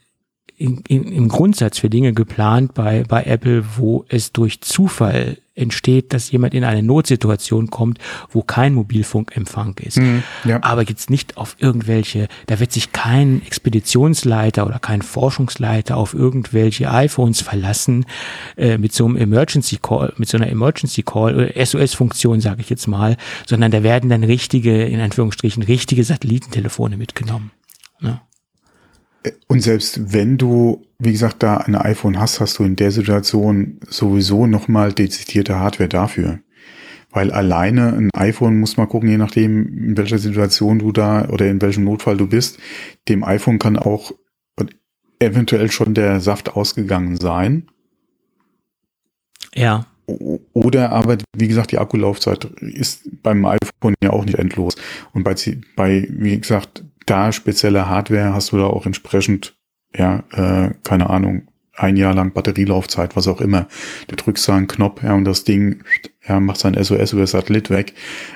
in, 0.58 0.84
in, 0.90 1.04
im 1.06 1.30
Grundsatz 1.30 1.80
für 1.80 1.90
Dinge 1.90 2.12
geplant 2.12 2.74
bei, 2.74 3.06
bei 3.08 3.24
Apple, 3.24 3.64
wo 3.78 4.04
es 4.10 4.34
durch 4.34 4.60
Zufall 4.60 5.38
entsteht, 5.62 6.14
dass 6.14 6.32
jemand 6.32 6.54
in 6.54 6.64
eine 6.64 6.84
Notsituation 6.84 7.70
kommt, 7.70 8.00
wo 8.30 8.42
kein 8.42 8.74
Mobilfunkempfang 8.74 9.76
ist. 9.82 9.98
Mhm, 9.98 10.24
ja. 10.46 10.60
Aber 10.62 10.84
jetzt 10.84 11.10
nicht 11.10 11.38
auf 11.38 11.56
irgendwelche, 11.60 12.28
da 12.48 12.60
wird 12.60 12.72
sich 12.72 12.92
kein 12.92 13.42
Expeditionsleiter 13.46 14.66
oder 14.66 14.80
kein 14.80 15.02
Forschungsleiter 15.02 15.98
auf 15.98 16.14
irgendwelche 16.14 16.92
iPhones 16.92 17.42
verlassen 17.42 18.06
äh, 18.58 18.78
mit 18.78 18.94
so 18.94 19.06
einem 19.06 19.18
Emergency 19.18 19.78
Call, 19.82 20.14
mit 20.18 20.30
so 20.30 20.38
einer 20.38 20.48
Emergency 20.48 21.04
Call 21.04 21.36
oder 21.36 21.66
SOS-Funktion, 21.66 22.42
sage 22.42 22.62
ich 22.62 22.70
jetzt 22.70 22.88
mal, 22.88 23.18
sondern 23.46 23.72
da 23.72 23.84
werden 23.84 24.10
dann 24.10 24.24
richtige, 24.24 24.84
in 24.86 25.00
Anführungsstrichen, 25.00 25.64
richtige 25.64 26.04
Satellitentelefone 26.04 26.98
mitgenommen. 26.98 27.52
Ne? 28.00 28.20
Und 29.48 29.62
selbst 29.62 30.14
wenn 30.14 30.38
du, 30.38 30.86
wie 30.98 31.12
gesagt, 31.12 31.44
da 31.44 31.58
ein 31.58 31.76
iPhone 31.76 32.20
hast, 32.20 32.40
hast 32.40 32.58
du 32.58 32.64
in 32.64 32.76
der 32.76 32.92
Situation 32.92 33.80
sowieso 33.88 34.48
nochmal 34.48 34.94
dezidierte 34.94 35.60
Hardware 35.60 35.90
dafür. 35.90 36.40
Weil 37.12 37.32
alleine 37.32 37.94
ein 37.94 38.10
iPhone 38.14 38.60
muss 38.60 38.78
man 38.78 38.88
gucken, 38.88 39.10
je 39.10 39.18
nachdem, 39.18 39.68
in 39.68 39.98
welcher 39.98 40.18
Situation 40.18 40.80
du 40.80 40.92
da 40.92 41.28
oder 41.28 41.48
in 41.48 41.62
welchem 41.62 41.84
Notfall 41.84 42.18
du 42.18 42.28
bist. 42.28 42.58
Dem 43.10 43.24
iPhone 43.24 43.60
kann 43.60 43.78
auch 43.78 44.14
eventuell 45.20 45.70
schon 45.70 45.94
der 45.94 46.20
Saft 46.20 46.56
ausgegangen 46.56 47.18
sein. 47.18 47.68
Ja. 49.54 49.86
Oder 50.54 50.92
aber, 50.92 51.18
wie 51.36 51.48
gesagt, 51.48 51.72
die 51.72 51.78
Akkulaufzeit 51.78 52.46
ist 52.62 53.10
beim 53.22 53.46
iPhone 53.46 53.94
ja 54.04 54.12
auch 54.12 54.26
nicht 54.26 54.40
endlos. 54.40 54.76
Und 55.14 55.24
bei, 55.24 55.36
bei 55.76 56.08
wie 56.10 56.40
gesagt, 56.40 56.84
da 57.06 57.32
spezielle 57.32 57.90
Hardware 57.90 58.34
hast 58.34 58.52
du 58.52 58.58
da 58.58 58.66
auch 58.66 58.86
entsprechend, 58.86 59.56
ja, 59.96 60.24
äh, 60.32 60.74
keine 60.84 61.10
Ahnung, 61.10 61.48
ein 61.74 61.98
Jahr 61.98 62.14
lang 62.14 62.34
Batterielaufzeit, 62.34 63.16
was 63.16 63.28
auch 63.28 63.42
immer. 63.42 63.68
Du 64.08 64.16
drückst 64.16 64.48
da 64.48 64.56
einen 64.56 64.68
Knopf, 64.68 65.04
ja, 65.04 65.14
und 65.14 65.26
das 65.26 65.44
Ding, 65.44 65.84
ja, 66.28 66.40
macht 66.40 66.60
sein 66.60 66.82
SOS 66.82 67.14
über 67.14 67.26
Satellit 67.26 67.70
weg. 67.70 67.94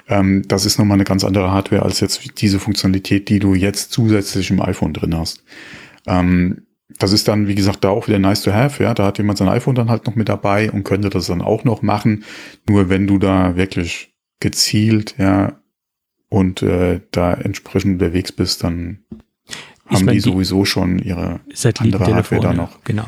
Ähm, 0.08 0.44
das 0.48 0.66
ist 0.66 0.80
nochmal 0.80 0.96
eine 0.96 1.04
ganz 1.04 1.24
andere 1.24 1.52
Hardware 1.52 1.84
als 1.84 2.00
jetzt 2.00 2.42
diese 2.42 2.60
Funktionalität, 2.60 3.30
die 3.30 3.40
du 3.40 3.54
jetzt 3.54 3.92
zusätzlich 3.92 4.50
im 4.52 4.62
iPhone 4.62 4.94
drin 4.94 5.16
hast. 5.16 5.44
Ähm, 6.08 6.66
das 6.98 7.12
ist 7.12 7.28
dann, 7.28 7.48
wie 7.48 7.56
gesagt, 7.56 7.84
da 7.84 7.90
auch 7.90 8.08
wieder 8.08 8.20
nice 8.20 8.42
to 8.42 8.54
have, 8.54 8.82
ja. 8.82 8.94
Da 8.94 9.06
hat 9.06 9.18
jemand 9.18 9.38
sein 9.38 9.50
iPhone 9.50 9.76
dann 9.76 9.90
halt 9.90 10.06
noch 10.08 10.16
mit 10.16 10.30
dabei 10.30 10.72
und 10.72 10.84
könnte 10.84 11.10
das 11.10 11.28
dann 11.28 11.42
auch 11.42 11.64
noch 11.64 11.82
machen. 11.82 12.24
Nur 12.68 12.90
wenn 12.90 13.06
du 13.06 13.18
da 13.18 13.56
wirklich 13.56 14.14
gezielt, 14.40 15.16
ja, 15.18 15.60
und 16.36 16.62
äh, 16.62 16.99
da 17.12 17.34
entsprechend 17.34 17.94
unterwegs 17.94 18.34
bist, 18.34 18.62
dann 18.66 18.99
ich 19.90 19.95
haben 19.95 20.07
die, 20.07 20.16
die 20.16 20.20
sowieso 20.20 20.66
schon 20.66 20.99
ihre 20.99 21.40
andere 21.80 22.14
Hardware 22.14 22.41
da 22.41 22.53
noch. 22.53 22.84
Genau. 22.84 23.06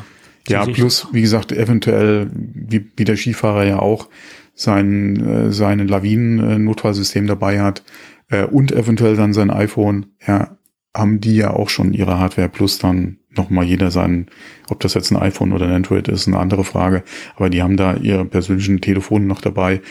Ja, 0.48 0.64
plus, 0.64 1.08
wie 1.12 1.20
gesagt, 1.20 1.52
eventuell, 1.52 2.30
wie, 2.32 2.90
wie 2.96 3.04
der 3.04 3.16
Skifahrer 3.16 3.64
ja 3.64 3.80
auch, 3.80 4.08
sein, 4.54 5.20
äh, 5.26 5.52
seine 5.52 5.84
Lawinen-Notfallsystem 5.84 7.26
dabei 7.26 7.60
hat 7.60 7.82
äh, 8.30 8.44
und 8.44 8.72
eventuell 8.72 9.14
dann 9.14 9.34
sein 9.34 9.50
iPhone, 9.50 10.06
ja, 10.26 10.56
haben 10.96 11.20
die 11.20 11.36
ja 11.36 11.52
auch 11.52 11.68
schon 11.68 11.92
ihre 11.92 12.18
Hardware 12.18 12.48
plus 12.48 12.78
dann 12.78 13.18
nochmal 13.36 13.66
jeder 13.66 13.90
sein, 13.90 14.28
ob 14.70 14.80
das 14.80 14.94
jetzt 14.94 15.10
ein 15.10 15.18
iPhone 15.18 15.52
oder 15.52 15.66
ein 15.66 15.74
Android 15.74 16.08
ist, 16.08 16.26
eine 16.26 16.38
andere 16.38 16.64
Frage. 16.64 17.04
Aber 17.36 17.50
die 17.50 17.62
haben 17.62 17.76
da 17.76 17.94
ihre 17.94 18.24
persönlichen 18.24 18.80
Telefone 18.80 19.26
noch 19.26 19.42
dabei 19.42 19.82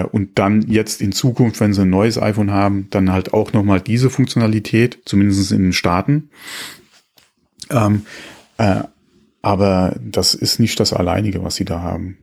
und 0.00 0.38
dann 0.38 0.62
jetzt 0.62 1.00
in 1.00 1.12
Zukunft, 1.12 1.60
wenn 1.60 1.72
sie 1.72 1.82
ein 1.82 1.90
neues 1.90 2.20
iPhone 2.20 2.50
haben, 2.50 2.88
dann 2.90 3.12
halt 3.12 3.32
auch 3.34 3.52
nochmal 3.52 3.80
diese 3.80 4.10
Funktionalität, 4.10 4.98
zumindest 5.04 5.52
in 5.52 5.62
den 5.62 5.72
Staaten. 5.72 6.30
Ähm, 7.70 8.06
äh, 8.58 8.82
aber 9.42 9.96
das 10.00 10.34
ist 10.34 10.60
nicht 10.60 10.78
das 10.78 10.92
Alleinige, 10.92 11.42
was 11.42 11.56
sie 11.56 11.64
da 11.64 11.80
haben. 11.80 12.18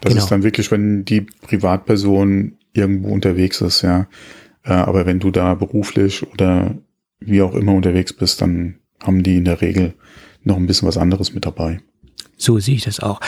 Das 0.00 0.12
genau. 0.12 0.24
ist 0.24 0.30
dann 0.30 0.42
wirklich, 0.42 0.70
wenn 0.70 1.04
die 1.04 1.22
Privatperson 1.22 2.56
irgendwo 2.72 3.08
unterwegs 3.08 3.60
ist, 3.60 3.82
ja. 3.82 4.06
Äh, 4.62 4.72
aber 4.72 5.06
wenn 5.06 5.18
du 5.18 5.30
da 5.30 5.54
beruflich 5.54 6.26
oder 6.26 6.74
wie 7.20 7.42
auch 7.42 7.54
immer 7.54 7.72
unterwegs 7.72 8.12
bist, 8.12 8.40
dann 8.40 8.76
haben 9.02 9.22
die 9.22 9.36
in 9.36 9.44
der 9.44 9.60
Regel 9.60 9.94
noch 10.44 10.56
ein 10.56 10.66
bisschen 10.66 10.88
was 10.88 10.96
anderes 10.96 11.34
mit 11.34 11.46
dabei. 11.46 11.80
So 12.36 12.58
sehe 12.58 12.76
ich 12.76 12.84
das 12.84 13.00
auch. 13.00 13.20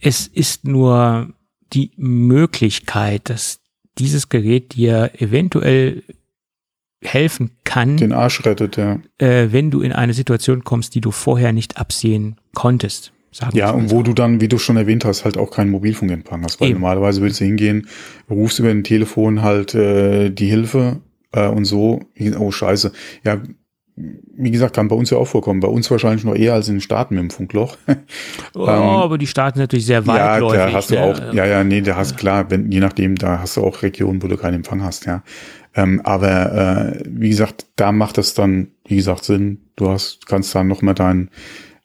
Es 0.00 0.26
ist 0.26 0.64
nur 0.64 1.32
die 1.72 1.92
Möglichkeit, 1.96 3.30
dass 3.30 3.60
dieses 3.98 4.28
Gerät 4.28 4.74
dir 4.74 5.12
eventuell 5.18 6.02
helfen 7.00 7.52
kann. 7.64 7.96
Den 7.96 8.12
Arsch 8.12 8.44
rettet, 8.44 8.76
ja. 8.76 8.98
Äh, 9.18 9.48
wenn 9.52 9.70
du 9.70 9.80
in 9.80 9.92
eine 9.92 10.14
Situation 10.14 10.64
kommst, 10.64 10.94
die 10.94 11.00
du 11.00 11.10
vorher 11.10 11.52
nicht 11.52 11.76
absehen 11.76 12.36
konntest. 12.54 13.12
Sagen 13.30 13.56
ja, 13.56 13.70
und 13.70 13.90
wo 13.90 14.02
du 14.02 14.12
dann, 14.12 14.40
wie 14.40 14.48
du 14.48 14.58
schon 14.58 14.76
erwähnt 14.76 15.04
hast, 15.04 15.24
halt 15.24 15.36
auch 15.36 15.50
keinen 15.50 15.70
Mobilfunkempfang 15.70 16.44
hast. 16.44 16.60
Weil 16.60 16.68
Eben. 16.68 16.80
normalerweise 16.80 17.20
würdest 17.20 17.40
du 17.40 17.44
hingehen, 17.44 17.88
rufst 18.30 18.60
über 18.60 18.70
ein 18.70 18.84
Telefon 18.84 19.42
halt 19.42 19.74
äh, 19.74 20.30
die 20.30 20.46
Hilfe 20.46 21.00
äh, 21.32 21.48
und 21.48 21.64
so. 21.64 22.00
Oh, 22.38 22.52
scheiße. 22.52 22.92
Ja, 23.24 23.42
wie 23.96 24.50
gesagt, 24.50 24.74
kann 24.74 24.88
bei 24.88 24.96
uns 24.96 25.10
ja 25.10 25.18
auch 25.18 25.26
vorkommen. 25.26 25.60
Bei 25.60 25.68
uns 25.68 25.88
wahrscheinlich 25.90 26.24
noch 26.24 26.34
eher 26.34 26.54
als 26.54 26.68
in 26.68 26.76
den 26.76 26.80
Staaten 26.80 27.14
mit 27.14 27.22
dem 27.22 27.30
Funkloch. 27.30 27.76
oh, 28.54 28.62
ähm, 28.62 28.68
aber 28.68 29.18
die 29.18 29.28
Staaten 29.28 29.56
sind 29.56 29.64
natürlich 29.64 29.86
sehr 29.86 30.04
weitläufig. 30.06 30.58
Ja, 30.58 30.66
da 30.66 30.72
hast 30.72 30.90
du 30.90 30.98
auch, 30.98 31.32
ja, 31.32 31.46
ja, 31.46 31.62
nee, 31.62 31.80
da 31.80 31.94
hast 31.94 32.16
klar, 32.16 32.50
wenn, 32.50 32.72
je 32.72 32.80
nachdem, 32.80 33.14
da 33.14 33.38
hast 33.38 33.56
du 33.56 33.62
auch 33.62 33.82
Regionen, 33.82 34.22
wo 34.22 34.26
du 34.26 34.36
keinen 34.36 34.54
Empfang 34.54 34.82
hast, 34.82 35.06
ja. 35.06 35.22
Ähm, 35.76 36.00
aber 36.04 36.96
äh, 36.96 37.02
wie 37.06 37.28
gesagt, 37.28 37.66
da 37.76 37.92
macht 37.92 38.18
es 38.18 38.34
dann, 38.34 38.68
wie 38.86 38.96
gesagt, 38.96 39.24
Sinn. 39.24 39.60
Du 39.76 39.88
hast, 39.88 40.26
kannst 40.26 40.54
dann 40.54 40.66
nochmal 40.66 40.94
dein, 40.94 41.30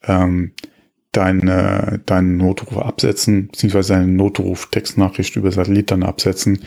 ähm, 0.03 0.53
dein, 1.11 1.48
äh, 1.48 1.99
deinen 2.06 2.38
Notruf 2.38 2.77
absetzen, 2.77 3.48
beziehungsweise 3.48 3.94
deine 3.94 4.07
Notruf-Textnachricht 4.07 5.36
über 5.36 5.52
Satellit 5.52 5.91
dann 5.91 6.03
absetzen 6.03 6.60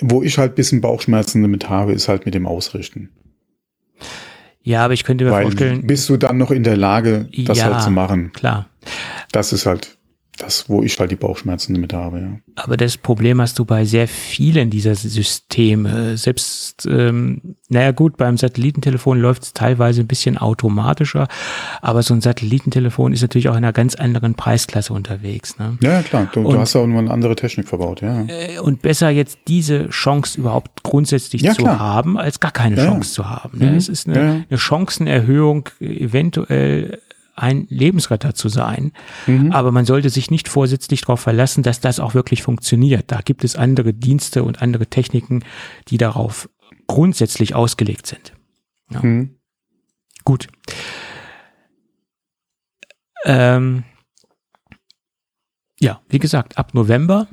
wo 0.00 0.22
ich 0.22 0.38
halt 0.38 0.54
bisschen 0.54 0.80
Bauchschmerzen 0.80 1.42
damit 1.42 1.68
habe, 1.68 1.92
ist 1.92 2.08
halt 2.08 2.26
mit 2.26 2.34
dem 2.34 2.46
Ausrichten. 2.46 3.10
Ja, 4.62 4.84
aber 4.84 4.94
ich 4.94 5.04
könnte 5.04 5.24
mir 5.24 5.32
Weil 5.32 5.42
vorstellen. 5.42 5.86
bist 5.86 6.08
du 6.08 6.16
dann 6.16 6.38
noch 6.38 6.50
in 6.50 6.62
der 6.62 6.76
Lage, 6.76 7.28
das 7.36 7.58
ja, 7.58 7.64
halt 7.64 7.82
zu 7.82 7.90
machen? 7.90 8.32
Klar. 8.32 8.68
Das 9.32 9.52
ist 9.52 9.66
halt 9.66 9.96
das, 10.38 10.68
wo 10.68 10.82
ich 10.82 10.98
halt 10.98 11.10
die 11.10 11.16
Bauchschmerzen 11.16 11.74
damit 11.74 11.92
habe, 11.92 12.18
ja. 12.20 12.28
Aber 12.56 12.76
das 12.76 12.96
Problem 12.96 13.40
hast 13.40 13.58
du 13.58 13.64
bei 13.64 13.84
sehr 13.84 14.08
vielen 14.08 14.70
dieser 14.70 14.94
Systeme. 14.94 16.16
Selbst, 16.16 16.86
ähm, 16.86 17.56
naja 17.68 17.92
gut, 17.92 18.16
beim 18.16 18.36
Satellitentelefon 18.36 19.20
läuft 19.20 19.42
es 19.42 19.52
teilweise 19.52 20.00
ein 20.02 20.06
bisschen 20.06 20.36
automatischer, 20.38 21.28
aber 21.80 22.02
so 22.02 22.12
ein 22.14 22.20
Satellitentelefon 22.20 23.12
ist 23.12 23.22
natürlich 23.22 23.48
auch 23.48 23.52
in 23.52 23.58
einer 23.58 23.72
ganz 23.72 23.94
anderen 23.94 24.34
Preisklasse 24.34 24.92
unterwegs. 24.92 25.58
Ne? 25.58 25.78
Ja, 25.82 26.02
klar. 26.02 26.28
Du, 26.32 26.40
Und- 26.40 26.54
du 26.54 26.58
hast 26.60 26.74
ja 26.74 26.80
auch 26.82 26.86
nur 26.86 26.98
eine 26.98 27.10
andere 27.10 27.36
Technik 27.36 27.68
verbaut, 27.68 28.00
ja. 28.02 28.22
Äh, 28.26 28.58
Und 28.58 28.82
besser 28.82 29.10
jetzt 29.10 29.38
diese 29.48 29.88
Chance 29.90 30.38
überhaupt 30.40 30.82
grundsätzlich 30.82 31.42
Ja, 31.42 31.52
zu 31.52 31.62
klar. 31.62 31.78
haben, 31.78 32.18
als 32.18 32.40
gar 32.40 32.52
keine 32.52 32.76
Ja, 32.76 32.84
ja. 32.84 32.90
Chance 32.90 33.12
zu 33.12 33.28
haben. 33.30 33.58
Ne? 33.58 33.70
Mhm. 33.70 33.76
Es 33.76 33.88
ist 33.88 34.06
eine, 34.08 34.16
Ja, 34.18 34.24
ja. 34.24 34.40
eine 34.48 34.58
Chancenerhöhung, 34.58 35.68
eventuell 35.80 37.00
ein 37.42 37.66
Lebensretter 37.68 38.34
zu 38.34 38.48
sein. 38.48 38.92
Mhm. 39.26 39.52
Aber 39.52 39.72
man 39.72 39.84
sollte 39.84 40.10
sich 40.10 40.30
nicht 40.30 40.48
vorsätzlich 40.48 41.02
darauf 41.02 41.20
verlassen, 41.20 41.62
dass 41.62 41.80
das 41.80 42.00
auch 42.00 42.14
wirklich 42.14 42.42
funktioniert. 42.42 43.10
Da 43.10 43.20
gibt 43.20 43.44
es 43.44 43.56
andere 43.56 43.92
Dienste 43.92 44.44
und 44.44 44.62
andere 44.62 44.86
Techniken, 44.86 45.44
die 45.88 45.98
darauf 45.98 46.48
grundsätzlich 46.86 47.54
ausgelegt 47.54 48.06
sind. 48.06 48.32
Mhm. 48.90 49.36
Gut. 50.24 50.46
Ähm, 53.24 53.84
ja, 55.80 56.00
wie 56.08 56.18
gesagt, 56.18 56.58
ab 56.58 56.74
November 56.74 57.26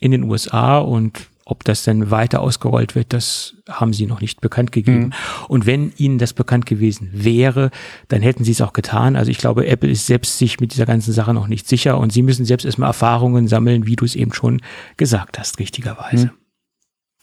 in 0.00 0.10
den 0.12 0.22
USA 0.24 0.78
und 0.78 1.28
ob 1.48 1.62
das 1.62 1.84
dann 1.84 2.10
weiter 2.10 2.40
ausgerollt 2.40 2.96
wird, 2.96 3.12
das 3.12 3.54
haben 3.68 3.92
sie 3.92 4.06
noch 4.06 4.20
nicht 4.20 4.40
bekannt 4.40 4.72
gegeben. 4.72 5.12
Und 5.46 5.64
wenn 5.64 5.92
ihnen 5.96 6.18
das 6.18 6.32
bekannt 6.32 6.66
gewesen 6.66 7.08
wäre, 7.12 7.70
dann 8.08 8.20
hätten 8.20 8.42
sie 8.42 8.50
es 8.50 8.60
auch 8.60 8.72
getan. 8.72 9.14
Also 9.14 9.30
ich 9.30 9.38
glaube, 9.38 9.64
Apple 9.64 9.88
ist 9.88 10.06
selbst 10.06 10.38
sich 10.38 10.58
mit 10.58 10.72
dieser 10.72 10.86
ganzen 10.86 11.12
Sache 11.12 11.32
noch 11.32 11.46
nicht 11.46 11.68
sicher 11.68 11.98
und 11.98 12.12
sie 12.12 12.22
müssen 12.22 12.44
selbst 12.44 12.64
erstmal 12.64 12.88
Erfahrungen 12.88 13.46
sammeln, 13.46 13.86
wie 13.86 13.94
du 13.94 14.04
es 14.04 14.16
eben 14.16 14.32
schon 14.32 14.60
gesagt 14.96 15.38
hast, 15.38 15.60
richtigerweise. 15.60 16.32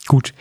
Gut. 0.07 0.33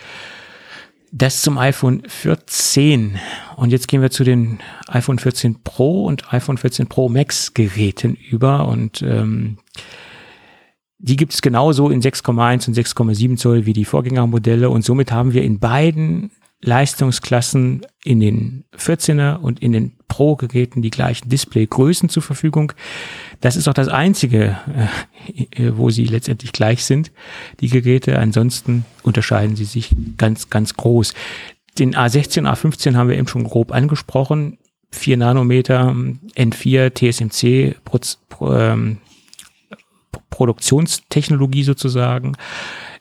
Das 1.11 1.43
zum 1.43 1.59
iPhone 1.59 2.05
14. 2.07 3.19
Und 3.57 3.71
jetzt 3.71 3.89
gehen 3.89 4.01
wir 4.01 4.13
zu 4.13 4.23
den 4.23 4.61
iPhone 4.87 5.19
14 5.19 5.65
Pro 5.65 6.07
und 6.07 6.33
iPhone 6.33 6.57
14 6.57 6.87
Pro 6.87 7.09
Max 7.09 7.53
Geräten 7.53 8.15
über. 8.15 8.69
Und 8.69 9.03
ähm, 9.03 9.59
die 11.03 11.17
gibt 11.17 11.35
es 11.35 11.43
genauso 11.43 11.91
in 11.91 12.01
6,1 12.01 12.69
und 12.69 12.77
6,7 12.77 13.37
Zoll 13.37 13.67
wie 13.67 13.73
die 13.73 13.85
Vorgängermodelle. 13.85 14.71
Und 14.71 14.85
somit 14.85 15.11
haben 15.11 15.33
wir 15.33 15.43
in 15.43 15.59
beiden 15.59 16.31
Leistungsklassen 16.61 17.85
in 18.05 18.21
den 18.21 18.65
14er 18.79 19.39
und 19.39 19.61
in 19.61 19.73
den 19.73 19.97
Pro-Geräten 20.07 20.81
die 20.81 20.91
gleichen 20.91 21.29
Displaygrößen 21.29 22.09
zur 22.09 22.23
Verfügung. 22.23 22.73
Das 23.41 23.57
ist 23.57 23.67
auch 23.67 23.75
das 23.75 23.89
einzige, 23.89 24.59
äh, 25.51 25.73
wo 25.75 25.91
sie 25.91 26.05
letztendlich 26.05 26.53
gleich 26.53 26.85
sind, 26.85 27.11
die 27.59 27.69
Geräte. 27.69 28.21
Ansonsten 28.21 28.85
unterscheiden 29.03 29.57
sie 29.57 29.65
sich 29.65 29.91
ganz, 30.19 30.51
ganz 30.51 30.75
groß. 30.75 31.15
Den 31.81 31.97
A16, 31.97 32.49
A15 32.49 32.95
haben 32.95 33.09
wir 33.09 33.19
eben 33.19 33.27
schon 33.27 33.43
grob 33.43 33.73
angesprochen. 33.73 34.59
4 34.93 35.17
Nanometer, 35.17 35.97
N4, 36.37 36.95
TSMC, 36.95 37.75
Proz, 37.85 38.19
Pro, 38.29 38.55
ähm, 38.55 38.99
Produktionstechnologie 40.33 41.63
sozusagen, 41.63 42.37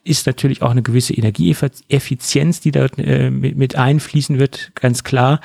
ist 0.04 0.28
natürlich 0.28 0.62
auch 0.62 0.72
eine 0.72 0.84
gewisse 0.84 1.14
Energieeffizienz, 1.14 2.60
die 2.60 2.72
da 2.72 2.86
äh, 2.98 3.32
mit, 3.32 3.58
mit 3.58 3.76
einfließen 3.76 4.38
wird, 4.38 4.72
ganz 4.76 5.04
klar. 5.04 5.40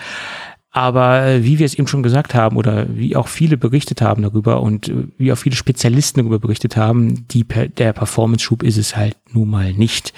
Aber 0.71 1.25
äh, 1.25 1.45
wie 1.45 1.59
wir 1.59 1.65
es 1.65 1.75
eben 1.75 1.89
schon 1.89 2.03
gesagt 2.03 2.35
haben 2.35 2.59
oder 2.59 2.87
wie 2.95 3.17
auch 3.17 3.29
viele 3.29 3.57
berichtet 3.57 4.03
haben 4.03 4.23
darüber 4.23 4.61
und 4.61 4.89
äh, 4.89 5.09
wie 5.17 5.33
auch 5.33 5.39
viele 5.39 5.57
Spezialisten 5.57 6.21
darüber 6.21 6.39
berichtet 6.39 6.77
haben, 6.77 7.27
die, 7.29 7.45
der 7.45 7.95
Performance-Schub 7.95 8.63
ist 8.63 8.77
es 8.77 8.95
halt 8.95 9.17
nun 9.33 9.49
mal 9.49 9.73
nicht. 9.73 10.13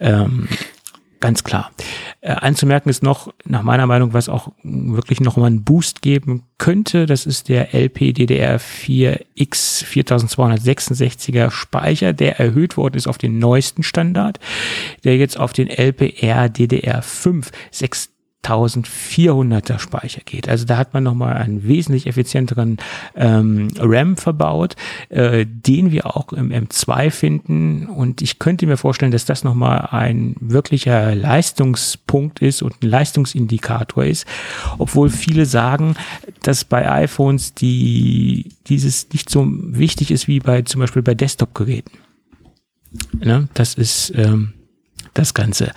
Ähm, 0.00 0.48
ganz 1.24 1.42
klar. 1.42 1.72
Äh, 2.20 2.32
anzumerken 2.32 2.90
ist 2.90 3.02
noch, 3.02 3.32
nach 3.46 3.62
meiner 3.62 3.86
Meinung, 3.86 4.12
was 4.12 4.28
auch 4.28 4.52
wirklich 4.62 5.22
noch 5.22 5.38
mal 5.38 5.46
einen 5.46 5.64
Boost 5.64 6.02
geben 6.02 6.42
könnte, 6.58 7.06
das 7.06 7.24
ist 7.24 7.48
der 7.48 7.72
LPDDR4X 7.72 9.86
4266er 9.86 11.50
Speicher, 11.50 12.12
der 12.12 12.38
erhöht 12.38 12.76
worden 12.76 12.96
ist 12.96 13.06
auf 13.06 13.16
den 13.16 13.38
neuesten 13.38 13.82
Standard, 13.82 14.38
der 15.04 15.16
jetzt 15.16 15.40
auf 15.40 15.54
den 15.54 15.68
LPR 15.68 16.44
DDR5 16.44 17.46
6400er 18.44 19.78
Speicher 19.78 20.20
geht. 20.24 20.48
Also 20.48 20.64
da 20.64 20.76
hat 20.76 20.94
man 20.94 21.02
nochmal 21.02 21.34
einen 21.34 21.66
wesentlich 21.66 22.06
effizienteren 22.06 22.78
ähm, 23.16 23.68
RAM 23.78 24.16
verbaut, 24.16 24.76
äh, 25.08 25.46
den 25.46 25.90
wir 25.90 26.16
auch 26.16 26.32
im 26.32 26.50
M2 26.50 27.10
finden. 27.10 27.86
Und 27.86 28.22
ich 28.22 28.38
könnte 28.38 28.66
mir 28.66 28.76
vorstellen, 28.76 29.12
dass 29.12 29.24
das 29.24 29.44
nochmal 29.44 29.88
ein 29.90 30.36
wirklicher 30.40 31.14
Leistungspunkt 31.14 32.40
ist 32.40 32.62
und 32.62 32.82
ein 32.82 32.88
Leistungsindikator 32.88 34.04
ist, 34.04 34.26
obwohl 34.78 35.10
viele 35.10 35.46
sagen, 35.46 35.96
dass 36.42 36.64
bei 36.64 36.90
iPhones 36.90 37.54
die 37.54 38.52
dieses 38.66 39.08
nicht 39.12 39.30
so 39.30 39.46
wichtig 39.48 40.10
ist 40.10 40.28
wie 40.28 40.40
bei 40.40 40.62
zum 40.62 40.80
Beispiel 40.80 41.02
bei 41.02 41.14
Desktop-Geräten. 41.14 41.92
Ne? 43.18 43.48
Das 43.54 43.74
ist 43.74 44.12
ähm, 44.16 44.54
das 45.14 45.34
Ganze. 45.34 45.72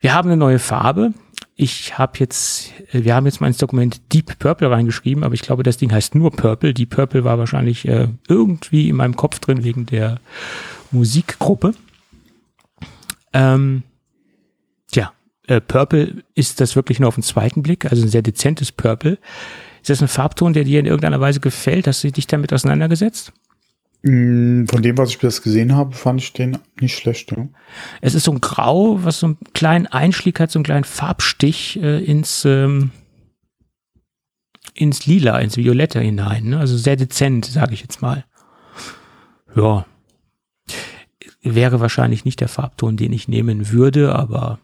Wir 0.00 0.14
haben 0.14 0.28
eine 0.28 0.36
neue 0.36 0.58
Farbe. 0.58 1.12
Ich 1.58 1.96
habe 1.96 2.18
jetzt, 2.18 2.70
äh, 2.92 3.02
wir 3.04 3.14
haben 3.14 3.24
jetzt 3.24 3.40
mal 3.40 3.46
ins 3.48 3.56
Dokument 3.56 4.12
Deep 4.12 4.38
Purple 4.38 4.70
reingeschrieben, 4.70 5.24
aber 5.24 5.34
ich 5.34 5.40
glaube, 5.40 5.62
das 5.62 5.78
Ding 5.78 5.90
heißt 5.90 6.14
nur 6.14 6.30
Purple. 6.30 6.74
Deep 6.74 6.90
Purple 6.90 7.24
war 7.24 7.38
wahrscheinlich 7.38 7.88
äh, 7.88 8.08
irgendwie 8.28 8.90
in 8.90 8.96
meinem 8.96 9.16
Kopf 9.16 9.38
drin 9.38 9.64
wegen 9.64 9.86
der 9.86 10.20
Musikgruppe. 10.90 11.74
Ähm, 13.32 13.84
tja, 14.92 15.12
äh, 15.46 15.62
Purple 15.62 16.22
ist 16.34 16.60
das 16.60 16.76
wirklich 16.76 17.00
nur 17.00 17.08
auf 17.08 17.14
den 17.16 17.24
zweiten 17.24 17.62
Blick, 17.62 17.90
also 17.90 18.02
ein 18.02 18.10
sehr 18.10 18.22
dezentes 18.22 18.70
Purple. 18.70 19.18
Ist 19.80 19.88
das 19.88 20.02
ein 20.02 20.08
Farbton, 20.08 20.52
der 20.52 20.64
dir 20.64 20.80
in 20.80 20.86
irgendeiner 20.86 21.20
Weise 21.20 21.40
gefällt? 21.40 21.86
Hast 21.86 22.04
du 22.04 22.12
dich 22.12 22.26
damit 22.26 22.52
auseinandergesetzt? 22.52 23.32
Mm, 24.02 24.66
Von 24.66 24.82
dem, 24.82 24.98
was 24.98 25.10
ich 25.10 25.18
bis 25.18 25.36
jetzt 25.36 25.42
gesehen 25.42 25.74
habe, 25.74 25.94
fand 25.94 26.20
ich 26.20 26.32
den 26.32 26.58
nicht 26.80 26.96
schlecht. 26.96 27.32
Ja. 27.32 27.48
Es 28.00 28.14
ist 28.14 28.24
so 28.24 28.32
ein 28.32 28.40
Grau, 28.40 29.02
was 29.04 29.20
so 29.20 29.26
einen 29.26 29.38
kleinen 29.54 29.86
Einschlag 29.86 30.40
hat, 30.40 30.50
so 30.50 30.58
einen 30.58 30.64
kleinen 30.64 30.84
Farbstich 30.84 31.80
äh, 31.82 32.04
ins, 32.04 32.44
ähm, 32.44 32.90
ins 34.74 35.06
Lila, 35.06 35.38
ins 35.38 35.56
Violette 35.56 36.00
hinein. 36.00 36.50
Ne? 36.50 36.58
Also 36.58 36.76
sehr 36.76 36.96
dezent, 36.96 37.46
sage 37.46 37.74
ich 37.74 37.80
jetzt 37.80 38.02
mal. 38.02 38.24
Ja. 39.54 39.86
Wäre 41.42 41.80
wahrscheinlich 41.80 42.24
nicht 42.24 42.40
der 42.40 42.48
Farbton, 42.48 42.96
den 42.96 43.12
ich 43.12 43.28
nehmen 43.28 43.70
würde, 43.70 44.14
aber 44.14 44.58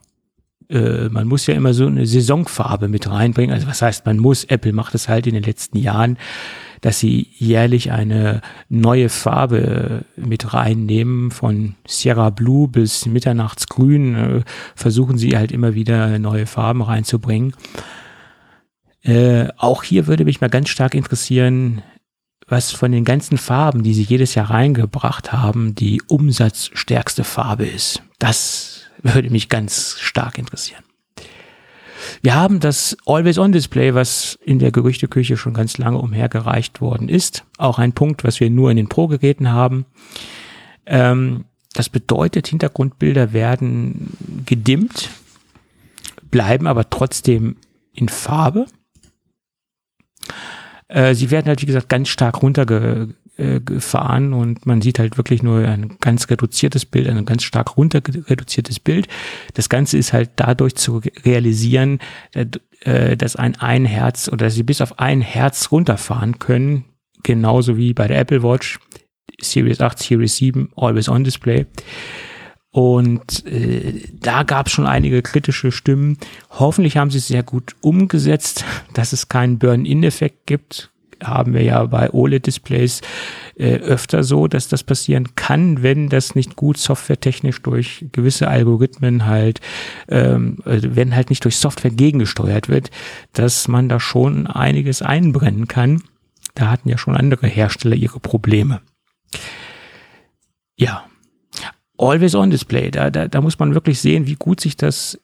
äh, 0.68 1.08
man 1.08 1.28
muss 1.28 1.46
ja 1.46 1.54
immer 1.54 1.74
so 1.74 1.86
eine 1.86 2.06
Saisonfarbe 2.06 2.88
mit 2.88 3.08
reinbringen. 3.08 3.54
Also 3.54 3.66
was 3.66 3.82
heißt, 3.82 4.06
man 4.06 4.18
muss, 4.18 4.44
Apple 4.44 4.72
macht 4.72 4.94
es 4.94 5.08
halt 5.08 5.26
in 5.26 5.34
den 5.34 5.42
letzten 5.42 5.78
Jahren, 5.78 6.18
dass 6.82 6.98
sie 6.98 7.28
jährlich 7.38 7.92
eine 7.92 8.42
neue 8.68 9.08
Farbe 9.08 10.04
mit 10.16 10.52
reinnehmen, 10.52 11.30
von 11.30 11.76
Sierra 11.86 12.30
Blue 12.30 12.68
bis 12.68 13.06
Mitternachtsgrün, 13.06 14.14
äh, 14.14 14.40
versuchen 14.74 15.16
sie 15.16 15.36
halt 15.36 15.52
immer 15.52 15.74
wieder 15.74 16.18
neue 16.18 16.46
Farben 16.46 16.82
reinzubringen. 16.82 17.54
Äh, 19.02 19.48
auch 19.56 19.84
hier 19.84 20.06
würde 20.06 20.24
mich 20.24 20.40
mal 20.40 20.50
ganz 20.50 20.68
stark 20.68 20.94
interessieren, 20.94 21.82
was 22.48 22.72
von 22.72 22.92
den 22.92 23.04
ganzen 23.04 23.38
Farben, 23.38 23.84
die 23.84 23.94
sie 23.94 24.02
jedes 24.02 24.34
Jahr 24.34 24.50
reingebracht 24.50 25.32
haben, 25.32 25.74
die 25.74 26.02
umsatzstärkste 26.08 27.24
Farbe 27.24 27.64
ist. 27.64 28.02
Das 28.18 28.82
würde 29.02 29.30
mich 29.30 29.48
ganz 29.48 29.96
stark 30.00 30.36
interessieren. 30.36 30.82
Wir 32.22 32.34
haben 32.34 32.60
das 32.60 32.96
Always-On-Display, 33.06 33.94
was 33.94 34.38
in 34.44 34.58
der 34.58 34.72
Gerüchteküche 34.72 35.36
schon 35.36 35.54
ganz 35.54 35.78
lange 35.78 35.98
umhergereicht 35.98 36.80
worden 36.80 37.08
ist. 37.08 37.44
Auch 37.58 37.78
ein 37.78 37.92
Punkt, 37.92 38.24
was 38.24 38.40
wir 38.40 38.50
nur 38.50 38.70
in 38.70 38.76
den 38.76 38.88
Pro-Geräten 38.88 39.50
haben. 39.50 39.86
Ähm, 40.86 41.44
das 41.74 41.88
bedeutet, 41.88 42.48
Hintergrundbilder 42.48 43.32
werden 43.32 44.16
gedimmt, 44.44 45.10
bleiben 46.30 46.66
aber 46.66 46.90
trotzdem 46.90 47.56
in 47.94 48.08
Farbe. 48.08 48.66
Äh, 50.88 51.14
sie 51.14 51.30
werden 51.30 51.46
halt, 51.46 51.62
wie 51.62 51.66
gesagt, 51.66 51.88
ganz 51.88 52.08
stark 52.08 52.42
runtergefahren 53.38 54.32
und 54.32 54.66
man 54.66 54.82
sieht 54.82 54.98
halt 54.98 55.16
wirklich 55.16 55.42
nur 55.42 55.66
ein 55.66 55.96
ganz 56.00 56.28
reduziertes 56.28 56.84
Bild, 56.84 57.08
ein 57.08 57.24
ganz 57.24 57.42
stark 57.42 57.76
runter 57.76 58.00
reduziertes 58.28 58.80
Bild. 58.80 59.08
Das 59.54 59.68
Ganze 59.68 59.98
ist 59.98 60.12
halt 60.12 60.30
dadurch 60.36 60.74
zu 60.74 61.00
realisieren, 61.24 61.98
äh, 62.32 63.16
dass 63.16 63.36
ein 63.36 63.56
ein 63.60 63.84
Herz 63.84 64.28
oder 64.28 64.46
dass 64.46 64.54
sie 64.54 64.62
bis 64.62 64.80
auf 64.80 64.98
ein 64.98 65.20
Herz 65.20 65.70
runterfahren 65.70 66.38
können, 66.38 66.84
genauso 67.22 67.76
wie 67.76 67.94
bei 67.94 68.06
der 68.08 68.18
Apple 68.18 68.42
Watch 68.42 68.78
Series 69.40 69.80
8, 69.80 69.98
Series 69.98 70.36
7, 70.36 70.70
Always 70.76 71.08
On 71.08 71.24
Display. 71.24 71.66
Und 72.70 73.44
äh, 73.46 74.00
da 74.18 74.44
gab 74.44 74.66
es 74.66 74.72
schon 74.72 74.86
einige 74.86 75.20
kritische 75.20 75.72
Stimmen. 75.72 76.16
Hoffentlich 76.48 76.96
haben 76.96 77.10
sie 77.10 77.18
es 77.18 77.28
sehr 77.28 77.42
gut 77.42 77.76
umgesetzt, 77.82 78.64
dass 78.94 79.12
es 79.12 79.28
keinen 79.28 79.58
Burn-in-Effekt 79.58 80.46
gibt. 80.46 80.91
Haben 81.22 81.54
wir 81.54 81.62
ja 81.62 81.84
bei 81.86 82.10
OLED-Displays 82.10 83.00
äh, 83.56 83.76
öfter 83.76 84.24
so, 84.24 84.48
dass 84.48 84.68
das 84.68 84.82
passieren 84.82 85.34
kann, 85.34 85.82
wenn 85.82 86.08
das 86.08 86.34
nicht 86.34 86.56
gut 86.56 86.78
softwaretechnisch 86.78 87.62
durch 87.62 88.06
gewisse 88.12 88.48
Algorithmen 88.48 89.26
halt, 89.26 89.60
ähm, 90.08 90.58
also 90.64 90.96
wenn 90.96 91.14
halt 91.14 91.30
nicht 91.30 91.44
durch 91.44 91.56
Software 91.56 91.90
gegengesteuert 91.90 92.68
wird, 92.68 92.90
dass 93.32 93.68
man 93.68 93.88
da 93.88 94.00
schon 94.00 94.46
einiges 94.46 95.02
einbrennen 95.02 95.68
kann. 95.68 96.02
Da 96.54 96.70
hatten 96.70 96.88
ja 96.88 96.98
schon 96.98 97.16
andere 97.16 97.46
Hersteller 97.46 97.96
ihre 97.96 98.20
Probleme. 98.20 98.80
Ja, 100.76 101.04
Always 102.02 102.34
on 102.34 102.50
Display. 102.50 102.90
Da, 102.90 103.10
da, 103.10 103.28
da 103.28 103.40
muss 103.40 103.58
man 103.60 103.74
wirklich 103.74 104.00
sehen, 104.00 104.26
wie 104.26 104.34
gut 104.34 104.60
sich 104.60 104.76
das 104.76 105.20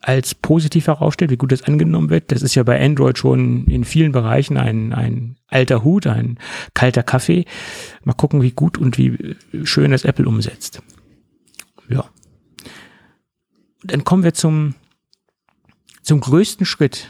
als 0.00 0.34
positiv 0.34 0.86
herausstellt, 0.86 1.30
wie 1.30 1.36
gut 1.36 1.52
das 1.52 1.62
angenommen 1.62 2.10
wird. 2.10 2.30
Das 2.30 2.42
ist 2.42 2.54
ja 2.54 2.62
bei 2.62 2.80
Android 2.80 3.18
schon 3.18 3.66
in 3.66 3.84
vielen 3.84 4.12
Bereichen 4.12 4.56
ein, 4.56 4.92
ein 4.92 5.36
alter 5.48 5.82
Hut, 5.82 6.06
ein 6.06 6.38
kalter 6.74 7.02
Kaffee. 7.02 7.44
Mal 8.04 8.14
gucken, 8.14 8.42
wie 8.42 8.52
gut 8.52 8.78
und 8.78 8.96
wie 8.96 9.36
schön 9.64 9.90
das 9.90 10.04
Apple 10.04 10.26
umsetzt. 10.26 10.82
Ja. 11.88 12.04
Dann 13.82 14.04
kommen 14.04 14.22
wir 14.22 14.34
zum, 14.34 14.74
zum 16.02 16.20
größten 16.20 16.64
Schritt 16.66 17.08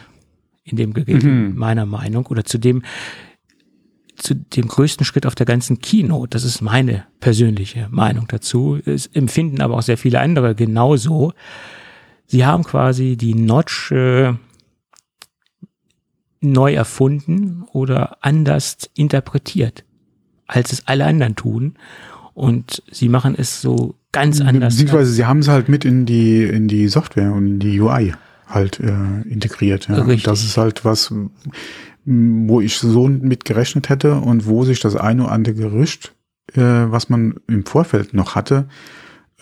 in 0.65 0.77
dem 0.77 0.93
Gerät, 0.93 1.23
mhm. 1.23 1.55
meiner 1.56 1.86
Meinung, 1.86 2.27
oder 2.27 2.44
zu 2.44 2.59
dem, 2.59 2.82
zu 4.16 4.35
dem 4.35 4.69
größten 4.69 5.05
Schritt 5.05 5.27
auf 5.27 5.35
der 5.35 5.47
ganzen 5.47 5.81
Keynote. 5.81 6.31
Das 6.31 6.44
ist 6.44 6.60
meine 6.60 7.05
persönliche 7.20 7.89
Meinung 7.90 8.27
dazu. 8.28 8.78
Es 8.85 9.06
empfinden 9.06 9.60
aber 9.60 9.77
auch 9.77 9.82
sehr 9.82 9.98
viele 9.98 10.20
andere 10.20 10.55
genauso. 10.55 11.32
Sie 12.28 12.44
haben 12.44 12.62
quasi 12.62 13.16
die 13.16 13.34
Notch 13.34 13.90
äh, 13.90 14.34
neu 16.40 16.74
erfunden 16.74 17.64
oder 17.72 18.18
anders 18.20 18.76
interpretiert, 18.94 19.84
als 20.46 20.72
es 20.72 20.86
alle 20.86 21.06
anderen 21.06 21.36
tun. 21.36 21.74
Und 22.34 22.82
sie 22.90 23.09
machen 23.09 23.34
es 23.36 23.60
so 23.60 23.96
ganz 24.12 24.40
anders. 24.40 24.76
Beziehungsweise 24.76 25.10
sie 25.10 25.24
haben 25.24 25.40
es 25.40 25.48
halt 25.48 25.68
mit 25.68 25.84
in 25.84 26.06
die, 26.06 26.44
in 26.44 26.68
die 26.68 26.86
Software 26.88 27.32
und 27.32 27.46
in 27.46 27.59
die 27.59 27.80
UI 27.80 28.14
halt 28.46 28.78
äh, 28.78 29.22
integriert. 29.28 29.88
Ja. 29.88 29.96
Richtig. 30.02 30.24
Das 30.24 30.44
ist 30.44 30.59
halt 30.59 30.84
was, 30.84 31.12
wo 32.05 32.60
ich 32.60 32.78
so 32.78 33.09
mit 33.09 33.46
gerechnet 33.46 33.88
hätte 33.88 34.16
und 34.16 34.46
wo 34.46 34.64
sich 34.64 34.80
das 34.80 34.96
eine 34.96 35.24
oder 35.24 35.32
andere 35.32 35.55
Gerücht, 35.55 36.14
äh, 36.55 36.60
was 36.60 37.09
man 37.09 37.40
im 37.48 37.64
Vorfeld 37.64 38.12
noch 38.14 38.34
hatte, 38.34 38.68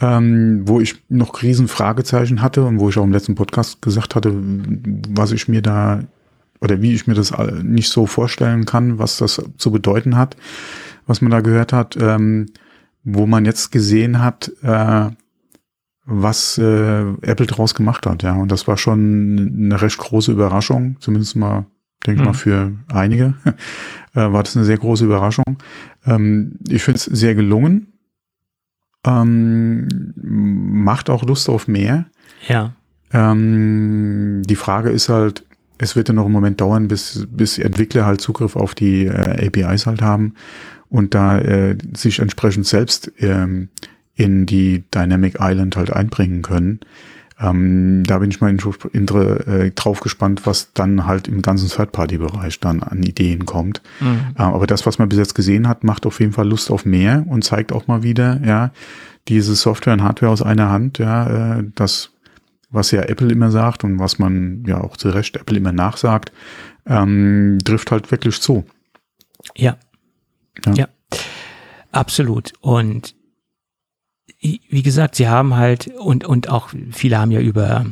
ähm, 0.00 0.62
wo 0.66 0.80
ich 0.80 1.02
noch 1.08 1.42
riesen 1.42 1.68
Fragezeichen 1.68 2.42
hatte 2.42 2.64
und 2.64 2.78
wo 2.78 2.88
ich 2.88 2.98
auch 2.98 3.04
im 3.04 3.12
letzten 3.12 3.34
Podcast 3.34 3.80
gesagt 3.82 4.14
hatte, 4.14 4.32
was 4.34 5.32
ich 5.32 5.48
mir 5.48 5.62
da 5.62 6.00
oder 6.60 6.82
wie 6.82 6.94
ich 6.94 7.06
mir 7.06 7.14
das 7.14 7.32
nicht 7.62 7.90
so 7.90 8.06
vorstellen 8.06 8.64
kann, 8.64 8.98
was 8.98 9.18
das 9.18 9.42
zu 9.56 9.70
bedeuten 9.70 10.16
hat, 10.16 10.36
was 11.06 11.20
man 11.20 11.30
da 11.30 11.40
gehört 11.40 11.72
hat, 11.72 11.96
ähm, 12.00 12.46
wo 13.04 13.26
man 13.26 13.44
jetzt 13.44 13.72
gesehen 13.72 14.22
hat, 14.22 14.50
äh, 14.62 15.10
was 16.04 16.58
äh, 16.58 17.00
Apple 17.22 17.46
draus 17.46 17.74
gemacht 17.74 18.06
hat, 18.06 18.22
ja. 18.22 18.34
Und 18.34 18.52
das 18.52 18.68
war 18.68 18.76
schon 18.76 19.56
eine 19.58 19.82
recht 19.82 19.98
große 19.98 20.32
Überraschung, 20.32 20.96
zumindest 21.00 21.36
mal 21.36 21.66
denke 22.06 22.20
mhm. 22.20 22.26
mal 22.26 22.34
für 22.34 22.72
einige, 22.92 23.34
äh, 24.14 24.32
war 24.32 24.42
das 24.42 24.56
eine 24.56 24.64
sehr 24.64 24.78
große 24.78 25.04
Überraschung. 25.04 25.58
Ähm, 26.06 26.58
ich 26.68 26.82
finde 26.82 26.98
es 26.98 27.04
sehr 27.04 27.34
gelungen. 27.34 27.95
Ähm, 29.06 30.12
macht 30.16 31.08
auch 31.10 31.22
Lust 31.22 31.48
auf 31.48 31.68
mehr. 31.68 32.06
Ja. 32.48 32.72
Ähm, 33.12 34.42
die 34.44 34.56
Frage 34.56 34.90
ist 34.90 35.08
halt, 35.08 35.44
es 35.78 35.94
wird 35.96 36.08
ja 36.08 36.14
noch 36.14 36.24
einen 36.24 36.32
Moment 36.32 36.60
dauern, 36.60 36.88
bis, 36.88 37.26
bis 37.30 37.58
Entwickler 37.58 38.06
halt 38.06 38.20
Zugriff 38.20 38.56
auf 38.56 38.74
die 38.74 39.06
äh, 39.06 39.46
APIs 39.46 39.86
halt 39.86 40.02
haben 40.02 40.34
und 40.88 41.14
da 41.14 41.38
äh, 41.38 41.76
sich 41.94 42.18
entsprechend 42.18 42.66
selbst 42.66 43.12
ähm, 43.18 43.68
in 44.14 44.46
die 44.46 44.84
Dynamic 44.94 45.36
Island 45.40 45.76
halt 45.76 45.92
einbringen 45.92 46.42
können. 46.42 46.80
Ähm, 47.38 48.02
da 48.06 48.18
bin 48.18 48.30
ich 48.30 48.40
mal 48.40 48.54
äh, 48.54 49.70
drauf 49.72 50.00
gespannt, 50.00 50.46
was 50.46 50.72
dann 50.72 51.06
halt 51.06 51.28
im 51.28 51.42
ganzen 51.42 51.68
Third-Party-Bereich 51.68 52.60
dann 52.60 52.82
an 52.82 53.02
Ideen 53.02 53.44
kommt. 53.44 53.82
Mhm. 54.00 54.34
Äh, 54.38 54.42
aber 54.42 54.66
das, 54.66 54.86
was 54.86 54.98
man 54.98 55.08
bis 55.08 55.18
jetzt 55.18 55.34
gesehen 55.34 55.68
hat, 55.68 55.84
macht 55.84 56.06
auf 56.06 56.20
jeden 56.20 56.32
Fall 56.32 56.48
Lust 56.48 56.70
auf 56.70 56.86
mehr 56.86 57.24
und 57.28 57.44
zeigt 57.44 57.72
auch 57.72 57.86
mal 57.88 58.02
wieder, 58.02 58.40
ja, 58.42 58.70
diese 59.28 59.54
Software 59.54 59.92
und 59.92 60.02
Hardware 60.02 60.32
aus 60.32 60.40
einer 60.40 60.70
Hand, 60.70 60.98
ja, 60.98 61.58
äh, 61.58 61.64
das, 61.74 62.10
was 62.70 62.90
ja 62.90 63.02
Apple 63.02 63.30
immer 63.30 63.50
sagt 63.50 63.84
und 63.84 63.98
was 63.98 64.18
man 64.18 64.64
ja 64.66 64.80
auch 64.80 64.96
zu 64.96 65.10
Recht 65.10 65.36
Apple 65.36 65.58
immer 65.58 65.72
nachsagt, 65.72 66.32
ähm, 66.86 67.58
trifft 67.64 67.90
halt 67.90 68.10
wirklich 68.10 68.40
zu. 68.40 68.64
Ja. 69.56 69.76
Ja. 70.64 70.72
ja. 70.72 70.88
Absolut. 71.92 72.52
Und 72.60 73.15
wie 74.40 74.82
gesagt, 74.82 75.16
sie 75.16 75.28
haben 75.28 75.56
halt 75.56 75.88
und 75.98 76.24
und 76.24 76.48
auch 76.50 76.70
viele 76.92 77.18
haben 77.18 77.30
ja 77.30 77.40
über 77.40 77.86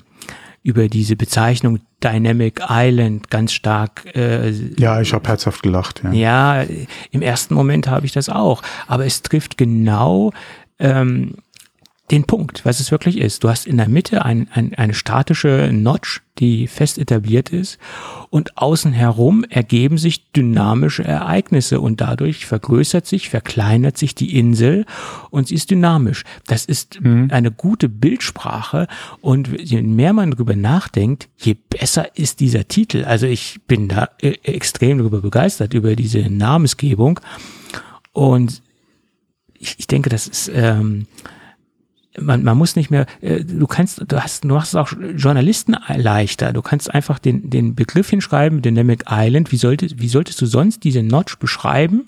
über 0.63 0.89
diese 0.89 1.15
Bezeichnung 1.15 1.81
Dynamic 2.03 2.61
Island 2.69 3.31
ganz 3.31 3.53
stark. 3.53 4.07
Äh, 4.15 4.51
ja, 4.79 5.01
ich 5.01 5.13
habe 5.13 5.29
herzhaft 5.29 5.63
gelacht. 5.63 6.03
Ja. 6.03 6.13
ja, 6.13 6.67
im 7.11 7.23
ersten 7.23 7.55
Moment 7.55 7.87
habe 7.89 8.07
ich 8.07 8.13
das 8.13 8.29
auch, 8.29 8.63
aber 8.87 9.05
es 9.05 9.23
trifft 9.23 9.59
genau 9.59 10.33
ähm, 10.79 11.37
den 12.11 12.25
Punkt, 12.25 12.67
was 12.67 12.81
es 12.81 12.91
wirklich 12.91 13.19
ist. 13.19 13.45
Du 13.45 13.49
hast 13.49 13.67
in 13.67 13.79
der 13.79 13.89
Mitte 13.89 14.25
ein, 14.25 14.49
ein, 14.53 14.75
eine 14.75 14.93
statische 14.93 15.71
Notch, 15.73 16.21
die 16.39 16.67
fest 16.67 16.99
etabliert 16.99 17.49
ist 17.49 17.79
und 18.29 18.59
außen 18.59 18.93
herum 18.93 19.45
ergeben 19.49 19.97
sich 19.97 20.31
dynamische 20.33 21.05
Ereignisse 21.05 21.81
und 21.81 22.03
dadurch 22.03 22.45
vergrößert 22.45 23.07
sich, 23.07 23.31
verkleinert 23.31 23.97
sich 23.97 24.15
die 24.15 24.37
Insel 24.37 24.85
und 25.31 25.49
sie 25.49 25.55
ist 25.55 25.71
dynamisch. 25.71 26.25
Das 26.47 26.67
ist 26.67 27.01
mhm. 27.01 27.29
eine 27.31 27.51
gute 27.51 27.89
Bildsprache 27.89 28.87
und 29.23 29.49
je 29.59 29.81
mehr 29.81 30.13
man 30.13 30.33
darüber 30.33 30.57
nachdenkt, 30.57 31.31
je 31.39 31.55
besser 31.55 32.19
ist 32.19 32.41
dieser 32.41 32.69
Titel. 32.69 33.05
Also 33.05 33.27
ich 33.27 33.61
bin 33.67 33.89
da 33.89 34.11
äh, 34.21 34.35
extrem 34.43 34.99
darüber 34.99 35.23
begeistert, 35.23 35.73
über 35.73 35.97
diese 35.97 36.29
Namensgebung 36.29 37.19
und 38.13 38.61
ich, 39.59 39.77
ich 39.79 39.87
denke, 39.87 40.11
das 40.11 40.27
ist... 40.27 40.51
Ähm, 40.53 41.07
man, 42.21 42.43
man 42.43 42.57
muss 42.57 42.77
nicht 42.77 42.91
mehr, 42.91 43.07
äh, 43.21 43.45
du 43.45 43.67
kannst, 43.67 44.05
du 44.07 44.23
hast, 44.23 44.45
du 44.45 44.49
machst 44.49 44.75
es 44.75 44.77
auch 44.77 44.93
Journalisten 45.17 45.77
leichter. 45.97 46.53
Du 46.53 46.63
kannst 46.63 46.93
einfach 46.93 47.19
den, 47.19 47.51
den 47.51 47.75
Begriff 47.75 48.11
hinschreiben, 48.11 48.63
Dynamic 48.63 49.05
Island. 49.11 49.53
Wie 49.53 49.57
solltest, 49.57 50.01
wie 50.01 50.09
solltest 50.09 50.41
du 50.41 50.47
sonst 50.47 50.85
diese 50.85 51.03
Notch 51.03 51.39
beschreiben? 51.39 52.07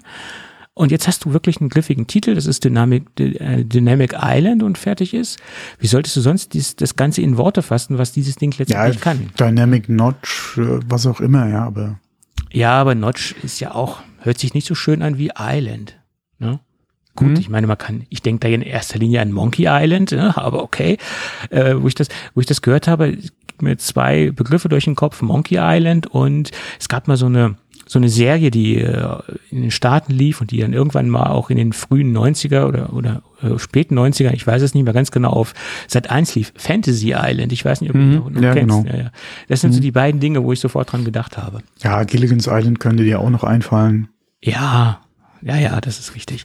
Und 0.74 0.90
jetzt 0.90 1.08
hast 1.08 1.24
du 1.24 1.32
wirklich 1.32 1.58
einen 1.58 1.70
griffigen 1.70 2.06
Titel, 2.06 2.34
das 2.34 2.44
ist 2.44 2.62
Dynamic, 2.62 3.18
äh, 3.18 3.64
Dynamic 3.64 4.14
Island 4.20 4.62
und 4.62 4.76
fertig 4.76 5.14
ist. 5.14 5.38
Wie 5.78 5.86
solltest 5.86 6.16
du 6.16 6.20
sonst 6.20 6.52
dies, 6.52 6.76
das 6.76 6.96
Ganze 6.96 7.22
in 7.22 7.38
Worte 7.38 7.62
fassen, 7.62 7.96
was 7.96 8.12
dieses 8.12 8.36
Ding 8.36 8.54
letztendlich 8.58 8.96
ja, 8.96 9.00
kann? 9.00 9.30
Dynamic 9.40 9.88
Notch, 9.88 10.58
äh, 10.58 10.80
was 10.86 11.06
auch 11.06 11.20
immer, 11.20 11.48
ja, 11.48 11.64
aber. 11.64 11.98
Ja, 12.52 12.78
aber 12.78 12.94
Notch 12.94 13.34
ist 13.42 13.58
ja 13.58 13.74
auch, 13.74 14.00
hört 14.18 14.38
sich 14.38 14.52
nicht 14.52 14.66
so 14.66 14.74
schön 14.74 15.00
an 15.00 15.16
wie 15.16 15.30
Island. 15.38 15.96
Ne? 16.38 16.60
Gut, 17.16 17.30
mhm. 17.30 17.36
ich 17.36 17.48
meine, 17.48 17.66
man 17.66 17.78
kann, 17.78 18.04
ich 18.10 18.22
denke 18.22 18.40
da 18.40 18.48
in 18.48 18.62
erster 18.62 18.98
Linie 18.98 19.20
an 19.20 19.32
Monkey 19.32 19.66
Island, 19.68 20.10
ja, 20.12 20.36
aber 20.36 20.62
okay. 20.62 20.98
Äh, 21.50 21.74
wo 21.78 21.88
ich 21.88 21.94
das, 21.94 22.08
wo 22.34 22.40
ich 22.40 22.46
das 22.46 22.62
gehört 22.62 22.86
habe, 22.88 23.16
mir 23.60 23.78
zwei 23.78 24.30
Begriffe 24.30 24.68
durch 24.68 24.84
den 24.84 24.94
Kopf, 24.94 25.22
Monkey 25.22 25.56
Island 25.58 26.06
und 26.06 26.50
es 26.78 26.88
gab 26.88 27.08
mal 27.08 27.16
so 27.16 27.26
eine 27.26 27.56
so 27.88 28.00
eine 28.00 28.08
Serie, 28.08 28.50
die 28.50 28.78
äh, 28.78 29.18
in 29.50 29.62
den 29.62 29.70
Staaten 29.70 30.12
lief 30.12 30.40
und 30.40 30.50
die 30.50 30.58
dann 30.58 30.72
irgendwann 30.72 31.08
mal 31.08 31.28
auch 31.28 31.50
in 31.50 31.56
den 31.56 31.72
frühen 31.72 32.16
90er 32.16 32.64
oder, 32.64 32.92
oder 32.92 33.22
äh, 33.42 33.58
späten 33.60 33.96
90er, 33.96 34.32
ich 34.32 34.44
weiß 34.44 34.60
es 34.62 34.74
nicht 34.74 34.82
mehr 34.82 34.92
ganz 34.92 35.12
genau, 35.12 35.30
auf 35.30 35.54
Sat 35.86 36.10
1 36.10 36.34
lief, 36.34 36.52
Fantasy 36.56 37.14
Island, 37.16 37.52
ich 37.52 37.64
weiß 37.64 37.80
nicht, 37.80 37.90
ob 37.90 37.94
du 37.94 38.02
mhm, 38.02 38.32
noch, 38.32 38.42
ja, 38.42 38.54
kennst. 38.54 38.74
Genau. 38.74 38.84
Ja, 38.90 39.04
ja. 39.04 39.10
Das 39.46 39.60
sind 39.60 39.70
mhm. 39.70 39.74
so 39.74 39.80
die 39.80 39.92
beiden 39.92 40.20
Dinge, 40.20 40.42
wo 40.42 40.52
ich 40.52 40.58
sofort 40.58 40.90
dran 40.90 41.04
gedacht 41.04 41.38
habe. 41.38 41.60
Ja, 41.80 42.02
Gilligan's 42.02 42.48
Island 42.50 42.80
könnte 42.80 43.04
dir 43.04 43.20
auch 43.20 43.30
noch 43.30 43.44
einfallen. 43.44 44.08
Ja, 44.42 45.00
ja, 45.42 45.56
ja, 45.56 45.80
das 45.80 46.00
ist 46.00 46.16
richtig. 46.16 46.44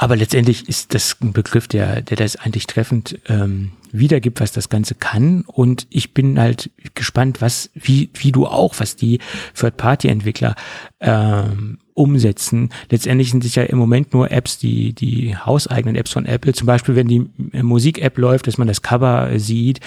Aber 0.00 0.14
letztendlich 0.14 0.68
ist 0.68 0.94
das 0.94 1.16
ein 1.20 1.32
Begriff, 1.32 1.66
der, 1.66 2.02
der 2.02 2.16
das 2.16 2.36
eigentlich 2.36 2.68
treffend 2.68 3.18
ähm, 3.26 3.72
wiedergibt, 3.90 4.40
was 4.40 4.52
das 4.52 4.68
Ganze 4.68 4.94
kann. 4.94 5.42
Und 5.42 5.88
ich 5.90 6.14
bin 6.14 6.38
halt 6.38 6.70
gespannt, 6.94 7.42
was, 7.42 7.70
wie, 7.74 8.08
wie 8.14 8.30
du 8.30 8.46
auch, 8.46 8.76
was 8.78 8.94
die 8.94 9.18
Third-Party-Entwickler 9.56 10.54
ähm, 11.00 11.78
umsetzen. 11.94 12.70
Letztendlich 12.90 13.32
sind 13.32 13.44
es 13.44 13.56
ja 13.56 13.64
im 13.64 13.76
Moment 13.76 14.14
nur 14.14 14.30
Apps, 14.30 14.56
die, 14.58 14.92
die 14.92 15.34
hauseigenen 15.36 15.96
Apps 15.96 16.12
von 16.12 16.26
Apple. 16.26 16.52
Zum 16.52 16.68
Beispiel, 16.68 16.94
wenn 16.94 17.08
die 17.08 17.28
Musik-App 17.60 18.18
läuft, 18.18 18.46
dass 18.46 18.56
man 18.56 18.68
das 18.68 18.82
Cover 18.82 19.36
sieht, 19.40 19.80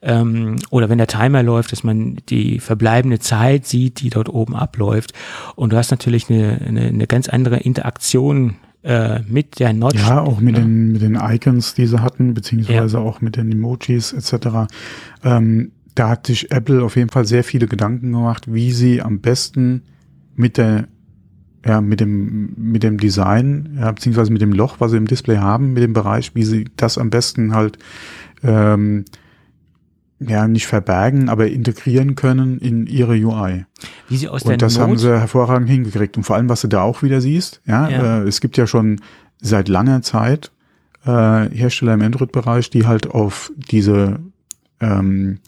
ähm, 0.00 0.58
oder 0.70 0.88
wenn 0.88 0.98
der 0.98 1.08
Timer 1.08 1.42
läuft, 1.42 1.72
dass 1.72 1.82
man 1.82 2.18
die 2.28 2.60
verbleibende 2.60 3.18
Zeit 3.18 3.66
sieht, 3.66 4.00
die 4.00 4.10
dort 4.10 4.28
oben 4.28 4.54
abläuft. 4.54 5.12
Und 5.56 5.72
du 5.72 5.76
hast 5.76 5.90
natürlich 5.90 6.30
eine, 6.30 6.60
eine, 6.64 6.82
eine 6.82 7.06
ganz 7.08 7.28
andere 7.28 7.56
Interaktion 7.56 8.54
äh, 8.86 9.20
mit 9.28 9.58
der 9.58 9.72
Notch. 9.72 9.98
Ja, 9.98 10.20
auch 10.20 10.40
mit, 10.40 10.56
ja. 10.56 10.62
den, 10.62 10.92
mit 10.92 11.02
den 11.02 11.16
Icons, 11.16 11.74
die 11.74 11.86
sie 11.86 12.00
hatten, 12.00 12.34
beziehungsweise 12.34 12.98
ja. 12.98 13.02
auch 13.02 13.20
mit 13.20 13.36
den 13.36 13.50
Emojis 13.50 14.12
etc. 14.12 14.72
Ähm, 15.24 15.72
da 15.96 16.10
hat 16.10 16.26
sich 16.28 16.52
Apple 16.52 16.84
auf 16.84 16.94
jeden 16.94 17.08
Fall 17.08 17.26
sehr 17.26 17.42
viele 17.42 17.66
Gedanken 17.66 18.12
gemacht, 18.12 18.52
wie 18.52 18.70
sie 18.70 19.02
am 19.02 19.20
besten 19.20 19.82
mit 20.36 20.56
der 20.56 20.88
ja, 21.64 21.80
mit 21.80 21.98
dem, 21.98 22.54
mit 22.56 22.84
dem 22.84 22.96
Design, 22.98 23.76
ja, 23.80 23.90
beziehungsweise 23.90 24.32
mit 24.32 24.40
dem 24.40 24.52
Loch, 24.52 24.76
was 24.78 24.92
sie 24.92 24.98
im 24.98 25.08
Display 25.08 25.38
haben, 25.38 25.72
mit 25.72 25.82
dem 25.82 25.94
Bereich, 25.94 26.32
wie 26.36 26.44
sie 26.44 26.66
das 26.76 26.96
am 26.96 27.10
besten 27.10 27.56
halt 27.56 27.78
ähm, 28.44 29.04
ja 30.18 30.48
nicht 30.48 30.66
verbergen, 30.66 31.28
aber 31.28 31.48
integrieren 31.48 32.14
können 32.14 32.58
in 32.58 32.86
ihre 32.86 33.12
UI. 33.12 33.66
Wie 34.08 34.16
sie 34.16 34.28
aus 34.28 34.42
Und 34.42 34.62
das 34.62 34.78
Not 34.78 34.82
haben 34.82 34.98
sie 34.98 35.18
hervorragend 35.18 35.68
hingekriegt. 35.68 36.16
Und 36.16 36.24
vor 36.24 36.36
allem, 36.36 36.48
was 36.48 36.62
du 36.62 36.68
da 36.68 36.82
auch 36.82 37.02
wieder 37.02 37.20
siehst, 37.20 37.60
ja, 37.66 37.88
ja. 37.88 38.22
Äh, 38.22 38.22
es 38.22 38.40
gibt 38.40 38.56
ja 38.56 38.66
schon 38.66 39.00
seit 39.40 39.68
langer 39.68 40.02
Zeit 40.02 40.50
äh, 41.04 41.48
Hersteller 41.50 41.94
im 41.94 42.02
Android-Bereich, 42.02 42.70
die 42.70 42.86
halt 42.86 43.08
auf 43.08 43.52
diese 43.56 44.18
ähm, 44.80 45.38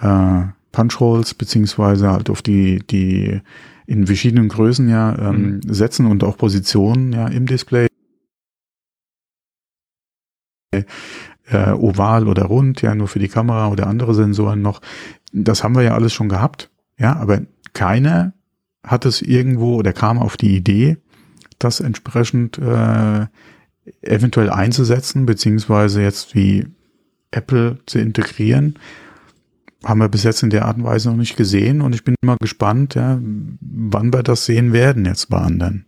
äh, 0.00 0.42
Punch-Holes 0.72 1.34
beziehungsweise 1.34 2.10
halt 2.10 2.30
auf 2.30 2.42
die 2.42 2.80
die 2.90 3.40
in 3.86 4.06
verschiedenen 4.06 4.48
Größen 4.48 4.88
ja 4.88 5.16
ähm, 5.18 5.60
mhm. 5.64 5.74
setzen 5.74 6.06
und 6.06 6.24
auch 6.24 6.36
Positionen 6.36 7.12
ja 7.12 7.28
im 7.28 7.46
Display 7.46 7.86
äh, 11.52 11.72
oval 11.72 12.28
oder 12.28 12.44
rund, 12.44 12.82
ja, 12.82 12.94
nur 12.94 13.08
für 13.08 13.18
die 13.18 13.28
Kamera 13.28 13.68
oder 13.68 13.86
andere 13.86 14.14
Sensoren 14.14 14.62
noch. 14.62 14.80
Das 15.32 15.64
haben 15.64 15.74
wir 15.74 15.82
ja 15.82 15.94
alles 15.94 16.12
schon 16.12 16.28
gehabt, 16.28 16.70
ja, 16.98 17.16
aber 17.16 17.40
keiner 17.72 18.32
hat 18.84 19.04
es 19.04 19.22
irgendwo 19.22 19.76
oder 19.76 19.92
kam 19.92 20.18
auf 20.18 20.36
die 20.36 20.56
Idee, 20.56 20.98
das 21.58 21.80
entsprechend 21.80 22.58
äh, 22.58 23.26
eventuell 24.02 24.50
einzusetzen, 24.50 25.26
beziehungsweise 25.26 26.02
jetzt 26.02 26.34
wie 26.34 26.66
Apple 27.30 27.78
zu 27.86 27.98
integrieren. 27.98 28.78
Haben 29.84 30.00
wir 30.00 30.08
bis 30.08 30.22
jetzt 30.22 30.42
in 30.42 30.50
der 30.50 30.66
Art 30.66 30.76
und 30.76 30.84
Weise 30.84 31.10
noch 31.10 31.16
nicht 31.16 31.36
gesehen 31.36 31.80
und 31.80 31.94
ich 31.94 32.04
bin 32.04 32.14
mal 32.22 32.36
gespannt, 32.40 32.94
ja, 32.94 33.18
wann 33.60 34.12
wir 34.12 34.22
das 34.22 34.46
sehen 34.46 34.72
werden 34.72 35.04
jetzt 35.04 35.28
bei 35.28 35.38
anderen. 35.38 35.86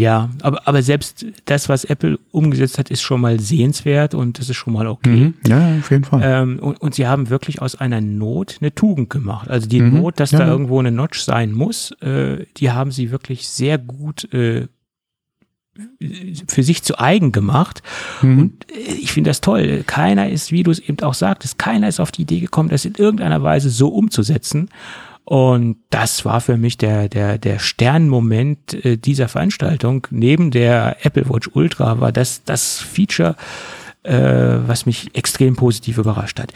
Ja, 0.00 0.30
aber, 0.40 0.66
aber 0.66 0.82
selbst 0.82 1.26
das, 1.44 1.68
was 1.68 1.84
Apple 1.84 2.18
umgesetzt 2.30 2.78
hat, 2.78 2.90
ist 2.90 3.02
schon 3.02 3.20
mal 3.20 3.38
sehenswert 3.38 4.14
und 4.14 4.38
das 4.38 4.48
ist 4.48 4.56
schon 4.56 4.72
mal 4.72 4.86
okay. 4.86 5.10
Mhm. 5.10 5.34
Ja, 5.46 5.76
auf 5.78 5.90
jeden 5.90 6.04
Fall. 6.04 6.22
Ähm, 6.24 6.58
und, 6.58 6.80
und 6.80 6.94
sie 6.94 7.06
haben 7.06 7.28
wirklich 7.28 7.60
aus 7.60 7.74
einer 7.74 8.00
Not 8.00 8.56
eine 8.62 8.74
Tugend 8.74 9.10
gemacht. 9.10 9.50
Also 9.50 9.68
die 9.68 9.82
mhm. 9.82 10.00
Not, 10.00 10.18
dass 10.18 10.30
ja. 10.30 10.38
da 10.38 10.48
irgendwo 10.48 10.78
eine 10.78 10.90
Notch 10.90 11.20
sein 11.20 11.52
muss, 11.52 11.90
äh, 12.00 12.46
die 12.56 12.70
haben 12.70 12.92
sie 12.92 13.10
wirklich 13.10 13.46
sehr 13.46 13.76
gut 13.76 14.32
äh, 14.32 14.68
für 16.48 16.62
sich 16.62 16.82
zu 16.82 16.98
eigen 16.98 17.30
gemacht. 17.30 17.82
Mhm. 18.22 18.38
Und 18.38 18.72
äh, 18.72 18.94
ich 18.94 19.12
finde 19.12 19.28
das 19.28 19.42
toll. 19.42 19.84
Keiner 19.86 20.30
ist, 20.30 20.50
wie 20.50 20.62
du 20.62 20.70
es 20.70 20.78
eben 20.78 20.98
auch 21.00 21.12
sagtest, 21.12 21.58
keiner 21.58 21.88
ist 21.88 22.00
auf 22.00 22.10
die 22.10 22.22
Idee 22.22 22.40
gekommen, 22.40 22.70
das 22.70 22.86
in 22.86 22.94
irgendeiner 22.94 23.42
Weise 23.42 23.68
so 23.68 23.88
umzusetzen. 23.88 24.70
Und 25.30 25.76
das 25.90 26.24
war 26.24 26.40
für 26.40 26.56
mich 26.56 26.76
der, 26.76 27.08
der, 27.08 27.38
der 27.38 27.60
Sternmoment 27.60 28.84
äh, 28.84 28.96
dieser 28.96 29.28
Veranstaltung. 29.28 30.04
Neben 30.10 30.50
der 30.50 31.06
Apple 31.06 31.28
Watch 31.28 31.50
Ultra 31.52 32.00
war 32.00 32.10
das 32.10 32.42
das 32.42 32.80
Feature, 32.80 33.36
äh, 34.02 34.12
was 34.12 34.86
mich 34.86 35.14
extrem 35.14 35.54
positiv 35.54 35.98
überrascht 35.98 36.40
hat. 36.40 36.52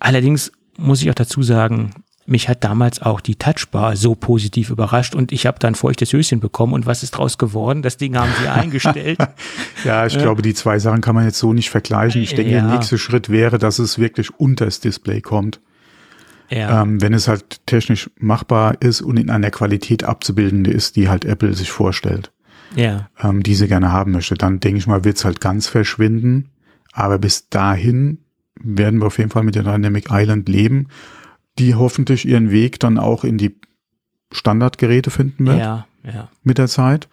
Allerdings 0.00 0.52
muss 0.76 1.00
ich 1.00 1.08
auch 1.08 1.14
dazu 1.14 1.42
sagen, 1.42 1.92
mich 2.26 2.50
hat 2.50 2.62
damals 2.62 3.00
auch 3.00 3.22
die 3.22 3.36
Touchbar 3.36 3.96
so 3.96 4.14
positiv 4.14 4.68
überrascht 4.68 5.14
und 5.14 5.32
ich 5.32 5.46
habe 5.46 5.58
dann 5.58 5.74
feuchtes 5.74 6.12
Höschen 6.12 6.40
bekommen 6.40 6.74
und 6.74 6.84
was 6.84 7.02
ist 7.02 7.12
draus 7.12 7.38
geworden? 7.38 7.80
Das 7.80 7.96
Ding 7.96 8.18
haben 8.18 8.32
sie 8.38 8.48
eingestellt. 8.52 9.18
ja, 9.86 10.04
ich 10.04 10.14
äh, 10.14 10.18
glaube, 10.18 10.42
die 10.42 10.52
zwei 10.52 10.78
Sachen 10.78 11.00
kann 11.00 11.14
man 11.14 11.24
jetzt 11.24 11.38
so 11.38 11.54
nicht 11.54 11.70
vergleichen. 11.70 12.20
Ich 12.20 12.34
denke, 12.34 12.52
ja. 12.52 12.60
der 12.60 12.70
nächste 12.70 12.98
Schritt 12.98 13.30
wäre, 13.30 13.56
dass 13.56 13.78
es 13.78 13.98
wirklich 13.98 14.38
unter 14.38 14.66
das 14.66 14.80
Display 14.80 15.22
kommt. 15.22 15.60
Ja. 16.50 16.82
Ähm, 16.82 17.00
wenn 17.00 17.14
es 17.14 17.28
halt 17.28 17.66
technisch 17.66 18.10
machbar 18.18 18.80
ist 18.80 19.02
und 19.02 19.18
in 19.18 19.30
einer 19.30 19.50
Qualität 19.50 20.04
abzubildende 20.04 20.70
ist, 20.70 20.96
die 20.96 21.08
halt 21.08 21.24
Apple 21.24 21.52
sich 21.54 21.70
vorstellt. 21.70 22.32
Ja. 22.74 23.08
Ähm, 23.22 23.42
die 23.42 23.54
sie 23.54 23.68
gerne 23.68 23.92
haben 23.92 24.12
möchte. 24.12 24.34
Dann 24.34 24.60
denke 24.60 24.78
ich 24.78 24.86
mal, 24.86 25.04
wird 25.04 25.16
es 25.16 25.24
halt 25.24 25.40
ganz 25.40 25.68
verschwinden. 25.68 26.50
Aber 26.92 27.18
bis 27.18 27.48
dahin 27.48 28.18
werden 28.60 29.00
wir 29.00 29.06
auf 29.06 29.18
jeden 29.18 29.30
Fall 29.30 29.44
mit 29.44 29.54
der 29.54 29.62
Dynamic 29.62 30.08
Island 30.10 30.48
leben, 30.48 30.88
die 31.58 31.74
hoffentlich 31.74 32.26
ihren 32.26 32.50
Weg 32.50 32.80
dann 32.80 32.98
auch 32.98 33.24
in 33.24 33.38
die 33.38 33.56
Standardgeräte 34.32 35.10
finden 35.10 35.46
wird. 35.46 35.58
Ja, 35.58 35.86
ja. 36.04 36.28
Mit 36.42 36.58
der 36.58 36.68
Zeit. 36.68 37.08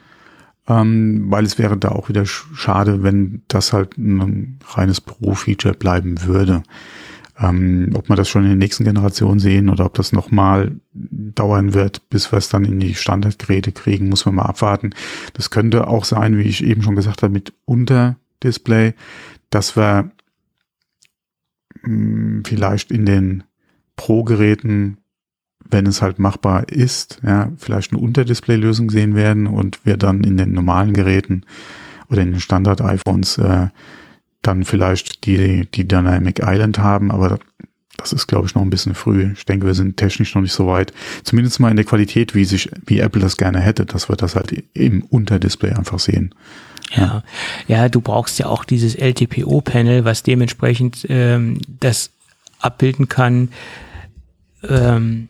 Ähm, 0.67 1.25
weil 1.29 1.45
es 1.45 1.59
wäre 1.59 1.77
da 1.77 1.89
auch 1.89 2.09
wieder 2.09 2.25
schade, 2.25 3.03
wenn 3.03 3.43
das 3.47 3.71
halt 3.71 3.97
ein 3.97 4.59
reines 4.67 4.99
Pro-Feature 4.99 5.75
bleiben 5.75 6.23
würde. 6.23 6.63
Ähm, 7.37 7.91
ob 7.95 8.07
wir 8.07 8.15
das 8.15 8.29
schon 8.29 8.43
in 8.43 8.49
der 8.49 8.57
nächsten 8.57 8.85
Generation 8.85 9.39
sehen 9.39 9.69
oder 9.69 9.85
ob 9.85 9.93
das 9.95 10.13
nochmal 10.13 10.75
dauern 10.93 11.73
wird, 11.73 12.09
bis 12.09 12.31
wir 12.31 12.37
es 12.37 12.47
dann 12.47 12.63
in 12.63 12.79
die 12.79 12.95
Standardgeräte 12.95 13.73
kriegen, 13.73 14.07
muss 14.07 14.25
man 14.25 14.35
mal 14.35 14.43
abwarten. 14.43 14.91
Das 15.33 15.49
könnte 15.49 15.87
auch 15.87 16.05
sein, 16.05 16.37
wie 16.37 16.43
ich 16.43 16.63
eben 16.63 16.81
schon 16.81 16.95
gesagt 16.95 17.23
habe, 17.23 17.33
mit 17.33 17.53
Unterdisplay, 17.65 18.93
dass 19.49 19.75
wir 19.75 20.11
mh, 21.83 21.87
hm, 21.87 22.43
vielleicht 22.45 22.91
in 22.91 23.05
den 23.05 23.43
Pro-Geräten, 23.97 24.97
wenn 25.69 25.87
es 25.87 26.01
halt 26.01 26.19
machbar 26.19 26.69
ist, 26.69 27.19
ja, 27.25 27.51
vielleicht 27.57 27.91
eine 27.91 28.01
Unterdisplay-Lösung 28.01 28.89
sehen 28.89 29.15
werden 29.15 29.47
und 29.47 29.85
wir 29.85 29.97
dann 29.97 30.23
in 30.23 30.37
den 30.37 30.53
normalen 30.53 30.93
Geräten 30.93 31.43
oder 32.09 32.21
in 32.21 32.31
den 32.31 32.39
Standard-iPhones 32.39 33.39
äh, 33.39 33.67
dann 34.47 34.63
vielleicht 34.63 35.25
die, 35.25 35.67
die 35.73 35.87
Dynamic 35.87 36.41
Island 36.43 36.79
haben, 36.79 37.11
aber 37.11 37.39
das 37.97 38.13
ist, 38.13 38.27
glaube 38.27 38.47
ich, 38.47 38.55
noch 38.55 38.61
ein 38.61 38.69
bisschen 38.69 38.95
früh. 38.95 39.31
Ich 39.35 39.45
denke, 39.45 39.65
wir 39.65 39.73
sind 39.73 39.97
technisch 39.97 40.35
noch 40.35 40.41
nicht 40.41 40.53
so 40.53 40.67
weit. 40.67 40.93
Zumindest 41.23 41.59
mal 41.59 41.69
in 41.69 41.77
der 41.77 41.85
Qualität, 41.85 42.35
wie 42.35 42.45
sich, 42.45 42.69
wie 42.85 42.99
Apple 42.99 43.21
das 43.21 43.37
gerne 43.37 43.59
hätte, 43.59 43.85
dass 43.85 44.09
wir 44.09 44.15
das 44.15 44.35
halt 44.35 44.63
im 44.73 45.03
Unterdisplay 45.03 45.71
einfach 45.71 45.99
sehen. 45.99 46.35
Ja, 46.93 47.23
ja, 47.67 47.89
du 47.89 48.01
brauchst 48.01 48.37
ja 48.37 48.47
auch 48.47 48.63
dieses 48.63 48.95
LTPO-Panel, 48.95 50.05
was 50.05 50.23
dementsprechend 50.23 51.05
ähm, 51.09 51.59
das 51.79 52.11
abbilden 52.59 53.09
kann. 53.09 53.49
Ähm, 54.67 55.27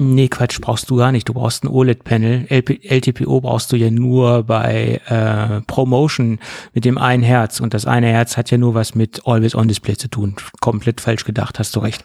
Nee, 0.00 0.28
Quatsch, 0.28 0.60
brauchst 0.60 0.88
du 0.90 0.96
gar 0.96 1.10
nicht. 1.10 1.28
Du 1.28 1.34
brauchst 1.34 1.64
ein 1.64 1.68
OLED-Panel. 1.68 2.46
LTPO 2.48 3.40
brauchst 3.40 3.72
du 3.72 3.76
ja 3.76 3.90
nur 3.90 4.44
bei 4.44 5.00
äh, 5.06 5.60
ProMotion 5.62 6.38
mit 6.72 6.84
dem 6.84 6.98
einen 6.98 7.24
Herz. 7.24 7.58
Und 7.58 7.74
das 7.74 7.84
eine 7.84 8.06
Herz 8.06 8.36
hat 8.36 8.52
ja 8.52 8.58
nur 8.58 8.74
was 8.74 8.94
mit 8.94 9.26
Always-On-Display 9.26 9.96
zu 9.96 10.06
tun. 10.06 10.36
Komplett 10.60 11.00
falsch 11.00 11.24
gedacht, 11.24 11.58
hast 11.58 11.74
du 11.74 11.80
recht. 11.80 12.04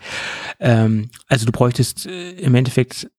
Ähm, 0.59 1.11
also 1.27 1.45
du 1.45 1.51
bräuchtest 1.51 2.07
äh, 2.07 2.31
im 2.31 2.55
Endeffekt 2.55 3.11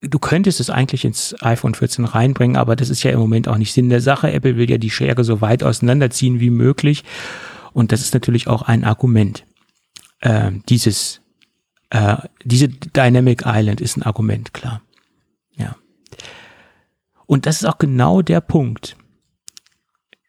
du 0.00 0.18
könntest 0.18 0.60
es 0.60 0.70
eigentlich 0.70 1.04
ins 1.04 1.34
iPhone 1.40 1.74
14 1.74 2.04
reinbringen, 2.04 2.56
aber 2.56 2.76
das 2.76 2.88
ist 2.88 3.02
ja 3.02 3.10
im 3.10 3.18
Moment 3.18 3.48
auch 3.48 3.58
nicht 3.58 3.72
Sinn 3.72 3.88
der 3.88 4.00
Sache. 4.00 4.32
Apple 4.32 4.56
will 4.56 4.70
ja 4.70 4.78
die 4.78 4.90
Schere 4.90 5.24
so 5.24 5.40
weit 5.40 5.62
auseinanderziehen 5.62 6.40
wie 6.40 6.50
möglich. 6.50 7.04
Und 7.72 7.92
das 7.92 8.00
ist 8.00 8.14
natürlich 8.14 8.46
auch 8.46 8.62
ein 8.62 8.84
Argument, 8.84 9.44
äh, 10.20 10.52
dieses 10.68 11.20
äh, 11.90 12.16
diese 12.44 12.68
Dynamic 12.68 13.42
Island 13.46 13.80
ist 13.80 13.96
ein 13.96 14.02
Argument, 14.02 14.52
klar. 14.52 14.82
Ja. 15.56 15.76
Und 17.26 17.46
das 17.46 17.56
ist 17.56 17.64
auch 17.64 17.78
genau 17.78 18.22
der 18.22 18.40
Punkt. 18.40 18.96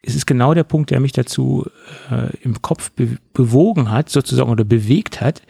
Es 0.02 0.15
ist 0.15 0.26
genau 0.26 0.53
der 0.53 0.64
Punkt, 0.64 0.91
der 0.91 0.99
mich 0.99 1.11
dazu 1.11 1.65
äh, 2.10 2.36
im 2.41 2.61
Kopf 2.61 2.91
be 2.91 3.18
bewogen 3.34 3.91
hat, 3.91 4.10
sozusagen, 4.10 4.49
oder 4.49 4.64
bewegt 4.64 5.19
hat, 5.22 5.41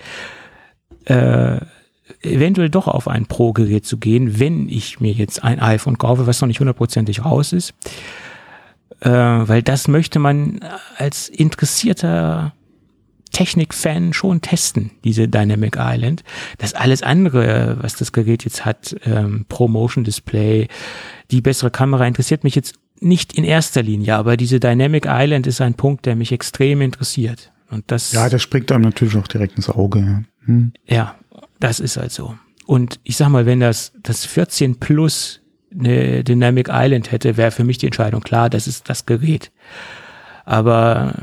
äh, 1.06 1.60
eventuell 2.22 2.70
doch 2.70 2.88
auf 2.88 3.08
ein 3.08 3.28
Pro-Gerät 3.28 3.86
zu 3.86 3.98
gehen, 3.98 4.40
wenn 4.40 4.68
ich 4.68 5.00
mir 5.00 5.12
jetzt 5.12 5.44
ein 5.44 5.60
iPhone 5.60 5.98
kaufe, 5.98 6.28
was 6.28 6.42
noch 6.42 6.48
nicht 6.48 6.60
hundertprozentig 6.60 7.24
raus 7.24 7.54
ist. 7.54 7.74
Äh, 9.02 9.10
weil 9.10 9.62
das 9.62 9.88
möchte 9.88 10.20
man 10.20 10.60
als 10.98 11.30
interessierter 11.30 12.54
Technik-Fan 13.32 14.14
schon 14.14 14.42
testen, 14.42 14.92
diese 15.04 15.28
Dynamic 15.28 15.78
Island. 15.78 16.24
Das 16.58 16.74
alles 16.74 17.04
andere, 17.04 17.78
was 17.82 17.96
das 17.96 18.12
Gerät 18.12 18.44
jetzt 18.44 18.66
hat, 18.66 18.96
ähm, 19.06 19.46
Pro-Motion 19.50 20.04
Display, 20.04 20.68
die 21.32 21.42
bessere 21.42 21.72
Kamera 21.72 22.06
interessiert 22.06 22.44
mich 22.44 22.56
jetzt 22.56 22.76
nicht 23.02 23.34
in 23.34 23.44
erster 23.44 23.82
Linie, 23.82 24.16
aber 24.16 24.36
diese 24.36 24.60
Dynamic 24.60 25.06
Island 25.08 25.48
ist 25.48 25.62
ein 25.62 25.74
Punkt, 25.74 26.06
der 26.06 26.16
mich 26.16 26.32
extrem 26.32 26.82
interessiert. 26.82 27.52
Und 27.70 27.86
das. 27.88 28.12
Ja, 28.12 28.30
der 28.30 28.40
springt 28.40 28.72
einem 28.72 28.84
natürlich 28.84 29.16
auch 29.16 29.28
direkt 29.28 29.56
ins 29.56 29.70
Auge. 29.70 30.26
Hm. 30.46 30.74
Ja, 30.88 31.16
das 31.60 31.80
ist 31.80 31.98
halt 31.98 32.12
so. 32.12 32.36
Und 32.66 33.00
ich 33.04 33.18
sag 33.18 33.30
mal, 33.30 33.46
wenn 33.46 33.60
das, 33.60 33.94
das 34.04 34.26
14 34.26 34.80
Plus 34.80 35.42
eine 35.72 36.24
Dynamic 36.24 36.70
Island 36.72 37.12
hätte, 37.12 37.38
wäre 37.38 37.52
für 37.52 37.64
mich 37.64 37.78
die 37.78 37.86
Entscheidung 37.86 38.22
klar, 38.22 38.50
das 38.50 38.68
ist 38.68 38.90
das 38.90 39.06
Gerät. 39.06 39.52
Aber 40.50 41.14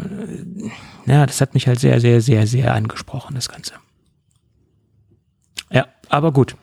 ja, 1.05 1.27
das 1.27 1.41
hat 1.41 1.55
mich 1.55 1.67
halt 1.67 1.81
sehr, 1.81 2.01
sehr, 2.01 2.21
sehr, 2.21 2.47
sehr 2.47 2.73
angesprochen, 2.73 3.35
das 3.35 3.49
Ganze. 3.49 3.75
Ja, 5.69 5.89
aber 6.09 6.31
gut. 6.31 6.55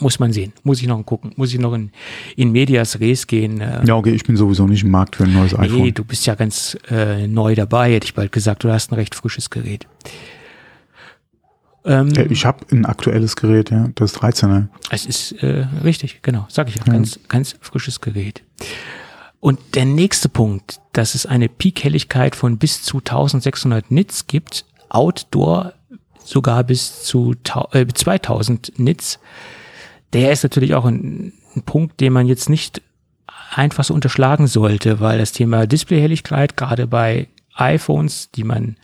Muss 0.00 0.18
man 0.18 0.32
sehen. 0.32 0.52
Muss 0.64 0.80
ich 0.80 0.88
noch 0.88 1.00
gucken. 1.04 1.34
Muss 1.36 1.54
ich 1.54 1.60
noch 1.60 1.72
in, 1.74 1.92
in 2.34 2.50
Medias 2.50 2.98
Res 2.98 3.28
gehen. 3.28 3.60
Äh, 3.60 3.84
Ja, 3.86 3.94
okay, 3.94 4.10
ich 4.10 4.24
bin 4.24 4.36
sowieso 4.36 4.66
nicht 4.66 4.82
im 4.82 4.90
Markt 4.90 5.14
für 5.14 5.22
ein 5.22 5.32
neues 5.32 5.52
nee, 5.52 5.66
iPhone. 5.66 5.94
du 5.94 6.02
bist 6.02 6.26
ja 6.26 6.34
ganz 6.34 6.76
äh, 6.90 7.28
neu 7.28 7.54
dabei, 7.54 7.92
hätte 7.92 8.06
ich 8.06 8.14
bald 8.14 8.32
gesagt. 8.32 8.64
Du 8.64 8.72
hast 8.72 8.90
ein 8.90 8.96
recht 8.96 9.14
frisches 9.14 9.48
Gerät. 9.48 9.86
Ähm, 11.84 12.12
ich 12.28 12.44
habe 12.44 12.66
ein 12.72 12.86
aktuelles 12.86 13.36
Gerät, 13.36 13.70
ja, 13.70 13.88
das 13.94 14.16
13er. 14.16 14.66
Es 14.90 15.06
ist 15.06 15.32
äh, 15.44 15.66
richtig, 15.84 16.22
genau, 16.22 16.46
sag 16.48 16.68
ich 16.68 16.76
ja, 16.76 16.82
ganz, 16.84 17.20
ganz 17.28 17.56
frisches 17.60 18.00
Gerät. 18.00 18.42
Und 19.42 19.58
der 19.74 19.86
nächste 19.86 20.28
Punkt, 20.28 20.78
dass 20.92 21.16
es 21.16 21.26
eine 21.26 21.48
Peak-Helligkeit 21.48 22.36
von 22.36 22.58
bis 22.58 22.84
zu 22.84 22.98
1600 22.98 23.90
Nits 23.90 24.28
gibt, 24.28 24.64
Outdoor 24.88 25.72
sogar 26.24 26.62
bis 26.62 27.02
zu 27.02 27.34
tau- 27.42 27.68
äh, 27.72 27.84
2000 27.88 28.78
Nits, 28.78 29.18
der 30.12 30.30
ist 30.30 30.44
natürlich 30.44 30.76
auch 30.76 30.84
ein, 30.84 31.32
ein 31.56 31.62
Punkt, 31.62 32.00
den 32.00 32.12
man 32.12 32.28
jetzt 32.28 32.48
nicht 32.48 32.82
einfach 33.52 33.82
so 33.82 33.94
unterschlagen 33.94 34.46
sollte, 34.46 35.00
weil 35.00 35.18
das 35.18 35.32
Thema 35.32 35.66
Displayhelligkeit 35.66 36.56
gerade 36.56 36.86
bei 36.86 37.26
iPhones, 37.54 38.30
die 38.30 38.44
man 38.44 38.76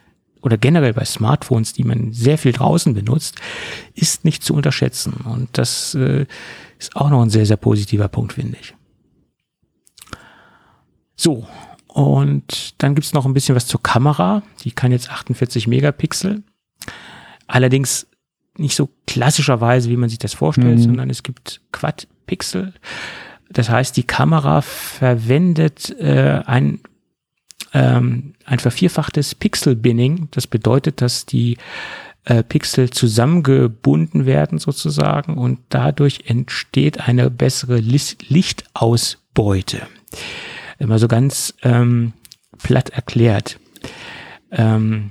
oder 0.43 0.59
generell 0.59 0.93
bei 0.93 1.05
Smartphones, 1.05 1.73
die 1.73 1.85
man 1.85 2.13
sehr 2.13 2.37
viel 2.37 2.53
draußen 2.53 2.95
benutzt, 2.95 3.37
ist 3.95 4.25
nicht 4.25 4.43
zu 4.43 4.55
unterschätzen. 4.55 5.13
Und 5.25 5.51
das 5.53 5.95
äh, 5.95 6.27
ist 6.81 6.97
auch 6.97 7.11
noch 7.11 7.23
ein 7.23 7.31
sehr, 7.31 7.47
sehr 7.47 7.57
positiver 7.57 8.09
Punkt, 8.09 8.33
finde 8.33 8.57
ich. 8.61 8.75
So, 11.21 11.47
und 11.89 12.75
dann 12.81 12.95
gibt's 12.95 13.13
noch 13.13 13.27
ein 13.27 13.35
bisschen 13.35 13.55
was 13.57 13.67
zur 13.67 13.83
Kamera. 13.83 14.43
Die 14.63 14.71
kann 14.71 14.93
jetzt 14.93 15.11
48 15.11 15.67
Megapixel. 15.67 16.43
Allerdings 17.49 18.07
nicht 18.57 18.77
so 18.77 18.89
klassischerweise, 19.07 19.91
wie 19.91 19.97
man 19.97 20.09
sich 20.09 20.19
das 20.19 20.33
vorstellt, 20.35 20.79
Mhm. 20.79 20.83
sondern 20.83 21.11
es 21.11 21.23
gibt 21.23 21.61
Quad-Pixel. 21.73 22.73
Das 23.51 23.69
heißt, 23.69 23.97
die 23.97 24.03
Kamera 24.05 24.61
verwendet 24.63 25.91
äh, 25.99 26.43
ein, 26.47 26.81
ähm, 27.73 28.35
ein 28.45 28.59
vervierfachtes 28.59 29.35
Pixel-Binning. 29.35 30.29
Das 30.33 30.47
bedeutet, 30.47 31.01
dass 31.01 31.25
die 31.27 31.57
äh, 32.25 32.43
Pixel 32.43 32.91
zusammengebunden 32.91 34.27
werden 34.27 34.59
sozusagen 34.59 35.39
und 35.39 35.61
dadurch 35.71 36.25
entsteht 36.27 37.01
eine 37.09 37.31
bessere 37.31 37.79
Lis- 37.79 38.19
Immer 40.79 40.99
so 40.99 41.09
ganz 41.09 41.55
ähm, 41.63 42.13
platt 42.63 42.91
erklärt. 42.91 43.59
Ähm, 44.51 45.11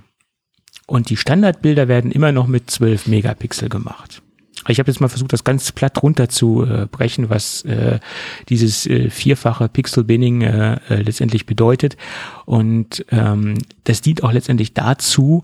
und 0.86 1.10
die 1.10 1.18
Standardbilder 1.18 1.88
werden 1.88 2.12
immer 2.12 2.32
noch 2.32 2.48
mit 2.48 2.72
12 2.72 3.08
Megapixel 3.08 3.70
gemacht. 3.70 4.22
Ich 4.70 4.80
habe 4.80 4.92
jetzt 4.92 5.00
mal 5.00 5.08
versucht, 5.08 5.34
das 5.34 5.44
ganz 5.44 5.72
platt 5.72 6.02
runterzubrechen, 6.02 7.30
was 7.30 7.64
äh, 7.64 8.00
dieses 8.50 8.86
äh, 8.86 9.10
vierfache 9.10 9.70
Pixel-Binning 9.70 10.42
äh, 10.42 10.80
äh, 10.90 11.02
letztendlich 11.02 11.46
bedeutet. 11.46 11.96
Und 12.46 13.06
ähm, 13.12 13.58
das 13.86 14.02
dient 14.02 14.24
auch 14.24 14.32
letztendlich 14.34 14.74
dazu, 14.74 15.44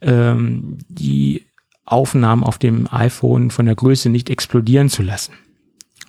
ähm, 0.00 0.78
die 0.88 1.44
Aufnahmen 1.84 2.42
auf 2.42 2.58
dem 2.58 2.88
iPhone 2.90 3.50
von 3.50 3.66
der 3.66 3.74
Größe 3.74 4.08
nicht 4.08 4.30
explodieren 4.30 4.88
zu 4.88 5.02
lassen. 5.02 5.34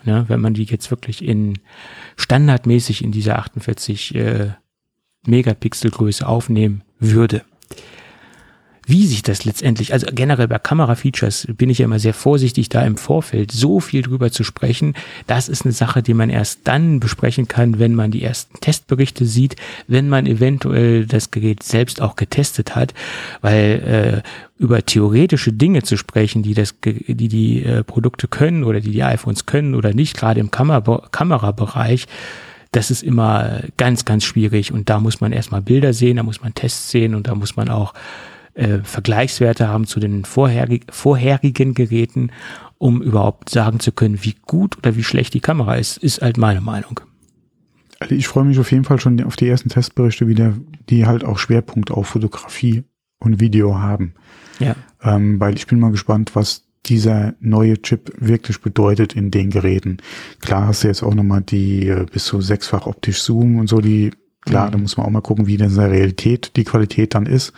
Ne, 0.04 0.26
wenn 0.28 0.40
man 0.40 0.54
die 0.54 0.66
jetzt 0.66 0.92
wirklich 0.92 1.24
in 1.24 1.60
standardmäßig 2.16 3.04
in 3.04 3.12
dieser 3.12 3.40
48 3.40 4.14
äh, 4.16 4.52
Megapixel 5.26 5.90
Größe 5.90 6.28
aufnehmen 6.28 6.84
würde. 7.00 7.44
Wie 8.86 9.08
sich 9.08 9.24
das 9.24 9.46
letztendlich, 9.46 9.94
also 9.94 10.06
generell 10.14 10.48
bei 10.48 10.60
Kamera-Features 10.60 11.48
bin 11.58 11.70
ich 11.70 11.80
ja 11.80 11.86
immer 11.86 11.98
sehr 11.98 12.14
vorsichtig, 12.14 12.70
da 12.70 12.84
im 12.84 12.98
Vorfeld 12.98 13.52
so 13.52 13.80
viel 13.80 14.04
drüber 14.04 14.32
zu 14.32 14.44
sprechen. 14.44 14.94
Das 15.26 15.50
ist 15.50 15.66
eine 15.66 15.72
Sache, 15.72 16.04
die 16.04 16.14
man 16.14 16.30
erst 16.30 16.62
dann 16.66 17.00
besprechen 17.00 17.48
kann, 17.48 17.80
wenn 17.80 17.96
man 17.96 18.12
die 18.12 18.24
ersten 18.24 18.60
Testberichte 18.60 19.26
sieht, 19.26 19.56
wenn 19.88 20.08
man 20.08 20.28
eventuell 20.28 21.08
das 21.08 21.32
Gerät 21.32 21.64
selbst 21.64 22.00
auch 22.00 22.16
getestet 22.16 22.76
hat, 22.76 22.94
weil 23.42 24.24
äh, 24.24 24.62
über 24.62 24.86
theoretische 24.86 25.52
Dinge 25.52 25.82
zu 25.82 25.98
sprechen, 25.98 26.44
die 26.44 26.54
das, 26.54 26.76
die 26.84 27.28
die 27.28 27.64
äh, 27.64 27.84
Produkte 27.84 28.28
können 28.28 28.64
oder 28.64 28.82
die 28.82 28.92
die 28.92 29.04
iPhones 29.04 29.48
können 29.48 29.74
oder 29.74 29.94
nicht, 29.94 30.16
gerade 30.16 30.40
im 30.40 30.52
Kamer 30.52 30.82
Kamerabereich, 31.12 32.08
das 32.72 32.92
ist 32.92 33.04
immer 33.04 33.62
ganz, 33.78 34.06
ganz 34.06 34.26
schwierig 34.26 34.72
und 34.72 34.90
da 34.90 35.00
muss 35.00 35.22
man 35.22 35.32
erstmal 35.32 35.62
Bilder 35.62 35.94
sehen, 35.94 36.18
da 36.18 36.24
muss 36.24 36.42
man 36.42 36.54
Tests 36.54 36.92
sehen 36.92 37.16
und 37.16 37.28
da 37.28 37.34
muss 37.34 37.56
man 37.56 37.70
auch 37.70 37.94
äh, 38.56 38.80
Vergleichswerte 38.84 39.68
haben 39.68 39.86
zu 39.86 40.00
den 40.00 40.26
vorherig, 40.26 40.86
vorherigen 40.90 41.74
Geräten, 41.74 42.32
um 42.78 43.02
überhaupt 43.02 43.50
sagen 43.50 43.80
zu 43.80 43.92
können, 43.92 44.20
wie 44.24 44.36
gut 44.46 44.78
oder 44.78 44.96
wie 44.96 45.04
schlecht 45.04 45.34
die 45.34 45.40
Kamera 45.40 45.76
ist, 45.76 45.98
ist 45.98 46.22
halt 46.22 46.38
meine 46.38 46.62
Meinung. 46.62 47.00
Also 48.00 48.16
ich 48.16 48.28
freue 48.28 48.44
mich 48.44 48.60
auf 48.60 48.72
jeden 48.72 48.84
Fall 48.84 49.00
schon 49.00 49.24
auf 49.24 49.36
die 49.36 49.48
ersten 49.48 49.70
Testberichte 49.70 50.28
wieder, 50.28 50.54
die 50.90 51.06
halt 51.06 51.24
auch 51.24 51.38
Schwerpunkt 51.38 51.92
auf 51.92 52.08
Fotografie 52.08 52.84
und 53.20 53.40
Video 53.40 53.80
haben. 53.80 54.14
Ja. 54.60 54.76
Ähm, 55.02 55.40
weil 55.40 55.56
ich 55.56 55.68
bin 55.68 55.80
mal 55.80 55.92
gespannt, 55.92 56.32
was 56.36 56.64
dieser 56.86 57.34
neue 57.40 57.82
Chip 57.82 58.14
wirklich 58.20 58.62
bedeutet 58.62 59.14
in 59.14 59.32
den 59.32 59.50
Geräten. 59.50 59.98
Klar 60.42 60.68
hast 60.68 60.84
du 60.84 60.88
jetzt 60.88 61.04
auch 61.04 61.16
nochmal 61.16 61.42
die 61.42 61.88
äh, 61.88 62.06
bis 62.12 62.26
zu 62.26 62.42
sechsfach 62.42 62.86
optisch 62.86 63.22
Zoom 63.22 63.58
und 63.58 63.68
so, 63.68 63.82
die, 63.82 64.12
klar, 64.42 64.68
Mhm. 64.68 64.72
da 64.72 64.78
muss 64.78 64.98
man 64.98 65.06
auch 65.08 65.12
mal 65.12 65.22
gucken, 65.22 65.48
wie 65.48 65.58
denn 65.58 65.72
in 65.72 65.78
der 65.78 65.90
Realität 65.92 66.52
die 66.56 66.64
Qualität 66.64 67.16
dann 67.16 67.26
ist. 67.26 67.54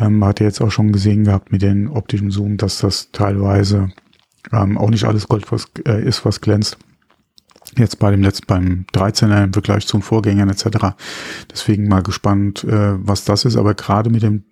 Ähm, 0.00 0.24
hat 0.24 0.40
jetzt 0.40 0.60
auch 0.60 0.70
schon 0.70 0.92
gesehen 0.92 1.24
gehabt 1.24 1.52
mit 1.52 1.62
den 1.62 1.88
optischen 1.88 2.30
Zoom, 2.30 2.56
dass 2.56 2.78
das 2.78 3.10
teilweise 3.12 3.92
ähm, 4.52 4.78
auch 4.78 4.90
nicht 4.90 5.04
alles 5.04 5.28
Gold 5.28 5.50
was, 5.52 5.70
äh, 5.86 6.02
ist, 6.02 6.24
was 6.24 6.40
glänzt. 6.40 6.78
Jetzt 7.76 7.98
bei 7.98 8.10
dem 8.10 8.22
letzten, 8.22 8.46
beim 8.46 8.86
13er 8.92 9.44
im 9.44 9.52
Vergleich 9.52 9.86
zu 9.86 9.98
den 9.98 10.02
Vorgängern 10.02 10.48
etc. 10.48 10.96
Deswegen 11.50 11.86
mal 11.86 12.02
gespannt, 12.02 12.64
äh, 12.64 12.94
was 13.06 13.24
das 13.24 13.44
ist. 13.44 13.56
Aber 13.56 13.74
gerade 13.74 14.10
mit 14.10 14.22
dem 14.22 14.44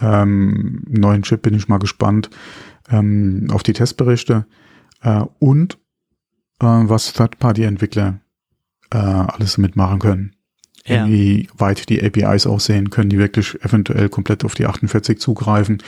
ähm, 0.00 0.84
neuen 0.88 1.22
Chip 1.22 1.42
bin 1.42 1.54
ich 1.54 1.68
mal 1.68 1.78
gespannt 1.78 2.30
ähm, 2.90 3.48
auf 3.50 3.62
die 3.62 3.72
Testberichte 3.72 4.46
äh, 5.02 5.24
und 5.38 5.78
äh, 6.60 6.66
was 6.66 7.12
Third-Party-Entwickler 7.12 8.20
äh, 8.90 8.98
alles 8.98 9.58
mitmachen 9.58 9.98
können. 9.98 10.35
Ja. 10.86 11.08
Wie 11.08 11.48
weit 11.56 11.88
die 11.88 12.02
APIs 12.02 12.46
aussehen, 12.46 12.90
können 12.90 13.10
die 13.10 13.18
wirklich 13.18 13.60
eventuell 13.64 14.08
komplett 14.08 14.44
auf 14.44 14.54
die 14.54 14.66
48 14.66 15.18
zugreifen? 15.18 15.82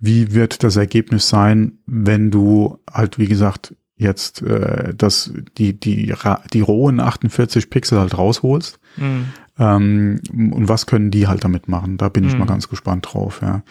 Wie 0.00 0.32
wird 0.32 0.62
das 0.62 0.76
Ergebnis 0.76 1.28
sein, 1.28 1.72
wenn 1.86 2.30
du 2.30 2.78
halt, 2.92 3.18
wie 3.18 3.26
gesagt, 3.26 3.74
jetzt 3.96 4.42
äh, 4.42 4.94
das, 4.94 5.32
die, 5.58 5.78
die, 5.78 6.14
die 6.52 6.60
rohen 6.60 7.00
48 7.00 7.68
Pixel 7.70 7.98
halt 7.98 8.16
rausholst? 8.16 8.78
Mhm. 8.96 9.26
Ähm, 9.58 10.20
und 10.32 10.68
was 10.68 10.86
können 10.86 11.10
die 11.10 11.26
halt 11.28 11.44
damit 11.44 11.68
machen? 11.68 11.96
Da 11.96 12.08
bin 12.08 12.24
ich 12.24 12.32
Mhm. 12.34 12.40
mal 12.40 12.46
ganz 12.46 12.68
gespannt 12.68 13.06
drauf, 13.08 13.40
ja. 13.42 13.62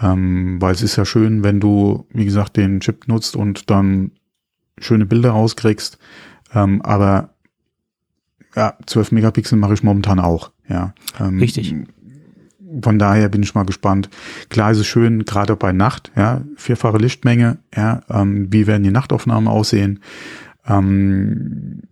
Ähm, 0.00 0.60
weil 0.60 0.74
es 0.74 0.82
ist 0.82 0.96
ja 0.96 1.04
schön, 1.04 1.42
wenn 1.44 1.60
du, 1.60 2.06
wie 2.12 2.24
gesagt, 2.24 2.56
den 2.56 2.80
Chip 2.80 3.06
nutzt 3.08 3.36
und 3.36 3.70
dann 3.70 4.12
schöne 4.78 5.06
Bilder 5.06 5.30
rauskriegst. 5.30 5.98
Ähm, 6.54 6.80
aber 6.82 7.30
ja, 8.56 8.74
12 8.86 9.12
Megapixel 9.12 9.58
mache 9.58 9.74
ich 9.74 9.82
momentan 9.82 10.18
auch, 10.18 10.50
ja. 10.68 10.94
Ähm, 11.20 11.38
Richtig. 11.38 11.74
Von 12.82 12.98
daher 12.98 13.28
bin 13.28 13.42
ich 13.42 13.54
mal 13.54 13.64
gespannt. 13.64 14.10
Klar 14.48 14.72
ist 14.72 14.78
es 14.78 14.86
schön, 14.86 15.24
gerade 15.24 15.54
bei 15.54 15.72
Nacht, 15.72 16.10
ja, 16.16 16.42
vierfache 16.56 16.98
Lichtmenge, 16.98 17.58
ja, 17.74 18.00
ähm, 18.10 18.48
wie 18.50 18.66
werden 18.66 18.82
die 18.82 18.90
Nachtaufnahmen 18.90 19.48
aussehen? 19.48 20.00
Ähm, 20.66 21.82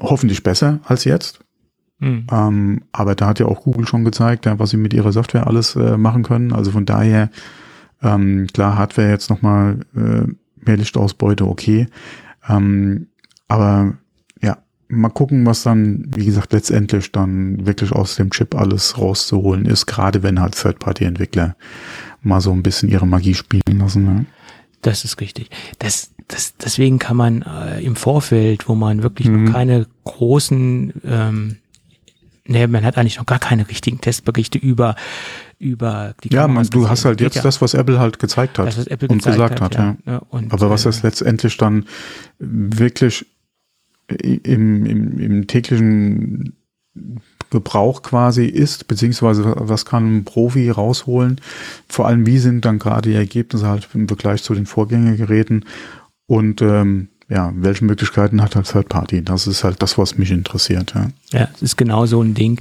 hoffentlich 0.00 0.42
besser 0.42 0.80
als 0.84 1.04
jetzt. 1.04 1.40
Mhm. 1.98 2.26
Ähm, 2.30 2.82
aber 2.92 3.14
da 3.14 3.28
hat 3.28 3.40
ja 3.40 3.46
auch 3.46 3.62
Google 3.62 3.86
schon 3.86 4.04
gezeigt, 4.04 4.46
ja, 4.46 4.58
was 4.58 4.70
sie 4.70 4.76
mit 4.76 4.94
ihrer 4.94 5.12
Software 5.12 5.46
alles 5.46 5.74
äh, 5.74 5.96
machen 5.96 6.22
können. 6.22 6.52
Also 6.52 6.70
von 6.70 6.86
daher, 6.86 7.30
ähm, 8.02 8.46
klar, 8.52 8.78
Hardware 8.78 9.10
jetzt 9.10 9.30
nochmal 9.30 9.80
äh, 9.94 10.26
mehr 10.64 10.76
Lichtausbeute, 10.76 11.46
okay. 11.46 11.88
Ähm, 12.48 13.08
aber 13.48 13.94
mal 14.90 15.08
gucken, 15.08 15.46
was 15.46 15.62
dann, 15.62 16.04
wie 16.14 16.24
gesagt, 16.26 16.52
letztendlich 16.52 17.12
dann 17.12 17.64
wirklich 17.66 17.92
aus 17.92 18.16
dem 18.16 18.30
Chip 18.30 18.54
alles 18.54 18.98
rauszuholen 18.98 19.64
ist, 19.66 19.86
gerade 19.86 20.22
wenn 20.22 20.40
halt 20.40 20.56
Third-Party-Entwickler 20.56 21.56
mal 22.22 22.40
so 22.40 22.52
ein 22.52 22.62
bisschen 22.62 22.88
ihre 22.88 23.06
Magie 23.06 23.34
spielen 23.34 23.62
lassen. 23.78 24.04
Ne? 24.04 24.26
Das 24.82 25.04
ist 25.04 25.20
richtig. 25.20 25.50
Das, 25.78 26.10
das, 26.28 26.56
deswegen 26.56 26.98
kann 26.98 27.16
man 27.16 27.42
äh, 27.42 27.80
im 27.82 27.96
Vorfeld, 27.96 28.68
wo 28.68 28.74
man 28.74 29.02
wirklich 29.02 29.28
Mhm. 29.28 29.44
noch 29.44 29.52
keine 29.52 29.86
großen, 30.04 30.92
ähm, 31.04 31.56
ne, 32.46 32.66
man 32.68 32.84
hat 32.84 32.98
eigentlich 32.98 33.18
noch 33.18 33.26
gar 33.26 33.38
keine 33.38 33.68
richtigen 33.68 34.00
Testberichte 34.00 34.58
über 34.58 34.96
über 35.58 36.14
die 36.24 36.32
Ja, 36.32 36.48
man, 36.48 36.66
du 36.68 36.88
hast 36.88 37.04
halt 37.04 37.20
jetzt 37.20 37.36
ja. 37.36 37.42
das, 37.42 37.60
was 37.60 37.74
Apple 37.74 38.00
halt 38.00 38.18
gezeigt 38.18 38.58
hat 38.58 38.66
das, 38.66 38.78
was 38.78 38.86
Apple 38.86 39.08
und 39.08 39.22
gesagt 39.22 39.60
hat, 39.60 39.74
ja. 39.74 39.94
ja. 40.06 40.22
Und, 40.30 40.52
Aber 40.54 40.70
was 40.70 40.82
äh, 40.82 40.88
das 40.88 41.02
letztendlich 41.02 41.58
dann 41.58 41.84
wirklich 42.38 43.26
im, 44.16 44.86
im, 44.86 45.18
im 45.18 45.46
täglichen 45.46 46.56
Gebrauch 47.50 48.02
quasi 48.02 48.46
ist, 48.46 48.86
beziehungsweise 48.86 49.54
was 49.56 49.84
kann 49.84 50.18
ein 50.18 50.24
Profi 50.24 50.70
rausholen? 50.70 51.40
Vor 51.88 52.06
allem, 52.06 52.26
wie 52.26 52.38
sind 52.38 52.64
dann 52.64 52.78
gerade 52.78 53.10
die 53.10 53.16
Ergebnisse 53.16 53.66
halt 53.66 53.88
im 53.94 54.06
Vergleich 54.06 54.42
zu 54.42 54.54
den 54.54 54.66
Vorgängergeräten? 54.66 55.64
Und 56.26 56.62
ähm, 56.62 57.08
ja, 57.28 57.52
welche 57.56 57.84
Möglichkeiten 57.84 58.42
hat 58.42 58.56
halt 58.56 58.68
Third 58.68 58.88
Party? 58.88 59.22
Das 59.22 59.46
ist 59.46 59.64
halt 59.64 59.82
das, 59.82 59.98
was 59.98 60.18
mich 60.18 60.30
interessiert. 60.30 60.94
Ja, 60.94 61.10
ja 61.32 61.48
es 61.54 61.62
ist 61.62 61.76
genau 61.76 62.06
so 62.06 62.22
ein 62.22 62.34
Ding 62.34 62.60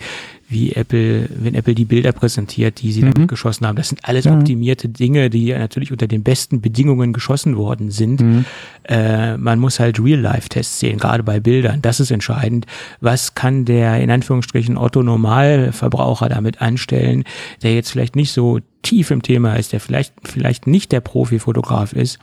wie 0.49 0.73
Apple, 0.73 1.29
wenn 1.29 1.53
Apple 1.53 1.75
die 1.75 1.85
Bilder 1.85 2.11
präsentiert, 2.11 2.81
die 2.81 2.91
sie 2.91 3.03
mhm. 3.03 3.13
damit 3.13 3.29
geschossen 3.29 3.67
haben. 3.67 3.75
Das 3.75 3.89
sind 3.89 4.03
alles 4.03 4.25
ja. 4.25 4.33
optimierte 4.35 4.89
Dinge, 4.89 5.29
die 5.29 5.53
natürlich 5.53 5.91
unter 5.91 6.07
den 6.07 6.23
besten 6.23 6.59
Bedingungen 6.59 7.13
geschossen 7.13 7.55
worden 7.55 7.91
sind. 7.91 8.19
Mhm. 8.19 8.45
Äh, 8.83 9.37
man 9.37 9.59
muss 9.59 9.79
halt 9.79 10.03
Real-Life-Tests 10.03 10.79
sehen, 10.79 10.97
gerade 10.97 11.21
bei 11.21 11.39
Bildern. 11.39 11.83
Das 11.83 11.99
ist 11.99 12.09
entscheidend. 12.09 12.65
Was 12.99 13.35
kann 13.35 13.65
der 13.65 14.01
in 14.01 14.09
Anführungsstrichen 14.09 14.75
Otto-Normalverbraucher 14.75 16.29
damit 16.29 16.61
anstellen, 16.61 17.25
der 17.61 17.75
jetzt 17.75 17.91
vielleicht 17.91 18.15
nicht 18.15 18.31
so 18.31 18.59
tief 18.81 19.11
im 19.11 19.21
Thema 19.21 19.53
ist, 19.53 19.71
der 19.71 19.79
vielleicht, 19.79 20.13
vielleicht 20.23 20.65
nicht 20.65 20.91
der 20.91 21.01
Profi-Fotograf 21.01 21.93
ist? 21.93 22.17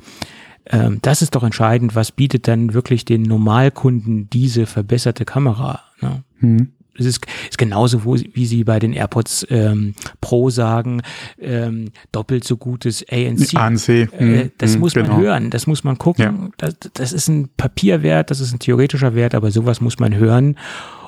Ähm, 0.69 0.98
das 1.03 1.23
ist 1.23 1.36
doch 1.36 1.44
entscheidend. 1.44 1.94
Was 1.94 2.11
bietet 2.11 2.48
dann 2.48 2.74
wirklich 2.74 3.05
den 3.05 3.23
Normalkunden 3.23 4.28
diese 4.31 4.66
verbesserte 4.66 5.24
Kamera? 5.24 5.82
Ne? 6.01 6.24
Mhm 6.40 6.69
es 6.98 7.06
ist, 7.06 7.27
ist 7.48 7.59
genauso, 7.59 8.05
wo, 8.05 8.14
wie 8.16 8.47
sie 8.47 8.64
bei 8.64 8.78
den 8.78 8.93
AirPods 8.93 9.47
ähm, 9.51 9.94
Pro 10.20 10.51
sagen, 10.51 11.02
ähm, 11.39 11.90
doppelt 12.12 12.44
so 12.44 12.56
gutes 12.56 13.05
ANC. 13.10 13.55
ANC. 13.55 13.89
Äh, 13.89 14.09
hm, 14.16 14.52
das 14.59 14.74
hm, 14.74 14.81
muss 14.81 14.94
man 14.94 15.05
genau. 15.05 15.18
hören, 15.18 15.51
das 15.51 15.66
muss 15.66 15.85
man 15.85 15.98
gucken. 15.98 16.24
Ja. 16.24 16.48
Das, 16.59 16.74
das 16.94 17.12
ist 17.12 17.28
ein 17.28 17.48
Papierwert, 17.56 18.31
das 18.31 18.40
ist 18.40 18.52
ein 18.52 18.59
theoretischer 18.59 19.14
Wert, 19.14 19.35
aber 19.35 19.51
sowas 19.51 19.81
muss 19.81 19.98
man 19.98 20.14
hören. 20.14 20.59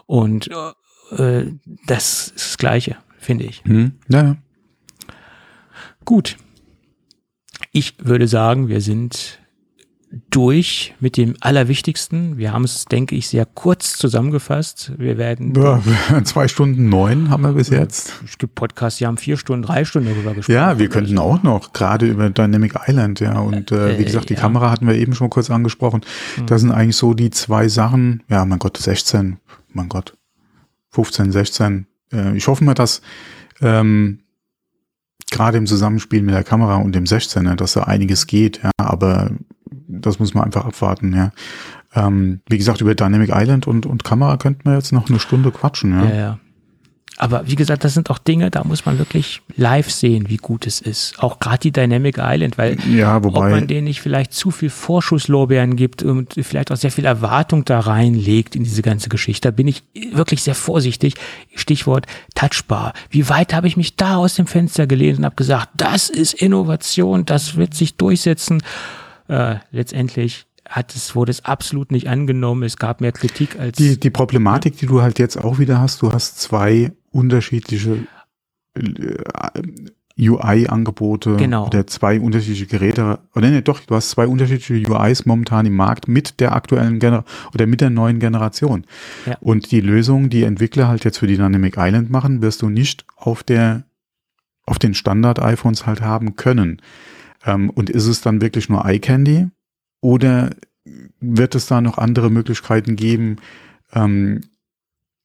Und 0.07 0.49
äh, 1.17 1.45
das 1.87 2.29
ist 2.29 2.37
das 2.37 2.59
Gleiche, 2.59 2.97
finde 3.19 3.45
ich. 3.45 3.63
Hm, 3.65 3.93
ja. 4.09 4.37
Gut. 6.05 6.37
Ich 7.73 7.95
würde 7.99 8.29
sagen, 8.29 8.69
wir 8.69 8.81
sind 8.81 9.41
durch 10.31 10.95
mit 11.01 11.17
dem 11.17 11.35
Allerwichtigsten. 11.41 12.39
Wir 12.39 12.53
haben 12.53 12.65
es, 12.65 12.87
denke 12.87 13.15
ich, 13.15 13.29
sehr 13.29 13.45
kurz 13.45 13.97
zusammengefasst. 13.97 14.93
Wir 14.97 15.19
werden. 15.19 15.55
Ja, 15.55 15.83
zwei 16.25 16.49
Stunden 16.49 16.89
neun 16.89 17.29
haben 17.31 17.43
wir 17.43 17.53
bis 17.53 17.69
jetzt. 17.69 18.15
Es 18.25 18.39
gibt 18.39 18.55
Podcasts, 18.55 18.99
die 18.99 19.07
haben 19.07 19.19
vier 19.19 19.37
Stunden, 19.37 19.63
drei 19.63 19.85
Stunden 19.85 20.09
darüber 20.09 20.35
gesprochen. 20.35 20.55
Ja, 20.55 20.79
wir 20.79 20.89
könnten 20.89 21.19
auch 21.19 21.43
noch, 21.43 21.73
gerade 21.73 22.07
über 22.07 22.31
Dynamic 22.31 22.75
Island, 22.87 23.21
ja. 23.21 23.39
Und 23.39 23.71
äh, 23.71 23.99
wie 23.99 24.05
gesagt, 24.05 24.31
die 24.31 24.35
ja. 24.35 24.41
Kamera 24.41 24.71
hatten 24.71 24.87
wir 24.87 24.95
eben 24.95 25.15
schon 25.15 25.31
kurz 25.31 25.51
angesprochen. 25.51 26.01
Mhm. 26.39 26.47
Das 26.47 26.63
sind 26.63 26.73
eigentlich 26.73 26.97
so 26.97 27.13
die 27.13 27.31
zwei 27.31 27.69
Sachen, 27.69 28.23
ja, 28.29 28.45
mein 28.45 28.59
Gott, 28.59 28.79
16, 28.79 29.39
mein 29.73 29.89
Gott, 29.89 30.17
15, 30.91 31.33
16. 31.33 31.87
Äh, 32.13 32.37
ich 32.37 32.47
hoffe 32.49 32.65
mal, 32.65 32.75
dass 32.75 33.03
ähm, 33.61 34.21
gerade 35.31 35.59
im 35.59 35.67
Zusammenspiel 35.67 36.23
mit 36.23 36.35
der 36.35 36.45
Kamera 36.45 36.77
und 36.77 36.95
dem 36.95 37.05
16er, 37.05 37.55
dass 37.57 37.75
da 37.75 37.83
einiges 37.83 38.27
geht, 38.27 38.61
ja, 38.63 38.71
aber 38.79 39.31
das 39.89 40.19
muss 40.19 40.35
man 40.35 40.45
einfach 40.45 40.65
abwarten, 40.65 41.15
ja. 41.15 41.33
Ähm, 41.95 42.41
wie 42.49 42.59
gesagt, 42.59 42.81
über 42.81 42.95
Dynamic 42.95 43.31
Island 43.33 43.67
und, 43.67 43.87
und 43.87 44.05
Kamera 44.05 44.37
könnten 44.37 44.69
wir 44.69 44.75
jetzt 44.75 44.93
noch 44.93 45.09
eine 45.09 45.19
Stunde 45.19 45.51
quatschen, 45.51 45.99
ja. 45.99 46.05
ja, 46.05 46.15
ja. 46.15 46.39
Aber 47.21 47.49
wie 47.49 47.57
gesagt, 47.57 47.83
das 47.83 47.95
sind 47.95 48.11
auch 48.11 48.19
Dinge, 48.19 48.49
da 48.49 48.63
muss 48.63 48.87
man 48.87 48.99
wirklich 48.99 49.43
live 49.57 49.91
sehen, 49.91 50.29
wie 50.29 50.37
gut 50.37 50.69
es 50.69 50.81
ist. 50.81 51.19
Auch 51.19 51.41
gerade 51.41 51.59
die 51.59 51.73
Dynamic 51.73 52.17
Island, 52.17 52.59
weil 52.59 52.79
ja, 52.89 53.25
wobei, 53.25 53.47
ob 53.47 53.51
man 53.51 53.67
denen 53.67 53.85
nicht 53.85 54.01
vielleicht 54.01 54.33
zu 54.33 54.53
viel 54.53 54.71
Vorschusslorbeeren 54.71 55.75
gibt 55.75 56.05
und 56.05 56.35
vielleicht 56.41 56.71
auch 56.71 56.77
sehr 56.77 56.93
viel 56.93 57.07
Erwartung 57.07 57.65
da 57.65 57.81
reinlegt 57.81 58.55
in 58.55 58.63
diese 58.63 58.83
ganze 58.83 59.09
Geschichte. 59.09 59.49
Da 59.49 59.51
bin 59.51 59.67
ich 59.67 59.83
wirklich 60.13 60.45
sehr 60.45 60.55
vorsichtig. 60.55 61.15
Stichwort 61.57 62.07
Touchbar. 62.37 62.93
Wie 63.11 63.29
weit 63.29 63.53
habe 63.53 63.67
ich 63.67 63.77
mich 63.77 63.97
da 63.97 64.17
aus 64.17 64.37
dem 64.37 64.47
Fenster 64.47 64.87
gelehnt 64.87 65.19
und 65.19 65.25
habe 65.25 65.35
gesagt, 65.35 65.71
das 65.77 66.11
ist 66.11 66.35
Innovation, 66.35 67.25
das 67.25 67.57
wird 67.57 67.75
sich 67.75 67.97
durchsetzen. 67.97 68.63
Äh, 69.29 69.57
letztendlich 69.71 70.47
hat 70.69 70.95
es, 70.95 71.15
wurde 71.15 71.31
es 71.31 71.45
absolut 71.45 71.93
nicht 71.93 72.09
angenommen. 72.09 72.63
Es 72.63 72.77
gab 72.77 73.01
mehr 73.01 73.13
Kritik 73.13 73.59
als. 73.59 73.77
Die, 73.77 73.99
die 73.99 74.11
Problematik, 74.11 74.77
die 74.79 74.87
du 74.87 75.03
halt 75.03 75.19
jetzt 75.19 75.37
auch 75.37 75.59
wieder 75.59 75.81
hast, 75.81 76.03
du 76.03 76.13
hast 76.13 76.41
zwei 76.41 76.93
unterschiedliche 77.11 78.07
äh, 78.75 79.15
UI-Angebote 80.19 81.37
genau. 81.37 81.67
oder 81.67 81.87
zwei 81.87 82.21
unterschiedliche 82.21 82.67
Geräte. 82.67 83.21
Oder 83.35 83.51
nee, 83.51 83.63
doch, 83.63 83.81
du 83.81 83.95
hast 83.95 84.11
zwei 84.11 84.27
unterschiedliche 84.27 84.91
UIs 84.91 85.27
momentan 85.27 85.65
im 85.65 85.77
Markt 85.77 86.09
mit 86.09 86.41
der 86.41 86.55
aktuellen 86.55 86.99
Gener 86.99 87.25
oder 87.55 87.67
mit 87.67 87.81
der 87.81 87.91
neuen 87.91 88.19
Generation. 88.19 88.85
Ja. 89.27 89.37
Und 89.41 89.71
die 89.71 89.81
Lösung, 89.81 90.29
die 90.29 90.43
Entwickler 90.43 90.89
halt 90.89 91.05
jetzt 91.05 91.19
für 91.19 91.29
die 91.29 91.37
Dynamic 91.37 91.77
Island 91.79 92.11
machen, 92.11 92.43
wirst 92.43 92.63
du 92.63 92.69
nicht 92.69 93.05
auf 93.17 93.43
der 93.43 93.85
auf 94.67 94.79
den 94.79 94.93
Standard-iPhones 94.93 95.87
halt 95.87 96.03
haben 96.03 96.37
können. 96.37 96.83
Ähm, 97.49 97.71
und 97.71 97.89
ist 97.91 98.07
es 98.07 98.21
dann 98.21 98.41
wirklich 98.43 98.69
nur 98.69 98.85
iCandy 98.85 99.49
oder 100.01 100.51
wird 101.21 101.55
es 101.55 101.67
da 101.67 101.81
noch 101.81 101.99
andere 101.99 102.31
Möglichkeiten 102.31 102.95
geben? 102.95 103.37
Ähm, 103.93 104.43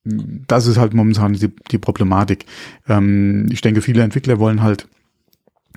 das 0.06 0.68
ist 0.68 0.78
halt 0.78 0.94
momentan 0.94 1.34
die, 1.34 1.52
die 1.72 1.78
Problematik. 1.78 2.46
Ähm, 2.88 3.48
ich 3.52 3.62
denke, 3.62 3.82
viele 3.82 4.04
Entwickler 4.04 4.40
wollen 4.40 4.64
halt 4.64 4.88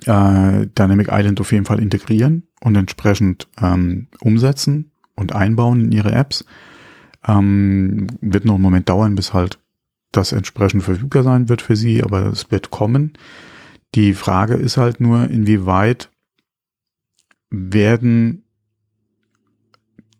äh, 0.05 0.67
Dynamic 0.67 1.09
Island 1.11 1.39
auf 1.41 1.51
jeden 1.51 1.65
Fall 1.65 1.79
integrieren 1.79 2.43
und 2.61 2.75
entsprechend 2.75 3.47
ähm, 3.61 4.07
umsetzen 4.21 4.91
und 5.15 5.33
einbauen 5.33 5.81
in 5.81 5.91
ihre 5.91 6.13
Apps. 6.13 6.45
Ähm, 7.27 8.07
wird 8.21 8.45
noch 8.45 8.55
einen 8.55 8.63
Moment 8.63 8.87
dauern, 8.87 9.15
bis 9.15 9.33
halt 9.33 9.59
das 10.13 10.31
entsprechend 10.31 10.83
verfügbar 10.83 11.23
sein 11.23 11.49
wird 11.49 11.61
für 11.61 11.75
sie, 11.75 12.03
aber 12.03 12.27
es 12.27 12.51
wird 12.51 12.69
kommen. 12.69 13.13
Die 13.95 14.13
Frage 14.13 14.53
ist 14.53 14.77
halt 14.77 15.01
nur, 15.01 15.29
inwieweit 15.29 16.09
werden 17.49 18.43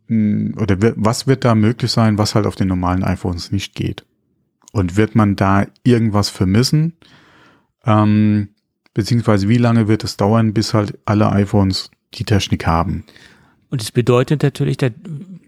hm, 0.08 0.56
oder 0.60 0.78
was 0.96 1.28
wird 1.28 1.46
da 1.46 1.56
möglich 1.56 1.92
sein, 1.92 2.18
was 2.18 2.36
halt 2.36 2.46
auf 2.46 2.56
den 2.56 2.68
normalen 2.68 3.04
iPhones 3.04 3.52
nicht 3.52 3.76
geht? 3.76 4.06
Und 4.72 4.98
wird 4.98 5.16
man 5.16 5.36
da 5.36 5.68
irgendwas 5.84 6.30
vermissen? 6.30 6.94
Ähm, 7.86 8.50
beziehungsweise 8.94 9.50
wie 9.50 9.58
lange 9.58 9.88
wird 9.88 10.04
es 10.04 10.18
dauern, 10.18 10.54
bis 10.54 10.74
halt 10.74 10.98
alle 11.06 11.32
iPhones 11.32 11.92
die 12.14 12.26
Technik 12.26 12.66
haben? 12.68 13.04
Und 13.70 13.82
es 13.82 13.92
bedeutet 13.92 14.44
natürlich 14.44 14.78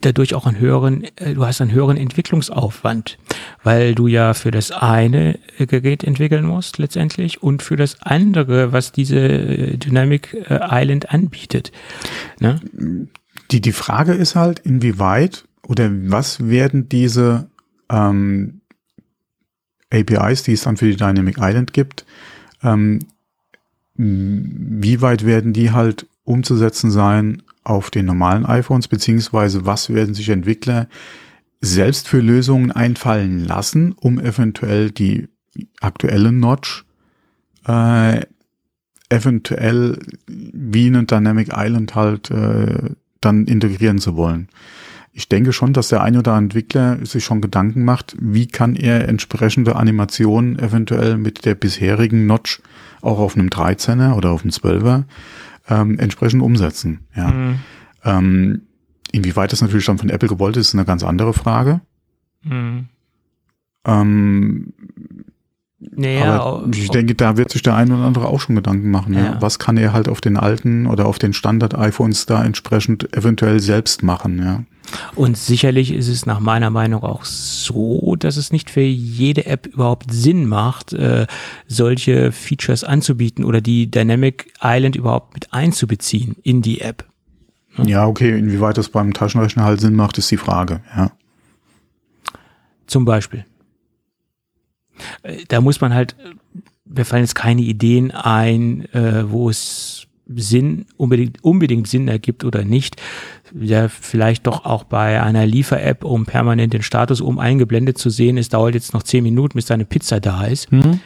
dadurch 0.01 0.33
auch 0.33 0.45
einen 0.45 0.59
höheren, 0.59 1.03
äh, 1.15 1.33
du 1.33 1.45
hast 1.45 1.61
einen 1.61 1.71
höheren 1.71 1.97
Entwicklungsaufwand, 1.97 3.17
weil 3.63 3.95
du 3.95 4.07
ja 4.07 4.33
für 4.33 4.51
das 4.51 4.71
eine 4.71 5.39
Gerät 5.57 6.03
entwickeln 6.03 6.45
musst 6.45 6.77
letztendlich 6.77 7.43
und 7.43 7.61
für 7.61 7.75
das 7.75 8.01
andere, 8.01 8.71
was 8.71 8.91
diese 8.91 9.19
äh, 9.19 9.77
Dynamic 9.77 10.33
äh, 10.33 10.59
Island 10.69 11.11
anbietet. 11.11 11.71
Ne? 12.39 12.59
Die, 13.51 13.61
die 13.61 13.71
Frage 13.71 14.13
ist 14.13 14.35
halt, 14.35 14.59
inwieweit 14.59 15.45
oder 15.67 15.89
was 15.91 16.47
werden 16.47 16.89
diese 16.89 17.47
ähm, 17.89 18.61
APIs, 19.91 20.43
die 20.43 20.53
es 20.53 20.63
dann 20.63 20.77
für 20.77 20.85
die 20.85 20.95
Dynamic 20.95 21.37
Island 21.39 21.73
gibt, 21.73 22.05
ähm, 22.63 22.99
wie 23.95 25.01
weit 25.01 25.25
werden 25.25 25.51
die 25.51 25.71
halt 25.71 26.07
umzusetzen 26.23 26.89
sein 26.89 27.43
auf 27.69 27.91
den 27.91 28.05
normalen 28.05 28.45
iPhones, 28.45 28.87
beziehungsweise 28.87 29.65
was 29.65 29.93
werden 29.93 30.15
sich 30.15 30.29
Entwickler 30.29 30.87
selbst 31.61 32.07
für 32.07 32.19
Lösungen 32.19 32.71
einfallen 32.71 33.45
lassen, 33.45 33.93
um 33.93 34.19
eventuell 34.19 34.91
die 34.91 35.27
aktuelle 35.79 36.31
Notch 36.31 36.85
äh, 37.67 38.21
eventuell 39.09 39.99
wie 40.27 40.87
eine 40.87 41.03
Dynamic 41.03 41.49
Island 41.55 41.95
halt 41.95 42.31
äh, 42.31 42.91
dann 43.21 43.45
integrieren 43.45 43.99
zu 43.99 44.15
wollen. 44.15 44.47
Ich 45.11 45.27
denke 45.27 45.53
schon, 45.53 45.73
dass 45.73 45.89
der 45.89 46.01
ein 46.01 46.17
oder 46.17 46.33
andere 46.33 46.59
Entwickler 46.59 47.05
sich 47.05 47.25
schon 47.25 47.41
Gedanken 47.41 47.83
macht, 47.83 48.15
wie 48.19 48.47
kann 48.47 48.75
er 48.75 49.07
entsprechende 49.09 49.75
Animationen 49.75 50.57
eventuell 50.57 51.17
mit 51.17 51.45
der 51.45 51.55
bisherigen 51.55 52.25
Notch 52.25 52.61
auch 53.01 53.19
auf 53.19 53.35
einem 53.35 53.49
13er 53.49 54.13
oder 54.13 54.31
auf 54.31 54.43
einem 54.43 54.51
12er 54.51 55.03
ähm, 55.69 55.99
entsprechend 55.99 56.41
umsetzen. 56.41 57.07
Ja. 57.15 57.27
Mhm. 57.29 57.59
Ähm, 58.03 58.61
inwieweit 59.11 59.51
das 59.51 59.61
natürlich 59.61 59.85
dann 59.85 59.97
von 59.97 60.09
Apple 60.09 60.29
gewollt 60.29 60.57
ist, 60.57 60.69
ist 60.69 60.75
eine 60.75 60.85
ganz 60.85 61.03
andere 61.03 61.33
Frage. 61.33 61.81
Mhm. 62.43 62.87
Ähm, 63.85 64.73
naja, 65.79 66.41
aber 66.41 66.67
ich 66.73 66.89
denke, 66.89 67.15
da 67.15 67.37
wird 67.37 67.51
sich 67.51 67.61
der 67.61 67.75
eine 67.75 67.95
oder 67.95 68.03
andere 68.03 68.27
auch 68.27 68.39
schon 68.41 68.55
Gedanken 68.55 68.91
machen. 68.91 69.13
Ja. 69.13 69.23
Ja. 69.23 69.41
Was 69.41 69.59
kann 69.59 69.77
er 69.77 69.93
halt 69.93 70.09
auf 70.09 70.19
den 70.19 70.35
alten 70.35 70.87
oder 70.87 71.05
auf 71.05 71.19
den 71.19 71.33
Standard-iPhones 71.33 72.25
da 72.25 72.43
entsprechend 72.43 73.15
eventuell 73.15 73.59
selbst 73.59 74.03
machen, 74.03 74.39
ja. 74.39 74.63
Und 75.15 75.37
sicherlich 75.37 75.91
ist 75.91 76.07
es 76.07 76.25
nach 76.25 76.39
meiner 76.39 76.69
Meinung 76.69 77.03
auch 77.03 77.25
so, 77.25 78.15
dass 78.17 78.37
es 78.37 78.51
nicht 78.51 78.69
für 78.69 78.81
jede 78.81 79.45
App 79.45 79.67
überhaupt 79.67 80.11
Sinn 80.11 80.47
macht, 80.47 80.93
äh, 80.93 81.27
solche 81.67 82.31
Features 82.31 82.83
anzubieten 82.83 83.43
oder 83.43 83.61
die 83.61 83.89
Dynamic 83.89 84.53
Island 84.61 84.95
überhaupt 84.95 85.33
mit 85.33 85.53
einzubeziehen 85.53 86.35
in 86.43 86.61
die 86.61 86.81
App. 86.81 87.05
Ja, 87.77 87.83
ja 87.85 88.07
okay, 88.07 88.37
inwieweit 88.37 88.77
das 88.77 88.89
beim 88.89 89.13
Taschenrechner 89.13 89.63
halt 89.63 89.81
Sinn 89.81 89.95
macht, 89.95 90.17
ist 90.17 90.31
die 90.31 90.37
Frage, 90.37 90.81
ja. 90.95 91.11
Zum 92.87 93.05
Beispiel. 93.05 93.45
Äh, 95.23 95.43
da 95.47 95.61
muss 95.61 95.81
man 95.81 95.93
halt, 95.93 96.15
mir 96.85 97.05
fallen 97.05 97.23
jetzt 97.23 97.35
keine 97.35 97.61
Ideen 97.61 98.11
ein, 98.11 98.85
äh, 98.93 99.29
wo 99.29 99.49
es 99.49 100.07
Sinn, 100.35 100.85
unbedingt, 100.97 101.43
unbedingt 101.43 101.87
Sinn 101.87 102.07
ergibt 102.07 102.43
oder 102.45 102.63
nicht, 102.63 102.97
der 103.51 103.89
vielleicht 103.89 104.47
doch 104.47 104.65
auch 104.65 104.83
bei 104.83 105.21
einer 105.21 105.45
Liefer-App, 105.45 106.03
um 106.03 106.25
permanent 106.25 106.73
den 106.73 106.83
Status 106.83 107.21
um 107.21 107.39
eingeblendet 107.39 107.97
zu 107.97 108.09
sehen, 108.09 108.37
es 108.37 108.49
dauert 108.49 108.75
jetzt 108.75 108.93
noch 108.93 109.03
zehn 109.03 109.23
Minuten, 109.23 109.55
bis 109.55 109.65
deine 109.65 109.85
Pizza 109.85 110.19
da 110.19 110.45
ist, 110.45 110.71
mhm. 110.71 110.99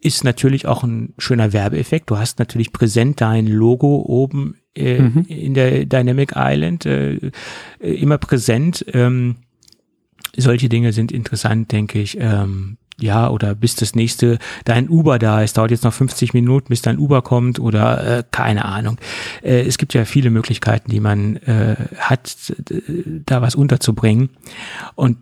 ist 0.00 0.24
natürlich 0.24 0.66
auch 0.66 0.84
ein 0.84 1.14
schöner 1.18 1.52
Werbeeffekt. 1.52 2.10
Du 2.10 2.18
hast 2.18 2.38
natürlich 2.38 2.72
präsent 2.72 3.20
dein 3.20 3.46
Logo 3.46 4.04
oben 4.06 4.56
äh, 4.74 5.00
mhm. 5.00 5.24
in 5.26 5.54
der 5.54 5.86
Dynamic 5.86 6.32
Island, 6.36 6.84
äh, 6.84 7.32
immer 7.80 8.18
präsent. 8.18 8.84
Ähm, 8.92 9.36
solche 10.36 10.68
Dinge 10.68 10.92
sind 10.92 11.12
interessant, 11.12 11.72
denke 11.72 11.98
ich. 11.98 12.18
Ähm, 12.20 12.76
ja, 13.00 13.28
oder 13.28 13.54
bis 13.54 13.76
das 13.76 13.94
nächste, 13.94 14.38
dein 14.64 14.88
Uber 14.88 15.18
da 15.18 15.42
ist, 15.42 15.58
dauert 15.58 15.70
jetzt 15.70 15.84
noch 15.84 15.92
50 15.92 16.32
Minuten, 16.32 16.68
bis 16.68 16.82
dein 16.82 16.98
Uber 16.98 17.22
kommt 17.22 17.58
oder 17.58 18.18
äh, 18.18 18.24
keine 18.30 18.64
Ahnung. 18.64 18.98
Äh, 19.42 19.62
es 19.62 19.76
gibt 19.76 19.92
ja 19.92 20.04
viele 20.04 20.30
Möglichkeiten, 20.30 20.90
die 20.90 21.00
man 21.00 21.36
äh, 21.36 21.76
hat, 21.98 22.54
da 23.26 23.42
was 23.42 23.54
unterzubringen. 23.54 24.30
Und 24.94 25.18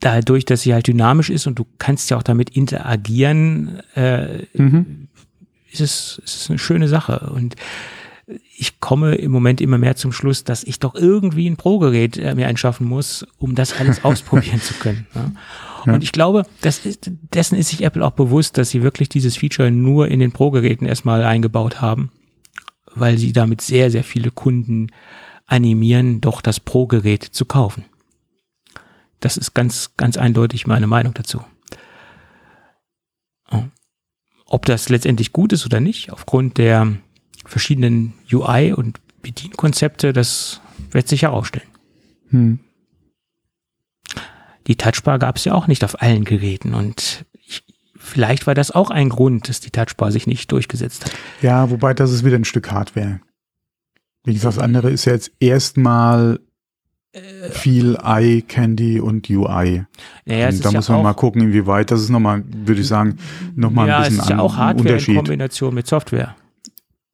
dadurch, 0.00 0.44
dass 0.44 0.62
sie 0.62 0.74
halt 0.74 0.86
dynamisch 0.86 1.30
ist 1.30 1.46
und 1.46 1.58
du 1.58 1.66
kannst 1.78 2.10
ja 2.10 2.18
auch 2.18 2.22
damit 2.22 2.50
interagieren, 2.50 3.80
äh, 3.94 4.44
mhm. 4.52 5.08
ist, 5.70 5.80
es, 5.80 6.20
ist 6.24 6.42
es 6.42 6.50
eine 6.50 6.58
schöne 6.58 6.88
Sache. 6.88 7.30
Und 7.34 7.56
ich 8.56 8.80
komme 8.80 9.14
im 9.14 9.30
Moment 9.30 9.62
immer 9.62 9.78
mehr 9.78 9.96
zum 9.96 10.12
Schluss, 10.12 10.44
dass 10.44 10.62
ich 10.62 10.78
doch 10.78 10.94
irgendwie 10.94 11.48
ein 11.48 11.56
Pro-Gerät 11.56 12.18
äh, 12.18 12.34
mir 12.34 12.48
einschaffen 12.48 12.86
muss, 12.86 13.26
um 13.38 13.54
das 13.54 13.78
alles 13.78 14.04
ausprobieren 14.04 14.60
zu 14.60 14.74
können. 14.74 15.06
Ja. 15.86 15.94
Und 15.94 16.02
ich 16.02 16.12
glaube, 16.12 16.46
das 16.60 16.86
ist, 16.86 17.10
dessen 17.34 17.58
ist 17.58 17.68
sich 17.68 17.82
Apple 17.82 18.04
auch 18.04 18.12
bewusst, 18.12 18.56
dass 18.58 18.70
sie 18.70 18.82
wirklich 18.82 19.08
dieses 19.08 19.36
Feature 19.36 19.70
nur 19.70 20.08
in 20.08 20.20
den 20.20 20.32
Pro-Geräten 20.32 20.86
erstmal 20.86 21.22
eingebaut 21.24 21.80
haben, 21.80 22.10
weil 22.94 23.18
sie 23.18 23.32
damit 23.32 23.60
sehr, 23.60 23.90
sehr 23.90 24.04
viele 24.04 24.30
Kunden 24.30 24.88
animieren, 25.46 26.20
doch 26.20 26.40
das 26.40 26.60
Pro-Gerät 26.60 27.22
zu 27.22 27.44
kaufen. 27.44 27.84
Das 29.20 29.36
ist 29.36 29.54
ganz, 29.54 29.92
ganz 29.96 30.16
eindeutig 30.16 30.66
meine 30.66 30.86
Meinung 30.86 31.14
dazu. 31.14 31.42
Ob 34.46 34.66
das 34.66 34.88
letztendlich 34.88 35.32
gut 35.32 35.52
ist 35.52 35.66
oder 35.66 35.80
nicht, 35.80 36.12
aufgrund 36.12 36.58
der 36.58 36.96
verschiedenen 37.44 38.14
UI 38.32 38.72
und 38.72 39.00
Bedienkonzepte, 39.22 40.12
das 40.12 40.60
wird 40.90 41.08
sich 41.08 41.22
herausstellen. 41.22 41.68
Hm 42.28 42.58
die 44.66 44.76
Touchbar 44.76 45.18
gab 45.18 45.36
es 45.36 45.44
ja 45.44 45.54
auch 45.54 45.66
nicht 45.66 45.84
auf 45.84 46.00
allen 46.00 46.24
Geräten 46.24 46.74
und 46.74 47.24
ich, 47.46 47.62
vielleicht 47.96 48.46
war 48.46 48.54
das 48.54 48.70
auch 48.70 48.90
ein 48.90 49.08
Grund, 49.08 49.48
dass 49.48 49.60
die 49.60 49.70
Touchbar 49.70 50.12
sich 50.12 50.26
nicht 50.26 50.50
durchgesetzt 50.52 51.04
hat. 51.04 51.12
Ja, 51.42 51.70
wobei 51.70 51.94
das 51.94 52.12
ist 52.12 52.24
wieder 52.24 52.36
ein 52.36 52.44
Stück 52.44 52.70
Hardware. 52.70 53.20
Wie 54.24 54.32
gesagt, 54.32 54.56
das 54.56 54.62
andere 54.62 54.90
ist 54.90 55.04
ja 55.04 55.12
jetzt 55.12 55.32
erstmal 55.38 56.40
äh, 57.12 57.50
viel 57.50 57.96
Eye 58.02 58.42
Candy 58.42 58.98
und 58.98 59.28
UI. 59.28 59.84
Naja, 60.24 60.48
und 60.48 60.64
da 60.64 60.72
muss 60.72 60.88
man 60.88 61.02
mal 61.02 61.12
gucken, 61.12 61.42
inwieweit. 61.42 61.90
Das 61.90 62.00
ist 62.00 62.08
nochmal, 62.08 62.42
würde 62.46 62.80
ich 62.80 62.88
sagen, 62.88 63.18
nochmal 63.54 63.86
ja, 63.86 63.98
ein 63.98 64.02
bisschen 64.04 64.18
es 64.18 64.24
ist 64.24 64.30
ja 64.30 64.38
auch 64.38 64.56
Hardware 64.56 64.96
in 64.96 65.16
Kombination 65.16 65.74
mit 65.74 65.86
Software. 65.86 66.34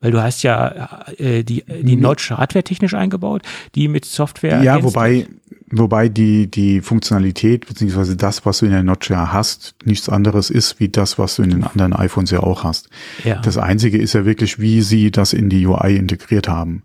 Weil 0.00 0.12
du 0.12 0.22
hast 0.22 0.42
ja 0.42 1.04
äh, 1.18 1.44
die, 1.44 1.62
die 1.66 1.96
Notch 1.96 2.30
hardware-technisch 2.30 2.94
eingebaut, 2.94 3.42
die 3.74 3.88
mit 3.88 4.06
Software. 4.06 4.62
Ja, 4.62 4.82
wobei, 4.82 5.26
wobei 5.70 6.08
die, 6.08 6.50
die 6.50 6.80
Funktionalität, 6.80 7.66
beziehungsweise 7.66 8.16
das, 8.16 8.44
was 8.46 8.58
du 8.58 8.66
in 8.66 8.72
der 8.72 8.82
Notch 8.82 9.10
ja 9.10 9.32
hast, 9.32 9.74
nichts 9.84 10.08
anderes 10.08 10.50
ist, 10.50 10.80
wie 10.80 10.88
das, 10.88 11.18
was 11.18 11.36
du 11.36 11.42
in 11.42 11.50
den 11.50 11.64
anderen 11.64 11.92
iPhones 11.92 12.30
ja 12.30 12.40
auch 12.40 12.64
hast. 12.64 12.88
Ja. 13.24 13.40
Das 13.40 13.56
Einzige 13.56 13.98
ist 13.98 14.12
ja 14.12 14.24
wirklich, 14.24 14.58
wie 14.58 14.82
sie 14.82 15.10
das 15.10 15.32
in 15.32 15.48
die 15.48 15.66
UI 15.66 15.96
integriert 15.96 16.48
haben. 16.48 16.82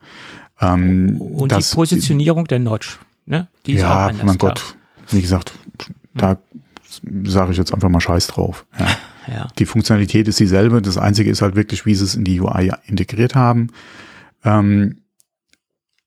Ähm, 0.61 1.19
Und 1.19 1.51
das, 1.51 1.71
die 1.71 1.75
Positionierung 1.75 2.45
der 2.45 2.59
Notch, 2.59 2.99
ne? 3.25 3.47
Die 3.65 3.73
ist 3.73 3.81
ja, 3.81 4.07
auch 4.07 4.23
mein 4.23 4.37
Gott, 4.37 4.75
wie 5.09 5.21
gesagt, 5.21 5.53
da 6.13 6.37
sage 7.23 7.51
ich 7.51 7.57
jetzt 7.57 7.73
einfach 7.73 7.89
mal 7.89 8.01
Scheiß 8.01 8.27
drauf. 8.27 8.65
Ja. 8.79 8.87
Ja. 9.27 9.47
Die 9.57 9.65
Funktionalität 9.65 10.27
ist 10.27 10.39
dieselbe. 10.39 10.83
Das 10.83 10.99
Einzige 10.99 11.31
ist 11.31 11.41
halt 11.41 11.55
wirklich, 11.55 11.87
wie 11.87 11.95
sie 11.95 12.03
es 12.03 12.13
in 12.13 12.23
die 12.23 12.39
UI 12.39 12.71
integriert 12.85 13.33
haben. 13.33 13.69
Ähm, 14.43 14.97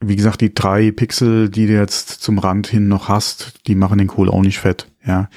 wie 0.00 0.16
gesagt, 0.16 0.40
die 0.40 0.54
drei 0.54 0.90
Pixel, 0.90 1.48
die 1.48 1.66
du 1.66 1.74
jetzt 1.74 2.08
zum 2.08 2.38
Rand 2.38 2.66
hin 2.68 2.88
noch 2.88 3.08
hast, 3.08 3.54
die 3.66 3.74
machen 3.74 3.98
den 3.98 4.06
Kohl 4.06 4.28
auch 4.28 4.42
nicht 4.42 4.60
fett. 4.60 4.90
Ja. 5.04 5.28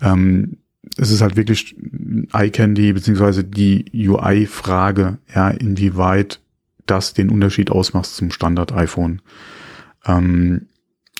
Ähm, 0.00 0.58
es 0.96 1.10
ist 1.10 1.20
halt 1.20 1.36
wirklich 1.36 1.76
Eye 2.32 2.50
Candy 2.50 2.92
beziehungsweise 2.92 3.44
die 3.44 3.84
UI-Frage, 3.94 5.18
ja, 5.34 5.48
inwieweit 5.50 6.40
das 6.86 7.14
den 7.14 7.30
Unterschied 7.30 7.70
ausmacht 7.70 8.06
zum 8.06 8.30
Standard-iPhone. 8.30 9.22
Ähm, 10.06 10.66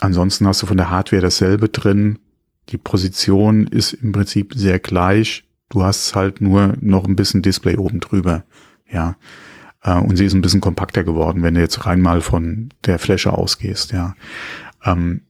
ansonsten 0.01 0.47
hast 0.47 0.63
du 0.63 0.67
von 0.67 0.77
der 0.77 0.91
Hardware 0.91 1.23
dasselbe 1.23 1.69
drin. 1.69 2.19
Die 2.71 2.79
Position 2.79 3.67
ist 3.67 3.93
im 3.93 4.13
Prinzip 4.13 4.55
sehr 4.55 4.79
gleich. 4.81 5.45
Du 5.69 5.85
hast 5.85 6.17
halt 6.17 6.41
nur 6.41 6.75
noch 6.81 7.07
ein 7.07 7.17
bisschen 7.17 7.43
Display 7.43 7.77
oben 7.77 8.01
drüber. 8.01 8.45
Ja. 8.91 9.17
Äh, 9.83 9.95
und 9.95 10.17
sie 10.17 10.25
ist 10.25 10.35
ein 10.35 10.43
bisschen 10.43 10.61
kompakter 10.61 11.05
geworden, 11.05 11.43
wenn 11.43 11.55
du 11.55 11.61
jetzt 11.61 11.87
rein 11.87 12.01
mal 12.01 12.21
von 12.21 12.71
der 12.85 12.99
Fläche 12.99 13.33
ausgehst, 13.33 13.93
ja. 13.93 14.15
Ähm, 14.85 15.23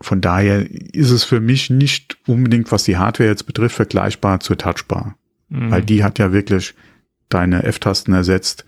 von 0.00 0.20
daher 0.20 0.68
ist 0.70 1.10
es 1.10 1.24
für 1.24 1.40
mich 1.40 1.70
nicht 1.70 2.18
unbedingt, 2.26 2.70
was 2.70 2.84
die 2.84 2.96
Hardware 2.96 3.28
jetzt 3.28 3.46
betrifft, 3.46 3.74
vergleichbar 3.74 4.38
zur 4.40 4.56
Touchbar. 4.56 5.16
Mhm. 5.48 5.70
Weil 5.70 5.82
die 5.82 6.04
hat 6.04 6.18
ja 6.18 6.32
wirklich 6.32 6.74
deine 7.28 7.64
F-Tasten 7.64 8.12
ersetzt. 8.12 8.64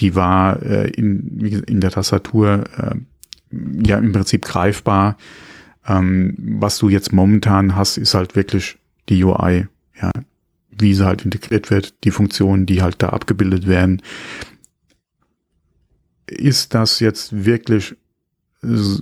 Die 0.00 0.14
war 0.14 0.62
äh, 0.62 0.88
in, 0.90 1.40
in 1.66 1.80
der 1.80 1.90
Tastatur 1.90 2.64
äh, 2.78 2.94
ja 3.86 3.98
im 3.98 4.12
Prinzip 4.12 4.46
greifbar. 4.46 5.18
Ähm, 5.86 6.36
was 6.38 6.78
du 6.78 6.88
jetzt 6.88 7.12
momentan 7.12 7.76
hast, 7.76 7.98
ist 7.98 8.14
halt 8.14 8.34
wirklich 8.34 8.78
die 9.08 9.22
UI, 9.22 9.66
ja, 10.00 10.10
wie 10.82 10.94
sie 10.94 11.06
halt 11.06 11.24
integriert 11.24 11.70
wird, 11.70 11.94
die 12.04 12.10
Funktionen, 12.10 12.66
die 12.66 12.82
halt 12.82 13.02
da 13.02 13.08
abgebildet 13.08 13.66
werden. 13.66 14.02
Ist 16.26 16.74
das 16.74 17.00
jetzt 17.00 17.44
wirklich 17.44 17.96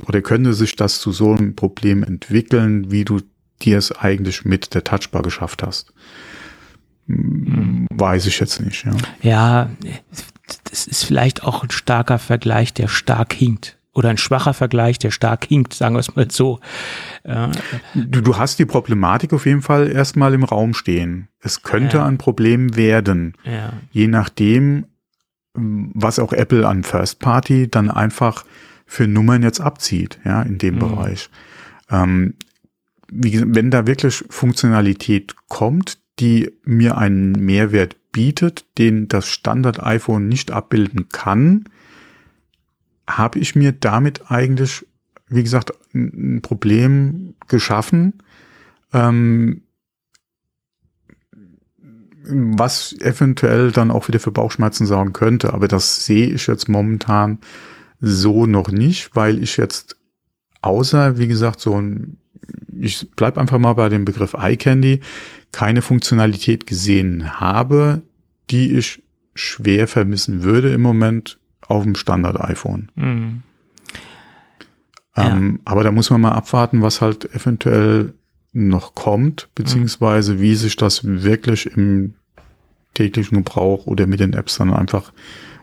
oder 0.06 0.22
könnte 0.22 0.54
sich 0.54 0.74
das 0.76 1.00
zu 1.00 1.12
so 1.12 1.34
einem 1.34 1.54
Problem 1.54 2.02
entwickeln, 2.02 2.90
wie 2.90 3.04
du 3.04 3.20
dir 3.60 3.76
es 3.76 3.92
eigentlich 3.92 4.44
mit 4.44 4.74
der 4.74 4.84
Touchbar 4.84 5.22
geschafft 5.22 5.62
hast? 5.62 5.92
Hm. 7.06 7.86
Weiß 7.92 8.26
ich 8.26 8.40
jetzt 8.40 8.60
nicht. 8.60 8.84
Ja. 8.84 8.96
ja, 9.22 9.70
das 10.64 10.86
ist 10.86 11.04
vielleicht 11.04 11.44
auch 11.44 11.62
ein 11.62 11.70
starker 11.70 12.18
Vergleich, 12.18 12.72
der 12.72 12.88
stark 12.88 13.34
hinkt 13.34 13.76
oder 13.92 14.08
ein 14.08 14.18
schwacher 14.18 14.54
Vergleich, 14.54 14.98
der 14.98 15.10
stark 15.10 15.46
hinkt, 15.46 15.74
sagen 15.74 15.94
wir 15.94 16.00
es 16.00 16.14
mal 16.14 16.30
so. 16.30 16.60
Du, 17.94 18.20
du 18.20 18.36
hast 18.38 18.58
die 18.58 18.66
Problematik 18.66 19.32
auf 19.32 19.46
jeden 19.46 19.62
Fall 19.62 19.90
erstmal 19.90 20.32
im 20.34 20.44
Raum 20.44 20.74
stehen. 20.74 21.28
Es 21.40 21.62
könnte 21.62 21.98
ja. 21.98 22.06
ein 22.06 22.18
Problem 22.18 22.76
werden, 22.76 23.34
ja. 23.44 23.72
je 23.90 24.06
nachdem, 24.06 24.86
was 25.54 26.18
auch 26.18 26.32
Apple 26.32 26.66
an 26.66 26.84
First 26.84 27.18
Party 27.18 27.68
dann 27.68 27.90
einfach 27.90 28.44
für 28.86 29.06
Nummern 29.06 29.42
jetzt 29.42 29.60
abzieht, 29.60 30.18
ja, 30.24 30.42
in 30.42 30.58
dem 30.58 30.76
mhm. 30.76 30.80
Bereich. 30.80 31.30
Ähm, 31.90 32.34
wie, 33.08 33.42
wenn 33.54 33.70
da 33.70 33.86
wirklich 33.86 34.24
Funktionalität 34.30 35.34
kommt, 35.48 35.98
die 36.20 36.50
mir 36.64 36.96
einen 36.98 37.32
Mehrwert 37.32 37.96
bietet, 38.12 38.66
den 38.78 39.08
das 39.08 39.28
Standard 39.28 39.82
iPhone 39.82 40.28
nicht 40.28 40.50
abbilden 40.50 41.08
kann, 41.08 41.64
habe 43.18 43.38
ich 43.38 43.54
mir 43.54 43.72
damit 43.72 44.30
eigentlich, 44.30 44.86
wie 45.28 45.42
gesagt, 45.42 45.72
ein 45.94 46.40
Problem 46.42 47.34
geschaffen, 47.48 48.14
ähm, 48.92 49.62
was 52.22 52.92
eventuell 53.00 53.72
dann 53.72 53.90
auch 53.90 54.08
wieder 54.08 54.20
für 54.20 54.30
Bauchschmerzen 54.30 54.86
sorgen 54.86 55.12
könnte. 55.12 55.52
Aber 55.52 55.68
das 55.68 56.04
sehe 56.04 56.28
ich 56.28 56.46
jetzt 56.46 56.68
momentan 56.68 57.38
so 58.00 58.46
noch 58.46 58.70
nicht, 58.70 59.14
weil 59.14 59.42
ich 59.42 59.56
jetzt 59.56 59.96
außer, 60.62 61.18
wie 61.18 61.28
gesagt, 61.28 61.60
so 61.60 61.80
ein, 61.80 62.18
ich 62.78 63.08
bleib 63.16 63.38
einfach 63.38 63.58
mal 63.58 63.74
bei 63.74 63.88
dem 63.88 64.04
Begriff 64.04 64.34
Eye 64.34 64.56
Candy, 64.56 65.00
keine 65.52 65.82
Funktionalität 65.82 66.66
gesehen 66.66 67.40
habe, 67.40 68.02
die 68.50 68.76
ich 68.76 69.02
schwer 69.34 69.88
vermissen 69.88 70.42
würde 70.42 70.72
im 70.72 70.82
Moment 70.82 71.39
auf 71.70 71.84
dem 71.84 71.94
Standard-iPhone. 71.94 72.90
Mhm. 72.94 73.42
Ähm, 75.16 75.52
ja. 75.52 75.72
Aber 75.72 75.84
da 75.84 75.92
muss 75.92 76.10
man 76.10 76.20
mal 76.20 76.32
abwarten, 76.32 76.82
was 76.82 77.00
halt 77.00 77.34
eventuell 77.34 78.14
noch 78.52 78.94
kommt, 78.94 79.48
beziehungsweise 79.54 80.34
mhm. 80.34 80.40
wie 80.40 80.54
sich 80.54 80.76
das 80.76 81.04
wirklich 81.04 81.66
im 81.66 82.14
täglichen 82.94 83.38
Gebrauch 83.38 83.86
oder 83.86 84.06
mit 84.06 84.20
den 84.20 84.32
Apps 84.32 84.58
dann 84.58 84.74
einfach, 84.74 85.12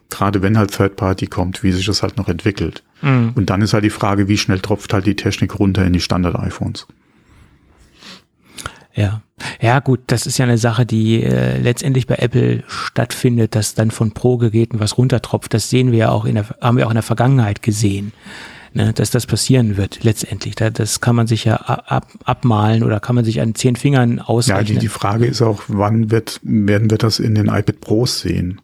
gerade 0.09 0.41
wenn 0.41 0.57
halt 0.57 0.71
Third 0.71 0.95
Party 0.95 1.27
kommt, 1.27 1.63
wie 1.63 1.73
sich 1.73 1.85
das 1.85 2.01
halt 2.01 2.17
noch 2.17 2.29
entwickelt. 2.29 2.83
Mhm. 3.01 3.33
Und 3.35 3.49
dann 3.49 3.61
ist 3.61 3.73
halt 3.73 3.83
die 3.83 3.89
Frage, 3.89 4.27
wie 4.27 4.37
schnell 4.37 4.59
tropft 4.59 4.93
halt 4.93 5.05
die 5.05 5.15
Technik 5.15 5.59
runter 5.59 5.85
in 5.85 5.93
die 5.93 5.99
Standard-iPhones. 5.99 6.87
Ja. 8.97 9.21
Ja, 9.61 9.79
gut, 9.79 9.99
das 10.07 10.25
ist 10.25 10.39
ja 10.39 10.45
eine 10.45 10.57
Sache, 10.57 10.85
die 10.85 11.23
äh, 11.23 11.59
letztendlich 11.59 12.07
bei 12.07 12.15
Apple 12.15 12.63
stattfindet, 12.67 13.53
dass 13.53 13.75
dann 13.75 13.91
von 13.91 14.11
Pro-Geräten 14.11 14.79
was 14.79 14.97
runtertropft. 14.97 15.53
Das 15.53 15.69
sehen 15.69 15.91
wir 15.91 15.99
ja 15.99 16.09
auch 16.09 16.25
in 16.25 16.35
der, 16.35 16.45
haben 16.59 16.77
wir 16.77 16.87
auch 16.87 16.91
in 16.91 16.95
der 16.95 17.03
Vergangenheit 17.03 17.61
gesehen, 17.61 18.11
ne, 18.73 18.93
dass 18.93 19.11
das 19.11 19.27
passieren 19.27 19.77
wird 19.77 20.03
letztendlich. 20.03 20.55
Da, 20.55 20.71
das 20.71 20.99
kann 20.99 21.15
man 21.15 21.27
sich 21.27 21.45
ja 21.45 21.57
ab, 21.57 22.07
abmalen 22.25 22.83
oder 22.83 22.99
kann 22.99 23.15
man 23.15 23.23
sich 23.23 23.39
an 23.39 23.53
zehn 23.53 23.75
Fingern 23.75 24.19
ausrechnen. 24.19 24.65
Ja, 24.65 24.73
die, 24.73 24.79
die 24.79 24.87
Frage 24.87 25.27
ist 25.27 25.43
auch, 25.43 25.61
wann 25.67 26.09
wird, 26.09 26.39
werden 26.41 26.89
wir 26.89 26.97
das 26.97 27.19
in 27.19 27.35
den 27.35 27.45
iPad 27.45 27.79
Pros 27.79 28.21
sehen? 28.21 28.59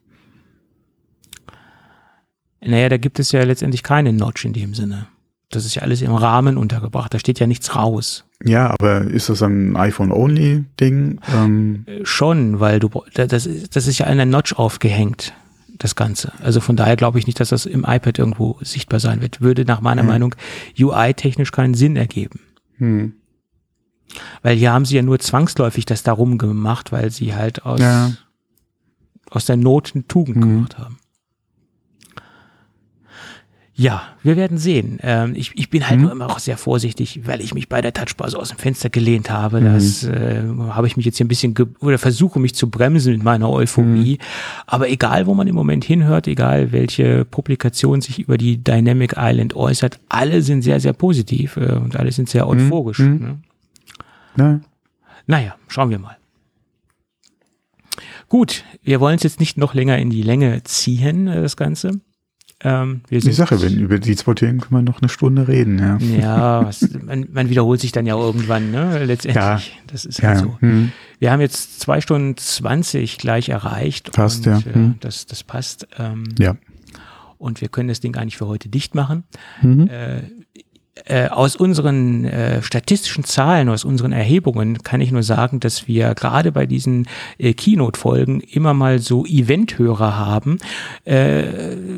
Naja, 2.61 2.89
da 2.89 2.97
gibt 2.97 3.19
es 3.19 3.31
ja 3.31 3.43
letztendlich 3.43 3.83
keine 3.83 4.11
Notch 4.11 4.45
in 4.45 4.53
dem 4.53 4.73
Sinne. 4.73 5.07
Das 5.51 5.65
ist 5.65 5.75
ja 5.75 5.83
alles 5.83 6.01
im 6.01 6.15
Rahmen 6.15 6.57
untergebracht. 6.57 7.13
Da 7.13 7.19
steht 7.19 7.39
ja 7.39 7.45
nichts 7.45 7.75
raus. 7.75 8.25
Ja, 8.43 8.69
aber 8.69 9.01
ist 9.01 9.30
das 9.30 9.41
ein 9.41 9.75
iPhone-Only-Ding? 9.75 11.19
Ähm 11.33 11.85
äh, 11.88 12.05
Schon, 12.05 12.59
weil 12.59 12.80
du 12.80 12.89
das 13.13 13.45
ist, 13.45 13.75
das 13.75 13.88
ist 13.88 13.99
ja 13.99 14.07
an 14.07 14.17
der 14.17 14.25
Notch 14.25 14.53
aufgehängt, 14.53 15.33
das 15.80 15.95
Ganze. 15.95 16.33
Also 16.41 16.59
von 16.59 16.75
daher 16.75 16.95
glaube 16.95 17.19
ich 17.19 17.27
nicht, 17.27 17.39
dass 17.39 17.49
das 17.49 17.65
im 17.65 17.85
iPad 17.88 18.19
irgendwo 18.19 18.57
sichtbar 18.61 18.99
sein 18.99 19.22
wird. 19.22 19.41
Würde 19.41 19.65
nach 19.65 19.81
meiner 19.81 20.01
hm. 20.01 20.09
Meinung 20.09 20.35
UI-technisch 20.77 21.51
keinen 21.51 21.73
Sinn 21.73 21.95
ergeben. 21.95 22.41
Hm. 22.77 23.13
Weil 24.41 24.57
hier 24.57 24.73
haben 24.73 24.85
sie 24.85 24.97
ja 24.97 25.01
nur 25.01 25.19
zwangsläufig 25.19 25.85
das 25.85 26.03
darum 26.03 26.38
gemacht, 26.38 26.91
weil 26.91 27.11
sie 27.11 27.33
halt 27.33 27.65
aus, 27.65 27.80
ja. 27.80 28.11
aus 29.30 29.45
der 29.45 29.57
Not 29.57 29.91
eine 29.95 30.05
Tugend 30.07 30.35
hm. 30.35 30.41
gemacht 30.41 30.77
haben. 30.77 30.97
Ja, 33.75 34.03
wir 34.21 34.37
werden 34.37 34.59
sehen. 34.59 34.99
Ähm, 35.01 35.33
ich, 35.35 35.51
ich 35.55 35.71
bin 35.71 35.87
halt 35.87 35.97
mhm. 35.97 36.03
nur 36.03 36.11
immer 36.11 36.29
auch 36.29 36.37
sehr 36.37 36.57
vorsichtig, 36.57 37.21
weil 37.25 37.41
ich 37.41 37.55
mich 37.55 37.69
bei 37.69 37.81
der 37.81 37.91
Touchbar 37.91 38.29
so 38.29 38.37
aus 38.37 38.49
dem 38.49 38.59
Fenster 38.59 38.91
gelehnt 38.91 39.31
habe. 39.31 39.61
Mhm. 39.61 39.73
Das 39.73 40.03
äh, 40.03 40.43
habe 40.69 40.85
ich 40.85 40.95
mich 40.95 41.07
jetzt 41.07 41.17
hier 41.17 41.25
ein 41.25 41.27
bisschen 41.29 41.55
oder 41.79 41.97
versuche 41.97 42.39
mich 42.39 42.53
zu 42.53 42.69
bremsen 42.69 43.13
mit 43.13 43.23
meiner 43.23 43.49
Euphorie. 43.49 44.19
Mhm. 44.19 44.25
Aber 44.67 44.89
egal, 44.89 45.25
wo 45.25 45.33
man 45.33 45.47
im 45.47 45.55
Moment 45.55 45.85
hinhört, 45.85 46.27
egal 46.27 46.71
welche 46.71 47.25
Publikation 47.25 48.01
sich 48.01 48.19
über 48.19 48.37
die 48.37 48.63
Dynamic 48.63 49.15
Island 49.17 49.55
äußert, 49.55 49.99
alle 50.07 50.43
sind 50.43 50.61
sehr, 50.61 50.79
sehr 50.79 50.93
positiv 50.93 51.57
äh, 51.57 51.71
und 51.71 51.95
alle 51.95 52.11
sind 52.11 52.29
sehr 52.29 52.45
mhm. 52.45 52.51
euphorisch. 52.51 52.99
Mhm. 52.99 53.17
Ne? 53.17 53.39
Ja. 54.37 54.59
Naja, 55.25 55.55
schauen 55.67 55.89
wir 55.89 55.97
mal. 55.97 56.17
Gut, 58.29 58.65
wir 58.83 58.99
wollen 58.99 59.15
es 59.15 59.23
jetzt 59.23 59.39
nicht 59.39 59.57
noch 59.57 59.73
länger 59.73 59.97
in 59.97 60.11
die 60.11 60.21
Länge 60.21 60.61
ziehen, 60.63 61.27
äh, 61.27 61.41
das 61.41 61.57
Ganze. 61.57 62.01
Ähm, 62.64 63.01
wir 63.09 63.19
die 63.19 63.32
Sache, 63.33 63.61
wenn 63.61 63.77
über 63.77 64.00
die 64.00 64.16
zwei 64.16 64.33
Themen 64.33 64.61
können 64.61 64.85
wir 64.85 64.92
noch 64.92 65.01
eine 65.01 65.09
Stunde 65.09 65.48
reden, 65.48 65.80
ja. 65.80 65.98
Ja, 65.98 66.66
was, 66.66 66.88
man, 67.06 67.27
man, 67.32 67.50
wiederholt 67.50 67.82
sich 67.82 67.92
dann 67.92 68.06
ja 68.06 68.16
irgendwann, 68.16 68.72
ne? 68.72 69.03
Letztendlich. 69.03 69.35
Ja. 69.43 69.61
Das 69.88 70.06
ist 70.06 70.24
halt 70.24 70.38
ja. 70.38 70.43
so. 70.43 70.58
Hm. 70.61 70.92
Wir 71.19 71.32
haben 71.32 71.42
jetzt 71.42 71.82
zwei 71.82 72.00
Stunden 72.00 72.38
zwanzig 72.38 73.17
gleich 73.17 73.50
erreicht. 73.50 74.14
Passt, 74.14 74.48
und, 74.48 74.66
ja. 74.66 74.72
Äh, 74.72 74.74
hm. 74.74 74.95
das, 75.01 75.25
das 75.25 75.43
passt. 75.43 75.88
Ähm, 75.98 76.24
ja. 76.40 76.56
Und 77.38 77.59
wir 77.59 77.67
können 77.67 77.90
das 77.90 78.00
Ding 78.00 78.16
eigentlich 78.16 78.38
für 78.38 78.48
heute 78.48 78.69
dicht 78.69 78.95
machen. 78.95 79.25
Mhm. 79.61 79.90
Äh, 79.90 80.22
äh, 81.06 81.27
aus 81.27 81.57
unseren 81.57 82.23
äh, 82.23 82.61
statistischen 82.61 83.25
Zahlen, 83.25 83.67
aus 83.67 83.83
unseren 83.83 84.14
Erhebungen 84.14 84.83
kann 84.83 85.01
ich 85.01 85.11
nur 85.11 85.23
sagen, 85.23 85.59
dass 85.59 85.88
wir 85.88 86.15
gerade 86.15 86.53
bei 86.53 86.65
diesen 86.65 87.07
äh, 87.38 87.53
Keynote-Folgen 87.53 88.40
immer 88.40 88.73
mal 88.73 88.99
so 88.99 89.25
Event-Hörer 89.25 90.15
haben. 90.17 90.59
Äh, 91.03 91.43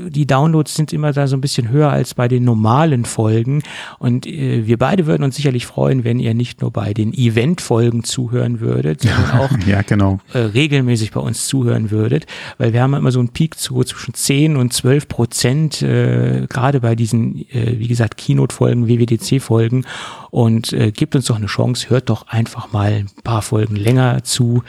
die 0.09 0.25
Downloads 0.25 0.73
sind 0.73 0.91
immer 0.91 1.13
da 1.13 1.27
so 1.27 1.37
ein 1.37 1.41
bisschen 1.41 1.69
höher 1.69 1.91
als 1.91 2.15
bei 2.15 2.27
den 2.27 2.43
normalen 2.43 3.05
Folgen. 3.05 3.61
Und 3.99 4.25
äh, 4.25 4.65
wir 4.65 4.77
beide 4.77 5.05
würden 5.05 5.23
uns 5.23 5.35
sicherlich 5.35 5.67
freuen, 5.67 6.03
wenn 6.03 6.17
ihr 6.17 6.33
nicht 6.33 6.61
nur 6.61 6.71
bei 6.71 6.93
den 6.93 7.13
Event-Folgen 7.13 8.03
zuhören 8.03 8.59
würdet, 8.59 9.01
sondern 9.01 9.31
auch 9.39 9.67
ja, 9.67 9.83
genau. 9.83 10.19
regelmäßig 10.33 11.11
bei 11.11 11.19
uns 11.19 11.47
zuhören 11.47 11.91
würdet, 11.91 12.25
weil 12.57 12.73
wir 12.73 12.81
haben 12.81 12.95
immer 12.95 13.11
so 13.11 13.19
einen 13.19 13.29
Peak 13.29 13.59
zu 13.59 13.83
zwischen 13.83 14.15
10 14.15 14.55
und 14.57 14.73
12 14.73 15.07
Prozent, 15.07 15.79
gerade 15.79 16.79
bei 16.79 16.95
diesen, 16.95 17.45
wie 17.51 17.87
gesagt, 17.87 18.17
Keynote-Folgen 18.17 18.87
WWDC-Folgen 18.99 19.85
und 20.31 20.73
äh, 20.73 20.91
gebt 20.91 21.15
uns 21.15 21.25
doch 21.25 21.35
eine 21.35 21.45
Chance, 21.47 21.89
hört 21.89 22.09
doch 22.09 22.27
einfach 22.27 22.71
mal 22.71 22.91
ein 22.91 23.09
paar 23.23 23.41
Folgen 23.41 23.75
länger 23.75 24.23
zu 24.23 24.63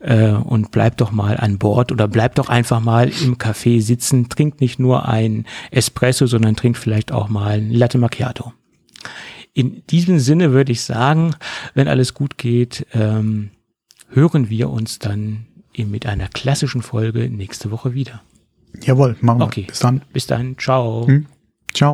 äh, 0.00 0.30
und 0.30 0.70
bleibt 0.70 1.00
doch 1.00 1.10
mal 1.10 1.36
an 1.36 1.58
Bord 1.58 1.92
oder 1.92 2.08
bleibt 2.08 2.38
doch 2.38 2.48
einfach 2.48 2.80
mal 2.80 3.08
im 3.08 3.38
Café 3.38 3.80
sitzen, 3.80 4.28
trinkt 4.28 4.60
nicht 4.60 4.78
nur 4.78 5.08
ein 5.08 5.46
Espresso, 5.70 6.26
sondern 6.26 6.56
trinkt 6.56 6.78
vielleicht 6.78 7.12
auch 7.12 7.28
mal 7.28 7.58
ein 7.58 7.70
Latte 7.70 7.98
Macchiato. 7.98 8.52
In 9.54 9.82
diesem 9.86 10.18
Sinne 10.18 10.52
würde 10.52 10.72
ich 10.72 10.82
sagen, 10.82 11.34
wenn 11.74 11.88
alles 11.88 12.12
gut 12.12 12.36
geht, 12.36 12.86
ähm, 12.92 13.50
hören 14.10 14.50
wir 14.50 14.70
uns 14.70 14.98
dann 14.98 15.46
mit 15.76 16.06
einer 16.06 16.28
klassischen 16.28 16.82
Folge 16.82 17.28
nächste 17.30 17.70
Woche 17.70 17.94
wieder. 17.94 18.22
Jawohl, 18.82 19.16
machen 19.20 19.40
wir. 19.40 19.46
Okay. 19.46 19.64
Bis 19.68 19.78
dann. 19.78 20.02
Bis 20.12 20.26
dann. 20.26 20.56
Ciao. 20.58 21.06
Hm. 21.06 21.26